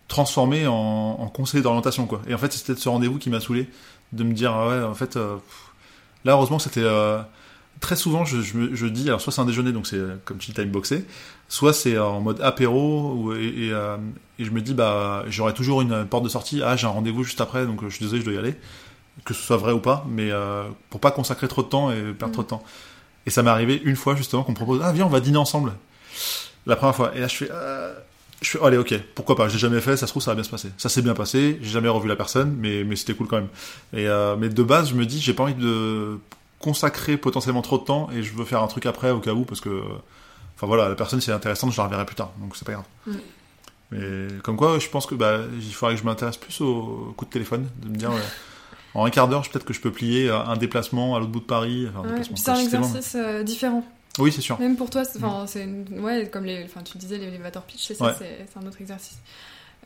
transformé 0.08 0.66
en, 0.66 0.72
en 0.74 1.28
conseiller 1.28 1.62
d'orientation 1.62 2.06
quoi, 2.06 2.20
et 2.28 2.34
en 2.34 2.38
fait 2.38 2.52
c'était 2.52 2.74
de 2.74 2.78
ce 2.78 2.88
rendez-vous 2.88 3.18
qui 3.18 3.30
m'a 3.30 3.40
saoulé, 3.40 3.68
de 4.12 4.22
me 4.24 4.32
dire 4.34 4.52
ah 4.52 4.68
ouais 4.68 4.82
en 4.84 4.94
fait, 4.94 5.16
euh, 5.16 5.36
là 6.24 6.32
heureusement 6.32 6.58
c'était... 6.58 6.82
euh, 6.84 7.20
Très 7.80 7.96
souvent, 7.96 8.24
je, 8.24 8.40
je, 8.40 8.86
dis, 8.86 9.06
alors 9.08 9.20
soit 9.20 9.32
c'est 9.32 9.40
un 9.42 9.44
déjeuner, 9.44 9.70
donc 9.70 9.86
c'est 9.86 9.98
euh, 9.98 10.16
comme 10.24 10.38
tu 10.38 10.46
dis 10.46 10.54
time 10.54 10.70
boxé, 10.70 11.04
soit 11.48 11.74
c'est 11.74 11.98
en 11.98 12.20
mode 12.22 12.40
apéro, 12.40 13.12
ou, 13.12 13.34
et, 13.34 13.44
et, 13.44 13.72
euh, 13.72 13.98
et 14.38 14.44
je 14.46 14.50
me 14.50 14.62
dis, 14.62 14.72
bah, 14.72 15.24
j'aurai 15.28 15.52
toujours 15.52 15.82
une 15.82 16.06
porte 16.06 16.24
de 16.24 16.28
sortie. 16.30 16.62
Ah, 16.64 16.74
j'ai 16.76 16.86
un 16.86 16.90
rendez-vous 16.90 17.22
juste 17.22 17.40
après, 17.40 17.66
donc 17.66 17.82
euh, 17.82 17.90
je 17.90 17.96
suis 17.96 18.04
désolé, 18.04 18.20
je 18.22 18.24
dois 18.26 18.34
y 18.34 18.38
aller. 18.38 18.54
Que 19.24 19.34
ce 19.34 19.42
soit 19.42 19.58
vrai 19.58 19.72
ou 19.72 19.78
pas, 19.78 20.06
mais 20.08 20.30
euh, 20.30 20.64
pour 20.90 21.00
pas 21.00 21.10
consacrer 21.10 21.48
trop 21.48 21.62
de 21.62 21.68
temps 21.68 21.90
et 21.90 22.12
perdre 22.12 22.28
Mm. 22.28 22.32
trop 22.32 22.42
de 22.42 22.48
temps. 22.48 22.64
Et 23.26 23.30
ça 23.30 23.42
m'est 23.42 23.50
arrivé 23.50 23.80
une 23.84 23.96
fois, 23.96 24.14
justement, 24.16 24.42
qu'on 24.42 24.52
me 24.52 24.56
propose, 24.56 24.80
ah, 24.82 24.92
viens, 24.92 25.04
on 25.04 25.10
va 25.10 25.20
dîner 25.20 25.38
ensemble. 25.38 25.72
La 26.66 26.76
première 26.76 26.94
fois. 26.96 27.12
Et 27.14 27.20
là, 27.20 27.28
je 27.28 27.36
fais, 27.36 27.48
euh, 27.50 27.94
je 28.40 28.50
fais, 28.50 28.58
allez, 28.64 28.78
ok, 28.78 28.94
pourquoi 29.14 29.36
pas, 29.36 29.48
j'ai 29.48 29.58
jamais 29.58 29.80
fait, 29.80 29.96
ça 29.96 30.06
se 30.06 30.12
trouve, 30.12 30.22
ça 30.22 30.30
va 30.30 30.34
bien 30.36 30.44
se 30.44 30.50
passer. 30.50 30.70
Ça 30.78 30.88
s'est 30.88 31.02
bien 31.02 31.14
passé, 31.14 31.58
j'ai 31.60 31.70
jamais 31.70 31.88
revu 31.88 32.08
la 32.08 32.16
personne, 32.16 32.56
mais, 32.58 32.84
mais 32.84 32.96
c'était 32.96 33.14
cool 33.14 33.26
quand 33.26 33.36
même. 33.36 33.48
Et, 33.94 34.06
mais 34.38 34.48
de 34.48 34.62
base, 34.62 34.90
je 34.90 34.94
me 34.94 35.04
dis, 35.06 35.20
j'ai 35.20 35.32
pas 35.34 35.44
envie 35.44 35.54
de 35.54 36.18
consacrer 36.58 37.16
potentiellement 37.16 37.62
trop 37.62 37.78
de 37.78 37.84
temps 37.84 38.08
et 38.12 38.22
je 38.22 38.32
veux 38.34 38.44
faire 38.44 38.62
un 38.62 38.66
truc 38.68 38.86
après 38.86 39.10
au 39.10 39.20
cas 39.20 39.32
où 39.32 39.44
parce 39.44 39.60
que 39.60 39.82
enfin 40.56 40.66
voilà 40.66 40.88
la 40.88 40.94
personne 40.94 41.20
si 41.20 41.28
elle 41.28 41.34
est 41.34 41.36
intéressante 41.36 41.72
je 41.72 41.76
la 41.76 41.84
reverrai 41.84 42.06
plus 42.06 42.14
tard 42.16 42.32
donc 42.40 42.56
c'est 42.56 42.64
pas 42.64 42.72
grave 42.72 42.84
Mm. 43.06 43.16
mais 43.92 44.28
comme 44.42 44.56
quoi 44.56 44.78
je 44.78 44.88
pense 44.88 45.06
que 45.06 45.14
bah 45.14 45.40
il 45.60 45.72
faudrait 45.74 45.94
que 45.94 46.00
je 46.00 46.04
m'intéresse 46.06 46.36
plus 46.38 46.60
au 46.60 47.14
coup 47.16 47.24
de 47.24 47.30
téléphone 47.30 47.68
de 47.82 47.88
me 47.88 47.94
dire 47.96 48.10
ouais, 48.10 48.16
en 48.94 49.04
un 49.04 49.10
quart 49.10 49.28
d'heure 49.28 49.42
peut-être 49.48 49.64
que 49.64 49.72
je 49.74 49.80
peux 49.80 49.92
plier 49.92 50.28
euh, 50.28 50.38
un 50.40 50.56
déplacement 50.56 51.14
à 51.14 51.20
l'autre 51.20 51.30
bout 51.30 51.40
de 51.40 51.44
Paris 51.44 51.86
enfin, 51.90 52.08
Ouais, 52.08 52.22
c'est 52.34 52.48
un 52.50 52.56
exercice 52.58 53.14
euh, 53.14 53.42
différent. 53.42 53.84
oui 54.18 54.32
c'est 54.32 54.40
sûr 54.40 54.58
Même 54.58 54.76
pour 54.76 54.90
toi, 54.90 55.04
c'est, 55.04 55.18
c'est 55.46 55.62
une- 55.64 56.00
ouais, 56.00 56.28
comme 56.32 56.44
les, 56.46 56.64
enfin, 56.64 56.82
tu 56.82 56.96
disais 56.98 57.18
l'élévateur 57.18 57.62
pitch, 57.64 57.84
c'est 57.86 57.94
ça, 57.94 58.06
Ouais. 58.06 58.12
c'est, 58.18 58.46
un 58.58 58.66
autre 58.66 58.80
exercice. 58.80 59.18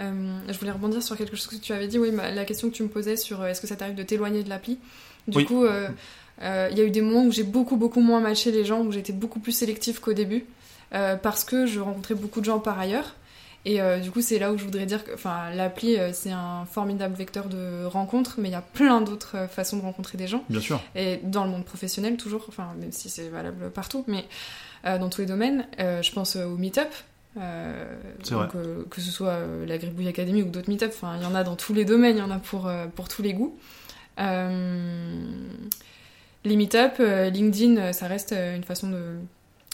Euh, 0.00 0.38
je 0.48 0.56
voulais 0.58 0.70
rebondir 0.70 1.02
sur 1.02 1.16
quelque 1.16 1.36
chose 1.36 1.48
que 1.48 1.56
tu 1.56 1.72
avais 1.74 1.88
dit, 1.88 1.98
oui, 1.98 2.10
la 2.14 2.44
question 2.46 2.70
que 2.70 2.74
tu 2.74 2.82
me 2.84 2.88
posais 2.88 3.16
sur 3.16 3.42
euh, 3.42 3.48
est-ce 3.48 3.60
que 3.60 3.66
ça 3.66 3.76
t'arrive 3.76 3.96
de 3.96 4.02
t'éloigner 4.04 4.42
de 4.44 4.48
l'appli? 4.48 4.78
Du 5.28 5.38
Oui. 5.38 5.44
coup, 5.44 5.64
euh, 5.64 5.88
euh, 5.88 5.88
il 6.40 6.78
y 6.78 6.80
a 6.80 6.84
eu 6.84 6.90
des 6.90 7.02
moments 7.02 7.24
où 7.24 7.32
j'ai 7.32 7.42
beaucoup, 7.44 7.76
beaucoup 7.76 8.00
moins 8.00 8.20
matché 8.20 8.50
les 8.50 8.64
gens, 8.64 8.80
où 8.80 8.92
j'étais 8.92 9.12
beaucoup 9.12 9.40
plus 9.40 9.52
sélective 9.52 10.00
qu'au 10.00 10.12
début, 10.14 10.46
euh, 10.94 11.16
parce 11.16 11.44
que 11.44 11.66
je 11.66 11.80
rencontrais 11.80 12.14
beaucoup 12.14 12.40
de 12.40 12.46
gens 12.46 12.58
par 12.60 12.78
ailleurs. 12.78 13.14
Et 13.66 13.82
euh, 13.82 13.98
du 13.98 14.10
coup, 14.10 14.22
c'est 14.22 14.38
là 14.38 14.50
où 14.52 14.56
je 14.56 14.64
voudrais 14.64 14.86
dire 14.86 15.04
que 15.04 15.10
l'appli, 15.54 15.98
euh, 15.98 16.12
c'est 16.14 16.30
un 16.30 16.64
formidable 16.64 17.14
vecteur 17.14 17.44
de 17.48 17.84
rencontre, 17.84 18.36
mais 18.38 18.48
il 18.48 18.52
y 18.52 18.54
a 18.54 18.62
plein 18.62 19.02
d'autres 19.02 19.36
euh, 19.36 19.48
façons 19.48 19.76
de 19.76 19.82
rencontrer 19.82 20.16
des 20.16 20.26
gens 20.26 20.42
bien 20.48 20.60
sûr 20.60 20.80
et 20.94 21.20
dans 21.22 21.44
le 21.44 21.50
monde 21.50 21.66
professionnel 21.66 22.16
toujours, 22.16 22.46
enfin 22.48 22.68
même 22.80 22.90
si 22.90 23.10
c'est 23.10 23.28
valable 23.28 23.70
partout, 23.70 24.02
mais 24.06 24.24
euh, 24.86 24.96
dans 24.96 25.10
tous 25.10 25.20
les 25.20 25.26
domaines, 25.26 25.66
euh, 25.78 26.00
je 26.00 26.10
pense 26.10 26.36
euh, 26.36 26.46
au 26.46 26.56
meet-up. 26.56 26.88
euh, 27.36 27.84
donc, 28.44 28.54
euh, 28.54 28.82
que 28.90 29.02
ce 29.02 29.10
soit 29.10 29.28
euh, 29.28 29.66
la 29.66 29.76
Gribouille 29.76 30.08
Academy 30.08 30.42
ou 30.42 30.46
d'autres 30.46 30.70
meet-up, 30.70 30.94
il 31.18 31.22
y 31.22 31.26
en 31.26 31.34
a 31.34 31.44
dans 31.44 31.54
tous 31.56 31.74
les 31.74 31.84
domaines, 31.84 32.16
il 32.16 32.20
y 32.20 32.22
en 32.22 32.30
a 32.30 32.38
pour, 32.38 32.66
euh, 32.66 32.86
pour 32.86 33.08
tous 33.08 33.20
les 33.20 33.34
goûts. 33.34 33.58
Les 36.44 36.56
meet-up, 36.56 36.94
euh, 37.00 37.28
LinkedIn, 37.30 37.76
euh, 37.76 37.92
ça 37.92 38.06
reste 38.06 38.32
euh, 38.32 38.56
une 38.56 38.64
façon 38.64 38.88
de, 38.88 39.16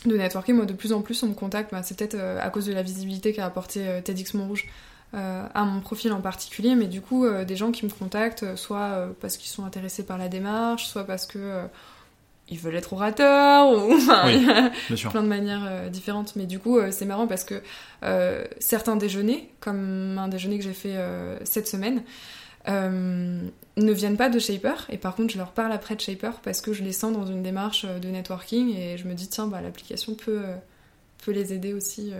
de 0.05 0.17
networker. 0.17 0.53
Moi, 0.53 0.67
de 0.67 0.73
plus 0.73 0.93
en 0.93 1.01
plus, 1.03 1.23
on 1.23 1.29
me 1.29 1.35
contacte. 1.35 1.71
Bah, 1.73 1.83
c'est 1.83 1.97
peut-être 1.97 2.17
à 2.19 2.51
cause 2.51 2.67
de 2.67 2.73
la 2.73 2.83
visibilité 2.83 3.33
qu'a 3.33 3.47
apporté 3.47 4.01
TEDx 4.05 4.35
Montrouge 4.35 4.67
à 5.13 5.65
mon 5.65 5.81
profil 5.81 6.13
en 6.13 6.21
particulier, 6.21 6.75
mais 6.75 6.89
du 6.89 7.01
coup, 7.01 7.27
des 7.47 7.57
gens 7.57 7.71
qui 7.71 7.87
me 7.87 7.91
contactent, 7.91 8.55
soit 8.57 9.09
parce 9.23 9.39
qu'ils 9.39 9.49
sont 9.49 9.65
intéressés 9.65 10.05
par 10.05 10.19
la 10.19 10.29
démarche, 10.29 10.89
soit 10.89 11.05
parce 11.05 11.25
que 11.27 11.63
ils 12.49 12.59
veulent 12.59 12.77
être 12.77 12.93
orateurs, 12.93 13.69
ou 13.71 13.93
enfin, 13.97 14.23
Oui. 14.27 14.37
il 14.37 14.47
y 14.47 14.51
a 14.51 14.71
bien 14.89 14.97
sûr 14.97 15.11
plein 15.11 15.23
de 15.23 15.29
manières 15.29 15.65
euh, 15.67 15.89
différentes. 15.89 16.37
Mais 16.37 16.47
du 16.47 16.59
coup, 16.59 16.79
euh, 16.79 16.91
c'est 16.91 17.05
marrant 17.05 17.27
parce 17.27 17.45
que 17.45 17.63
euh, 18.05 18.45
certains 18.61 18.97
déjeuners, 18.97 19.51
comme 19.61 20.17
un 20.19 20.29
déjeuner 20.29 20.59
que 20.59 20.65
j'ai 20.65 20.73
fait 20.73 20.97
cette 21.45 21.69
semaine, 21.69 22.03
euh, 22.69 23.41
ne 23.77 23.93
viennent 23.93 24.17
pas 24.17 24.29
de 24.29 24.39
Shaper, 24.39 24.87
et 24.91 24.99
par 24.99 25.15
contre, 25.15 25.33
je 25.33 25.39
leur 25.39 25.53
parle 25.53 25.73
après 25.73 25.95
de 25.97 26.01
Shaper 26.01 26.41
parce 26.43 26.61
que 26.61 26.73
je 26.73 26.83
les 26.83 26.93
sens 26.93 27.13
dans 27.13 27.27
une 27.27 27.43
démarche 27.43 27.85
euh, 27.89 27.99
de 27.99 28.09
networking, 28.09 28.75
et 28.77 28.97
je 28.99 29.07
me 29.07 29.15
dis, 29.15 29.29
tiens, 29.29 29.47
bah, 29.47 29.61
l'application 29.61 30.15
peut, 30.15 30.41
euh, 30.45 30.57
peut 31.25 31.33
les 31.33 31.53
aider 31.53 31.73
aussi 31.73 32.13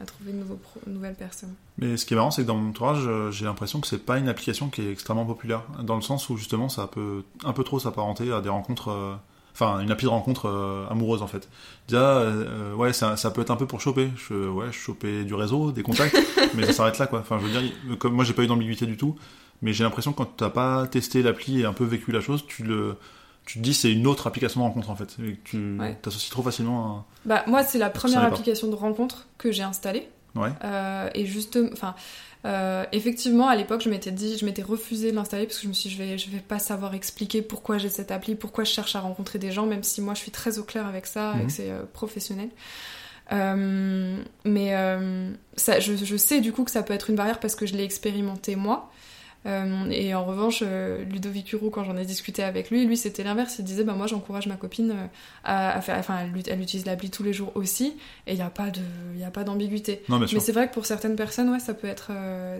à 0.00 0.04
trouver 0.04 0.32
de 0.32 0.38
nouveaux 0.38 0.56
pro- 0.56 0.80
nouvelles 0.86 1.14
personnes. 1.14 1.54
mais 1.78 1.96
ce 1.96 2.04
qui 2.04 2.12
est 2.12 2.16
marrant 2.18 2.30
c'est 2.30 2.42
que 2.42 2.46
dans 2.46 2.56
mon 2.56 2.68
entourage 2.68 3.08
j'ai 3.30 3.46
l'impression 3.46 3.80
que 3.80 3.86
c'est 3.86 4.04
pas 4.04 4.18
une 4.18 4.28
application 4.28 4.68
qui 4.68 4.82
est 4.82 4.92
extrêmement 4.92 5.24
populaire 5.24 5.62
dans 5.82 5.96
le 5.96 6.02
sens 6.02 6.28
où 6.28 6.36
justement 6.36 6.68
ça 6.68 6.86
peut 6.86 7.22
un 7.44 7.54
peu 7.54 7.64
trop 7.64 7.78
s'apparenter 7.78 8.30
à 8.30 8.42
des 8.42 8.50
rencontres 8.50 8.90
euh, 8.90 9.14
enfin 9.54 9.80
une 9.80 9.90
appli 9.90 10.04
de 10.04 10.10
rencontre 10.10 10.50
euh, 10.50 10.84
amoureuse 10.90 11.22
en 11.22 11.26
fait. 11.26 11.48
Déjà, 11.88 12.18
euh, 12.18 12.74
ouais, 12.74 12.92
ça, 12.92 13.16
ça 13.16 13.30
peut 13.30 13.40
être 13.40 13.50
un 13.50 13.56
peu 13.56 13.66
pour 13.66 13.80
choper. 13.80 14.10
Je, 14.28 14.34
ouais, 14.50 14.70
choper 14.70 15.24
du 15.24 15.32
réseau, 15.32 15.72
des 15.72 15.82
contacts, 15.82 16.14
mais 16.54 16.66
ça 16.66 16.72
s'arrête 16.74 16.98
là 16.98 17.06
quoi. 17.06 17.20
Enfin, 17.20 17.38
je 17.40 17.46
veux 17.46 17.58
dire, 17.58 17.72
comme 17.98 18.12
moi 18.12 18.24
j'ai 18.24 18.34
pas 18.34 18.42
eu 18.42 18.48
d'ambiguïté 18.48 18.84
du 18.84 18.98
tout. 18.98 19.16
Mais 19.62 19.72
j'ai 19.72 19.84
l'impression 19.84 20.12
que 20.12 20.18
quand 20.18 20.36
t'as 20.36 20.50
pas 20.50 20.86
testé 20.86 21.22
l'appli 21.22 21.60
et 21.60 21.64
un 21.64 21.72
peu 21.72 21.84
vécu 21.84 22.12
la 22.12 22.20
chose, 22.20 22.44
tu 22.46 22.62
le, 22.62 22.96
tu 23.46 23.58
te 23.58 23.62
dis 23.64 23.72
c'est 23.74 23.92
une 23.92 24.06
autre 24.06 24.26
application 24.26 24.60
de 24.60 24.66
rencontre 24.66 24.90
en 24.90 24.96
fait. 24.96 25.16
Et 25.24 25.38
tu 25.44 25.78
Ouais. 25.78 25.96
t'associes 26.02 26.30
trop 26.30 26.42
facilement 26.42 26.84
à... 26.98 27.04
Bah, 27.24 27.44
moi, 27.46 27.62
c'est 27.64 27.78
la 27.78 27.90
première 27.90 28.22
application 28.22 28.68
de 28.68 28.74
rencontre 28.74 29.26
que 29.38 29.50
j'ai 29.52 29.62
installée. 29.62 30.08
Ouais. 30.34 30.50
Euh, 30.64 31.08
et 31.14 31.24
juste, 31.24 31.58
enfin, 31.72 31.94
euh, 32.44 32.84
effectivement, 32.92 33.48
à 33.48 33.56
l'époque, 33.56 33.80
je 33.82 33.88
m'étais 33.88 34.10
dit, 34.10 34.36
je 34.36 34.44
m'étais 34.44 34.62
refusé 34.62 35.10
de 35.10 35.16
l'installer 35.16 35.46
parce 35.46 35.56
que 35.56 35.62
je 35.62 35.68
me 35.68 35.72
suis 35.72 35.88
dit, 35.88 35.94
je 35.96 36.02
vais, 36.02 36.18
je 36.18 36.28
vais 36.30 36.40
pas 36.40 36.58
savoir 36.58 36.92
expliquer 36.94 37.40
pourquoi 37.40 37.78
j'ai 37.78 37.88
cette 37.88 38.10
appli, 38.10 38.34
pourquoi 38.34 38.64
je 38.64 38.70
cherche 38.70 38.94
à 38.96 39.00
rencontrer 39.00 39.38
des 39.38 39.50
gens, 39.50 39.64
même 39.64 39.82
si 39.82 40.02
moi 40.02 40.12
je 40.12 40.18
suis 40.20 40.30
très 40.30 40.58
au 40.58 40.64
clair 40.64 40.86
avec 40.86 41.06
ça 41.06 41.32
et 41.36 41.38
Mhm. 41.38 41.46
que 41.46 41.52
c'est 41.52 41.70
euh, 41.70 41.82
professionnel. 41.90 42.50
Euh, 43.32 44.22
mais 44.44 44.74
euh, 44.76 45.32
ça, 45.56 45.80
je, 45.80 45.94
je 45.96 46.16
sais 46.16 46.40
du 46.40 46.52
coup 46.52 46.64
que 46.64 46.70
ça 46.70 46.82
peut 46.82 46.94
être 46.94 47.10
une 47.10 47.16
barrière 47.16 47.40
parce 47.40 47.54
que 47.56 47.66
je 47.66 47.74
l'ai 47.74 47.82
expérimenté 47.84 48.56
moi. 48.56 48.90
Euh, 49.46 49.88
et 49.90 50.12
en 50.14 50.24
revanche, 50.24 50.62
euh, 50.66 51.04
Ludovic 51.04 51.52
Huro, 51.52 51.70
quand 51.70 51.84
j'en 51.84 51.96
ai 51.96 52.04
discuté 52.04 52.42
avec 52.42 52.70
lui, 52.70 52.84
lui 52.84 52.96
c'était 52.96 53.22
l'inverse. 53.22 53.56
Il 53.60 53.64
disait 53.64 53.84
bah 53.84 53.94
moi 53.94 54.06
j'encourage 54.08 54.48
ma 54.48 54.56
copine 54.56 54.90
euh, 54.90 55.06
à, 55.44 55.76
à 55.76 55.80
faire, 55.80 55.96
enfin 55.98 56.18
elle, 56.22 56.42
elle 56.48 56.60
utilise 56.60 56.84
l'appli 56.84 57.10
tous 57.10 57.22
les 57.22 57.32
jours 57.32 57.52
aussi, 57.54 57.96
et 58.26 58.32
il 58.32 58.36
n'y 58.36 58.42
a 58.42 58.50
pas 58.50 58.70
de, 58.70 58.80
pas 59.32 59.44
d'ambiguïté. 59.44 60.02
Mais 60.08 60.26
c'est 60.40 60.52
vrai 60.52 60.68
que 60.68 60.74
pour 60.74 60.84
certaines 60.86 61.14
personnes, 61.16 61.48
ouais, 61.50 61.60
ça 61.60 61.74
peut 61.74 61.86
être, 61.86 62.10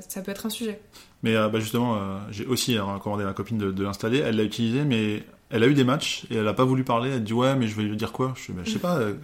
ça 0.09 0.23
peut 0.23 0.31
être 0.31 0.47
un 0.47 0.51
sujet. 0.51 0.81
Mais 1.23 1.35
bah, 1.35 1.59
justement, 1.59 1.99
j'ai 2.31 2.47
aussi 2.47 2.77
euh, 2.77 2.85
recommandé 2.85 3.25
à 3.25 3.27
ma 3.27 3.33
copine 3.33 3.59
de, 3.59 3.73
de 3.73 3.83
l'installer. 3.83 4.19
Elle 4.19 4.37
l'a 4.37 4.45
utilisé, 4.45 4.85
mais 4.85 5.25
elle 5.51 5.63
a 5.65 5.67
eu 5.67 5.75
des 5.75 5.85
matchs 5.85 6.27
et 6.31 6.37
elle 6.37 6.47
a 6.47 6.55
pas 6.55 6.65
voulu 6.65 6.85
parler. 6.85 7.11
Elle 7.11 7.25
dit 7.25 7.33
ouais, 7.33 7.57
mais 7.57 7.67
je 7.67 7.75
vais 7.75 7.83
lui 7.83 7.97
dire 7.97 8.13
quoi? 8.13 8.35
Je, 8.37 8.53
bah, 8.53 8.63
je 8.65 8.71
sais 8.71 8.79
pas. 8.79 8.99
euh, 8.99 9.15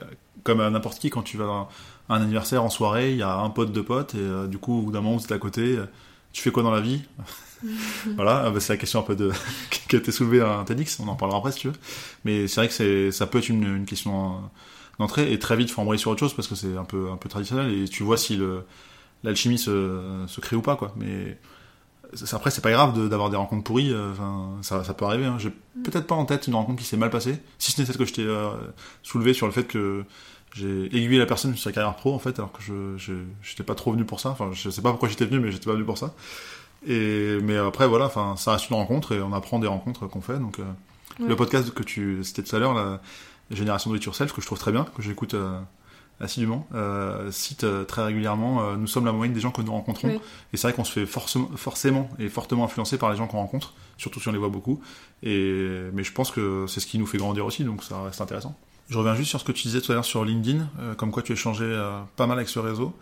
comme 0.42 0.60
à 0.60 0.68
n'importe 0.70 0.98
qui, 0.98 1.10
quand 1.10 1.22
tu 1.22 1.36
vas 1.36 1.44
à 1.44 1.48
un, 1.48 1.68
un 2.16 2.22
anniversaire 2.22 2.64
en 2.64 2.70
soirée, 2.70 3.12
il 3.12 3.18
y 3.18 3.22
a 3.22 3.36
un 3.36 3.50
pote, 3.50 3.70
deux 3.70 3.84
potes, 3.84 4.14
et 4.14 4.18
euh, 4.18 4.46
du 4.48 4.58
coup, 4.58 4.80
au 4.80 4.82
bout 4.82 4.92
d'un 4.92 5.00
moment, 5.00 5.16
vous 5.16 5.24
êtes 5.24 5.32
à 5.32 5.38
côté. 5.38 5.76
euh, 5.76 5.86
tu 6.32 6.42
fais 6.42 6.50
quoi 6.50 6.62
dans 6.62 6.70
la 6.70 6.80
vie? 6.80 7.02
Voilà, 8.16 8.46
euh, 8.46 8.50
bah, 8.50 8.60
c'est 8.60 8.72
la 8.72 8.76
question 8.76 9.00
un 9.00 9.02
peu 9.02 9.16
de 9.16 9.30
qui 9.88 9.96
a 9.96 9.98
été 9.98 10.12
soulevée 10.12 10.40
à 10.40 10.58
un 10.58 10.64
TEDx. 10.64 10.98
On 11.00 11.08
en 11.08 11.14
parlera 11.16 11.38
après 11.38 11.52
si 11.52 11.60
tu 11.60 11.68
veux. 11.68 11.74
Mais 12.24 12.48
c'est 12.48 12.60
vrai 12.60 12.68
que 12.68 13.10
ça 13.10 13.26
peut 13.26 13.38
être 13.38 13.48
une, 13.48 13.64
une 13.76 13.84
question 13.86 14.40
d'entrée 14.98 15.32
et 15.32 15.38
très 15.38 15.56
vite, 15.56 15.70
faut 15.70 15.80
embrayer 15.82 15.98
sur 15.98 16.10
autre 16.10 16.20
chose 16.20 16.34
parce 16.34 16.48
que 16.48 16.54
c'est 16.54 16.76
un 16.76 16.84
peu, 16.84 17.10
un 17.10 17.16
peu 17.16 17.28
traditionnel 17.28 17.72
et 17.72 17.88
tu 17.88 18.02
vois 18.02 18.16
si 18.16 18.38
l'alchimie 19.24 19.58
se, 19.58 20.24
se 20.26 20.40
crée 20.40 20.56
ou 20.56 20.62
pas 20.62 20.76
quoi. 20.76 20.92
Mais 20.96 21.38
après, 22.32 22.50
c'est 22.50 22.60
pas 22.60 22.70
grave 22.72 23.08
d'avoir 23.08 23.30
des 23.30 23.36
rencontres 23.38 23.64
pourries. 23.64 23.90
euh, 23.92 24.12
Enfin, 24.12 24.50
ça, 24.62 24.84
ça 24.84 24.92
peut 24.94 25.04
arriver. 25.06 25.24
Hein. 25.24 25.36
J'ai 25.38 25.50
peut-être 25.82 26.06
pas 26.06 26.14
en 26.14 26.26
tête 26.26 26.46
une 26.46 26.54
rencontre 26.54 26.78
qui 26.80 26.84
s'est 26.86 26.96
mal 26.98 27.10
passée, 27.10 27.38
si 27.58 27.72
ce 27.72 27.80
n'est 27.80 27.86
celle 27.86 27.96
que 27.96 28.04
je 28.04 28.12
t'ai 28.12 28.22
euh, 28.24 28.50
sur 29.02 29.18
le 29.46 29.52
fait 29.52 29.64
que 29.64 30.04
j'ai 30.54 30.84
aiguillé 30.94 31.18
la 31.18 31.24
personne 31.24 31.54
sur 31.54 31.62
sa 31.64 31.72
carrière 31.72 31.96
pro 31.96 32.12
en 32.14 32.18
fait, 32.18 32.38
alors 32.38 32.52
que 32.52 32.62
je- 32.62 33.14
j'étais 33.42 33.62
pas 33.62 33.74
trop 33.74 33.92
venu 33.92 34.04
pour 34.04 34.20
ça. 34.20 34.28
Enfin, 34.28 34.50
je 34.52 34.68
sais 34.68 34.82
pas 34.82 34.90
pourquoi 34.90 35.08
j'étais 35.08 35.24
venu, 35.24 35.40
mais 35.40 35.50
j'étais 35.50 35.64
pas 35.64 35.72
venu 35.72 35.84
pour 35.84 35.96
ça. 35.96 36.14
Et 36.86 37.38
mais 37.42 37.56
après 37.56 37.86
voilà, 37.86 38.06
enfin, 38.06 38.34
ça 38.36 38.52
reste 38.52 38.68
une 38.70 38.76
rencontre 38.76 39.12
et 39.12 39.22
on 39.22 39.32
apprend 39.32 39.58
des 39.58 39.68
rencontres 39.68 40.06
qu'on 40.06 40.20
fait. 40.20 40.38
Donc 40.38 40.58
euh, 40.58 40.64
Ouais. 41.20 41.28
le 41.28 41.36
podcast 41.36 41.70
que 41.72 41.82
tu 41.82 42.24
citais 42.24 42.42
tout 42.42 42.56
à 42.56 42.58
l'heure, 42.58 42.72
la 42.72 42.98
génération 43.50 43.90
de 43.90 43.96
it 43.98 44.04
yourself, 44.04 44.32
que 44.32 44.40
je 44.40 44.46
trouve 44.46 44.58
très 44.58 44.72
bien, 44.72 44.86
que 44.96 45.02
j'écoute 45.02 45.34
euh, 45.34 45.60
assidûment, 46.20 46.66
euh, 46.74 47.30
cite 47.30 47.64
euh, 47.64 47.84
très 47.84 48.02
régulièrement. 48.02 48.62
euh, 48.62 48.76
nous 48.76 48.86
sommes 48.86 49.04
la 49.04 49.12
moyenne 49.12 49.34
des 49.34 49.40
gens 49.40 49.50
que 49.50 49.60
nous 49.60 49.72
rencontrons. 49.72 50.08
Oui. 50.08 50.20
Et 50.52 50.56
c'est 50.56 50.68
vrai 50.68 50.72
qu'on 50.74 50.84
se 50.84 50.92
fait 50.92 51.04
forcément, 51.04 51.50
forcément 51.56 52.08
et 52.18 52.28
fortement 52.30 52.64
influencer 52.64 52.96
par 52.96 53.10
les 53.10 53.16
gens 53.18 53.26
qu'on 53.26 53.36
rencontre, 53.38 53.74
surtout 53.98 54.20
si 54.20 54.28
on 54.28 54.32
les 54.32 54.38
voit 54.38 54.48
beaucoup. 54.48 54.80
Et, 55.22 55.82
mais 55.92 56.02
je 56.02 56.12
pense 56.12 56.30
que 56.30 56.64
c'est 56.66 56.80
ce 56.80 56.86
qui 56.86 56.98
nous 56.98 57.06
fait 57.06 57.18
grandir 57.18 57.44
aussi, 57.44 57.62
donc 57.64 57.84
ça 57.84 58.00
reste 58.04 58.20
intéressant. 58.22 58.56
Je 58.88 58.96
reviens 58.96 59.14
juste 59.14 59.28
sur 59.30 59.38
ce 59.38 59.44
que 59.44 59.52
tu 59.52 59.64
disais 59.64 59.80
tout 59.82 59.92
à 59.92 59.94
l'heure 59.96 60.04
sur 60.06 60.24
LinkedIn, 60.24 60.66
euh, 60.80 60.94
comme 60.94 61.10
quoi 61.10 61.22
tu 61.22 61.32
échangeais 61.32 61.64
euh, 61.64 62.00
pas 62.16 62.26
mal 62.26 62.38
avec 62.38 62.48
ce 62.48 62.58
réseau. 62.58 62.94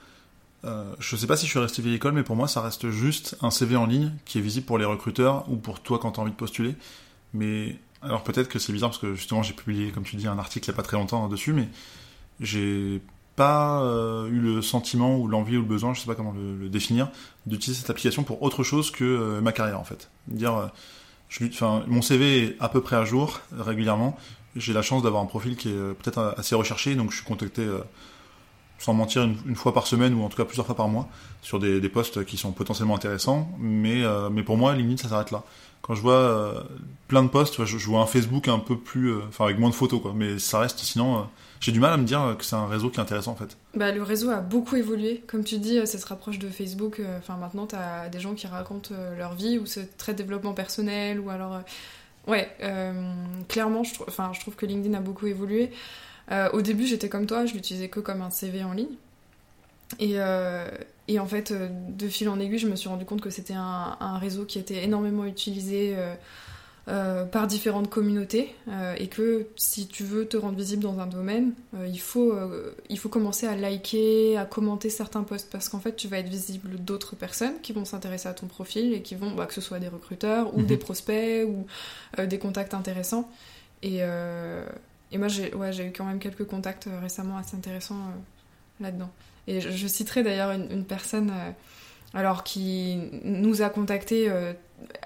Euh, 0.65 0.95
je 0.99 1.17
sais 1.17 1.27
pas 1.27 1.37
si 1.37 1.47
je 1.47 1.51
suis 1.51 1.59
resté 1.59 1.83
vieille 1.83 1.95
école, 1.95 2.13
mais 2.13 2.23
pour 2.23 2.37
moi, 2.37 2.49
ça 2.49 2.61
reste 2.61 2.91
juste 2.91 3.37
un 3.41 3.51
CV 3.51 3.77
en 3.77 3.87
ligne 3.87 4.13
qui 4.25 4.39
est 4.39 4.43
visible 4.43 4.67
pour 4.67 4.79
les 4.79 4.85
recruteurs 4.85 5.51
ou 5.51 5.57
pour 5.57 5.81
toi 5.81 5.99
quand 5.99 6.13
tu 6.13 6.21
as 6.21 6.23
envie 6.23 6.33
de 6.33 6.37
postuler. 6.37 6.75
Mais 7.33 7.77
alors 8.03 8.23
peut-être 8.23 8.49
que 8.49 8.59
c'est 8.59 8.73
bizarre 8.73 8.91
parce 8.91 9.01
que 9.01 9.15
justement 9.15 9.43
j'ai 9.43 9.53
publié, 9.53 9.91
comme 9.91 10.05
tu 10.05 10.17
dis, 10.17 10.27
un 10.27 10.39
article 10.39 10.67
il 10.67 10.69
y 10.69 10.75
a 10.75 10.77
pas 10.77 10.83
très 10.83 10.97
longtemps 10.97 11.29
dessus, 11.29 11.53
mais 11.53 11.69
j'ai 12.41 13.01
pas 13.37 13.83
euh, 13.83 14.29
eu 14.29 14.41
le 14.41 14.63
sentiment 14.63 15.17
ou 15.17 15.29
l'envie 15.29 15.57
ou 15.57 15.61
le 15.61 15.67
besoin, 15.67 15.95
je 15.95 16.01
sais 16.01 16.07
pas 16.07 16.15
comment 16.15 16.33
le, 16.33 16.57
le 16.57 16.69
définir, 16.69 17.11
d'utiliser 17.47 17.81
cette 17.81 17.91
application 17.91 18.23
pour 18.23 18.43
autre 18.43 18.63
chose 18.65 18.91
que 18.91 19.05
euh, 19.05 19.41
ma 19.41 19.53
carrière 19.53 19.81
en 19.81 19.85
fait. 19.85 20.11
Dire, 20.29 20.57
euh, 20.57 20.67
je, 21.29 21.45
mon 21.87 22.03
CV 22.03 22.45
est 22.45 22.57
à 22.59 22.69
peu 22.69 22.81
près 22.81 22.97
à 22.97 23.05
jour 23.05 23.41
régulièrement. 23.57 24.19
J'ai 24.57 24.73
la 24.73 24.83
chance 24.83 25.03
d'avoir 25.03 25.23
un 25.23 25.27
profil 25.27 25.57
qui 25.57 25.69
est 25.69 25.95
peut-être 25.95 26.35
assez 26.37 26.57
recherché, 26.57 26.97
donc 26.97 27.13
je 27.13 27.17
suis 27.17 27.25
contacté 27.25 27.65
sans 28.81 28.95
mentir 28.95 29.23
une, 29.23 29.55
fois 29.55 29.75
par 29.75 29.87
semaine 29.87 30.15
ou 30.15 30.25
en 30.25 30.29
tout 30.29 30.37
cas 30.37 30.47
plusieurs 30.47 30.67
fois 30.67 30.75
par 30.75 30.89
mois 30.89 31.07
sur 31.43 31.59
des, 31.59 31.81
des 31.81 31.89
postes 31.89 32.25
qui 32.25 32.37
sont 32.37 32.51
potentiellement 32.51 32.97
intéressants. 32.97 33.49
Mais, 33.59 34.03
euh, 34.03 34.31
mais 34.31 34.43
pour 34.43 34.57
moi, 34.57 34.75
limite, 34.75 35.01
ça 35.01 35.09
s'arrête 35.09 35.31
là. 35.31 35.45
Quand 35.83 35.95
je 35.95 36.01
vois 36.01 36.15
euh, 36.15 36.61
plein 37.09 37.23
de 37.23 37.29
posts, 37.29 37.55
tu 37.55 37.67
je, 37.67 37.87
vois 37.87 38.01
un 38.01 38.07
Facebook 38.07 38.49
un 38.49 38.59
peu 38.59 38.77
plus, 38.77 39.13
euh, 39.13 39.21
enfin 39.29 39.45
avec 39.45 39.59
moins 39.59 39.71
de 39.71 39.75
photos 39.75 40.01
quoi. 40.01 40.13
Mais 40.15 40.39
ça 40.39 40.59
reste 40.61 40.79
sinon, 40.79 41.27
j'ai 41.61 41.73
du 41.73 41.81
mal 41.81 41.93
à 41.93 41.97
me 41.99 42.05
dire 42.05 42.37
que 42.39 42.45
c'est 42.45 42.57
un 42.57 42.67
réseau 42.67 42.89
qui 42.89 42.99
est 42.99 43.03
intéressant 43.03 43.33
en 43.33 43.37
fait. 43.37 43.57
Bah, 43.75 43.93
le 43.93 44.03
réseau 44.03 44.31
a 44.31 44.41
beaucoup 44.41 44.77
évolué. 44.77 45.23
Comme 45.27 45.45
tu 45.45 45.59
dis, 45.59 45.87
ça 45.87 45.99
se 45.99 46.07
rapproche 46.07 46.39
de 46.39 46.49
Facebook. 46.49 47.03
Enfin, 47.19 47.37
maintenant, 47.37 47.67
t'as 47.67 48.09
des 48.09 48.21
gens 48.21 48.35
qui 48.35 48.47
racontent 48.47 48.95
leur 49.19 49.35
vie 49.35 49.59
ou 49.59 49.67
c'est 49.67 49.99
très 49.99 50.15
développement 50.15 50.55
personnel 50.55 51.21
ou 51.21 51.29
alors. 51.29 51.61
Ouais, 52.27 52.49
clairement, 53.49 53.83
je, 53.83 53.95
je 53.95 54.41
trouve 54.41 54.55
que 54.55 54.67
LinkedIn 54.67 54.97
a 54.97 55.01
beaucoup 55.01 55.27
évolué. 55.27 55.71
Euh, 56.31 56.49
au 56.53 56.63
début, 56.63 56.87
j'étais 56.87 57.09
comme 57.09 57.27
toi, 57.27 57.47
je 57.47 57.55
l'utilisais 57.55 57.89
que 57.89 58.01
comme 58.01 58.23
un 58.23 58.31
CV 58.31 58.63
en 58.65 58.73
ligne. 58.73 58.97
Et, 59.99 60.13
euh, 60.15 60.69
et 61.09 61.19
en 61.19 61.27
fait, 61.27 61.51
euh, 61.51 61.69
de 61.71 62.09
fil 62.09 62.29
en 62.29 62.39
aiguille, 62.39 62.59
je 62.61 62.69
me 62.69 62.77
suis 62.77 62.89
rendu 62.89 63.05
compte 63.05 63.21
que 63.21 63.31
c'était 63.31 63.55
un, 63.55 63.97
un 63.99 64.19
réseau 64.19 64.45
qui 64.45 64.59
était 64.59 64.85
énormément 64.85 65.25
utilisé 65.25 65.97
euh, 66.89 67.25
par 67.25 67.47
différentes 67.47 67.91
communautés 67.91 68.55
euh, 68.69 68.95
et 68.99 69.09
que 69.09 69.47
si 69.57 69.87
tu 69.87 70.03
veux 70.03 70.27
te 70.27 70.37
rendre 70.37 70.57
visible 70.57 70.83
dans 70.83 70.99
un 70.99 71.07
domaine, 71.07 71.53
euh, 71.77 71.87
il, 71.87 72.01
faut, 72.01 72.33
il 72.89 72.99
faut 72.99 73.09
commencer 73.09 73.47
à 73.47 73.55
liker, 73.57 74.37
à 74.39 74.45
commenter 74.45 74.91
certains 74.91 75.23
posts 75.25 75.51
parce 75.51 75.69
qu'en 75.69 75.79
fait, 75.81 75.95
tu 75.95 76.09
vas 76.09 76.19
être 76.19 76.29
visible 76.29 76.71
d'autres 76.79 77.17
personnes 77.17 77.61
qui 77.63 77.73
vont 77.73 77.85
s'intéresser 77.85 78.29
à 78.29 78.35
ton 78.35 78.47
profil 78.47 78.95
et 78.95 79.03
qui 79.03 79.15
vont, 79.15 79.33
bah, 79.33 79.47
que 79.47 79.55
ce 79.55 79.61
soit 79.61 79.79
des 79.81 79.89
recruteurs 79.89 80.55
ou 80.55 80.61
Mhm. 80.61 80.67
des 80.67 80.77
prospects 80.77 81.47
ou 81.49 81.67
des 82.25 82.39
contacts 82.39 82.75
intéressants. 82.75 83.29
Et, 83.83 84.01
et 85.13 85.19
moi, 85.19 85.29
j'ai 85.29 85.49
eu 85.51 85.93
quand 85.93 86.05
même 86.05 86.19
quelques 86.19 86.45
contacts 86.45 86.87
euh, 86.87 87.01
récemment 87.01 87.37
assez 87.37 87.57
intéressants 87.57 87.97
euh, 87.97 88.83
là-dedans. 88.83 89.11
Et 89.47 89.61
je, 89.61 89.87
citerai 89.89 90.23
d'ailleurs 90.23 90.53
une, 90.53 90.85
personne 90.85 91.31
euh, 91.31 91.51
alors 92.15 92.45
qui 92.45 92.99
nous 93.25 93.63
a 93.63 93.69
contactés 93.69 94.31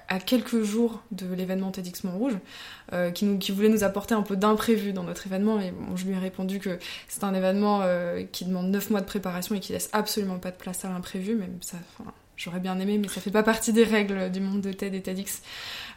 à 0.08 0.18
quelques 0.18 0.62
jours 0.62 1.02
de 1.12 1.32
l'événement 1.32 1.70
TEDx 1.70 2.04
Montrouge, 2.04 2.36
euh, 2.92 3.10
qui, 3.10 3.52
voulait 3.52 3.70
nous 3.70 3.84
apporter 3.84 4.14
un 4.14 4.20
peu 4.20 4.36
d'imprévu 4.36 4.92
dans 4.92 5.04
notre 5.04 5.26
événement. 5.26 5.60
Et 5.60 5.72
je 5.94 6.04
lui 6.04 6.12
ai 6.12 6.18
répondu 6.18 6.58
que 6.58 6.78
c'est 7.08 7.24
un 7.24 7.32
événement 7.32 7.82
qui 8.32 8.44
demande 8.44 8.70
9 8.70 8.90
mois 8.90 9.00
de 9.00 9.06
préparation 9.06 9.54
et 9.54 9.60
qui 9.60 9.72
laisse 9.72 9.88
absolument 9.92 10.38
pas 10.38 10.50
de 10.50 10.56
place 10.56 10.84
à 10.84 10.90
l'imprévu, 10.90 11.36
même 11.36 11.56
ça, 11.62 11.78
j'aurais 12.36 12.60
bien 12.60 12.78
aimé, 12.78 12.98
mais 12.98 13.08
ça 13.08 13.22
fait 13.22 13.30
pas 13.30 13.44
partie 13.44 13.72
des 13.72 13.84
règles 13.84 14.30
du 14.30 14.40
monde 14.40 14.60
de 14.60 14.72
TED 14.72 14.94
et 14.94 15.00
TEDx. 15.00 15.42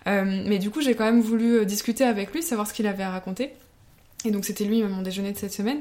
Mais 0.05 0.59
du 0.59 0.69
coup, 0.69 0.79
j'ai 0.79 0.95
quand 0.95 1.05
même 1.05 1.21
voulu 1.21 1.65
discuter 1.65 2.05
avec 2.05 2.31
lui, 2.31 2.43
savoir 2.43 2.65
ce 2.65 2.73
qu'il 2.73 2.87
avait 2.87 3.03
à 3.03 3.11
raconter. 3.11 3.53
Et 4.25 4.31
donc 4.31 4.45
c'était 4.45 4.65
lui 4.65 4.83
mon 4.83 5.01
déjeuner 5.01 5.31
de 5.31 5.37
cette 5.37 5.53
semaine. 5.53 5.79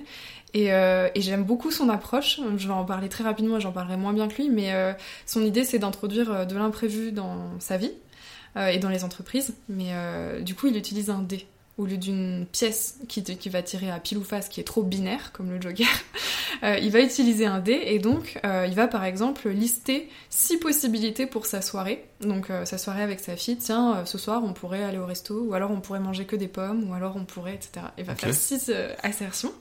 Et, 0.55 0.73
euh, 0.73 1.09
et 1.15 1.21
j'aime 1.21 1.45
beaucoup 1.45 1.71
son 1.71 1.89
approche. 1.89 2.41
Je 2.57 2.67
vais 2.67 2.75
en 2.75 2.85
parler 2.85 3.09
très 3.09 3.25
rapidement, 3.25 3.61
j'en 3.61 3.73
parlerai 3.73 3.97
moins 3.97 4.13
bien 4.13 4.29
que 4.29 4.37
lui, 4.37 4.49
mais 4.49 4.73
euh, 4.73 4.93
son 5.27 5.43
idée 5.43 5.65
c'est 5.65 5.79
d'introduire 5.79 6.31
euh, 6.33 6.45
de 6.45 6.57
l'imprévu 6.57 7.13
dans 7.13 7.59
sa 7.59 7.77
vie 7.77 7.93
et 8.59 8.79
dans 8.79 8.89
les 8.89 9.05
entreprises. 9.05 9.55
Mais 9.69 9.93
du 10.41 10.55
coup, 10.55 10.67
il 10.67 10.79
utilise 10.79 11.11
un 11.11 11.19
dé 11.19 11.47
au 11.79 11.85
lieu 11.85 11.99
d'une 11.99 12.47
pièce 12.51 12.99
qui, 13.07 13.23
va 13.51 13.63
tirer 13.63 13.91
à 13.91 13.99
pile 13.99 14.19
ou 14.19 14.25
face, 14.25 14.49
qui 14.49 14.61
est 14.61 14.65
trop 14.65 14.83
binaire, 14.83 15.33
comme 15.33 15.51
le 15.51 15.61
Joker. 15.61 15.87
Euh, 16.63 16.79
il 16.81 16.91
va 16.91 17.01
utiliser 17.01 17.45
un 17.45 17.59
dé 17.59 17.79
et 17.85 17.99
donc 17.99 18.39
euh, 18.47 18.67
il 18.67 18.75
va 18.75 18.89
par 18.89 19.05
exemple 19.05 19.51
lister 19.51 20.09
six 20.31 20.57
possibilités 20.57 21.27
pour 21.27 21.45
sa 21.45 21.61
soirée. 21.61 22.07
Donc 22.23 22.49
euh, 22.49 22.65
sa 22.65 22.79
soirée 22.79 23.03
avec 23.03 23.21
sa 23.21 23.37
fille, 23.37 23.59
tiens, 23.59 24.05
ce 24.07 24.17
soir 24.17 24.43
on 24.43 24.55
pourrait 24.55 24.83
aller 24.83 24.97
au 24.97 25.05
resto, 25.05 25.39
ou 25.39 25.53
alors 25.53 25.71
on 25.71 25.81
pourrait 25.81 26.01
manger 26.01 26.25
que 26.25 26.35
des 26.35 26.49
pommes, 26.49 26.89
ou 26.89 26.95
alors 26.95 27.17
on 27.17 27.27
pourrait, 27.27 27.57
etc. 27.57 27.89
Il 27.99 28.05
va 28.05 28.15
faire 28.15 28.33
six 28.33 28.73
assertions. 29.03 29.53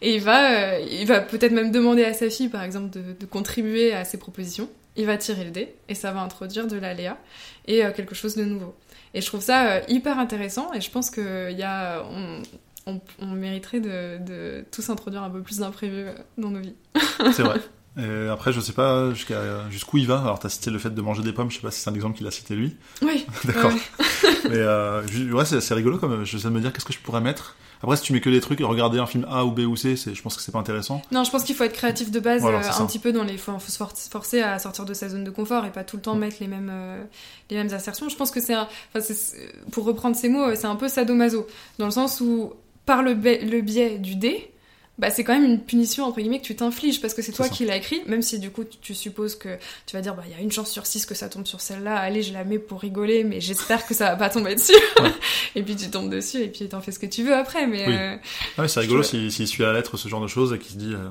Et 0.00 0.14
il 0.14 0.20
va, 0.20 0.78
il 0.78 1.06
va 1.08 1.20
peut-être 1.20 1.52
même 1.52 1.72
demander 1.72 2.04
à 2.04 2.12
sa 2.12 2.30
fille, 2.30 2.50
par 2.50 2.62
exemple, 2.62 2.90
de, 2.90 3.14
de 3.18 3.26
contribuer 3.26 3.92
à 3.92 4.04
ses 4.04 4.18
propositions. 4.18 4.68
Il 4.94 5.06
va 5.06 5.16
tirer 5.16 5.42
le 5.42 5.50
dé 5.50 5.74
et 5.88 5.94
ça 5.96 6.12
va 6.12 6.20
introduire 6.20 6.68
de 6.68 6.76
l'aléa 6.76 7.18
et 7.66 7.82
quelque 7.96 8.14
chose 8.14 8.36
de 8.36 8.44
nouveau. 8.44 8.76
Et 9.14 9.20
je 9.20 9.26
trouve 9.26 9.40
ça 9.40 9.66
euh, 9.72 9.80
hyper 9.88 10.18
intéressant 10.18 10.72
et 10.74 10.80
je 10.80 10.90
pense 10.90 11.10
que 11.10 11.50
y 11.52 11.62
a, 11.62 12.02
on, 12.10 12.42
on- 12.86 13.00
on 13.20 13.26
mériterait 13.26 13.80
de, 13.80 14.18
de 14.24 14.64
tous 14.70 14.88
introduire 14.90 15.22
un 15.22 15.30
peu 15.30 15.40
plus 15.42 15.58
d'imprévus 15.58 16.06
euh, 16.08 16.12
dans 16.36 16.50
nos 16.50 16.60
vies. 16.60 16.74
C'est 17.32 17.42
vrai. 17.42 17.60
Et 17.98 18.28
après, 18.28 18.52
je 18.52 18.60
sais 18.60 18.74
pas 18.74 19.12
jusqu'à 19.12 19.68
jusqu'où 19.70 19.98
il 19.98 20.06
va. 20.06 20.20
Alors, 20.20 20.38
t'as 20.38 20.48
cité 20.48 20.70
le 20.70 20.78
fait 20.78 20.90
de 20.90 21.00
manger 21.02 21.22
des 21.22 21.32
pommes. 21.32 21.50
Je 21.50 21.56
sais 21.56 21.62
pas 21.62 21.72
si 21.72 21.80
c'est 21.80 21.90
un 21.90 21.94
exemple 21.94 22.16
qu'il 22.16 22.26
a 22.28 22.30
cité 22.30 22.54
lui. 22.54 22.76
Oui. 23.02 23.26
D'accord. 23.44 23.72
Ouais. 23.72 24.30
Mais 24.50 24.56
euh, 24.58 25.02
ouais, 25.32 25.44
c'est 25.44 25.60
c'est 25.60 25.74
rigolo 25.74 25.98
comme. 25.98 26.24
Je 26.24 26.38
sais 26.38 26.46
de 26.48 26.52
me 26.52 26.60
dire 26.60 26.72
qu'est-ce 26.72 26.84
que 26.84 26.92
je 26.92 27.00
pourrais 27.00 27.20
mettre? 27.20 27.56
Après, 27.82 27.96
si 27.96 28.02
tu 28.02 28.12
mets 28.12 28.20
que 28.20 28.30
des 28.30 28.40
trucs, 28.40 28.60
regarder 28.60 28.98
un 28.98 29.06
film 29.06 29.24
A 29.30 29.44
ou 29.44 29.50
B 29.52 29.60
ou 29.60 29.76
C, 29.76 29.94
je 29.96 30.20
pense 30.22 30.36
que 30.36 30.42
c'est 30.42 30.50
pas 30.52 30.58
intéressant. 30.58 31.00
Non, 31.12 31.22
je 31.24 31.30
pense 31.30 31.44
qu'il 31.44 31.54
faut 31.54 31.64
être 31.64 31.72
créatif 31.74 32.10
de 32.10 32.18
base, 32.20 32.40
Voilà, 32.42 32.58
euh, 32.58 32.68
un 32.68 32.72
ça. 32.72 32.84
petit 32.86 32.98
peu 32.98 33.12
dans 33.12 33.22
les. 33.24 33.36
Faut, 33.38 33.52
faut 33.58 33.70
se 33.70 33.76
for- 33.76 33.92
forcer 34.10 34.40
à 34.42 34.58
sortir 34.58 34.84
de 34.84 34.94
sa 34.94 35.08
zone 35.08 35.22
de 35.24 35.30
confort 35.30 35.64
et 35.64 35.70
pas 35.70 35.84
tout 35.84 35.96
le 35.96 36.02
temps 36.02 36.14
mettre 36.16 36.36
les 36.40 36.48
mêmes, 36.48 36.70
euh, 36.72 37.02
les 37.50 37.56
mêmes 37.56 37.72
assertions. 37.72 38.08
Je 38.08 38.16
pense 38.16 38.30
que 38.30 38.40
c'est 38.40 38.54
un. 38.54 38.66
Enfin, 38.94 39.00
c'est- 39.00 39.52
pour 39.70 39.84
reprendre 39.84 40.16
ces 40.16 40.28
mots, 40.28 40.42
euh, 40.48 40.54
c'est 40.56 40.66
un 40.66 40.76
peu 40.76 40.88
sadomaso. 40.88 41.46
Dans 41.78 41.86
le 41.86 41.92
sens 41.92 42.20
où, 42.20 42.52
par 42.86 43.02
le, 43.02 43.12
le 43.12 43.60
biais 43.60 43.98
du 43.98 44.16
dé, 44.16 44.50
bah, 44.98 45.10
c'est 45.10 45.22
quand 45.24 45.32
même 45.32 45.44
une 45.44 45.60
punition, 45.60 46.04
entre 46.04 46.18
guillemets, 46.20 46.40
que 46.40 46.44
tu 46.44 46.56
t'infliges 46.56 47.00
parce 47.00 47.14
que 47.14 47.22
c'est 47.22 47.32
toi 47.32 47.46
ça. 47.46 47.50
qui 47.54 47.64
l'as 47.64 47.76
écrit, 47.76 48.00
même 48.06 48.20
si 48.22 48.38
du 48.38 48.50
coup 48.50 48.64
tu, 48.64 48.76
tu 48.78 48.94
supposes 48.94 49.36
que 49.36 49.56
tu 49.86 49.94
vas 49.96 50.02
dire, 50.02 50.14
bah, 50.14 50.24
il 50.26 50.32
y 50.32 50.34
a 50.34 50.40
une 50.42 50.50
chance 50.52 50.70
sur 50.70 50.86
six 50.86 51.06
que 51.06 51.14
ça 51.14 51.28
tombe 51.28 51.46
sur 51.46 51.60
celle-là, 51.60 51.96
allez, 51.96 52.22
je 52.22 52.32
la 52.32 52.44
mets 52.44 52.58
pour 52.58 52.80
rigoler, 52.80 53.24
mais 53.24 53.40
j'espère 53.40 53.86
que 53.86 53.94
ça 53.94 54.10
va 54.10 54.16
pas 54.16 54.28
tomber 54.30 54.54
dessus. 54.54 54.72
Ouais. 55.00 55.10
et 55.54 55.62
puis 55.62 55.76
tu 55.76 55.88
tombes 55.90 56.10
dessus 56.10 56.38
et 56.42 56.48
puis 56.48 56.68
t'en 56.68 56.80
fais 56.80 56.92
ce 56.92 56.98
que 56.98 57.06
tu 57.06 57.22
veux 57.22 57.34
après, 57.34 57.66
mais. 57.66 57.86
Oui. 57.86 57.94
euh, 57.96 58.16
Ah 58.58 58.62
ouais, 58.62 58.68
c'est 58.68 58.80
rigolo 58.80 59.02
s'il 59.02 59.30
s'il 59.32 59.46
suit 59.46 59.64
à 59.64 59.68
la 59.68 59.74
lettre 59.74 59.96
ce 59.96 60.08
genre 60.08 60.20
de 60.22 60.26
choses 60.28 60.52
et 60.52 60.58
qu'il 60.58 60.72
se 60.72 60.78
dit. 60.78 60.94
euh, 60.94 61.08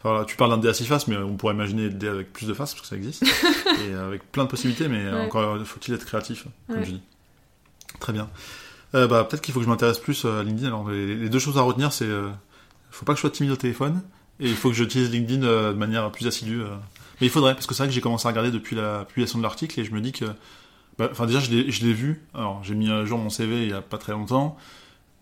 Enfin, 0.00 0.10
voilà, 0.10 0.24
tu 0.26 0.36
parles 0.36 0.50
d'un 0.52 0.58
dé 0.58 0.68
à 0.68 0.74
six 0.74 0.86
faces, 0.86 1.08
mais 1.08 1.16
on 1.16 1.36
pourrait 1.36 1.54
imaginer 1.54 1.82
le 1.82 1.90
dé 1.90 2.06
avec 2.06 2.32
plus 2.32 2.46
de 2.46 2.54
faces 2.54 2.72
parce 2.72 2.82
que 2.82 2.86
ça 2.88 2.94
existe 2.94 3.24
et 3.90 3.94
avec 3.94 4.30
plein 4.30 4.44
de 4.44 4.48
possibilités. 4.48 4.86
Mais 4.86 5.04
euh, 5.04 5.12
Ouais. 5.18 5.26
encore 5.26 5.58
faut-il 5.66 5.92
être 5.92 6.04
créatif, 6.04 6.44
comme 6.68 6.78
Ouais. 6.78 6.84
je 6.84 6.90
dis. 6.92 7.00
Très 7.98 8.12
bien. 8.12 8.30
Euh, 8.94 9.08
bah 9.08 9.24
peut-être 9.28 9.42
qu'il 9.42 9.52
faut 9.52 9.58
que 9.58 9.64
je 9.64 9.70
m'intéresse 9.70 9.98
plus 9.98 10.24
à 10.24 10.44
LinkedIn. 10.44 10.68
Alors 10.68 10.88
les, 10.88 11.16
les 11.16 11.28
deux 11.28 11.40
choses 11.40 11.58
à 11.58 11.62
retenir, 11.62 11.92
c'est 11.92 12.06
faut 12.90 13.04
pas 13.04 13.12
que 13.12 13.18
je 13.18 13.22
sois 13.22 13.30
timide 13.30 13.52
au 13.52 13.56
téléphone 13.56 14.02
et 14.40 14.48
il 14.48 14.54
faut 14.54 14.68
que 14.68 14.74
j'utilise 14.74 15.10
LinkedIn 15.10 15.42
euh, 15.42 15.72
de 15.72 15.78
manière 15.78 16.10
plus 16.10 16.26
assidue. 16.26 16.62
euh. 16.62 16.76
Mais 17.20 17.26
il 17.26 17.30
faudrait 17.30 17.54
parce 17.54 17.66
que 17.66 17.74
c'est 17.74 17.82
vrai 17.82 17.88
que 17.88 17.94
j'ai 17.94 18.00
commencé 18.00 18.26
à 18.26 18.30
regarder 18.30 18.50
depuis 18.50 18.76
la 18.76 19.04
publication 19.04 19.38
de 19.38 19.42
l'article 19.42 19.80
et 19.80 19.84
je 19.84 19.92
me 19.92 20.00
dis 20.00 20.12
que, 20.12 20.26
bah, 20.98 21.08
enfin 21.10 21.26
déjà 21.26 21.40
je 21.40 21.50
l'ai 21.50 21.92
vu. 21.92 22.22
Alors 22.34 22.62
j'ai 22.62 22.74
mis 22.74 22.90
à 22.90 23.04
jour 23.04 23.18
mon 23.18 23.30
CV 23.30 23.64
il 23.64 23.70
y 23.70 23.72
a 23.72 23.82
pas 23.82 23.98
très 23.98 24.12
longtemps. 24.12 24.56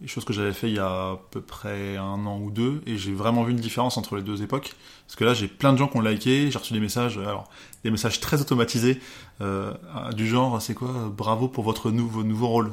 Des 0.03 0.09
choses 0.09 0.27
que 0.27 0.35
j'avais 0.35 0.53
fait 0.53 0.69
il 0.69 0.75
y 0.75 0.79
a 0.79 1.12
à 1.12 1.21
peu 1.31 1.41
près 1.41 1.97
un 1.97 2.27
an 2.27 2.39
ou 2.39 2.51
deux, 2.51 2.83
et 2.85 2.99
j'ai 2.99 3.14
vraiment 3.14 3.45
vu 3.45 3.53
une 3.53 3.59
différence 3.59 3.97
entre 3.97 4.17
les 4.17 4.23
deux 4.23 4.43
époques. 4.43 4.75
Parce 5.07 5.17
que 5.17 5.25
là, 5.25 5.33
j'ai 5.33 5.49
plein 5.49 5.73
de 5.73 5.79
gens 5.79 5.89
qui 5.89 5.97
ont 5.97 6.03
liké, 6.03 6.51
j'ai 6.51 6.59
reçu 6.59 6.75
des 6.75 6.81
messages, 6.81 7.17
alors 7.17 7.49
des 7.83 7.91
messages 7.91 8.21
très 8.21 8.43
automatisés, 8.43 9.01
euh, 9.41 9.73
du 10.12 10.27
genre, 10.27 10.61
c'est 10.61 10.75
quoi, 10.75 10.91
euh, 10.91 11.09
bravo 11.09 11.49
pour 11.49 11.64
votre 11.64 11.91
nouveau, 11.91 12.25
nouveau 12.25 12.49
rôle. 12.49 12.73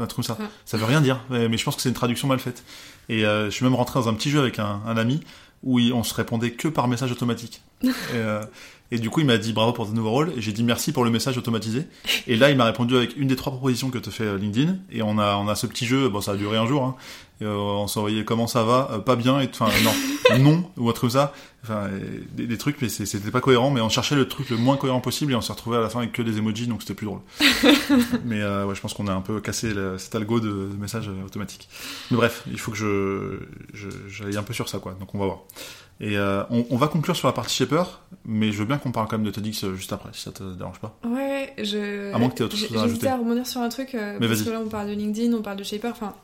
Un 0.00 0.06
truc 0.06 0.26
comme 0.26 0.36
ça. 0.36 0.42
Ça 0.64 0.76
veut 0.76 0.86
rien 0.86 1.00
dire, 1.00 1.20
mais 1.28 1.48
mais 1.48 1.58
je 1.58 1.64
pense 1.64 1.76
que 1.76 1.82
c'est 1.82 1.88
une 1.88 1.94
traduction 1.94 2.26
mal 2.26 2.38
faite. 2.38 2.64
Et 3.08 3.24
euh, 3.24 3.46
je 3.46 3.50
suis 3.50 3.64
même 3.64 3.74
rentré 3.74 4.00
dans 4.00 4.08
un 4.08 4.14
petit 4.14 4.30
jeu 4.30 4.40
avec 4.40 4.58
un, 4.58 4.80
un 4.86 4.96
ami 4.96 5.20
où 5.62 5.78
on 5.78 6.02
se 6.02 6.14
répondait 6.14 6.52
que 6.52 6.68
par 6.68 6.88
message 6.88 7.12
automatique. 7.12 7.62
et, 7.82 7.88
euh, 8.14 8.42
et 8.90 8.98
du 8.98 9.10
coup, 9.10 9.20
il 9.20 9.26
m'a 9.26 9.38
dit 9.38 9.52
bravo 9.52 9.72
pour 9.72 9.86
ton 9.86 9.92
nouveau 9.92 10.10
rôle, 10.10 10.32
et 10.36 10.40
j'ai 10.40 10.52
dit 10.52 10.62
merci 10.64 10.92
pour 10.92 11.04
le 11.04 11.10
message 11.10 11.38
automatisé. 11.38 11.84
Et 12.26 12.36
là, 12.36 12.50
il 12.50 12.56
m'a 12.56 12.64
répondu 12.64 12.96
avec 12.96 13.16
une 13.16 13.28
des 13.28 13.36
trois 13.36 13.52
propositions 13.52 13.90
que 13.90 13.98
te 13.98 14.10
fait 14.10 14.24
euh, 14.24 14.38
LinkedIn, 14.38 14.76
et 14.90 15.02
on 15.02 15.18
a, 15.18 15.36
on 15.36 15.48
a 15.48 15.54
ce 15.54 15.66
petit 15.66 15.86
jeu, 15.86 16.08
bon, 16.08 16.20
ça 16.20 16.32
a 16.32 16.36
duré 16.36 16.56
un 16.56 16.66
jour, 16.66 16.82
hein, 16.84 16.96
et, 17.40 17.44
euh, 17.44 17.56
on 17.56 17.86
s'envoyait 17.86 18.24
comment 18.24 18.46
ça 18.46 18.64
va, 18.64 18.88
Euh, 18.92 18.98
pas 18.98 19.16
bien, 19.16 19.40
et 19.40 19.48
enfin, 19.52 19.68
non, 19.84 20.38
non, 20.38 20.70
ou 20.76 20.88
un 20.88 20.92
truc 20.92 21.10
comme 21.12 21.20
ça, 21.20 21.32
enfin, 21.62 21.88
des, 22.32 22.46
des 22.46 22.58
trucs, 22.58 22.80
mais 22.82 22.88
c'était 22.88 23.30
pas 23.30 23.40
cohérent, 23.40 23.70
mais 23.70 23.80
on 23.80 23.88
cherchait 23.88 24.14
le 24.16 24.28
truc 24.28 24.50
le 24.50 24.56
moins 24.56 24.76
cohérent 24.76 25.00
possible, 25.00 25.32
et 25.32 25.34
on 25.34 25.40
s'est 25.40 25.52
retrouvé 25.52 25.76
à 25.76 25.80
la 25.80 25.88
fin 25.88 26.00
avec 26.00 26.12
que 26.12 26.22
des 26.22 26.38
emojis, 26.38 26.66
donc 26.66 26.82
c'était 26.82 26.94
plus 26.94 27.06
drôle. 27.06 27.20
mais 28.24 28.40
euh, 28.40 28.66
ouais, 28.66 28.74
je 28.74 28.80
pense 28.80 28.94
qu'on 28.94 29.06
a 29.06 29.12
un 29.12 29.20
peu 29.20 29.40
cassé 29.40 29.72
cet 29.98 30.14
algo 30.14 30.40
de, 30.40 30.48
de 30.48 30.76
messages 30.78 31.08
euh, 31.08 31.24
automatiques. 31.26 31.68
Mais 32.10 32.16
bref, 32.16 32.42
il 32.50 32.58
faut 32.58 32.70
que 32.70 32.76
je, 32.76 33.38
je 33.72 33.88
j'aille 34.08 34.36
un 34.36 34.42
peu 34.42 34.52
sur 34.52 34.68
ça, 34.68 34.78
quoi, 34.78 34.94
donc 34.98 35.14
on 35.14 35.18
va 35.18 35.26
voir. 35.26 35.38
Et 36.02 36.16
euh, 36.16 36.42
on, 36.50 36.64
on 36.70 36.76
va 36.76 36.88
conclure 36.88 37.14
sur 37.14 37.28
la 37.28 37.32
partie 37.34 37.54
Shaper, 37.54 38.00
mais 38.24 38.52
je 38.52 38.58
veux 38.58 38.64
bien 38.64 38.78
qu'on 38.78 38.90
parle 38.90 39.06
quand 39.06 39.18
même 39.18 39.26
de 39.26 39.30
TEDx 39.30 39.64
euh, 39.64 39.74
juste 39.74 39.92
après, 39.92 40.08
si 40.14 40.22
ça 40.22 40.30
te 40.32 40.42
dérange 40.54 40.78
pas. 40.78 40.96
Ouais, 41.04 41.52
je. 41.58 42.10
À 42.14 42.18
moins 42.18 42.30
que 42.30 42.36
t'aies 42.36 42.44
autre 42.44 42.56
chose 42.56 42.74
à 42.74 42.80
rajouter. 42.80 43.06
à 43.08 43.16
rebondir 43.18 43.46
sur 43.46 43.60
un 43.60 43.68
truc, 43.68 43.94
euh, 43.94 44.16
Mais 44.18 44.26
parce 44.26 44.40
que 44.42 44.48
là 44.50 44.60
on 44.64 44.68
parle 44.68 44.88
de 44.88 44.94
LinkedIn, 44.94 45.32
on 45.34 45.42
parle 45.42 45.58
de 45.58 45.64
Shaper, 45.64 45.90
enfin. 45.90 46.14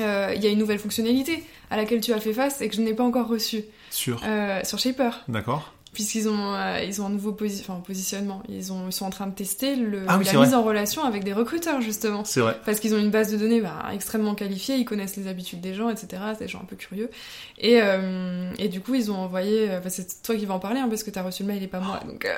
euh, 0.00 0.32
Il 0.36 0.42
y 0.44 0.46
a 0.46 0.50
une 0.50 0.58
nouvelle 0.58 0.78
fonctionnalité 0.78 1.42
à 1.70 1.76
laquelle 1.78 2.00
tu 2.02 2.12
as 2.12 2.20
fait 2.20 2.34
face 2.34 2.60
et 2.60 2.68
que 2.68 2.74
je 2.76 2.82
n'ai 2.82 2.92
pas 2.92 3.04
encore 3.04 3.26
reçue 3.28 3.64
Sur. 3.90 4.20
sur 4.64 4.78
Shaper, 4.78 5.22
D'accord. 5.28 5.72
Puisqu'ils 5.92 6.28
ont, 6.28 6.54
euh, 6.54 6.80
ils 6.86 7.00
ont 7.02 7.06
un 7.06 7.10
nouveau 7.10 7.32
posi- 7.32 7.60
enfin, 7.60 7.74
positionnement. 7.86 8.42
Ils, 8.48 8.72
ont, 8.72 8.86
ils 8.88 8.92
sont 8.92 9.04
en 9.04 9.10
train 9.10 9.26
de 9.26 9.34
tester 9.34 9.76
le, 9.76 10.04
Ah 10.08 10.16
oui, 10.18 10.24
la 10.24 10.32
mise 10.32 10.48
vrai. 10.50 10.54
en 10.54 10.62
relation 10.62 11.04
avec 11.04 11.22
des 11.24 11.32
recruteurs, 11.32 11.80
justement. 11.80 12.24
C'est 12.24 12.40
vrai. 12.40 12.58
Parce 12.64 12.80
qu'ils 12.80 12.94
ont 12.94 12.98
une 12.98 13.10
base 13.10 13.30
de 13.32 13.36
données 13.38 13.60
bah, 13.60 13.82
extrêmement 13.92 14.34
qualifiée, 14.34 14.76
ils 14.76 14.84
connaissent 14.84 15.16
les 15.16 15.28
habitudes 15.28 15.60
des 15.60 15.74
gens, 15.74 15.90
etc. 15.90 16.22
C'est 16.32 16.44
des 16.44 16.48
gens 16.48 16.60
un 16.60 16.66
peu 16.66 16.76
curieux. 16.76 17.10
Et, 17.58 17.80
euh, 17.82 18.50
et 18.58 18.68
du 18.68 18.80
coup, 18.80 18.94
ils 18.94 19.10
ont 19.10 19.16
envoyé. 19.16 19.70
euh, 19.70 19.80
bah, 19.80 19.90
c'est 19.90 20.22
toi 20.22 20.34
qui 20.34 20.46
vas 20.46 20.54
en 20.54 20.58
parler, 20.60 20.80
hein, 20.80 20.88
parce 20.88 21.02
que 21.02 21.10
t'as 21.10 21.22
reçu 21.22 21.42
le 21.42 21.48
mail 21.48 21.62
et 21.62 21.68
pas 21.68 21.80
moi. 21.80 22.00
Donc, 22.06 22.24
euh, 22.24 22.34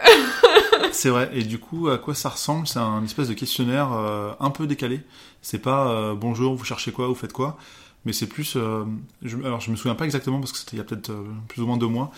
C'est 0.93 1.09
vrai. 1.11 1.31
Et 1.33 1.43
du 1.43 1.59
coup, 1.59 1.89
à 1.89 1.99
quoi 1.99 2.15
ça 2.15 2.29
ressemble? 2.29 2.67
C'est 2.67 2.79
un 2.79 3.03
espèce 3.05 3.29
de 3.29 3.35
questionnaire 3.35 3.93
euh, 3.93 4.33
un 4.41 4.51
peu 4.51 4.67
décalé. 4.67 5.01
C'est 5.43 5.59
pas 5.59 5.89
euh, 5.91 6.15
bonjour, 6.15 6.55
vous 6.55 6.65
cherchez 6.65 6.91
quoi, 6.93 7.07
vous 7.07 7.15
faites 7.15 7.33
quoi, 7.33 7.57
mais 8.05 8.13
c'est 8.13 8.27
plus. 8.27 8.55
euh, 8.57 8.85
je, 9.23 9.37
alors, 9.39 9.61
je 9.61 9.71
me 9.71 9.77
souviens 9.77 9.95
pas 9.95 10.05
exactement 10.07 10.41
parce 10.41 10.53
que 10.53 10.59
c'était 10.59 10.73
il 10.77 10.79
y 10.79 10.81
a 10.81 10.85
peut-être 10.85 11.13
plus 11.49 11.63
ou 11.63 11.67
moins 11.67 11.77
deux 11.77 11.87
mois, 11.87 12.11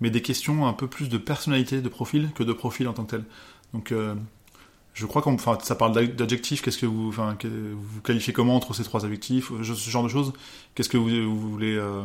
mais 0.00 0.10
des 0.10 0.22
questions 0.22 0.66
un 0.66 0.72
peu 0.72 0.86
plus 0.86 1.08
de 1.08 1.18
personnalité, 1.18 1.80
de 1.80 1.88
profil 1.88 2.30
que 2.34 2.42
de 2.42 2.52
profil 2.52 2.88
en 2.88 2.92
tant 2.92 3.04
que 3.04 3.10
tel. 3.12 3.24
Donc, 3.74 3.92
euh, 3.92 4.14
je 4.94 5.06
crois 5.06 5.22
qu'on, 5.22 5.38
ça 5.38 5.74
parle 5.74 5.92
d'ad- 5.92 6.16
d'adjectifs. 6.16 6.60
Qu'est-ce 6.62 6.78
que 6.78 6.86
vous, 6.86 7.08
enfin, 7.08 7.34
que 7.38 7.48
vous 7.48 8.00
qualifiez 8.02 8.32
comment 8.32 8.56
entre 8.56 8.74
ces 8.74 8.84
trois 8.84 9.04
adjectifs, 9.04 9.50
ce 9.62 9.74
ce 9.74 9.90
genre 9.90 10.02
de 10.02 10.08
choses. 10.08 10.32
Qu'est-ce 10.74 10.88
que 10.88 10.98
vous, 10.98 11.38
voulez, 11.50 11.74
euh, 11.76 12.02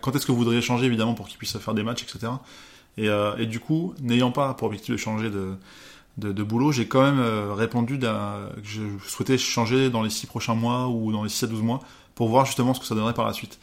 quand 0.00 0.16
est-ce 0.16 0.26
que 0.26 0.32
vous 0.32 0.38
voudriez 0.38 0.60
changer 0.62 0.86
évidemment 0.86 1.14
pour 1.14 1.28
qu'ils 1.28 1.38
puissent 1.38 1.56
faire 1.58 1.74
des 1.74 1.84
matchs, 1.84 2.02
etc. 2.02 2.32
Et, 2.96 3.08
euh, 3.08 3.44
du 3.44 3.60
coup, 3.60 3.94
n'ayant 4.00 4.32
pas 4.32 4.54
pour 4.54 4.66
objectif 4.66 4.92
de 4.92 4.96
changer 4.96 5.30
de, 5.30 5.54
de, 6.18 6.42
boulot, 6.42 6.72
j'ai 6.72 6.86
quand 6.88 7.02
même 7.02 7.18
euh, 7.20 7.54
répondu 7.54 7.98
que 7.98 8.06
je 8.62 8.82
souhaitais 9.06 9.38
changer 9.38 9.90
dans 9.90 10.02
les 10.02 10.10
6 10.10 10.26
prochains 10.26 10.54
mois 10.54 10.88
ou 10.88 11.12
dans 11.12 11.22
les 11.22 11.30
6 11.30 11.44
à 11.44 11.46
12 11.48 11.62
mois 11.62 11.80
pour 12.14 12.28
voir 12.28 12.46
justement 12.46 12.74
ce 12.74 12.80
que 12.80 12.86
ça 12.86 12.94
donnerait 12.94 13.14
par 13.14 13.26
la 13.26 13.32
suite. 13.32 13.58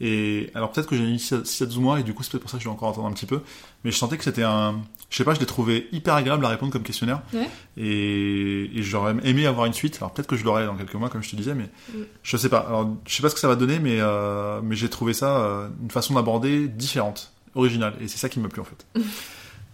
Et 0.00 0.50
alors 0.54 0.72
peut-être 0.72 0.86
que 0.88 0.96
j'ai 0.96 1.04
mis 1.04 1.18
6 1.18 1.62
à 1.62 1.66
12 1.66 1.78
mois 1.78 2.00
et 2.00 2.02
du 2.02 2.12
coup 2.12 2.22
c'est 2.22 2.30
peut-être 2.30 2.42
pour 2.42 2.50
ça 2.50 2.58
que 2.58 2.62
je 2.62 2.66
dois 2.66 2.74
encore 2.74 2.90
attendre 2.90 3.06
un 3.06 3.12
petit 3.12 3.24
peu, 3.26 3.40
mais 3.82 3.90
je 3.90 3.96
sentais 3.96 4.18
que 4.18 4.24
c'était 4.24 4.42
un... 4.42 4.80
Je 5.08 5.16
sais 5.16 5.24
pas, 5.24 5.32
je 5.34 5.40
l'ai 5.40 5.46
trouvé 5.46 5.88
hyper 5.92 6.14
agréable 6.14 6.44
à 6.44 6.48
répondre 6.50 6.70
comme 6.72 6.82
questionnaire 6.82 7.22
Ouais. 7.32 7.48
et, 7.78 8.70
et 8.78 8.82
j'aurais 8.82 9.14
aimé 9.24 9.46
avoir 9.46 9.66
une 9.66 9.72
suite. 9.72 9.96
Alors 10.00 10.12
peut-être 10.12 10.28
que 10.28 10.36
je 10.36 10.44
l'aurai 10.44 10.66
dans 10.66 10.74
quelques 10.76 10.94
mois 10.94 11.08
comme 11.08 11.22
je 11.22 11.30
te 11.30 11.36
disais, 11.36 11.54
mais 11.54 11.70
Mm. 11.94 11.98
je 12.22 12.36
sais 12.36 12.48
pas. 12.48 12.58
Alors 12.60 12.94
je 13.06 13.14
sais 13.14 13.22
pas 13.22 13.28
ce 13.30 13.34
que 13.34 13.40
ça 13.40 13.48
va 13.48 13.56
donner, 13.56 13.78
mais, 13.78 13.96
euh, 14.00 14.60
mais 14.62 14.76
j'ai 14.76 14.88
trouvé 14.90 15.12
ça 15.14 15.38
euh, 15.38 15.68
une 15.82 15.90
façon 15.90 16.14
d'aborder 16.14 16.68
différente, 16.68 17.32
originale 17.54 17.94
et 18.00 18.08
c'est 18.08 18.18
ça 18.18 18.28
qui 18.28 18.38
m'a 18.40 18.48
plu 18.48 18.60
en 18.60 18.64
fait. 18.64 18.86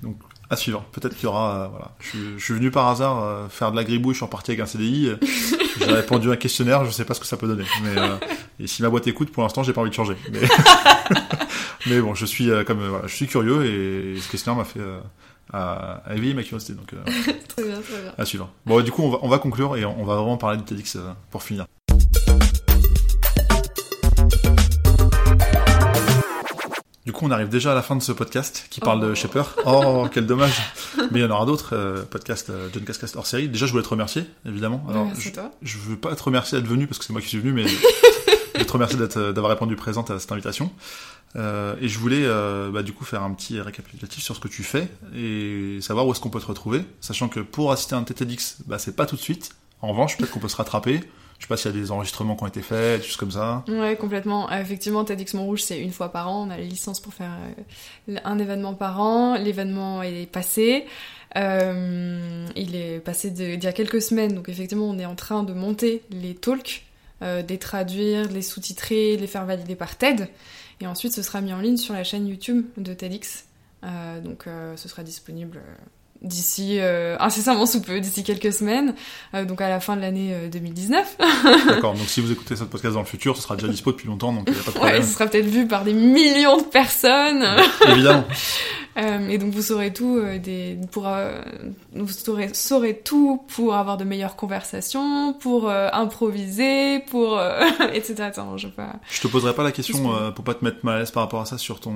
Donc 0.02 0.16
à 0.52 0.56
suivre. 0.56 0.84
Peut-être 0.92 1.14
qu'il 1.14 1.24
y 1.24 1.26
aura. 1.26 1.64
euh, 1.64 1.68
voilà. 1.68 1.92
Je, 2.00 2.08
suis- 2.08 2.18
je 2.38 2.44
suis 2.44 2.54
venu 2.54 2.70
par 2.70 2.86
hasard 2.88 3.22
euh, 3.22 3.48
faire 3.48 3.70
de 3.72 3.76
la 3.76 3.84
gribouille, 3.84 4.12
je 4.14 4.18
suis 4.18 4.24
reparti 4.24 4.50
avec 4.52 4.60
un 4.60 4.66
CDI. 4.66 5.08
euh, 5.08 5.16
j'ai 5.78 5.84
répondu 5.86 6.28
à 6.30 6.32
un 6.32 6.36
questionnaire, 6.36 6.84
je 6.84 6.90
sais 6.90 7.04
pas 7.04 7.14
ce 7.14 7.20
que 7.20 7.26
ça 7.26 7.36
peut 7.36 7.46
donner. 7.48 7.64
Mais, 7.82 7.96
euh, 7.98 8.16
et 8.60 8.66
si 8.66 8.82
ma 8.82 8.90
boîte 8.90 9.06
écoute, 9.06 9.32
pour 9.32 9.42
l'instant, 9.42 9.62
j'ai 9.62 9.72
pas 9.72 9.80
envie 9.80 9.90
de 9.90 9.94
changer. 9.94 10.16
Mais, 10.30 10.40
mais 11.86 12.00
bon, 12.00 12.14
je 12.14 12.26
suis 12.26 12.50
euh, 12.50 12.64
comme 12.64 12.80
euh, 12.80 12.88
voilà, 12.88 13.06
je 13.06 13.14
suis 13.14 13.26
curieux 13.26 13.64
et 13.64 14.20
ce 14.20 14.28
questionnaire 14.30 14.58
m'a 14.58 14.64
fait 14.64 14.80
euh, 14.80 15.00
à, 15.52 16.02
à 16.06 16.14
éveiller 16.14 16.34
ma 16.34 16.42
curiosité. 16.42 16.74
Donc 16.74 16.92
euh, 16.92 16.98
très 17.48 17.64
bien, 17.64 17.80
très 17.80 18.02
bien. 18.02 18.12
à 18.16 18.24
suivre. 18.24 18.50
Bon, 18.66 18.80
du 18.82 18.90
coup, 18.92 19.02
on 19.02 19.10
va, 19.10 19.18
on 19.22 19.28
va 19.28 19.38
conclure 19.38 19.76
et 19.76 19.84
on, 19.84 20.00
on 20.00 20.04
va 20.04 20.16
vraiment 20.16 20.36
parler 20.36 20.58
du 20.58 20.64
TEDx 20.64 20.98
pour 21.30 21.42
finir. 21.42 21.66
Du 27.04 27.12
coup, 27.12 27.26
on 27.26 27.30
arrive 27.32 27.48
déjà 27.48 27.72
à 27.72 27.74
la 27.74 27.82
fin 27.82 27.96
de 27.96 28.02
ce 28.02 28.12
podcast 28.12 28.66
qui 28.70 28.78
parle 28.78 29.00
de 29.00 29.10
Oh. 29.10 29.14
Shaper. 29.14 29.56
Oh, 29.66 30.06
quel 30.12 30.24
dommage. 30.26 30.62
Mais 31.10 31.18
il 31.18 31.22
y 31.22 31.24
en 31.24 31.30
aura 31.30 31.44
d'autres 31.46 31.74
euh, 31.74 32.04
podcasts 32.04 32.50
euh, 32.50 32.68
John 32.72 32.84
Cascast 32.84 33.16
hors 33.16 33.26
série. 33.26 33.48
Déjà, 33.48 33.66
je 33.66 33.72
voulais 33.72 33.82
te 33.82 33.88
remercier, 33.88 34.24
évidemment. 34.46 34.84
Alors, 34.88 35.08
je, 35.18 35.30
toi. 35.30 35.50
je 35.62 35.78
veux 35.78 35.96
pas 35.96 36.14
te 36.14 36.22
remercier 36.22 36.58
d'être 36.58 36.70
venu 36.70 36.86
parce 36.86 36.98
que 36.98 37.04
c'est 37.04 37.12
moi 37.12 37.20
qui 37.20 37.28
suis 37.28 37.40
venu, 37.40 37.52
mais 37.52 37.66
je 38.54 38.58
veux 38.58 38.64
te 38.64 38.72
remercier 38.72 38.98
d'être, 38.98 39.16
euh, 39.16 39.32
d'avoir 39.32 39.50
répondu 39.50 39.74
présente 39.74 40.12
à 40.12 40.20
cette 40.20 40.30
invitation. 40.30 40.70
Euh, 41.34 41.74
et 41.80 41.88
je 41.88 41.98
voulais 41.98 42.22
euh, 42.22 42.70
bah, 42.70 42.82
du 42.82 42.92
coup 42.92 43.04
faire 43.04 43.22
un 43.22 43.32
petit 43.32 43.60
récapitulatif 43.60 44.22
sur 44.22 44.36
ce 44.36 44.40
que 44.40 44.48
tu 44.48 44.62
fais 44.62 44.86
et 45.16 45.78
savoir 45.80 46.06
où 46.06 46.12
est-ce 46.12 46.20
qu'on 46.20 46.30
peut 46.30 46.40
te 46.40 46.46
retrouver, 46.46 46.84
sachant 47.00 47.28
que 47.28 47.40
pour 47.40 47.72
assister 47.72 47.94
à 47.96 47.98
un 47.98 48.04
TEDx, 48.04 48.58
bah, 48.66 48.78
c'est 48.78 48.94
pas 48.94 49.06
tout 49.06 49.16
de 49.16 49.20
suite. 49.20 49.50
En 49.80 49.88
revanche, 49.88 50.16
peut-être 50.18 50.30
qu'on 50.30 50.38
peut 50.40 50.48
se 50.48 50.56
rattraper. 50.56 51.00
Je 51.42 51.48
sais 51.48 51.48
pas 51.48 51.56
s'il 51.56 51.74
y 51.74 51.76
a 51.76 51.80
des 51.80 51.90
enregistrements 51.90 52.36
qui 52.36 52.44
ont 52.44 52.46
été 52.46 52.62
faits, 52.62 53.00
des 53.00 53.04
choses 53.04 53.16
comme 53.16 53.32
ça. 53.32 53.64
Ouais, 53.66 53.96
complètement. 53.96 54.48
Euh, 54.52 54.60
effectivement, 54.60 55.04
TEDx 55.04 55.34
Montrouge, 55.34 55.64
c'est 55.64 55.80
une 55.80 55.90
fois 55.90 56.10
par 56.10 56.28
an. 56.28 56.46
On 56.46 56.50
a 56.50 56.56
les 56.56 56.68
licences 56.68 57.00
pour 57.00 57.12
faire 57.14 57.32
euh, 58.08 58.16
un 58.22 58.38
événement 58.38 58.74
par 58.74 59.00
an. 59.00 59.34
L'événement 59.34 60.04
est 60.04 60.30
passé. 60.30 60.86
Euh, 61.34 62.46
il 62.54 62.76
est 62.76 63.00
passé 63.00 63.32
d'il 63.32 63.60
y 63.60 63.66
a 63.66 63.72
quelques 63.72 64.00
semaines. 64.00 64.36
Donc, 64.36 64.48
effectivement, 64.48 64.88
on 64.88 65.00
est 65.00 65.04
en 65.04 65.16
train 65.16 65.42
de 65.42 65.52
monter 65.52 66.04
les 66.12 66.36
talks, 66.36 66.84
de 67.20 67.44
les 67.48 67.58
traduire, 67.58 68.30
les 68.30 68.42
sous-titrer, 68.42 69.16
les 69.16 69.26
faire 69.26 69.44
valider 69.44 69.74
par 69.74 69.96
TED. 69.96 70.28
Et 70.80 70.86
ensuite, 70.86 71.12
ce 71.12 71.22
sera 71.22 71.40
mis 71.40 71.52
en 71.52 71.58
ligne 71.58 71.76
sur 71.76 71.92
la 71.92 72.04
chaîne 72.04 72.28
YouTube 72.28 72.66
de 72.76 72.94
TEDx. 72.94 73.46
Donc, 74.22 74.44
ce 74.76 74.88
sera 74.88 75.02
disponible 75.02 75.60
d'ici 76.22 76.78
euh, 76.80 77.16
incessamment 77.20 77.66
sous 77.66 77.80
peu, 77.82 78.00
d'ici 78.00 78.22
quelques 78.24 78.52
semaines. 78.52 78.94
Euh, 79.34 79.44
donc, 79.44 79.60
à 79.60 79.68
la 79.68 79.80
fin 79.80 79.96
de 79.96 80.00
l'année 80.00 80.30
euh, 80.32 80.48
2019. 80.48 81.16
D'accord. 81.68 81.94
Donc 81.94 82.06
si 82.08 82.20
vous 82.20 82.30
écoutez 82.32 82.56
ce 82.56 82.64
podcast 82.64 82.94
dans 82.94 83.00
le 83.00 83.06
futur, 83.06 83.36
ce 83.36 83.42
sera 83.42 83.56
déjà 83.56 83.68
dispo 83.68 83.92
depuis 83.92 84.06
longtemps, 84.08 84.32
donc 84.32 84.44
il 84.46 84.52
n'y 84.54 84.58
a 84.60 84.62
pas 84.62 84.70
de 84.70 84.76
Ouais, 84.76 84.80
problème. 84.80 85.02
ce 85.02 85.12
sera 85.12 85.26
peut-être 85.26 85.46
vu 85.46 85.66
par 85.66 85.84
des 85.84 85.92
millions 85.94 86.58
de 86.58 86.64
personnes. 86.64 87.44
Évidemment. 87.88 88.24
Euh, 88.98 89.28
et 89.28 89.38
donc 89.38 89.52
vous 89.52 89.62
saurez 89.62 89.92
tout 89.92 90.16
euh, 90.18 90.38
des 90.38 90.78
pour 90.90 91.08
euh, 91.08 91.40
vous 91.94 92.08
saurez, 92.08 92.50
saurez 92.52 92.98
tout 92.98 93.42
pour 93.54 93.74
avoir 93.74 93.96
de 93.96 94.04
meilleures 94.04 94.36
conversations, 94.36 95.32
pour 95.32 95.68
euh, 95.70 95.88
improviser, 95.92 97.00
pour 97.10 97.38
euh, 97.38 97.60
etc. 97.94 98.14
Attends, 98.24 98.56
je 98.58 98.68
pas. 98.68 98.96
Je 99.10 99.20
te 99.22 99.28
poserai 99.28 99.54
pas 99.54 99.62
la 99.62 99.72
question 99.72 100.14
euh, 100.14 100.30
pour 100.30 100.44
pas 100.44 100.54
te 100.54 100.64
mettre 100.64 100.84
mal 100.84 100.96
à 100.96 100.98
l'aise 101.00 101.10
par 101.10 101.22
rapport 101.22 101.40
à 101.40 101.46
ça 101.46 101.56
sur 101.58 101.80
ton 101.80 101.94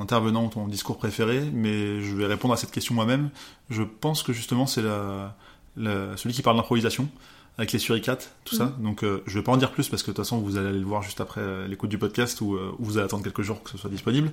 intervenant 0.00 0.44
ou 0.46 0.48
ton 0.48 0.66
discours 0.66 0.96
préféré, 0.98 1.40
mais 1.52 2.00
je 2.00 2.14
vais 2.16 2.26
répondre 2.26 2.52
à 2.54 2.56
cette 2.56 2.72
question 2.72 2.94
moi-même. 2.94 3.30
Je 3.70 3.82
pense 3.82 4.22
que 4.24 4.32
justement 4.32 4.66
c'est 4.66 4.82
la, 4.82 5.36
la- 5.76 6.16
celui 6.16 6.34
qui 6.34 6.42
parle 6.42 6.56
d'improvisation 6.56 7.08
avec 7.56 7.70
les 7.72 7.78
suricates, 7.78 8.34
tout 8.44 8.56
ça. 8.56 8.72
Donc 8.80 9.04
euh, 9.04 9.22
je 9.26 9.38
vais 9.38 9.44
pas 9.44 9.52
en 9.52 9.56
dire 9.56 9.70
plus 9.70 9.88
parce 9.88 10.02
que 10.02 10.10
de 10.10 10.16
toute 10.16 10.24
façon 10.24 10.38
vous 10.38 10.56
allez 10.56 10.68
aller 10.68 10.78
le 10.80 10.84
voir 10.86 11.02
juste 11.02 11.20
après 11.20 11.40
euh, 11.40 11.68
l'écoute 11.68 11.88
du 11.90 11.98
podcast 11.98 12.40
ou 12.40 12.54
euh, 12.56 12.72
ou 12.78 12.84
vous 12.84 12.96
allez 12.98 13.04
attendre 13.04 13.22
quelques 13.22 13.42
jours 13.42 13.62
que 13.62 13.70
ce 13.70 13.78
soit 13.78 13.90
disponible. 13.90 14.32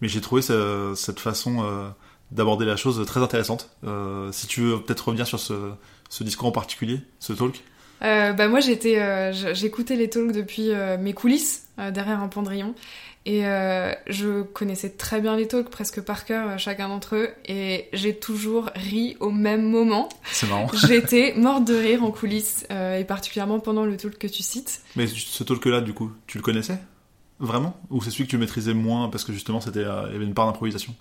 Mais 0.00 0.08
j'ai 0.08 0.20
trouvé 0.20 0.40
ce- 0.42 0.92
cette 0.96 1.18
façon 1.20 1.64
euh, 1.64 1.88
d'aborder 2.30 2.64
la 2.66 2.76
chose 2.76 3.04
très 3.06 3.20
intéressante. 3.20 3.70
Si 4.30 4.46
tu 4.46 4.60
veux 4.60 4.80
peut-être 4.80 5.08
revenir 5.08 5.26
sur 5.26 5.40
ce, 5.40 5.72
ce 6.08 6.22
discours 6.22 6.46
en 6.48 6.52
particulier, 6.52 7.00
ce 7.18 7.32
talk. 7.32 7.62
Bah 8.00 8.48
moi 8.48 8.60
j'étais, 8.60 9.32
j'écoutais 9.54 9.96
les 9.96 10.08
talks 10.08 10.32
depuis 10.32 10.70
mes 11.00 11.12
coulisses 11.12 11.66
derrière 11.76 12.20
un 12.20 12.28
pendrillon 12.28 12.74
et 13.26 13.46
euh, 13.46 13.92
je 14.06 14.42
connaissais 14.42 14.90
très 14.90 15.20
bien 15.20 15.36
les 15.36 15.46
talks 15.46 15.68
presque 15.68 16.00
par 16.00 16.24
cœur 16.24 16.48
euh, 16.48 16.56
chacun 16.58 16.88
d'entre 16.88 17.16
eux 17.16 17.28
et 17.46 17.88
j'ai 17.92 18.16
toujours 18.16 18.70
ri 18.74 19.16
au 19.20 19.30
même 19.30 19.68
moment. 19.68 20.08
C'est 20.32 20.48
marrant. 20.48 20.68
J'étais 20.88 21.34
morte 21.36 21.64
de 21.64 21.74
rire 21.74 22.02
en 22.02 22.10
coulisses 22.10 22.66
euh, 22.70 22.98
et 22.98 23.04
particulièrement 23.04 23.60
pendant 23.60 23.84
le 23.84 23.96
talk 23.96 24.16
que 24.16 24.26
tu 24.26 24.42
cites. 24.42 24.80
Mais 24.96 25.06
ce 25.06 25.44
talk-là, 25.44 25.82
du 25.82 25.92
coup, 25.92 26.10
tu 26.26 26.38
le 26.38 26.42
connaissais 26.42 26.78
Vraiment? 27.40 27.74
Ou 27.90 28.02
c'est 28.02 28.10
celui 28.10 28.24
que 28.24 28.30
tu 28.30 28.36
maîtrisais 28.38 28.74
moins 28.74 29.08
parce 29.08 29.24
que 29.24 29.32
justement 29.32 29.60
c'était 29.60 29.84
euh, 29.84 30.04
il 30.08 30.12
y 30.12 30.16
avait 30.16 30.26
une 30.26 30.34
part 30.34 30.46
d'improvisation? 30.46 30.94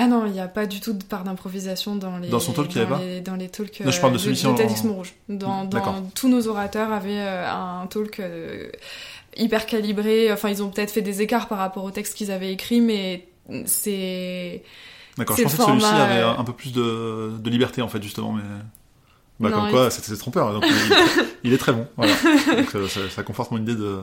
Ah 0.00 0.06
non, 0.06 0.26
il 0.26 0.32
n'y 0.32 0.40
a 0.40 0.46
pas 0.48 0.66
du 0.66 0.80
tout 0.80 0.92
de 0.92 1.02
part 1.02 1.24
d'improvisation 1.24 1.96
dans 1.96 2.18
les 2.18 2.28
Dans 2.28 2.38
son 2.40 2.52
talk, 2.52 2.72
il 2.74 2.78
y 2.78 2.80
avait 2.80 3.20
dans 3.20 3.24
pas 3.24 3.30
dans 3.32 3.36
les 3.36 3.48
talks 3.48 3.80
Non, 3.80 3.90
je 3.90 4.00
parle 4.00 4.12
de 4.12 4.18
celui-ci 4.18 4.44
de 4.44 4.48
en- 4.50 4.84
Montrouge. 4.84 5.14
Dans, 5.28 5.64
D'accord. 5.64 5.94
dans 5.94 6.02
tous 6.14 6.28
nos 6.28 6.46
orateurs 6.46 6.92
avaient 6.92 7.18
un 7.18 7.86
talk 7.90 8.20
hyper 9.36 9.66
calibré. 9.66 10.32
Enfin, 10.32 10.48
ils 10.50 10.62
ont 10.62 10.70
peut-être 10.70 10.90
fait 10.90 11.02
des 11.02 11.22
écarts 11.22 11.48
par 11.48 11.58
rapport 11.58 11.84
au 11.84 11.90
texte 11.90 12.14
qu'ils 12.16 12.30
avaient 12.30 12.52
écrit, 12.52 12.80
mais 12.80 13.28
c'est 13.66 14.62
D'accord, 15.16 15.36
je 15.36 15.42
pensais 15.42 15.56
que 15.56 15.62
celui-ci 15.64 15.86
avait 15.86 16.20
euh, 16.22 16.30
un 16.36 16.44
peu 16.44 16.52
plus 16.52 16.72
de, 16.72 17.32
de 17.38 17.50
liberté 17.50 17.82
en 17.82 17.88
fait, 17.88 18.02
justement, 18.02 18.32
mais. 18.32 18.42
Bah, 19.40 19.50
Non, 19.50 19.56
comme 19.56 19.66
il- 19.66 19.70
quoi, 19.72 19.90
c'était 19.90 20.16
trompeur. 20.16 20.52
Donc, 20.52 20.64
il, 20.66 21.24
il 21.44 21.52
est 21.52 21.58
très 21.58 21.72
bon. 21.72 21.86
Voilà. 21.96 22.12
Donc, 22.56 22.70
ça, 22.90 23.08
ça 23.08 23.22
conforte 23.22 23.50
mon 23.52 23.58
idée 23.58 23.74
de, 23.74 23.98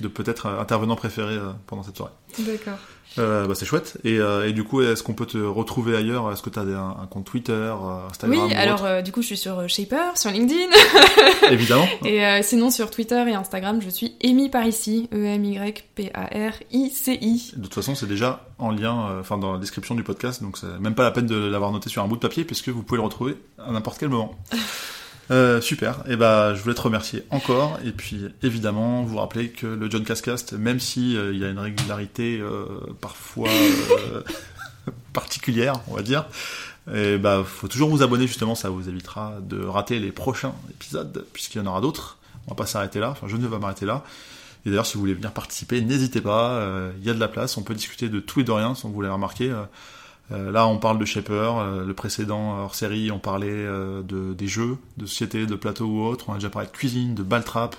de 0.00 0.08
peut-être 0.08 0.46
intervenant 0.46 0.96
préféré 0.96 1.34
euh, 1.34 1.50
pendant 1.66 1.82
cette 1.82 1.96
soirée. 1.96 2.12
d'accord. 2.40 2.78
Euh, 3.18 3.46
bah, 3.46 3.54
c'est 3.54 3.66
chouette. 3.66 3.98
Et, 4.04 4.18
euh, 4.18 4.48
et 4.48 4.52
du 4.52 4.64
coup, 4.64 4.82
est-ce 4.82 5.02
qu'on 5.02 5.14
peut 5.14 5.26
te 5.26 5.38
retrouver 5.38 5.96
ailleurs? 5.96 6.30
Est-ce 6.32 6.42
que 6.42 6.50
tu 6.50 6.58
as 6.58 6.62
un, 6.62 6.96
un 7.02 7.06
compte 7.08 7.24
Twitter, 7.24 7.52
euh, 7.52 8.08
Instagram 8.10 8.46
Oui, 8.46 8.52
ou 8.52 8.56
alors 8.56 8.84
euh, 8.84 9.02
du 9.02 9.12
coup, 9.12 9.22
je 9.22 9.28
suis 9.28 9.36
sur 9.36 9.58
euh, 9.58 9.68
Shaper, 9.68 10.16
sur 10.16 10.30
LinkedIn, 10.30 10.70
Évidemment. 11.50 11.86
et 12.04 12.24
euh, 12.24 12.40
sinon 12.42 12.70
sur 12.70 12.90
Twitter 12.90 13.22
et 13.28 13.34
Instagram, 13.34 13.80
je 13.80 13.88
suis 13.88 14.16
Amy 14.24 14.48
Parici, 14.48 15.08
E 15.14 15.24
M 15.24 15.44
Y 15.44 15.84
P 15.94 16.10
A 16.14 16.24
R 16.24 16.52
I 16.72 16.90
C 16.90 17.18
I. 17.20 17.52
De 17.56 17.62
toute 17.62 17.74
façon, 17.74 17.94
c'est 17.94 18.06
déjà 18.06 18.46
en 18.58 18.70
lien, 18.70 19.18
enfin 19.20 19.38
dans 19.38 19.52
la 19.52 19.58
description 19.58 19.94
du 19.94 20.02
podcast, 20.02 20.42
donc 20.42 20.58
c'est 20.58 20.78
même 20.80 20.94
pas 20.94 21.02
la 21.02 21.10
peine 21.10 21.26
de 21.26 21.36
l'avoir 21.36 21.72
noté 21.72 21.88
sur 21.90 22.02
un 22.02 22.08
bout 22.08 22.16
de 22.16 22.20
papier 22.20 22.44
puisque 22.44 22.68
vous 22.68 22.82
pouvez 22.82 22.98
le 22.98 23.04
retrouver 23.04 23.36
à 23.64 23.70
n'importe 23.72 23.98
quel 23.98 24.08
moment. 24.08 24.34
Euh, 25.30 25.60
super. 25.60 26.02
Et 26.08 26.16
ben, 26.16 26.54
je 26.54 26.62
voulais 26.62 26.74
te 26.74 26.80
remercier 26.80 27.24
encore 27.30 27.78
et 27.84 27.92
puis 27.92 28.26
évidemment 28.42 29.02
vous 29.04 29.18
rappeler 29.18 29.48
que 29.48 29.66
le 29.66 29.90
John 29.90 30.04
Cascast, 30.04 30.52
même 30.52 30.80
si 30.80 31.16
euh, 31.16 31.32
il 31.32 31.40
y 31.40 31.44
a 31.44 31.48
une 31.48 31.58
régularité 31.58 32.38
euh, 32.40 32.66
parfois 33.00 33.48
euh, 33.48 34.22
particulière, 35.12 35.80
on 35.88 35.94
va 35.94 36.02
dire, 36.02 36.26
et 36.94 37.16
bah 37.16 37.42
faut 37.46 37.68
toujours 37.68 37.88
vous 37.88 38.02
abonner 38.02 38.26
justement, 38.26 38.54
ça 38.54 38.68
vous 38.68 38.88
évitera 38.90 39.38
de 39.40 39.64
rater 39.64 39.98
les 39.98 40.12
prochains 40.12 40.54
épisodes 40.70 41.24
puisqu'il 41.32 41.58
y 41.58 41.60
en 41.62 41.66
aura 41.66 41.80
d'autres. 41.80 42.18
On 42.46 42.50
va 42.50 42.56
pas 42.56 42.66
s'arrêter 42.66 43.00
là. 43.00 43.10
Enfin, 43.10 43.26
je 43.26 43.36
ne 43.36 43.42
vais 43.42 43.48
pas 43.48 43.58
m'arrêter 43.58 43.86
là. 43.86 44.04
Et 44.66 44.68
d'ailleurs, 44.68 44.84
si 44.84 44.94
vous 44.94 45.00
voulez 45.00 45.14
venir 45.14 45.32
participer, 45.32 45.80
n'hésitez 45.80 46.20
pas. 46.20 46.62
Il 46.98 47.06
y 47.06 47.08
a 47.08 47.14
de 47.14 47.20
la 47.20 47.28
place. 47.28 47.56
On 47.56 47.62
peut 47.62 47.72
discuter 47.72 48.10
de 48.10 48.20
tout 48.20 48.40
et 48.40 48.44
de 48.44 48.52
rien, 48.52 48.74
si 48.74 48.86
vous 48.86 49.00
l'avez 49.00 49.14
remarqué. 49.14 49.50
Euh, 50.32 50.50
là, 50.50 50.66
on 50.66 50.78
parle 50.78 50.98
de 50.98 51.04
Shaper. 51.04 51.58
euh, 51.58 51.84
le 51.84 51.94
précédent 51.94 52.58
hors 52.58 52.74
série, 52.74 53.10
on 53.10 53.18
parlait 53.18 53.48
euh, 53.50 54.02
de, 54.02 54.32
des 54.32 54.46
jeux, 54.46 54.78
de 54.96 55.06
société, 55.06 55.46
de 55.46 55.54
plateau 55.54 55.86
ou 55.86 56.02
autre. 56.02 56.26
On 56.28 56.32
a 56.32 56.36
déjà 56.36 56.50
parlé 56.50 56.66
de 56.68 56.72
cuisine, 56.72 57.14
de 57.14 57.22
Baltrap, 57.22 57.76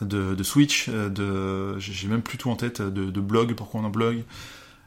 de, 0.00 0.34
de 0.34 0.42
Switch, 0.42 0.88
de 0.88 1.78
j'ai 1.78 2.08
même 2.08 2.22
plus 2.22 2.38
tout 2.38 2.50
en 2.50 2.56
tête, 2.56 2.82
de, 2.82 3.10
de 3.10 3.20
blog, 3.20 3.54
pourquoi 3.54 3.80
on 3.80 3.84
en 3.84 3.90
blog, 3.90 4.24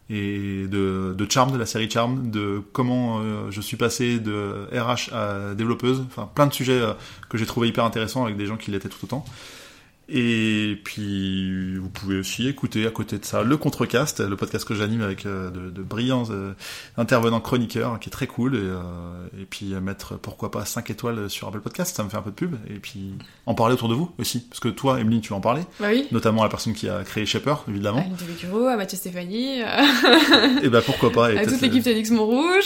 et 0.10 0.68
de, 0.68 1.16
de 1.18 1.32
Charm, 1.32 1.52
de 1.52 1.58
la 1.58 1.66
série 1.66 1.90
Charm, 1.90 2.30
de 2.30 2.62
comment 2.74 3.22
je 3.50 3.62
suis 3.62 3.78
passé 3.78 4.20
de 4.20 4.68
RH 4.72 5.14
à 5.14 5.56
développeuse. 5.56 6.04
Enfin, 6.08 6.30
plein 6.34 6.46
de 6.48 6.54
sujets 6.54 6.82
que 7.30 7.38
j'ai 7.40 7.46
trouvé 7.48 7.70
hyper 7.70 7.86
intéressants 7.86 8.24
avec 8.24 8.38
des 8.38 8.46
gens 8.46 8.58
qui 8.58 8.70
l'étaient 8.72 8.90
tout 8.90 9.04
autant. 9.04 9.26
Et 10.12 10.80
puis, 10.84 11.78
vous 11.78 11.90
pouvez 11.90 12.18
aussi 12.20 12.48
écouter 12.48 12.88
à 12.88 12.92
côté 12.92 13.18
de 13.18 13.26
ça 13.26 13.44
le 13.44 13.58
Contrecast, 13.58 14.20
le 14.22 14.36
podcast 14.36 14.68
que 14.68 14.74
j'anime 14.74 15.02
avec 15.02 15.26
euh, 15.26 15.50
de, 15.52 15.70
de 15.70 15.82
brillants 15.84 16.26
euh, 16.32 16.54
intervenants 16.98 17.40
chroniqueurs, 17.42 18.00
qui 18.00 18.10
est 18.10 18.12
très 18.12 18.28
cool. 18.28 18.56
Et, 18.56 18.60
euh, 18.60 18.80
et 19.42 19.46
puis 19.46 19.74
euh, 19.74 19.82
mettre, 19.82 20.16
pourquoi 20.18 20.50
pas, 20.52 20.66
5 20.66 20.90
étoiles 20.90 21.30
sur 21.30 21.48
Apple 21.48 21.60
Podcast, 21.60 21.96
ça 21.96 22.04
me 22.04 22.10
fait 22.10 22.18
un 22.18 22.22
peu 22.22 22.32
de 22.32 22.36
pub. 22.36 22.56
Et 22.70 22.80
puis 22.80 23.14
en 23.46 23.54
parler 23.54 23.74
autour 23.76 23.90
de 23.90 23.94
vous 23.94 24.12
aussi. 24.18 24.40
Parce 24.50 24.60
que 24.60 24.70
toi, 24.70 25.00
Emeline, 25.00 25.22
tu 25.22 25.30
vas 25.30 25.36
en 25.36 25.42
parler. 25.42 25.62
Bah 25.80 25.88
oui. 25.92 26.08
Notamment 26.12 26.42
à 26.42 26.46
la 26.46 26.50
personne 26.50 26.74
qui 26.74 26.90
a 26.90 27.04
créé 27.04 27.26
Shaper, 27.26 27.64
À 27.68 27.70
évidemment. 27.70 28.04
Ludovic 28.10 28.38
Curo, 28.40 28.66
à 28.68 28.76
Mathieu 28.78 28.98
Stéphanie, 28.98 29.62
euh, 29.62 30.62
et 30.64 30.70
bah 30.70 30.82
pourquoi 30.86 31.12
pas. 31.12 31.32
Et 31.32 31.38
à 31.38 31.46
toute 31.46 31.62
l'équipe 31.62 31.84
TEDx 31.84 32.10
Montrouge. 32.12 32.66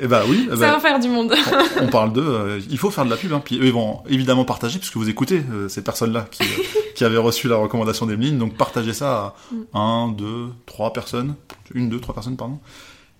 Et 0.00 0.06
bah 0.06 0.22
oui. 0.28 0.48
eh 0.48 0.50
Ça 0.50 0.56
ben, 0.56 0.72
va 0.72 0.80
faire 0.80 1.00
du 1.00 1.08
monde. 1.08 1.34
on 1.80 1.86
parle 1.88 2.12
d'eux, 2.12 2.24
euh, 2.26 2.60
il 2.70 2.78
faut 2.78 2.90
faire 2.90 3.04
de 3.04 3.10
la 3.10 3.16
pub, 3.16 3.32
hein. 3.32 3.40
puis 3.44 3.56
eux 3.58 3.64
ils 3.66 3.72
vont 3.72 4.00
évidemment 4.08 4.44
partager, 4.44 4.78
puisque 4.78 4.96
vous 4.96 5.08
écoutez 5.08 5.42
euh, 5.52 5.68
ces 5.68 5.82
personnes-là 5.82 6.26
qui, 6.30 6.41
euh, 6.42 6.80
qui 6.94 7.04
avaient 7.04 7.16
reçu 7.18 7.48
la 7.48 7.56
recommandation 7.56 8.06
d'Emeline, 8.06 8.38
donc 8.38 8.56
partagez 8.56 8.92
ça 8.92 9.34
à 9.72 9.78
un, 9.78 10.08
deux, 10.08 10.48
trois 10.66 10.92
personnes, 10.92 11.34
une, 11.74 11.88
deux, 11.88 12.00
trois 12.00 12.14
personnes, 12.14 12.36
pardon. 12.36 12.58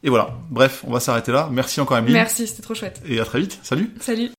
Et 0.04 0.08
voilà, 0.10 0.34
bref, 0.50 0.82
on 0.86 0.92
va 0.92 0.98
s'arrêter 1.00 1.30
là. 1.30 1.48
Merci 1.52 1.80
encore 1.80 1.96
Emeline, 1.96 2.14
Merci, 2.14 2.46
c'était 2.46 2.62
trop 2.62 2.74
chouette. 2.74 3.00
et 3.06 3.20
à 3.20 3.24
très 3.24 3.38
vite, 3.40 3.58
salut 3.62 3.90
Salut. 4.00 4.30